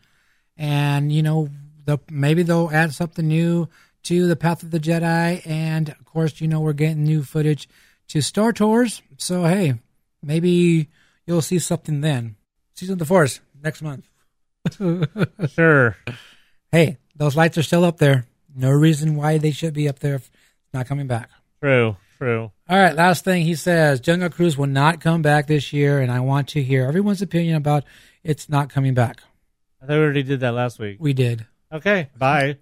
and 0.58 1.12
you 1.12 1.24
know, 1.24 1.50
the 1.86 2.00
maybe 2.10 2.44
they'll 2.44 2.70
add 2.72 2.94
something 2.94 3.28
new 3.28 3.70
to 4.04 4.28
the 4.28 4.36
Path 4.36 4.62
of 4.62 4.72
the 4.72 4.80
Jedi, 4.80 5.46
and 5.48 5.90
of 5.90 6.06
course, 6.06 6.42
you 6.42 6.48
know, 6.48 6.60
we're 6.60 6.74
getting 6.74 7.04
new 7.04 7.24
footage 7.24 7.70
to 8.10 8.22
Star 8.22 8.52
Tours. 8.52 9.02
So 9.18 9.46
hey, 9.46 9.76
maybe 10.22 10.90
you'll 11.28 11.42
see 11.44 11.60
something 11.60 12.02
then. 12.02 12.36
Season 12.74 12.94
of 12.94 13.00
the 13.00 13.06
Force 13.06 13.40
next 13.64 13.82
month. 13.82 14.08
Sure. 15.54 15.96
Hey, 16.72 16.98
those 17.16 17.38
lights 17.38 17.58
are 17.58 17.64
still 17.64 17.86
up 17.86 17.98
there. 18.00 18.26
No 18.54 18.70
reason 18.70 19.16
why 19.16 19.38
they 19.38 19.52
should 19.52 19.74
be 19.74 19.88
up 19.88 20.00
there 20.00 20.16
if 20.16 20.30
not 20.74 20.88
coming 20.88 21.08
back. 21.08 21.30
True. 21.62 21.96
True. 22.18 22.52
All 22.68 22.78
right, 22.78 22.96
last 22.96 23.24
thing 23.24 23.44
he 23.44 23.54
says 23.54 24.00
Jungle 24.00 24.30
Cruise 24.30 24.58
will 24.58 24.66
not 24.68 25.02
come 25.02 25.22
back 25.22 25.46
this 25.46 25.72
year, 25.72 26.02
and 26.02 26.12
I 26.12 26.20
want 26.20 26.48
to 26.50 26.64
hear 26.64 26.86
everyone's 26.88 27.22
opinion 27.22 27.56
about 27.56 27.84
it's 28.24 28.50
not 28.50 28.70
coming 28.72 28.96
back. 28.96 29.22
I 29.82 29.86
thought 29.86 29.94
we 29.94 30.04
already 30.04 30.24
did 30.24 30.40
that 30.40 30.54
last 30.54 30.80
week. 30.80 30.98
We 31.00 31.14
did. 31.14 31.46
Okay. 31.72 32.10
Bye. 32.18 32.58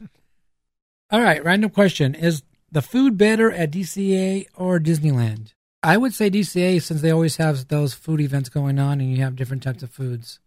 All 1.10 1.22
right, 1.22 1.42
random 1.44 1.70
question 1.70 2.14
Is 2.14 2.42
the 2.72 2.82
food 2.82 3.16
better 3.16 3.50
at 3.52 3.70
DCA 3.70 4.46
or 4.56 4.80
Disneyland? 4.80 5.52
I 5.82 5.96
would 5.96 6.12
say 6.12 6.28
DCA 6.30 6.82
since 6.82 7.00
they 7.02 7.10
always 7.10 7.36
have 7.36 7.68
those 7.68 7.94
food 7.94 8.20
events 8.20 8.48
going 8.48 8.78
on 8.78 9.00
and 9.00 9.10
you 9.10 9.22
have 9.22 9.36
different 9.36 9.62
types 9.62 9.82
of 9.82 9.90
foods. 9.90 10.40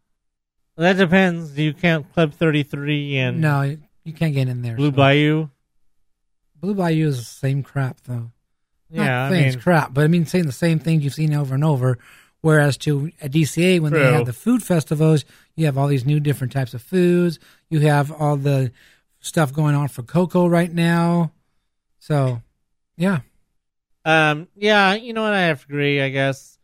That 0.77 0.97
depends. 0.97 1.51
Do 1.51 1.63
you 1.63 1.73
count 1.73 2.11
Club 2.13 2.33
33 2.33 3.17
and 3.17 3.41
No, 3.41 3.77
you 4.03 4.13
can't 4.13 4.33
get 4.33 4.47
in 4.47 4.61
there. 4.61 4.75
Blue 4.75 4.87
so- 4.91 4.95
Bayou? 4.97 5.49
Blue 6.59 6.75
Bayou 6.75 7.07
is 7.07 7.17
the 7.17 7.23
same 7.23 7.63
crap, 7.63 8.01
though. 8.01 8.31
Not 8.89 9.03
Yeah, 9.05 9.25
I 9.25 9.29
saying 9.29 9.53
it's 9.53 9.63
crap, 9.63 9.93
but 9.93 10.03
I 10.03 10.07
mean 10.07 10.25
saying 10.25 10.45
the 10.45 10.51
same 10.51 10.79
things 10.79 11.03
you've 11.03 11.13
seen 11.13 11.33
over 11.33 11.55
and 11.55 11.63
over. 11.63 11.97
Whereas 12.41 12.75
to 12.79 13.11
at 13.21 13.31
DCA 13.31 13.79
when 13.79 13.93
they 13.93 13.99
True. 13.99 14.11
have 14.11 14.25
the 14.25 14.33
food 14.33 14.61
festivals, 14.63 15.25
you 15.55 15.65
have 15.65 15.77
all 15.77 15.87
these 15.87 16.05
new 16.05 16.19
different 16.19 16.51
types 16.53 16.73
of 16.73 16.81
foods. 16.81 17.39
You 17.69 17.79
have 17.81 18.11
all 18.11 18.35
the 18.35 18.71
stuff 19.19 19.53
going 19.53 19.75
on 19.75 19.87
for 19.87 20.01
Coco 20.03 20.47
right 20.47 20.71
now. 20.73 21.31
So, 21.99 22.41
yeah, 22.97 23.19
Um, 24.05 24.47
yeah, 24.55 24.93
you 24.95 25.13
know 25.13 25.23
what? 25.23 25.33
I 25.33 25.41
have 25.43 25.65
to 25.65 25.65
agree. 25.67 26.01
I 26.01 26.09
guess. 26.09 26.57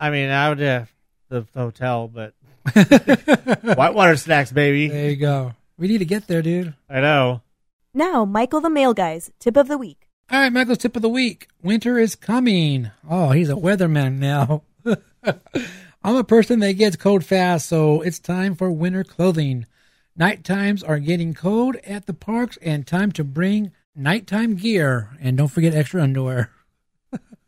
I 0.00 0.10
mean, 0.10 0.30
I 0.30 0.48
would 0.48 0.60
have 0.60 0.92
the 1.28 1.46
hotel, 1.54 2.08
but 2.08 2.34
whitewater 3.76 4.16
snacks, 4.16 4.52
baby. 4.52 4.88
there 4.88 5.10
you 5.10 5.16
go. 5.16 5.54
We 5.76 5.88
need 5.88 5.98
to 5.98 6.04
get 6.04 6.26
there, 6.26 6.42
dude. 6.42 6.74
I 6.88 7.00
know. 7.00 7.42
Now, 7.94 8.24
Michael 8.24 8.60
the 8.60 8.70
Mail 8.70 8.94
Guy's 8.94 9.30
tip 9.38 9.56
of 9.56 9.68
the 9.68 9.78
week. 9.78 10.08
All 10.30 10.38
right, 10.38 10.52
Michael's 10.52 10.78
tip 10.78 10.94
of 10.94 11.02
the 11.02 11.08
week. 11.08 11.48
Winter 11.62 11.98
is 11.98 12.14
coming. 12.14 12.90
Oh, 13.08 13.30
he's 13.30 13.48
a 13.48 13.54
weatherman 13.54 14.18
now. 14.18 14.62
I'm 16.04 16.16
a 16.16 16.24
person 16.24 16.60
that 16.60 16.74
gets 16.74 16.96
cold 16.96 17.24
fast, 17.24 17.66
so 17.68 18.02
it's 18.02 18.18
time 18.18 18.54
for 18.54 18.70
winter 18.70 19.04
clothing. 19.04 19.66
Night 20.16 20.44
times 20.44 20.82
are 20.82 20.98
getting 20.98 21.32
cold 21.34 21.76
at 21.76 22.06
the 22.06 22.14
parks 22.14 22.58
and 22.60 22.86
time 22.86 23.10
to 23.12 23.24
bring 23.24 23.72
nighttime 23.94 24.54
gear, 24.56 25.10
and 25.20 25.36
don't 25.36 25.48
forget 25.48 25.74
extra 25.74 26.02
underwear. 26.02 26.50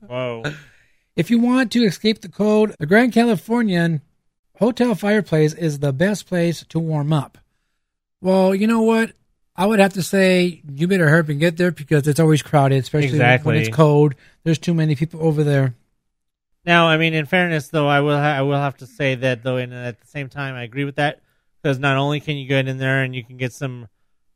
Whoa. 0.07 0.43
If 1.17 1.31
you 1.31 1.39
want 1.39 1.73
to 1.73 1.85
escape 1.85 2.21
the 2.21 2.29
cold, 2.29 2.75
the 2.79 2.87
Grand 2.87 3.13
Californian 3.13 4.01
Hotel 4.59 4.95
Fireplace 4.95 5.55
is 5.55 5.79
the 5.79 5.93
best 5.93 6.27
place 6.27 6.65
to 6.69 6.79
warm 6.79 7.13
up. 7.13 7.39
Well, 8.21 8.55
you 8.55 8.67
know 8.67 8.83
what? 8.83 9.13
I 9.57 9.67
would 9.67 9.79
have 9.79 9.95
to 9.95 10.03
say 10.03 10.63
you 10.73 10.87
better 10.89 11.09
hurry 11.09 11.21
up 11.21 11.29
and 11.29 11.41
get 11.41 11.57
there 11.57 11.71
because 11.71 12.07
it's 12.09 12.21
always 12.21 12.43
crowded, 12.43 12.83
especially 12.83 13.09
Exactly. 13.09 13.47
when 13.53 13.57
it's 13.61 13.75
cold. 13.75 14.15
There's 14.45 14.59
too 14.59 14.75
many 14.75 14.95
people 14.95 15.23
over 15.23 15.45
there. 15.45 15.75
Now, 16.65 16.89
I 16.89 16.99
mean, 16.99 17.15
in 17.15 17.27
fairness, 17.27 17.69
though, 17.69 17.89
I 17.89 18.01
will 18.01 18.17
ha- 18.17 18.37
I 18.37 18.43
will 18.43 18.57
have 18.57 18.77
to 18.79 18.87
say 18.87 19.15
that 19.17 19.43
though, 19.43 19.57
and 19.57 19.73
at 19.73 20.01
the 20.01 20.07
same 20.07 20.29
time, 20.29 20.55
I 20.55 20.63
agree 20.63 20.85
with 20.85 20.97
that 20.97 21.21
because 21.63 21.79
not 21.79 21.97
only 21.97 22.21
can 22.21 22.37
you 22.37 22.47
get 22.47 22.69
in 22.69 22.79
there 22.79 23.03
and 23.03 23.15
you 23.15 23.25
can 23.25 23.37
get 23.37 23.53
some 23.53 23.89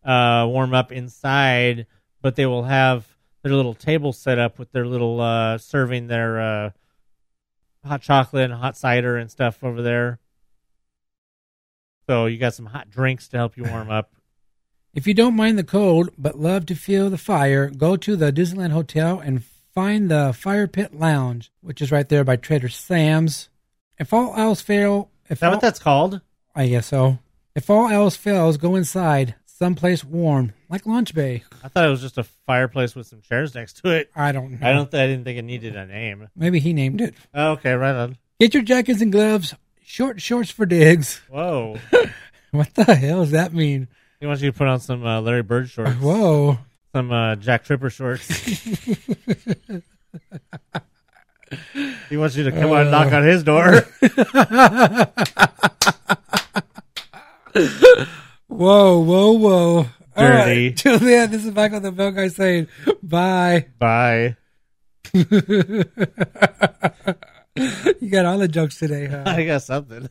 uh, 0.04 0.46
warm 0.48 0.74
up 0.74 0.90
inside, 0.92 1.86
but 2.22 2.36
they 2.36 2.46
will 2.46 2.64
have 2.64 3.06
their 3.44 3.52
little 3.52 3.74
table 3.74 4.12
set 4.12 4.38
up 4.38 4.58
with 4.58 4.72
their 4.72 4.86
little 4.86 5.20
uh, 5.20 5.58
serving 5.58 6.08
their 6.08 6.40
uh, 6.40 6.70
hot 7.84 8.00
chocolate 8.00 8.50
and 8.50 8.54
hot 8.54 8.76
cider 8.76 9.16
and 9.16 9.30
stuff 9.30 9.62
over 9.62 9.82
there. 9.82 10.18
So 12.08 12.26
you 12.26 12.38
got 12.38 12.54
some 12.54 12.66
hot 12.66 12.90
drinks 12.90 13.28
to 13.28 13.36
help 13.36 13.56
you 13.56 13.64
warm 13.64 13.90
up. 13.90 14.10
If 14.94 15.08
you 15.08 15.14
don't 15.14 15.34
mind 15.34 15.58
the 15.58 15.64
cold 15.64 16.10
but 16.16 16.38
love 16.38 16.66
to 16.66 16.76
feel 16.76 17.10
the 17.10 17.18
fire, 17.18 17.68
go 17.68 17.96
to 17.96 18.14
the 18.14 18.32
Disneyland 18.32 18.70
Hotel 18.70 19.18
and 19.18 19.42
find 19.74 20.08
the 20.08 20.32
Fire 20.32 20.68
Pit 20.68 20.94
Lounge, 20.94 21.50
which 21.62 21.82
is 21.82 21.90
right 21.90 22.08
there 22.08 22.22
by 22.22 22.36
Trader 22.36 22.68
Sam's. 22.68 23.48
If 23.98 24.12
all 24.12 24.36
else 24.36 24.60
fail, 24.60 25.10
if 25.24 25.32
Is 25.32 25.40
that 25.40 25.46
all, 25.46 25.52
what 25.54 25.60
that's 25.60 25.80
called? 25.80 26.20
I 26.54 26.68
guess 26.68 26.86
so. 26.86 27.18
If 27.56 27.68
all 27.68 27.88
else 27.88 28.14
fails, 28.14 28.56
go 28.56 28.76
inside, 28.76 29.34
someplace 29.46 30.04
warm, 30.04 30.52
like 30.74 30.86
Launch 30.86 31.14
Bay. 31.14 31.44
I 31.62 31.68
thought 31.68 31.86
it 31.86 31.90
was 31.90 32.00
just 32.00 32.18
a 32.18 32.24
fireplace 32.24 32.96
with 32.96 33.06
some 33.06 33.20
chairs 33.20 33.54
next 33.54 33.74
to 33.84 33.90
it. 33.90 34.10
I 34.16 34.32
don't 34.32 34.58
know. 34.60 34.68
I 34.68 34.72
don't. 34.72 34.92
I 34.92 35.06
didn't 35.06 35.22
think 35.22 35.38
it 35.38 35.42
needed 35.42 35.76
a 35.76 35.86
name. 35.86 36.26
Maybe 36.34 36.58
he 36.58 36.72
named 36.72 37.00
it. 37.00 37.14
Oh, 37.32 37.52
okay, 37.52 37.74
right 37.74 37.94
on. 37.94 38.18
Get 38.40 38.54
your 38.54 38.64
jackets 38.64 39.00
and 39.00 39.12
gloves. 39.12 39.54
Short 39.84 40.20
shorts 40.20 40.50
for 40.50 40.66
Diggs. 40.66 41.20
Whoa. 41.30 41.78
What 42.50 42.74
the 42.74 42.92
hell 42.92 43.20
does 43.20 43.30
that 43.30 43.54
mean? 43.54 43.86
He 44.18 44.26
wants 44.26 44.42
you 44.42 44.50
to 44.50 44.58
put 44.58 44.66
on 44.66 44.80
some 44.80 45.06
uh, 45.06 45.20
Larry 45.20 45.44
Bird 45.44 45.70
shorts. 45.70 45.92
Whoa. 46.00 46.58
Some 46.92 47.12
uh, 47.12 47.36
Jack 47.36 47.64
Tripper 47.64 47.90
shorts. 47.90 48.26
he 52.08 52.16
wants 52.16 52.34
you 52.34 52.42
to 52.42 52.50
come 52.50 52.72
out 52.72 52.82
and 52.82 52.90
knock 52.90 53.12
on 53.12 53.22
his 53.22 53.44
door. 53.44 53.84
Whoa, 58.48 58.98
whoa, 59.00 59.32
whoa. 59.32 59.86
All 60.16 60.26
Dirty. 60.26 60.68
right. 60.68 60.76
Till 60.76 60.98
then, 60.98 61.30
this 61.30 61.44
is 61.44 61.54
Michael 61.54 61.80
the 61.80 61.92
Bell 61.92 62.12
Guy 62.12 62.28
saying 62.28 62.68
bye. 63.02 63.66
Bye. 63.78 64.36
you 65.14 65.24
got 68.10 68.26
all 68.26 68.38
the 68.38 68.48
jokes 68.48 68.78
today, 68.78 69.06
huh? 69.06 69.24
I 69.26 69.44
got 69.44 69.62
something. 69.62 70.08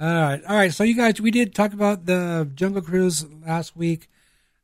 All 0.00 0.08
right, 0.08 0.42
all 0.48 0.56
right. 0.56 0.72
So 0.72 0.84
you 0.84 0.96
guys, 0.96 1.20
we 1.20 1.30
did 1.30 1.54
talk 1.54 1.72
about 1.72 2.06
the 2.06 2.50
Jungle 2.54 2.82
Cruise 2.82 3.24
last 3.46 3.76
week. 3.76 4.08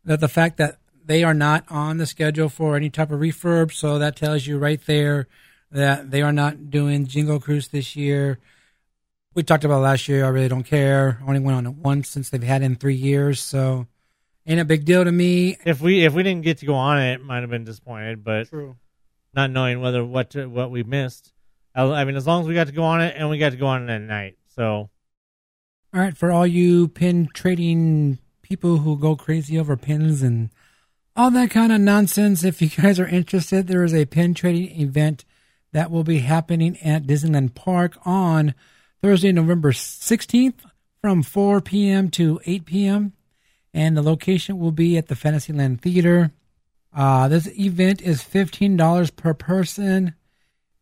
That 0.05 0.20
the 0.20 0.29
fact 0.29 0.57
that 0.57 0.79
they 1.05 1.23
are 1.23 1.35
not 1.35 1.65
on 1.69 1.99
the 1.99 2.07
schedule 2.07 2.49
for 2.49 2.77
any 2.77 2.91
type 2.91 3.11
of 3.11 3.20
refurb, 3.20 3.73
so 3.73 3.99
that 3.99 4.16
tells 4.16 4.47
you 4.47 4.59
right 4.59 4.81
there 4.87 5.29
that 5.70 6.11
they 6.11 6.23
are 6.23 6.33
not 6.33 6.70
doing 6.70 7.07
Jingle 7.07 7.41
Cruise 7.41 7.69
this 7.69 7.95
year. 7.95 8.39
We 9.35 9.43
talked 9.43 9.65
about 9.65 9.83
last 9.83 10.09
year. 10.09 10.25
I 10.25 10.29
really 10.29 10.49
don't 10.49 10.65
care. 10.65 11.19
I 11.23 11.27
only 11.29 11.41
went 11.41 11.59
on 11.59 11.67
it 11.67 11.75
once 11.75 12.09
since 12.09 12.31
they've 12.31 12.43
had 12.43 12.63
it 12.63 12.67
in 12.67 12.77
three 12.77 12.95
years, 12.95 13.41
so 13.41 13.87
ain't 14.47 14.61
a 14.61 14.65
big 14.65 14.85
deal 14.85 15.05
to 15.05 15.13
me. 15.13 15.57
If 15.65 15.81
we 15.81 16.05
if 16.05 16.15
we 16.15 16.23
didn't 16.23 16.45
get 16.45 16.59
to 16.59 16.67
go 16.67 16.75
on 16.75 17.01
it, 17.01 17.23
might 17.23 17.41
have 17.41 17.51
been 17.51 17.65
disappointed, 17.65 18.25
but 18.25 18.49
True. 18.49 18.77
not 19.35 19.51
knowing 19.51 19.81
whether 19.81 20.05
what 20.05 20.31
to, 20.31 20.47
what 20.47 20.71
we 20.71 20.83
missed. 20.83 21.33
I, 21.75 21.85
I 21.85 22.05
mean, 22.05 22.17
as 22.17 22.27
long 22.27 22.43
as 22.43 22.49
we 22.49 22.55
got 22.55 22.67
to 22.67 22.73
go 22.73 22.83
on 22.83 23.01
it 23.01 23.15
and 23.17 23.31
we 23.31 23.39
got 23.39 23.51
to 23.51 23.59
go 23.59 23.67
on 23.67 23.89
it 23.89 23.95
at 23.95 24.01
night, 24.01 24.39
so 24.49 24.91
All 25.95 26.01
right, 26.01 26.17
for 26.17 26.33
all 26.33 26.47
you 26.47 26.89
pin 26.89 27.29
trading 27.33 28.19
people 28.43 28.79
who 28.79 28.99
go 28.99 29.15
crazy 29.15 29.59
over 29.59 29.77
pins 29.77 30.23
and 30.23 30.51
all 31.15 31.31
that 31.31 31.51
kind 31.51 31.71
of 31.73 31.81
nonsense, 31.81 32.43
if 32.43 32.63
you 32.63 32.69
guys 32.69 32.99
are 32.99 33.07
interested, 33.07 33.67
there 33.67 33.85
is 33.85 33.95
a 33.95 34.07
pin 34.07 34.35
trading 34.35 34.81
event 34.81 35.25
that 35.73 35.91
will 35.91 36.05
be 36.05 36.21
happening 36.21 36.79
at 36.79 37.05
Disneyland 37.05 37.55
Park 37.55 37.99
on 38.07 38.55
Thursday, 39.01 39.33
November 39.33 39.73
16th 39.73 40.65
from 41.01 41.23
4 41.23 41.61
p.m. 41.61 42.11
to 42.11 42.41
8 42.45 42.65
p.m. 42.65 43.12
And 43.73 43.97
the 43.97 44.03
location 44.03 44.59
will 44.59 44.73
be 44.73 44.97
at 44.97 45.09
the 45.09 45.15
Fantasyland 45.15 45.81
Theater. 45.81 46.33
Uh, 46.95 47.29
this 47.29 47.47
event 47.59 48.03
is 48.03 48.23
$15 48.23 49.15
per 49.15 49.35
person, 49.35 50.15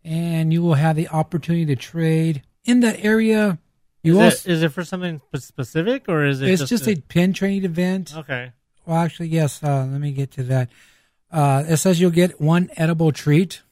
and 0.04 0.52
you 0.52 0.62
will 0.62 0.74
have 0.74 0.96
the 0.96 1.08
opportunity 1.08 1.66
to 1.66 1.76
trade 1.76 2.42
in 2.64 2.80
that 2.80 3.04
area. 3.04 3.58
You 4.02 4.20
is, 4.20 4.24
also, 4.24 4.48
it, 4.48 4.52
is 4.52 4.62
it 4.62 4.72
for 4.72 4.84
something 4.84 5.20
specific 5.36 6.08
or 6.08 6.24
is 6.24 6.40
it 6.40 6.48
it's 6.48 6.62
just, 6.62 6.84
just, 6.84 6.88
a, 6.88 7.00
pin 7.02 7.32
trading 7.32 7.64
event. 7.64 8.14
okay? 8.16 8.52
Well, 8.86 8.98
actually, 8.98 9.28
yes. 9.28 9.62
Uh, 9.62 9.86
let 9.90 10.00
me 10.00 10.12
get 10.12 10.30
to 10.32 10.44
that. 10.44 10.70
Uh, 11.30 11.64
it 11.66 11.76
says 11.78 12.00
you'll 12.00 12.10
get 12.12 12.40
one 12.40 12.70
edible 12.76 13.12
treat. 13.12 13.62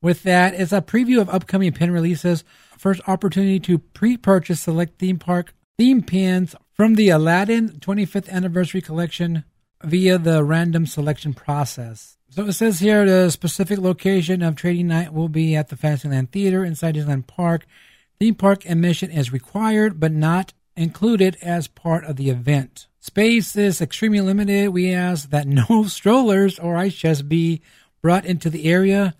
With 0.00 0.22
that, 0.22 0.54
it's 0.54 0.72
a 0.72 0.80
preview 0.80 1.20
of 1.20 1.28
upcoming 1.28 1.72
pin 1.72 1.90
releases. 1.90 2.44
First 2.80 3.02
opportunity 3.06 3.60
to 3.60 3.78
pre-purchase 3.78 4.62
select 4.62 4.98
theme 4.98 5.18
park 5.18 5.52
theme 5.76 6.02
pins 6.02 6.56
from 6.72 6.94
the 6.94 7.10
Aladdin 7.10 7.68
25th 7.78 8.30
Anniversary 8.30 8.80
Collection 8.80 9.44
via 9.84 10.16
the 10.16 10.42
random 10.42 10.86
selection 10.86 11.34
process. 11.34 12.16
So 12.30 12.46
it 12.46 12.54
says 12.54 12.80
here 12.80 13.04
the 13.04 13.28
specific 13.28 13.78
location 13.78 14.40
of 14.40 14.56
trading 14.56 14.86
night 14.86 15.12
will 15.12 15.28
be 15.28 15.54
at 15.54 15.68
the 15.68 15.76
Fantasyland 15.76 16.32
Theater 16.32 16.64
inside 16.64 16.94
Disneyland 16.94 17.26
Park. 17.26 17.66
Theme 18.18 18.34
park 18.34 18.64
admission 18.64 19.10
is 19.10 19.30
required 19.30 20.00
but 20.00 20.12
not 20.12 20.54
included 20.74 21.36
as 21.42 21.68
part 21.68 22.04
of 22.04 22.16
the 22.16 22.30
event. 22.30 22.86
Space 22.98 23.56
is 23.56 23.82
extremely 23.82 24.22
limited. 24.22 24.70
We 24.70 24.90
ask 24.90 25.28
that 25.28 25.46
no 25.46 25.84
strollers 25.86 26.58
or 26.58 26.78
ice 26.78 26.94
chests 26.94 27.20
be 27.20 27.60
brought 28.00 28.24
into 28.24 28.48
the 28.48 28.64
area. 28.64 29.14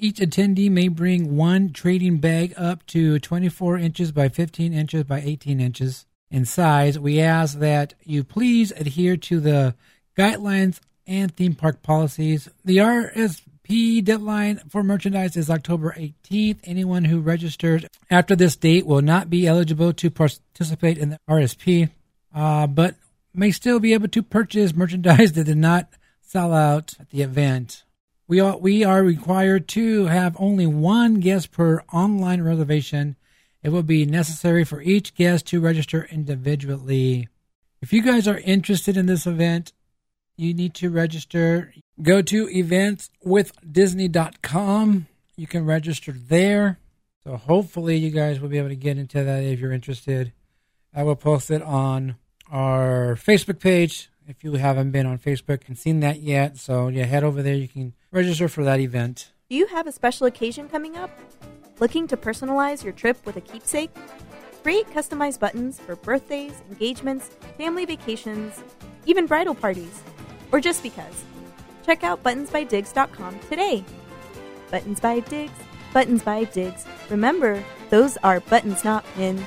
Each 0.00 0.18
attendee 0.18 0.70
may 0.70 0.86
bring 0.86 1.36
one 1.36 1.72
trading 1.72 2.18
bag 2.18 2.54
up 2.56 2.86
to 2.86 3.18
24 3.18 3.78
inches 3.78 4.12
by 4.12 4.28
15 4.28 4.72
inches 4.72 5.02
by 5.02 5.20
18 5.20 5.60
inches 5.60 6.06
in 6.30 6.44
size. 6.44 7.00
We 7.00 7.20
ask 7.20 7.58
that 7.58 7.94
you 8.04 8.22
please 8.22 8.70
adhere 8.70 9.16
to 9.16 9.40
the 9.40 9.74
guidelines 10.16 10.78
and 11.04 11.34
theme 11.34 11.56
park 11.56 11.82
policies. 11.82 12.48
The 12.64 12.76
RSP 12.76 14.04
deadline 14.04 14.58
for 14.68 14.84
merchandise 14.84 15.36
is 15.36 15.50
October 15.50 15.92
18th. 15.98 16.60
Anyone 16.62 17.04
who 17.06 17.18
registers 17.18 17.84
after 18.08 18.36
this 18.36 18.54
date 18.54 18.86
will 18.86 19.02
not 19.02 19.28
be 19.28 19.48
eligible 19.48 19.92
to 19.94 20.10
participate 20.10 20.98
in 20.98 21.10
the 21.10 21.18
RSP, 21.28 21.90
uh, 22.32 22.68
but 22.68 22.94
may 23.34 23.50
still 23.50 23.80
be 23.80 23.94
able 23.94 24.08
to 24.08 24.22
purchase 24.22 24.76
merchandise 24.76 25.32
that 25.32 25.44
did 25.44 25.56
not 25.58 25.88
sell 26.20 26.54
out 26.54 26.94
at 27.00 27.10
the 27.10 27.22
event. 27.22 27.82
We 28.28 28.38
are, 28.40 28.56
we 28.58 28.84
are 28.84 29.02
required 29.02 29.66
to 29.68 30.04
have 30.04 30.36
only 30.38 30.66
one 30.66 31.14
guest 31.14 31.50
per 31.50 31.82
online 31.90 32.42
reservation. 32.42 33.16
It 33.62 33.70
will 33.70 33.82
be 33.82 34.04
necessary 34.04 34.64
for 34.64 34.82
each 34.82 35.14
guest 35.14 35.46
to 35.46 35.62
register 35.62 36.06
individually. 36.10 37.30
If 37.80 37.94
you 37.94 38.02
guys 38.02 38.28
are 38.28 38.36
interested 38.36 38.98
in 38.98 39.06
this 39.06 39.26
event, 39.26 39.72
you 40.36 40.52
need 40.52 40.74
to 40.74 40.90
register. 40.90 41.72
Go 42.02 42.20
to 42.20 42.48
eventswithdisney.com. 42.48 45.06
You 45.36 45.46
can 45.46 45.64
register 45.64 46.12
there. 46.12 46.78
So 47.24 47.36
hopefully 47.36 47.96
you 47.96 48.10
guys 48.10 48.40
will 48.40 48.50
be 48.50 48.58
able 48.58 48.68
to 48.68 48.76
get 48.76 48.98
into 48.98 49.24
that 49.24 49.42
if 49.42 49.58
you're 49.58 49.72
interested. 49.72 50.34
I 50.94 51.02
will 51.02 51.16
post 51.16 51.50
it 51.50 51.62
on 51.62 52.16
our 52.50 53.16
Facebook 53.16 53.58
page 53.58 54.10
if 54.28 54.44
you 54.44 54.52
haven't 54.54 54.90
been 54.90 55.06
on 55.06 55.18
Facebook 55.18 55.66
and 55.66 55.76
seen 55.76 56.00
that 56.00 56.20
yet. 56.20 56.58
So 56.58 56.88
yeah, 56.88 57.04
head 57.04 57.24
over 57.24 57.42
there. 57.42 57.54
You 57.54 57.68
can 57.68 57.94
register 58.12 58.48
for 58.48 58.62
that 58.64 58.80
event. 58.80 59.32
Do 59.48 59.56
you 59.56 59.66
have 59.68 59.86
a 59.86 59.92
special 59.92 60.26
occasion 60.26 60.68
coming 60.68 60.96
up? 60.96 61.10
Looking 61.80 62.06
to 62.08 62.16
personalize 62.16 62.84
your 62.84 62.92
trip 62.92 63.24
with 63.24 63.36
a 63.36 63.40
keepsake? 63.40 63.90
Create 64.62 64.86
customized 64.90 65.40
buttons 65.40 65.80
for 65.80 65.96
birthdays, 65.96 66.60
engagements, 66.68 67.30
family 67.56 67.86
vacations, 67.86 68.62
even 69.06 69.26
bridal 69.26 69.54
parties, 69.54 70.02
or 70.52 70.60
just 70.60 70.82
because. 70.82 71.24
Check 71.86 72.04
out 72.04 72.22
buttonsbydigs.com 72.22 73.38
today. 73.48 73.84
Buttons 74.70 75.00
by 75.00 75.20
Digs, 75.20 75.52
Buttons 75.94 76.22
by 76.22 76.44
Digs. 76.44 76.84
Remember, 77.08 77.62
those 77.88 78.18
are 78.18 78.40
buttons, 78.40 78.84
not 78.84 79.04
pins. 79.14 79.40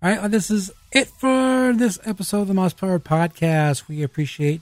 All 0.00 0.08
right, 0.08 0.20
well, 0.20 0.28
this 0.28 0.48
is 0.48 0.70
it 0.92 1.08
for 1.08 1.72
this 1.74 1.98
episode 2.04 2.42
of 2.42 2.46
the 2.46 2.54
Mousepire 2.54 3.00
Podcast. 3.00 3.88
We 3.88 4.04
appreciate 4.04 4.60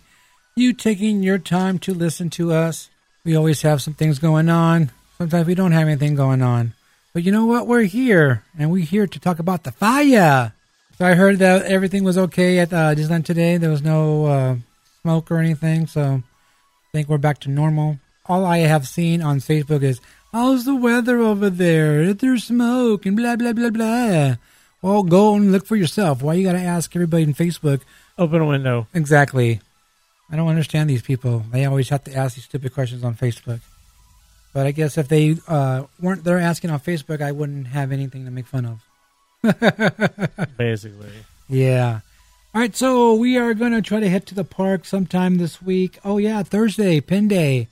you 0.54 0.72
taking 0.72 1.22
your 1.22 1.36
time 1.36 1.78
to 1.80 1.92
listen 1.92 2.30
to 2.30 2.54
us. 2.54 2.88
We 3.22 3.36
always 3.36 3.60
have 3.60 3.82
some 3.82 3.92
things 3.92 4.18
going 4.18 4.48
on. 4.48 4.92
Sometimes 5.18 5.46
we 5.46 5.54
don't 5.54 5.72
have 5.72 5.88
anything 5.88 6.14
going 6.14 6.40
on. 6.40 6.72
But 7.12 7.24
you 7.24 7.32
know 7.32 7.44
what? 7.44 7.66
We're 7.66 7.82
here, 7.82 8.44
and 8.58 8.70
we're 8.70 8.86
here 8.86 9.06
to 9.06 9.20
talk 9.20 9.38
about 9.38 9.64
the 9.64 9.72
fire. 9.72 10.54
So 10.96 11.04
I 11.04 11.12
heard 11.12 11.38
that 11.40 11.66
everything 11.66 12.02
was 12.02 12.16
okay 12.16 12.58
at 12.58 12.72
uh, 12.72 12.94
Disneyland 12.94 13.26
today. 13.26 13.58
There 13.58 13.68
was 13.68 13.82
no 13.82 14.24
uh, 14.24 14.56
smoke 15.02 15.30
or 15.30 15.36
anything. 15.36 15.86
So 15.86 16.02
I 16.02 16.22
think 16.92 17.10
we're 17.10 17.18
back 17.18 17.40
to 17.40 17.50
normal. 17.50 17.98
All 18.24 18.46
I 18.46 18.60
have 18.60 18.88
seen 18.88 19.20
on 19.20 19.40
Facebook 19.40 19.82
is, 19.82 20.00
how's 20.32 20.64
the 20.64 20.74
weather 20.74 21.18
over 21.18 21.50
there? 21.50 22.14
There's 22.14 22.44
smoke 22.44 23.04
and 23.04 23.14
blah, 23.18 23.36
blah, 23.36 23.52
blah, 23.52 23.68
blah. 23.68 24.36
Well, 24.86 25.02
go 25.02 25.34
and 25.34 25.50
look 25.50 25.66
for 25.66 25.74
yourself. 25.74 26.22
Why 26.22 26.34
you 26.34 26.46
got 26.46 26.52
to 26.52 26.60
ask 26.60 26.94
everybody 26.94 27.24
in 27.24 27.34
Facebook? 27.34 27.80
Open 28.16 28.40
a 28.40 28.46
window. 28.46 28.86
Exactly. 28.94 29.60
I 30.30 30.36
don't 30.36 30.46
understand 30.46 30.88
these 30.88 31.02
people. 31.02 31.44
They 31.50 31.64
always 31.64 31.88
have 31.88 32.04
to 32.04 32.14
ask 32.14 32.36
these 32.36 32.44
stupid 32.44 32.72
questions 32.72 33.02
on 33.02 33.16
Facebook. 33.16 33.58
But 34.54 34.68
I 34.68 34.70
guess 34.70 34.96
if 34.96 35.08
they 35.08 35.38
uh, 35.48 35.86
weren't 36.00 36.22
there 36.22 36.38
asking 36.38 36.70
on 36.70 36.78
Facebook, 36.78 37.20
I 37.20 37.32
wouldn't 37.32 37.66
have 37.66 37.90
anything 37.90 38.26
to 38.26 38.30
make 38.30 38.46
fun 38.46 38.78
of. 39.42 40.52
Basically. 40.56 41.10
Yeah. 41.48 42.02
All 42.54 42.60
right, 42.60 42.76
so 42.76 43.16
we 43.16 43.36
are 43.38 43.54
going 43.54 43.72
to 43.72 43.82
try 43.82 43.98
to 43.98 44.08
head 44.08 44.24
to 44.26 44.36
the 44.36 44.44
park 44.44 44.84
sometime 44.84 45.38
this 45.38 45.60
week. 45.60 45.98
Oh, 46.04 46.18
yeah, 46.18 46.44
Thursday, 46.44 47.00
Pin 47.00 47.26
Day. 47.26 47.66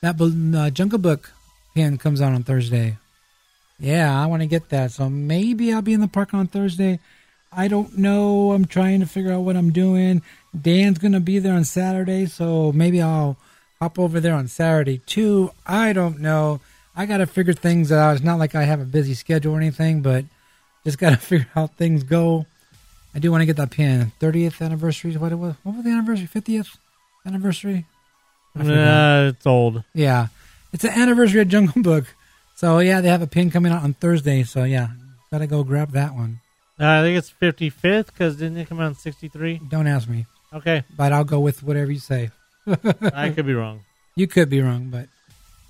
That 0.00 0.20
uh, 0.20 0.70
Jungle 0.70 0.98
Book 0.98 1.30
pin 1.76 1.96
comes 1.96 2.20
out 2.20 2.32
on 2.32 2.42
Thursday. 2.42 2.96
Yeah, 3.80 4.22
I 4.22 4.26
want 4.26 4.42
to 4.42 4.46
get 4.46 4.68
that. 4.68 4.92
So 4.92 5.08
maybe 5.08 5.72
I'll 5.72 5.82
be 5.82 5.94
in 5.94 6.00
the 6.00 6.08
park 6.08 6.34
on 6.34 6.46
Thursday. 6.46 7.00
I 7.52 7.66
don't 7.66 7.98
know. 7.98 8.52
I'm 8.52 8.66
trying 8.66 9.00
to 9.00 9.06
figure 9.06 9.32
out 9.32 9.40
what 9.40 9.56
I'm 9.56 9.72
doing. 9.72 10.22
Dan's 10.58 10.98
going 10.98 11.12
to 11.12 11.20
be 11.20 11.38
there 11.38 11.54
on 11.54 11.64
Saturday, 11.64 12.26
so 12.26 12.70
maybe 12.72 13.00
I'll 13.00 13.36
hop 13.80 13.98
over 13.98 14.20
there 14.20 14.34
on 14.34 14.46
Saturday 14.48 14.98
too. 15.06 15.50
I 15.66 15.92
don't 15.92 16.20
know. 16.20 16.60
I 16.94 17.06
got 17.06 17.18
to 17.18 17.26
figure 17.26 17.54
things 17.54 17.90
out. 17.90 18.16
It's 18.16 18.24
not 18.24 18.38
like 18.38 18.54
I 18.54 18.64
have 18.64 18.80
a 18.80 18.84
busy 18.84 19.14
schedule 19.14 19.54
or 19.54 19.56
anything, 19.56 20.02
but 20.02 20.24
just 20.84 20.98
got 20.98 21.10
to 21.10 21.16
figure 21.16 21.46
out 21.50 21.54
how 21.54 21.66
things 21.66 22.02
go. 22.02 22.46
I 23.14 23.18
do 23.18 23.30
want 23.32 23.42
to 23.42 23.46
get 23.46 23.56
that 23.56 23.70
pin. 23.70 24.12
30th 24.20 24.64
anniversary. 24.64 25.10
is 25.12 25.18
What 25.18 25.32
it 25.32 25.36
was? 25.36 25.54
What 25.62 25.76
was 25.76 25.84
the 25.84 25.90
anniversary? 25.90 26.28
50th 26.28 26.76
anniversary? 27.26 27.86
Uh, 28.56 29.30
it's 29.34 29.46
old. 29.46 29.84
Yeah, 29.94 30.28
it's 30.72 30.82
the 30.82 30.90
anniversary 30.90 31.40
of 31.40 31.48
Jungle 31.48 31.82
Book. 31.82 32.04
So 32.60 32.80
yeah, 32.80 33.00
they 33.00 33.08
have 33.08 33.22
a 33.22 33.26
pin 33.26 33.50
coming 33.50 33.72
out 33.72 33.82
on 33.82 33.94
Thursday. 33.94 34.42
So 34.42 34.64
yeah, 34.64 34.88
gotta 35.32 35.46
go 35.46 35.64
grab 35.64 35.92
that 35.92 36.14
one. 36.14 36.40
Uh, 36.78 37.00
I 37.00 37.00
think 37.00 37.16
it's 37.16 37.32
55th 37.40 38.06
because 38.08 38.36
didn't 38.36 38.58
it 38.58 38.68
come 38.68 38.80
out 38.80 38.88
in 38.88 38.94
63? 38.96 39.62
Don't 39.70 39.86
ask 39.86 40.06
me. 40.06 40.26
Okay. 40.52 40.84
But 40.94 41.14
I'll 41.14 41.24
go 41.24 41.40
with 41.40 41.62
whatever 41.62 41.90
you 41.90 41.98
say. 41.98 42.28
I 43.14 43.30
could 43.30 43.46
be 43.46 43.54
wrong. 43.54 43.80
You 44.14 44.26
could 44.26 44.50
be 44.50 44.60
wrong, 44.60 44.90
but 44.90 45.08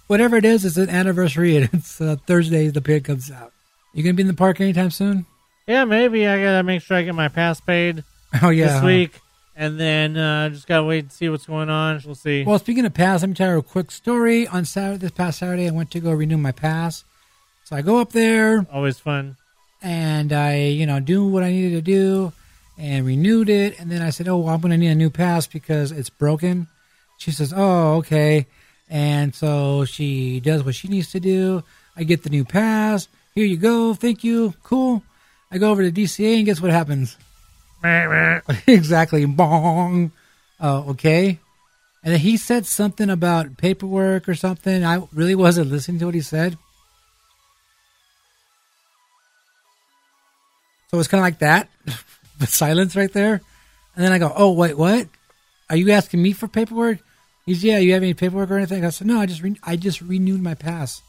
whatever 0.09 0.35
it 0.35 0.45
is, 0.45 0.65
it's 0.65 0.79
an 0.79 0.91
anniversary 0.91 1.57
and 1.57 1.71
it's 1.73 2.01
uh, 2.01 2.17
Thursday 2.27 2.67
the 2.67 2.81
pin 2.81 3.05
comes 3.05 3.31
out. 3.31 3.53
You 3.95 4.03
gonna 4.03 4.15
be 4.15 4.23
in 4.23 4.27
the 4.27 4.35
park 4.35 4.61
anytime 4.61 4.91
soon? 4.91 5.27
Yeah, 5.69 5.85
maybe. 5.85 6.27
I 6.27 6.43
gotta 6.43 6.65
make 6.65 6.83
sure 6.83 6.97
I 6.97 7.03
get 7.03 7.15
my 7.15 7.29
pass 7.29 7.61
paid. 7.61 8.03
Oh 8.43 8.49
yeah, 8.49 8.81
this 8.81 8.83
week, 8.83 9.21
and 9.55 9.79
then 9.79 10.17
uh, 10.17 10.49
just 10.49 10.67
gotta 10.67 10.85
wait 10.85 11.05
and 11.05 11.13
see 11.13 11.29
what's 11.29 11.47
going 11.47 11.71
on. 11.71 12.01
We'll 12.05 12.15
see. 12.15 12.45
Well, 12.45 12.59
speaking 12.59 12.85
of 12.85 12.95
pass, 12.95 13.23
let 13.23 13.29
me 13.29 13.35
tell 13.35 13.53
you 13.53 13.59
a 13.59 13.63
quick 13.63 13.91
story. 13.91 14.47
On 14.47 14.65
Saturday, 14.65 14.99
this 14.99 15.11
past 15.11 15.39
Saturday, 15.39 15.69
I 15.69 15.71
went 15.71 15.91
to 15.93 16.01
go 16.01 16.13
renew 16.13 16.37
my 16.37 16.53
pass. 16.53 17.05
So 17.65 17.77
I 17.77 17.83
go 17.83 17.99
up 17.99 18.13
there. 18.13 18.67
Always 18.73 18.99
fun. 18.99 19.37
And 19.83 20.33
I, 20.33 20.57
you 20.57 20.87
know, 20.87 21.01
do 21.01 21.25
what 21.25 21.43
I 21.43 21.51
needed 21.51 21.77
to 21.77 21.83
do, 21.83 22.33
and 22.79 23.07
renewed 23.07 23.49
it. 23.49 23.79
And 23.79 23.91
then 23.91 24.03
I 24.03 24.11
said, 24.11 24.29
"Oh, 24.29 24.39
well, 24.39 24.55
I'm 24.55 24.61
going 24.61 24.73
to 24.73 24.77
need 24.77 24.89
a 24.89 24.95
new 24.95 25.11
pass 25.11 25.47
because 25.47 25.93
it's 25.93 26.11
broken." 26.11 26.67
She 27.19 27.31
says, 27.31 27.53
"Oh, 27.57 27.97
okay." 27.97 28.47
And 28.89 29.35
so 29.35 29.85
she 29.85 30.41
does 30.41 30.65
what 30.65 30.75
she 30.75 30.89
needs 30.89 31.13
to 31.13 31.21
do. 31.21 31.63
I 31.97 32.03
get 32.03 32.25
the 32.25 32.31
new 32.31 32.45
pass. 32.45 33.09
Here 33.35 33.45
you 33.45 33.57
go. 33.57 33.95
Thank 33.95 34.25
you. 34.25 34.55
Cool. 34.65 35.03
I 35.53 35.59
go 35.59 35.71
over 35.71 35.83
to 35.83 35.93
DCA 35.93 36.39
and 36.39 36.47
guess 36.47 36.61
what 36.61 36.71
happens? 36.73 37.17
exactly. 38.67 39.25
Bong. 39.25 40.13
Oh, 40.61 40.91
okay. 40.91 41.39
And 42.03 42.15
then 42.15 42.21
he 42.21 42.37
said 42.37 42.67
something 42.67 43.11
about 43.11 43.57
paperwork 43.57 44.29
or 44.29 44.35
something. 44.35 44.85
I 44.85 45.03
really 45.13 45.35
wasn't 45.35 45.71
listening 45.71 45.99
to 46.01 46.07
what 46.07 46.15
he 46.15 46.23
said. 46.23 46.57
So 50.91 50.99
it's 50.99 51.09
kind 51.09 51.21
of 51.21 51.25
like 51.25 51.39
that, 51.39 51.69
the 52.39 52.47
silence 52.47 52.97
right 52.97 53.13
there. 53.13 53.41
And 53.95 54.05
then 54.05 54.13
I 54.13 54.19
go, 54.19 54.33
"Oh, 54.35 54.53
wait, 54.53 54.77
what? 54.77 55.07
Are 55.69 55.77
you 55.77 55.93
asking 55.93 56.23
me 56.23 56.33
for 56.33 56.49
paperwork?" 56.49 56.99
He's, 57.47 57.63
"Yeah, 57.63 57.79
you 57.79 57.93
have 57.93 58.03
any 58.03 58.15
paperwork 58.15 58.51
or 58.51 58.57
anything?" 58.57 58.85
I 58.85 58.91
said, 58.91 59.07
"No, 59.07 59.21
I 59.21 59.27
just 59.27 59.43
re- 59.43 59.61
I 59.63 59.77
just 59.77 60.01
renewed 60.01 60.43
my 60.43 60.55
pass." 60.55 61.03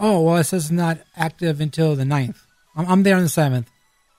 Oh, 0.00 0.22
well, 0.22 0.36
it 0.36 0.44
says 0.44 0.70
not 0.70 0.98
active 1.16 1.60
until 1.60 1.96
the 1.96 2.04
9th. 2.04 2.36
I'm, 2.76 2.86
I'm 2.86 3.02
there 3.02 3.16
on 3.16 3.24
the 3.24 3.28
seventh, 3.28 3.68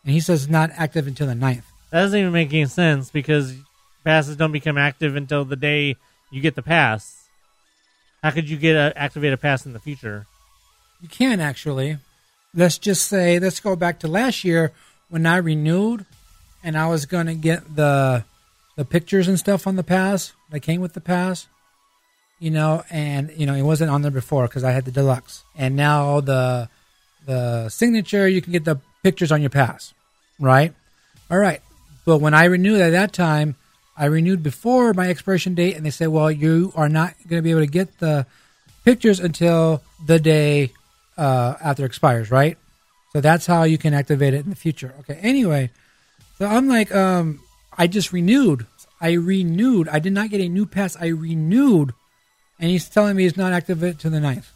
and 0.04 0.14
he 0.14 0.20
says 0.20 0.50
not 0.50 0.72
active 0.76 1.08
until 1.08 1.28
the 1.28 1.34
9th. 1.34 1.64
That 1.92 2.02
doesn't 2.02 2.20
even 2.20 2.32
make 2.32 2.54
any 2.54 2.66
sense 2.66 3.10
because 3.10 3.56
passes 4.04 4.36
don't 4.36 4.52
become 4.52 4.78
active 4.78 5.16
until 5.16 5.46
the 5.46 5.56
day 5.56 5.96
you 6.32 6.42
get 6.42 6.56
the 6.56 6.62
pass. 6.62 7.28
How 8.24 8.32
could 8.32 8.50
you 8.50 8.58
get 8.58 8.76
a 8.76 8.98
activate 8.98 9.34
a 9.34 9.38
pass 9.38 9.66
in 9.66 9.74
the 9.74 9.80
future? 9.80 10.28
You 11.02 11.08
can 11.08 11.40
actually. 11.40 11.98
Let's 12.54 12.78
just 12.78 13.06
say, 13.06 13.40
let's 13.40 13.60
go 13.60 13.76
back 13.76 14.00
to 14.00 14.08
last 14.08 14.44
year 14.44 14.72
when 15.10 15.26
I 15.26 15.38
renewed, 15.38 16.06
and 16.64 16.78
I 16.78 16.88
was 16.88 17.06
gonna 17.06 17.36
get 17.36 17.76
the 17.76 18.24
the 18.76 18.86
pictures 18.86 19.28
and 19.28 19.40
stuff 19.40 19.68
on 19.68 19.76
the 19.76 19.84
pass 19.84 20.34
that 20.52 20.62
came 20.62 20.82
with 20.82 20.94
the 20.94 21.02
pass. 21.02 21.48
You 22.40 22.52
know, 22.52 22.84
and 22.90 23.32
you 23.36 23.46
know 23.46 23.54
it 23.54 23.64
wasn't 23.64 23.92
on 23.92 24.02
there 24.02 24.12
before 24.12 24.48
because 24.48 24.64
I 24.64 24.72
had 24.72 24.86
the 24.86 24.92
deluxe, 24.92 25.44
and 25.56 25.76
now 25.76 26.22
the 26.22 26.70
the 27.26 27.70
signature 27.70 28.28
you 28.28 28.42
can 28.42 28.54
get 28.54 28.66
the 28.66 28.80
pictures 29.04 29.32
on 29.32 29.42
your 29.42 29.50
pass, 29.50 29.94
right? 30.40 30.74
All 31.32 31.38
right, 31.38 31.62
but 32.06 32.18
when 32.20 32.34
I 32.34 32.46
renewed 32.46 32.82
at 32.82 32.92
that 32.92 33.14
time, 33.14 33.56
I 33.96 34.06
renewed 34.06 34.42
before 34.42 34.94
my 34.94 35.10
expiration 35.10 35.56
date, 35.56 35.76
and 35.76 35.86
they 35.86 35.92
said, 35.92 36.08
"Well, 36.08 36.32
you 36.32 36.72
are 36.76 36.90
not 36.90 37.16
going 37.28 37.40
to 37.40 37.44
be 37.44 37.52
able 37.52 37.62
to 37.62 37.68
get 37.68 38.00
the 38.00 38.26
pictures 38.86 39.20
until 39.20 39.84
the 40.06 40.20
day 40.20 40.72
uh, 41.18 41.56
after 41.62 41.84
it 41.84 41.88
expires, 41.88 42.32
right?" 42.32 42.58
So 43.14 43.22
that's 43.22 43.46
how 43.46 43.64
you 43.64 43.78
can 43.78 43.94
activate 43.94 44.34
it 44.34 44.44
in 44.44 44.50
the 44.50 44.56
future. 44.56 44.94
Okay. 45.00 45.20
Anyway, 45.22 45.72
so 46.38 46.46
I'm 46.46 46.68
like, 46.68 46.94
um, 46.94 47.42
I 47.78 47.88
just 47.88 48.14
renewed. 48.14 48.66
I 49.02 49.14
renewed. 49.14 49.88
I 49.90 50.00
did 50.00 50.14
not 50.14 50.30
get 50.30 50.42
a 50.42 50.50
new 50.50 50.66
pass. 50.66 50.96
I 50.96 51.08
renewed, 51.08 51.94
and 52.60 52.70
he's 52.70 52.90
telling 52.90 53.16
me 53.16 53.24
he's 53.24 53.38
not 53.38 53.54
activated 53.54 54.00
to 54.00 54.10
the 54.10 54.20
9th, 54.20 54.48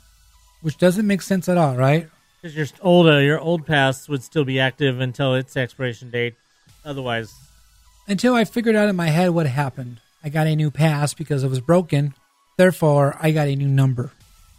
which 0.61 0.77
doesn't 0.77 1.07
make 1.07 1.21
sense 1.21 1.49
at 1.49 1.57
all, 1.57 1.75
right? 1.75 2.09
Because 2.43 2.57
your 2.57 2.67
old 2.81 3.07
uh, 3.07 3.19
your 3.19 3.39
old 3.39 3.65
pass 3.65 4.09
would 4.09 4.21
still 4.21 4.43
be 4.43 4.59
active 4.59 4.99
until 4.99 5.33
its 5.33 5.55
expiration 5.55 6.09
date. 6.09 6.35
Otherwise, 6.83 7.33
until 8.05 8.35
I 8.35 8.43
figured 8.43 8.75
out 8.75 8.89
in 8.89 8.97
my 8.97 9.07
head 9.07 9.29
what 9.29 9.47
happened. 9.47 10.01
I 10.25 10.29
got 10.29 10.47
a 10.47 10.55
new 10.55 10.69
pass 10.69 11.13
because 11.13 11.45
it 11.45 11.49
was 11.49 11.61
broken. 11.61 12.13
Therefore, 12.57 13.17
I 13.21 13.31
got 13.31 13.47
a 13.47 13.55
new 13.55 13.67
number. 13.67 14.11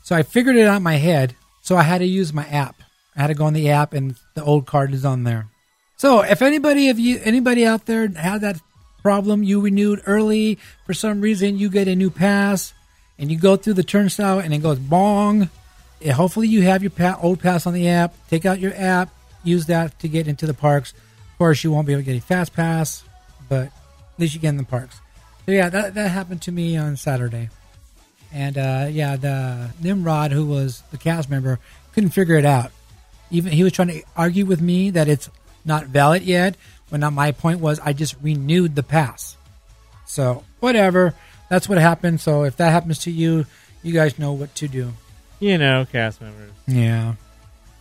So 0.02 0.16
I 0.16 0.22
figured 0.22 0.56
it 0.56 0.66
out 0.66 0.78
in 0.78 0.82
my 0.82 0.96
head. 0.96 1.36
So 1.60 1.76
I 1.76 1.82
had 1.82 1.98
to 1.98 2.06
use 2.06 2.32
my 2.32 2.46
app. 2.46 2.76
I 3.16 3.20
had 3.22 3.26
to 3.28 3.34
go 3.34 3.44
on 3.44 3.52
the 3.52 3.70
app, 3.70 3.92
and 3.92 4.16
the 4.34 4.42
old 4.42 4.66
card 4.66 4.94
is 4.94 5.04
on 5.04 5.24
there. 5.24 5.48
So 5.96 6.20
if 6.22 6.40
anybody 6.40 6.88
of 6.88 6.98
you, 6.98 7.20
anybody 7.22 7.66
out 7.66 7.84
there 7.84 8.08
had 8.08 8.40
that 8.40 8.60
problem, 9.02 9.42
you 9.42 9.60
renewed 9.60 10.02
early 10.06 10.58
for 10.86 10.94
some 10.94 11.20
reason, 11.20 11.58
you 11.58 11.68
get 11.68 11.86
a 11.86 11.94
new 11.94 12.10
pass, 12.10 12.72
and 13.18 13.30
you 13.30 13.38
go 13.38 13.56
through 13.56 13.74
the 13.74 13.84
turnstile, 13.84 14.38
and 14.38 14.52
it 14.52 14.58
goes 14.58 14.78
bong. 14.78 15.50
Hopefully, 16.12 16.48
you 16.48 16.62
have 16.62 16.82
your 16.82 16.90
pa- 16.90 17.18
old 17.22 17.40
pass 17.40 17.66
on 17.66 17.72
the 17.72 17.88
app. 17.88 18.14
Take 18.28 18.44
out 18.44 18.60
your 18.60 18.74
app, 18.76 19.08
use 19.42 19.66
that 19.66 19.98
to 20.00 20.08
get 20.08 20.28
into 20.28 20.46
the 20.46 20.54
parks. 20.54 20.92
Of 20.92 21.38
course, 21.38 21.64
you 21.64 21.72
won't 21.72 21.86
be 21.86 21.92
able 21.92 22.02
to 22.02 22.06
get 22.06 22.18
a 22.18 22.20
fast 22.20 22.52
pass, 22.52 23.02
but 23.48 23.66
at 23.66 23.72
least 24.18 24.34
you 24.34 24.40
get 24.40 24.50
in 24.50 24.56
the 24.56 24.64
parks. 24.64 25.00
So 25.46 25.52
yeah, 25.52 25.68
that 25.68 25.94
that 25.94 26.10
happened 26.10 26.42
to 26.42 26.52
me 26.52 26.76
on 26.76 26.96
Saturday, 26.96 27.50
and 28.32 28.56
uh, 28.56 28.86
yeah, 28.90 29.16
the 29.16 29.70
Nimrod, 29.82 30.32
who 30.32 30.46
was 30.46 30.82
the 30.90 30.98
cast 30.98 31.28
member, 31.28 31.58
couldn't 31.92 32.10
figure 32.10 32.36
it 32.36 32.46
out. 32.46 32.70
Even 33.30 33.52
he 33.52 33.62
was 33.62 33.72
trying 33.72 33.88
to 33.88 34.02
argue 34.16 34.46
with 34.46 34.60
me 34.60 34.90
that 34.90 35.08
it's 35.08 35.28
not 35.64 35.86
valid 35.86 36.22
yet. 36.22 36.56
When 36.88 37.00
not 37.00 37.12
my 37.12 37.32
point 37.32 37.60
was, 37.60 37.80
I 37.80 37.92
just 37.92 38.14
renewed 38.22 38.74
the 38.76 38.82
pass. 38.82 39.36
So 40.06 40.44
whatever, 40.60 41.14
that's 41.48 41.68
what 41.68 41.78
happened. 41.78 42.20
So 42.20 42.44
if 42.44 42.56
that 42.58 42.70
happens 42.70 43.00
to 43.00 43.10
you, 43.10 43.46
you 43.82 43.92
guys 43.92 44.18
know 44.18 44.32
what 44.32 44.54
to 44.56 44.68
do. 44.68 44.92
You 45.40 45.58
know, 45.58 45.86
cast 45.90 46.20
members. 46.20 46.52
Yeah. 46.66 47.14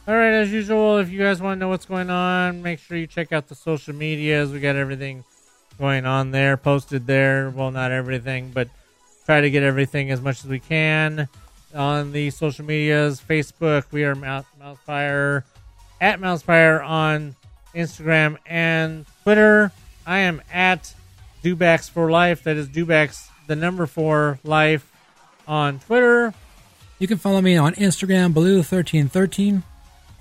All 0.06 0.16
right, 0.16 0.34
as 0.34 0.52
usual, 0.52 0.98
if 0.98 1.10
you 1.10 1.20
guys 1.20 1.42
want 1.42 1.58
to 1.58 1.60
know 1.60 1.70
what's 1.70 1.86
going 1.86 2.10
on, 2.10 2.62
make 2.62 2.80
sure 2.80 2.98
you 2.98 3.08
check 3.08 3.32
out 3.32 3.48
the 3.48 3.56
social 3.56 3.96
medias. 3.96 4.52
We 4.52 4.60
got 4.60 4.76
everything 4.76 5.24
going 5.80 6.06
on 6.06 6.32
there, 6.32 6.58
posted 6.58 7.08
there. 7.08 7.50
Well, 7.50 7.72
not 7.72 7.92
everything, 7.92 8.52
but 8.54 8.68
try 9.26 9.40
to 9.40 9.50
get 9.50 9.64
everything 9.64 10.12
as 10.12 10.20
much 10.20 10.44
as 10.44 10.48
we 10.50 10.60
can 10.60 11.30
on 11.74 12.12
the 12.12 12.30
social 12.32 12.66
medias. 12.66 13.22
Facebook, 13.22 13.86
we 13.92 14.04
are 14.04 14.14
Mouse, 14.14 14.46
Mousepire 14.62 15.44
at 16.02 16.20
Mousepire 16.20 16.86
on 16.86 17.36
Instagram 17.74 18.38
and 18.46 19.06
Twitter. 19.24 19.72
I 20.06 20.20
am 20.20 20.42
at 20.52 20.94
Dubax 21.44 21.90
for 21.90 22.12
Life. 22.12 22.44
That 22.44 22.58
is 22.58 22.68
Dubax, 22.68 23.30
the 23.48 23.56
number 23.56 23.86
four 23.86 24.38
life 24.44 24.92
on 25.48 25.80
Twitter. 25.80 26.34
You 27.04 27.08
can 27.08 27.18
follow 27.18 27.42
me 27.42 27.58
on 27.58 27.74
Instagram, 27.74 28.34
Blue1313. 28.34 29.64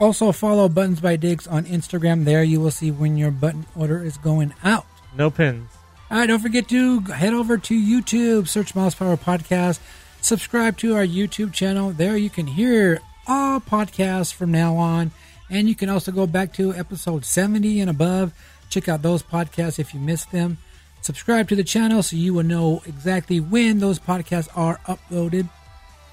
Also, 0.01 0.33
follow 0.33 0.69
Buttons 0.69 0.99
by 0.99 1.15
Diggs 1.15 1.47
on 1.47 1.65
Instagram. 1.67 2.25
There 2.25 2.43
you 2.43 2.61
will 2.61 2.73
see 2.73 2.91
when 2.91 3.17
your 3.17 3.31
button 3.31 3.67
order 3.77 4.03
is 4.03 4.17
going 4.17 4.53
out. 4.65 4.85
No 5.17 5.31
pins. 5.31 5.71
All 6.11 6.19
right, 6.19 6.27
don't 6.27 6.41
forget 6.41 6.69
to 6.71 6.99
head 7.03 7.35
over 7.35 7.57
to 7.57 7.81
YouTube, 7.81 8.49
search 8.49 8.75
Mousepire 8.75 9.17
Podcast, 9.17 9.79
subscribe 10.21 10.77
to 10.79 10.97
our 10.97 11.07
YouTube 11.07 11.53
channel. 11.53 11.93
There 11.93 12.17
you 12.17 12.29
can 12.29 12.49
hear 12.49 12.99
all 13.29 13.61
podcasts 13.61 14.35
from 14.35 14.51
now 14.51 14.75
on, 14.75 15.13
and 15.49 15.69
you 15.69 15.77
can 15.77 15.89
also 15.89 16.11
go 16.11 16.27
back 16.27 16.53
to 16.55 16.75
episode 16.75 17.25
70 17.25 17.79
and 17.79 17.91
above. 17.91 18.33
Check 18.71 18.89
out 18.89 19.03
those 19.03 19.23
podcasts 19.23 19.79
if 19.79 19.95
you 19.95 20.01
missed 20.01 20.33
them. 20.33 20.59
Subscribe 21.01 21.49
to 21.49 21.55
the 21.55 21.63
channel 21.63 22.03
so 22.03 22.17
you 22.17 22.35
will 22.35 22.43
know 22.43 22.83
exactly 22.87 23.39
when 23.39 23.79
those 23.79 24.01
podcasts 24.01 24.49
are 24.57 24.81
uploaded. 24.89 25.49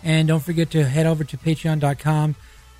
And 0.03 0.27
don't 0.27 0.43
forget 0.43 0.71
to 0.71 0.85
head 0.85 1.05
over 1.05 1.23
to 1.23 1.37
patreon.com 1.37 2.35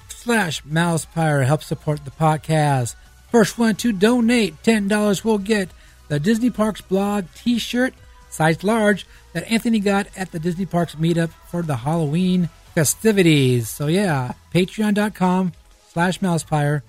slash 0.07 0.63
mousepire. 0.63 1.45
Help 1.45 1.63
support 1.63 2.05
the 2.05 2.11
podcast. 2.11 2.95
First 3.31 3.57
one 3.57 3.75
to 3.75 3.91
donate 3.91 4.61
$10 4.63 5.23
will 5.23 5.37
get 5.37 5.69
the 6.07 6.19
Disney 6.19 6.49
Parks 6.49 6.81
blog 6.81 7.25
t-shirt, 7.35 7.93
size 8.29 8.63
large, 8.63 9.05
that 9.33 9.49
Anthony 9.51 9.79
got 9.79 10.07
at 10.17 10.31
the 10.31 10.39
Disney 10.39 10.65
Parks 10.65 10.95
meetup 10.95 11.29
for 11.47 11.61
the 11.61 11.77
Halloween 11.77 12.49
festivities. 12.73 13.69
So 13.69 13.87
yeah, 13.87 14.33
patreon.com 14.53 15.53
slash 15.89 16.19
mousepire. 16.19 16.81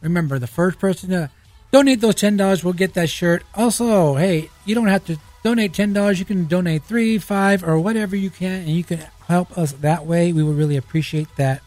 Remember, 0.00 0.38
the 0.38 0.46
first 0.46 0.78
person 0.78 1.10
to 1.10 1.30
donate 1.72 2.00
those 2.00 2.14
$10 2.14 2.62
will 2.62 2.72
get 2.72 2.94
that 2.94 3.10
shirt. 3.10 3.42
Also, 3.54 4.14
hey, 4.14 4.50
you 4.64 4.74
don't 4.74 4.86
have 4.86 5.04
to 5.06 5.18
donate 5.42 5.72
$10. 5.72 6.18
You 6.18 6.24
can 6.24 6.46
donate 6.46 6.84
three, 6.84 7.18
five, 7.18 7.62
or 7.62 7.78
whatever 7.78 8.16
you 8.16 8.30
can, 8.30 8.60
and 8.62 8.70
you 8.70 8.84
can 8.84 9.06
help 9.26 9.56
us 9.56 9.72
that 9.72 10.06
way. 10.06 10.32
We 10.32 10.42
would 10.42 10.56
really 10.56 10.76
appreciate 10.76 11.28
that. 11.36 11.62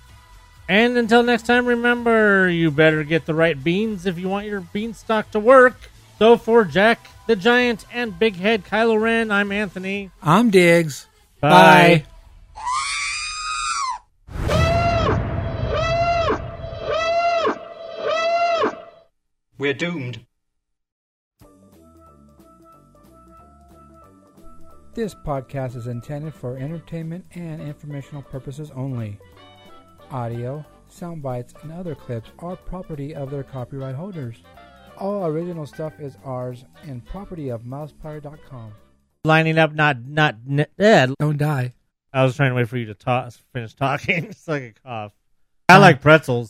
And 0.68 0.98
until 0.98 1.24
next 1.24 1.46
time, 1.48 1.66
remember, 1.66 2.50
you 2.50 2.72
better 2.72 3.04
get 3.04 3.26
the 3.26 3.34
right 3.34 3.62
beans 3.62 4.06
if 4.06 4.18
you 4.18 4.30
want 4.30 4.48
your 4.48 4.62
beanstalk 4.62 5.32
to 5.32 5.40
work. 5.40 5.90
So 6.18 6.38
for 6.38 6.64
Jack 6.64 7.08
the 7.28 7.36
Giant 7.36 7.86
and 7.92 8.18
Big 8.18 8.36
Head 8.36 8.64
Kylo 8.64 9.00
Ren, 9.02 9.32
I'm 9.32 9.52
Anthony. 9.52 10.12
I'm 10.22 10.50
Diggs. 10.50 11.08
Bye. 11.40 12.06
We're 19.58 19.74
doomed. 19.74 20.26
This 24.94 25.16
podcast 25.16 25.76
is 25.78 25.88
intended 25.88 26.34
for 26.34 26.58
entertainment 26.58 27.26
and 27.36 27.62
informational 27.62 28.22
purposes 28.24 28.72
only. 28.76 29.18
Audio, 30.12 30.66
sound 30.90 31.22
bites, 31.24 31.54
and 31.64 31.72
other 31.72 31.96
clips 31.96 32.30
are 32.40 32.56
property 32.58 33.16
of 33.16 33.32
their 33.32 33.44
copyright 33.44 33.96
holders. 33.96 34.44
All 34.98 35.26
original 35.26 35.66
stuff 35.66 35.94
is 36.00 36.18
ours 36.26 36.66
and 36.84 37.06
property 37.06 37.50
of 37.50 37.62
mousepire.com. 37.64 38.74
Lining 39.24 39.58
up, 39.58 39.74
not 39.74 40.04
not. 40.06 40.36
n- 40.50 40.66
Eh, 40.78 41.08
Don't 41.20 41.38
die. 41.38 41.74
I 42.12 42.24
was 42.24 42.36
trying 42.36 42.52
to 42.52 42.56
wait 42.56 42.68
for 42.68 42.78
you 42.78 42.88
to 42.88 42.94
talk, 42.94 43.32
finish 43.54 43.74
talking. 43.74 44.26
it's 44.26 44.48
like 44.48 44.64
a 44.64 44.74
cough. 44.88 45.14
I 45.70 45.78
like 45.78 46.02
pretzels. 46.02 46.50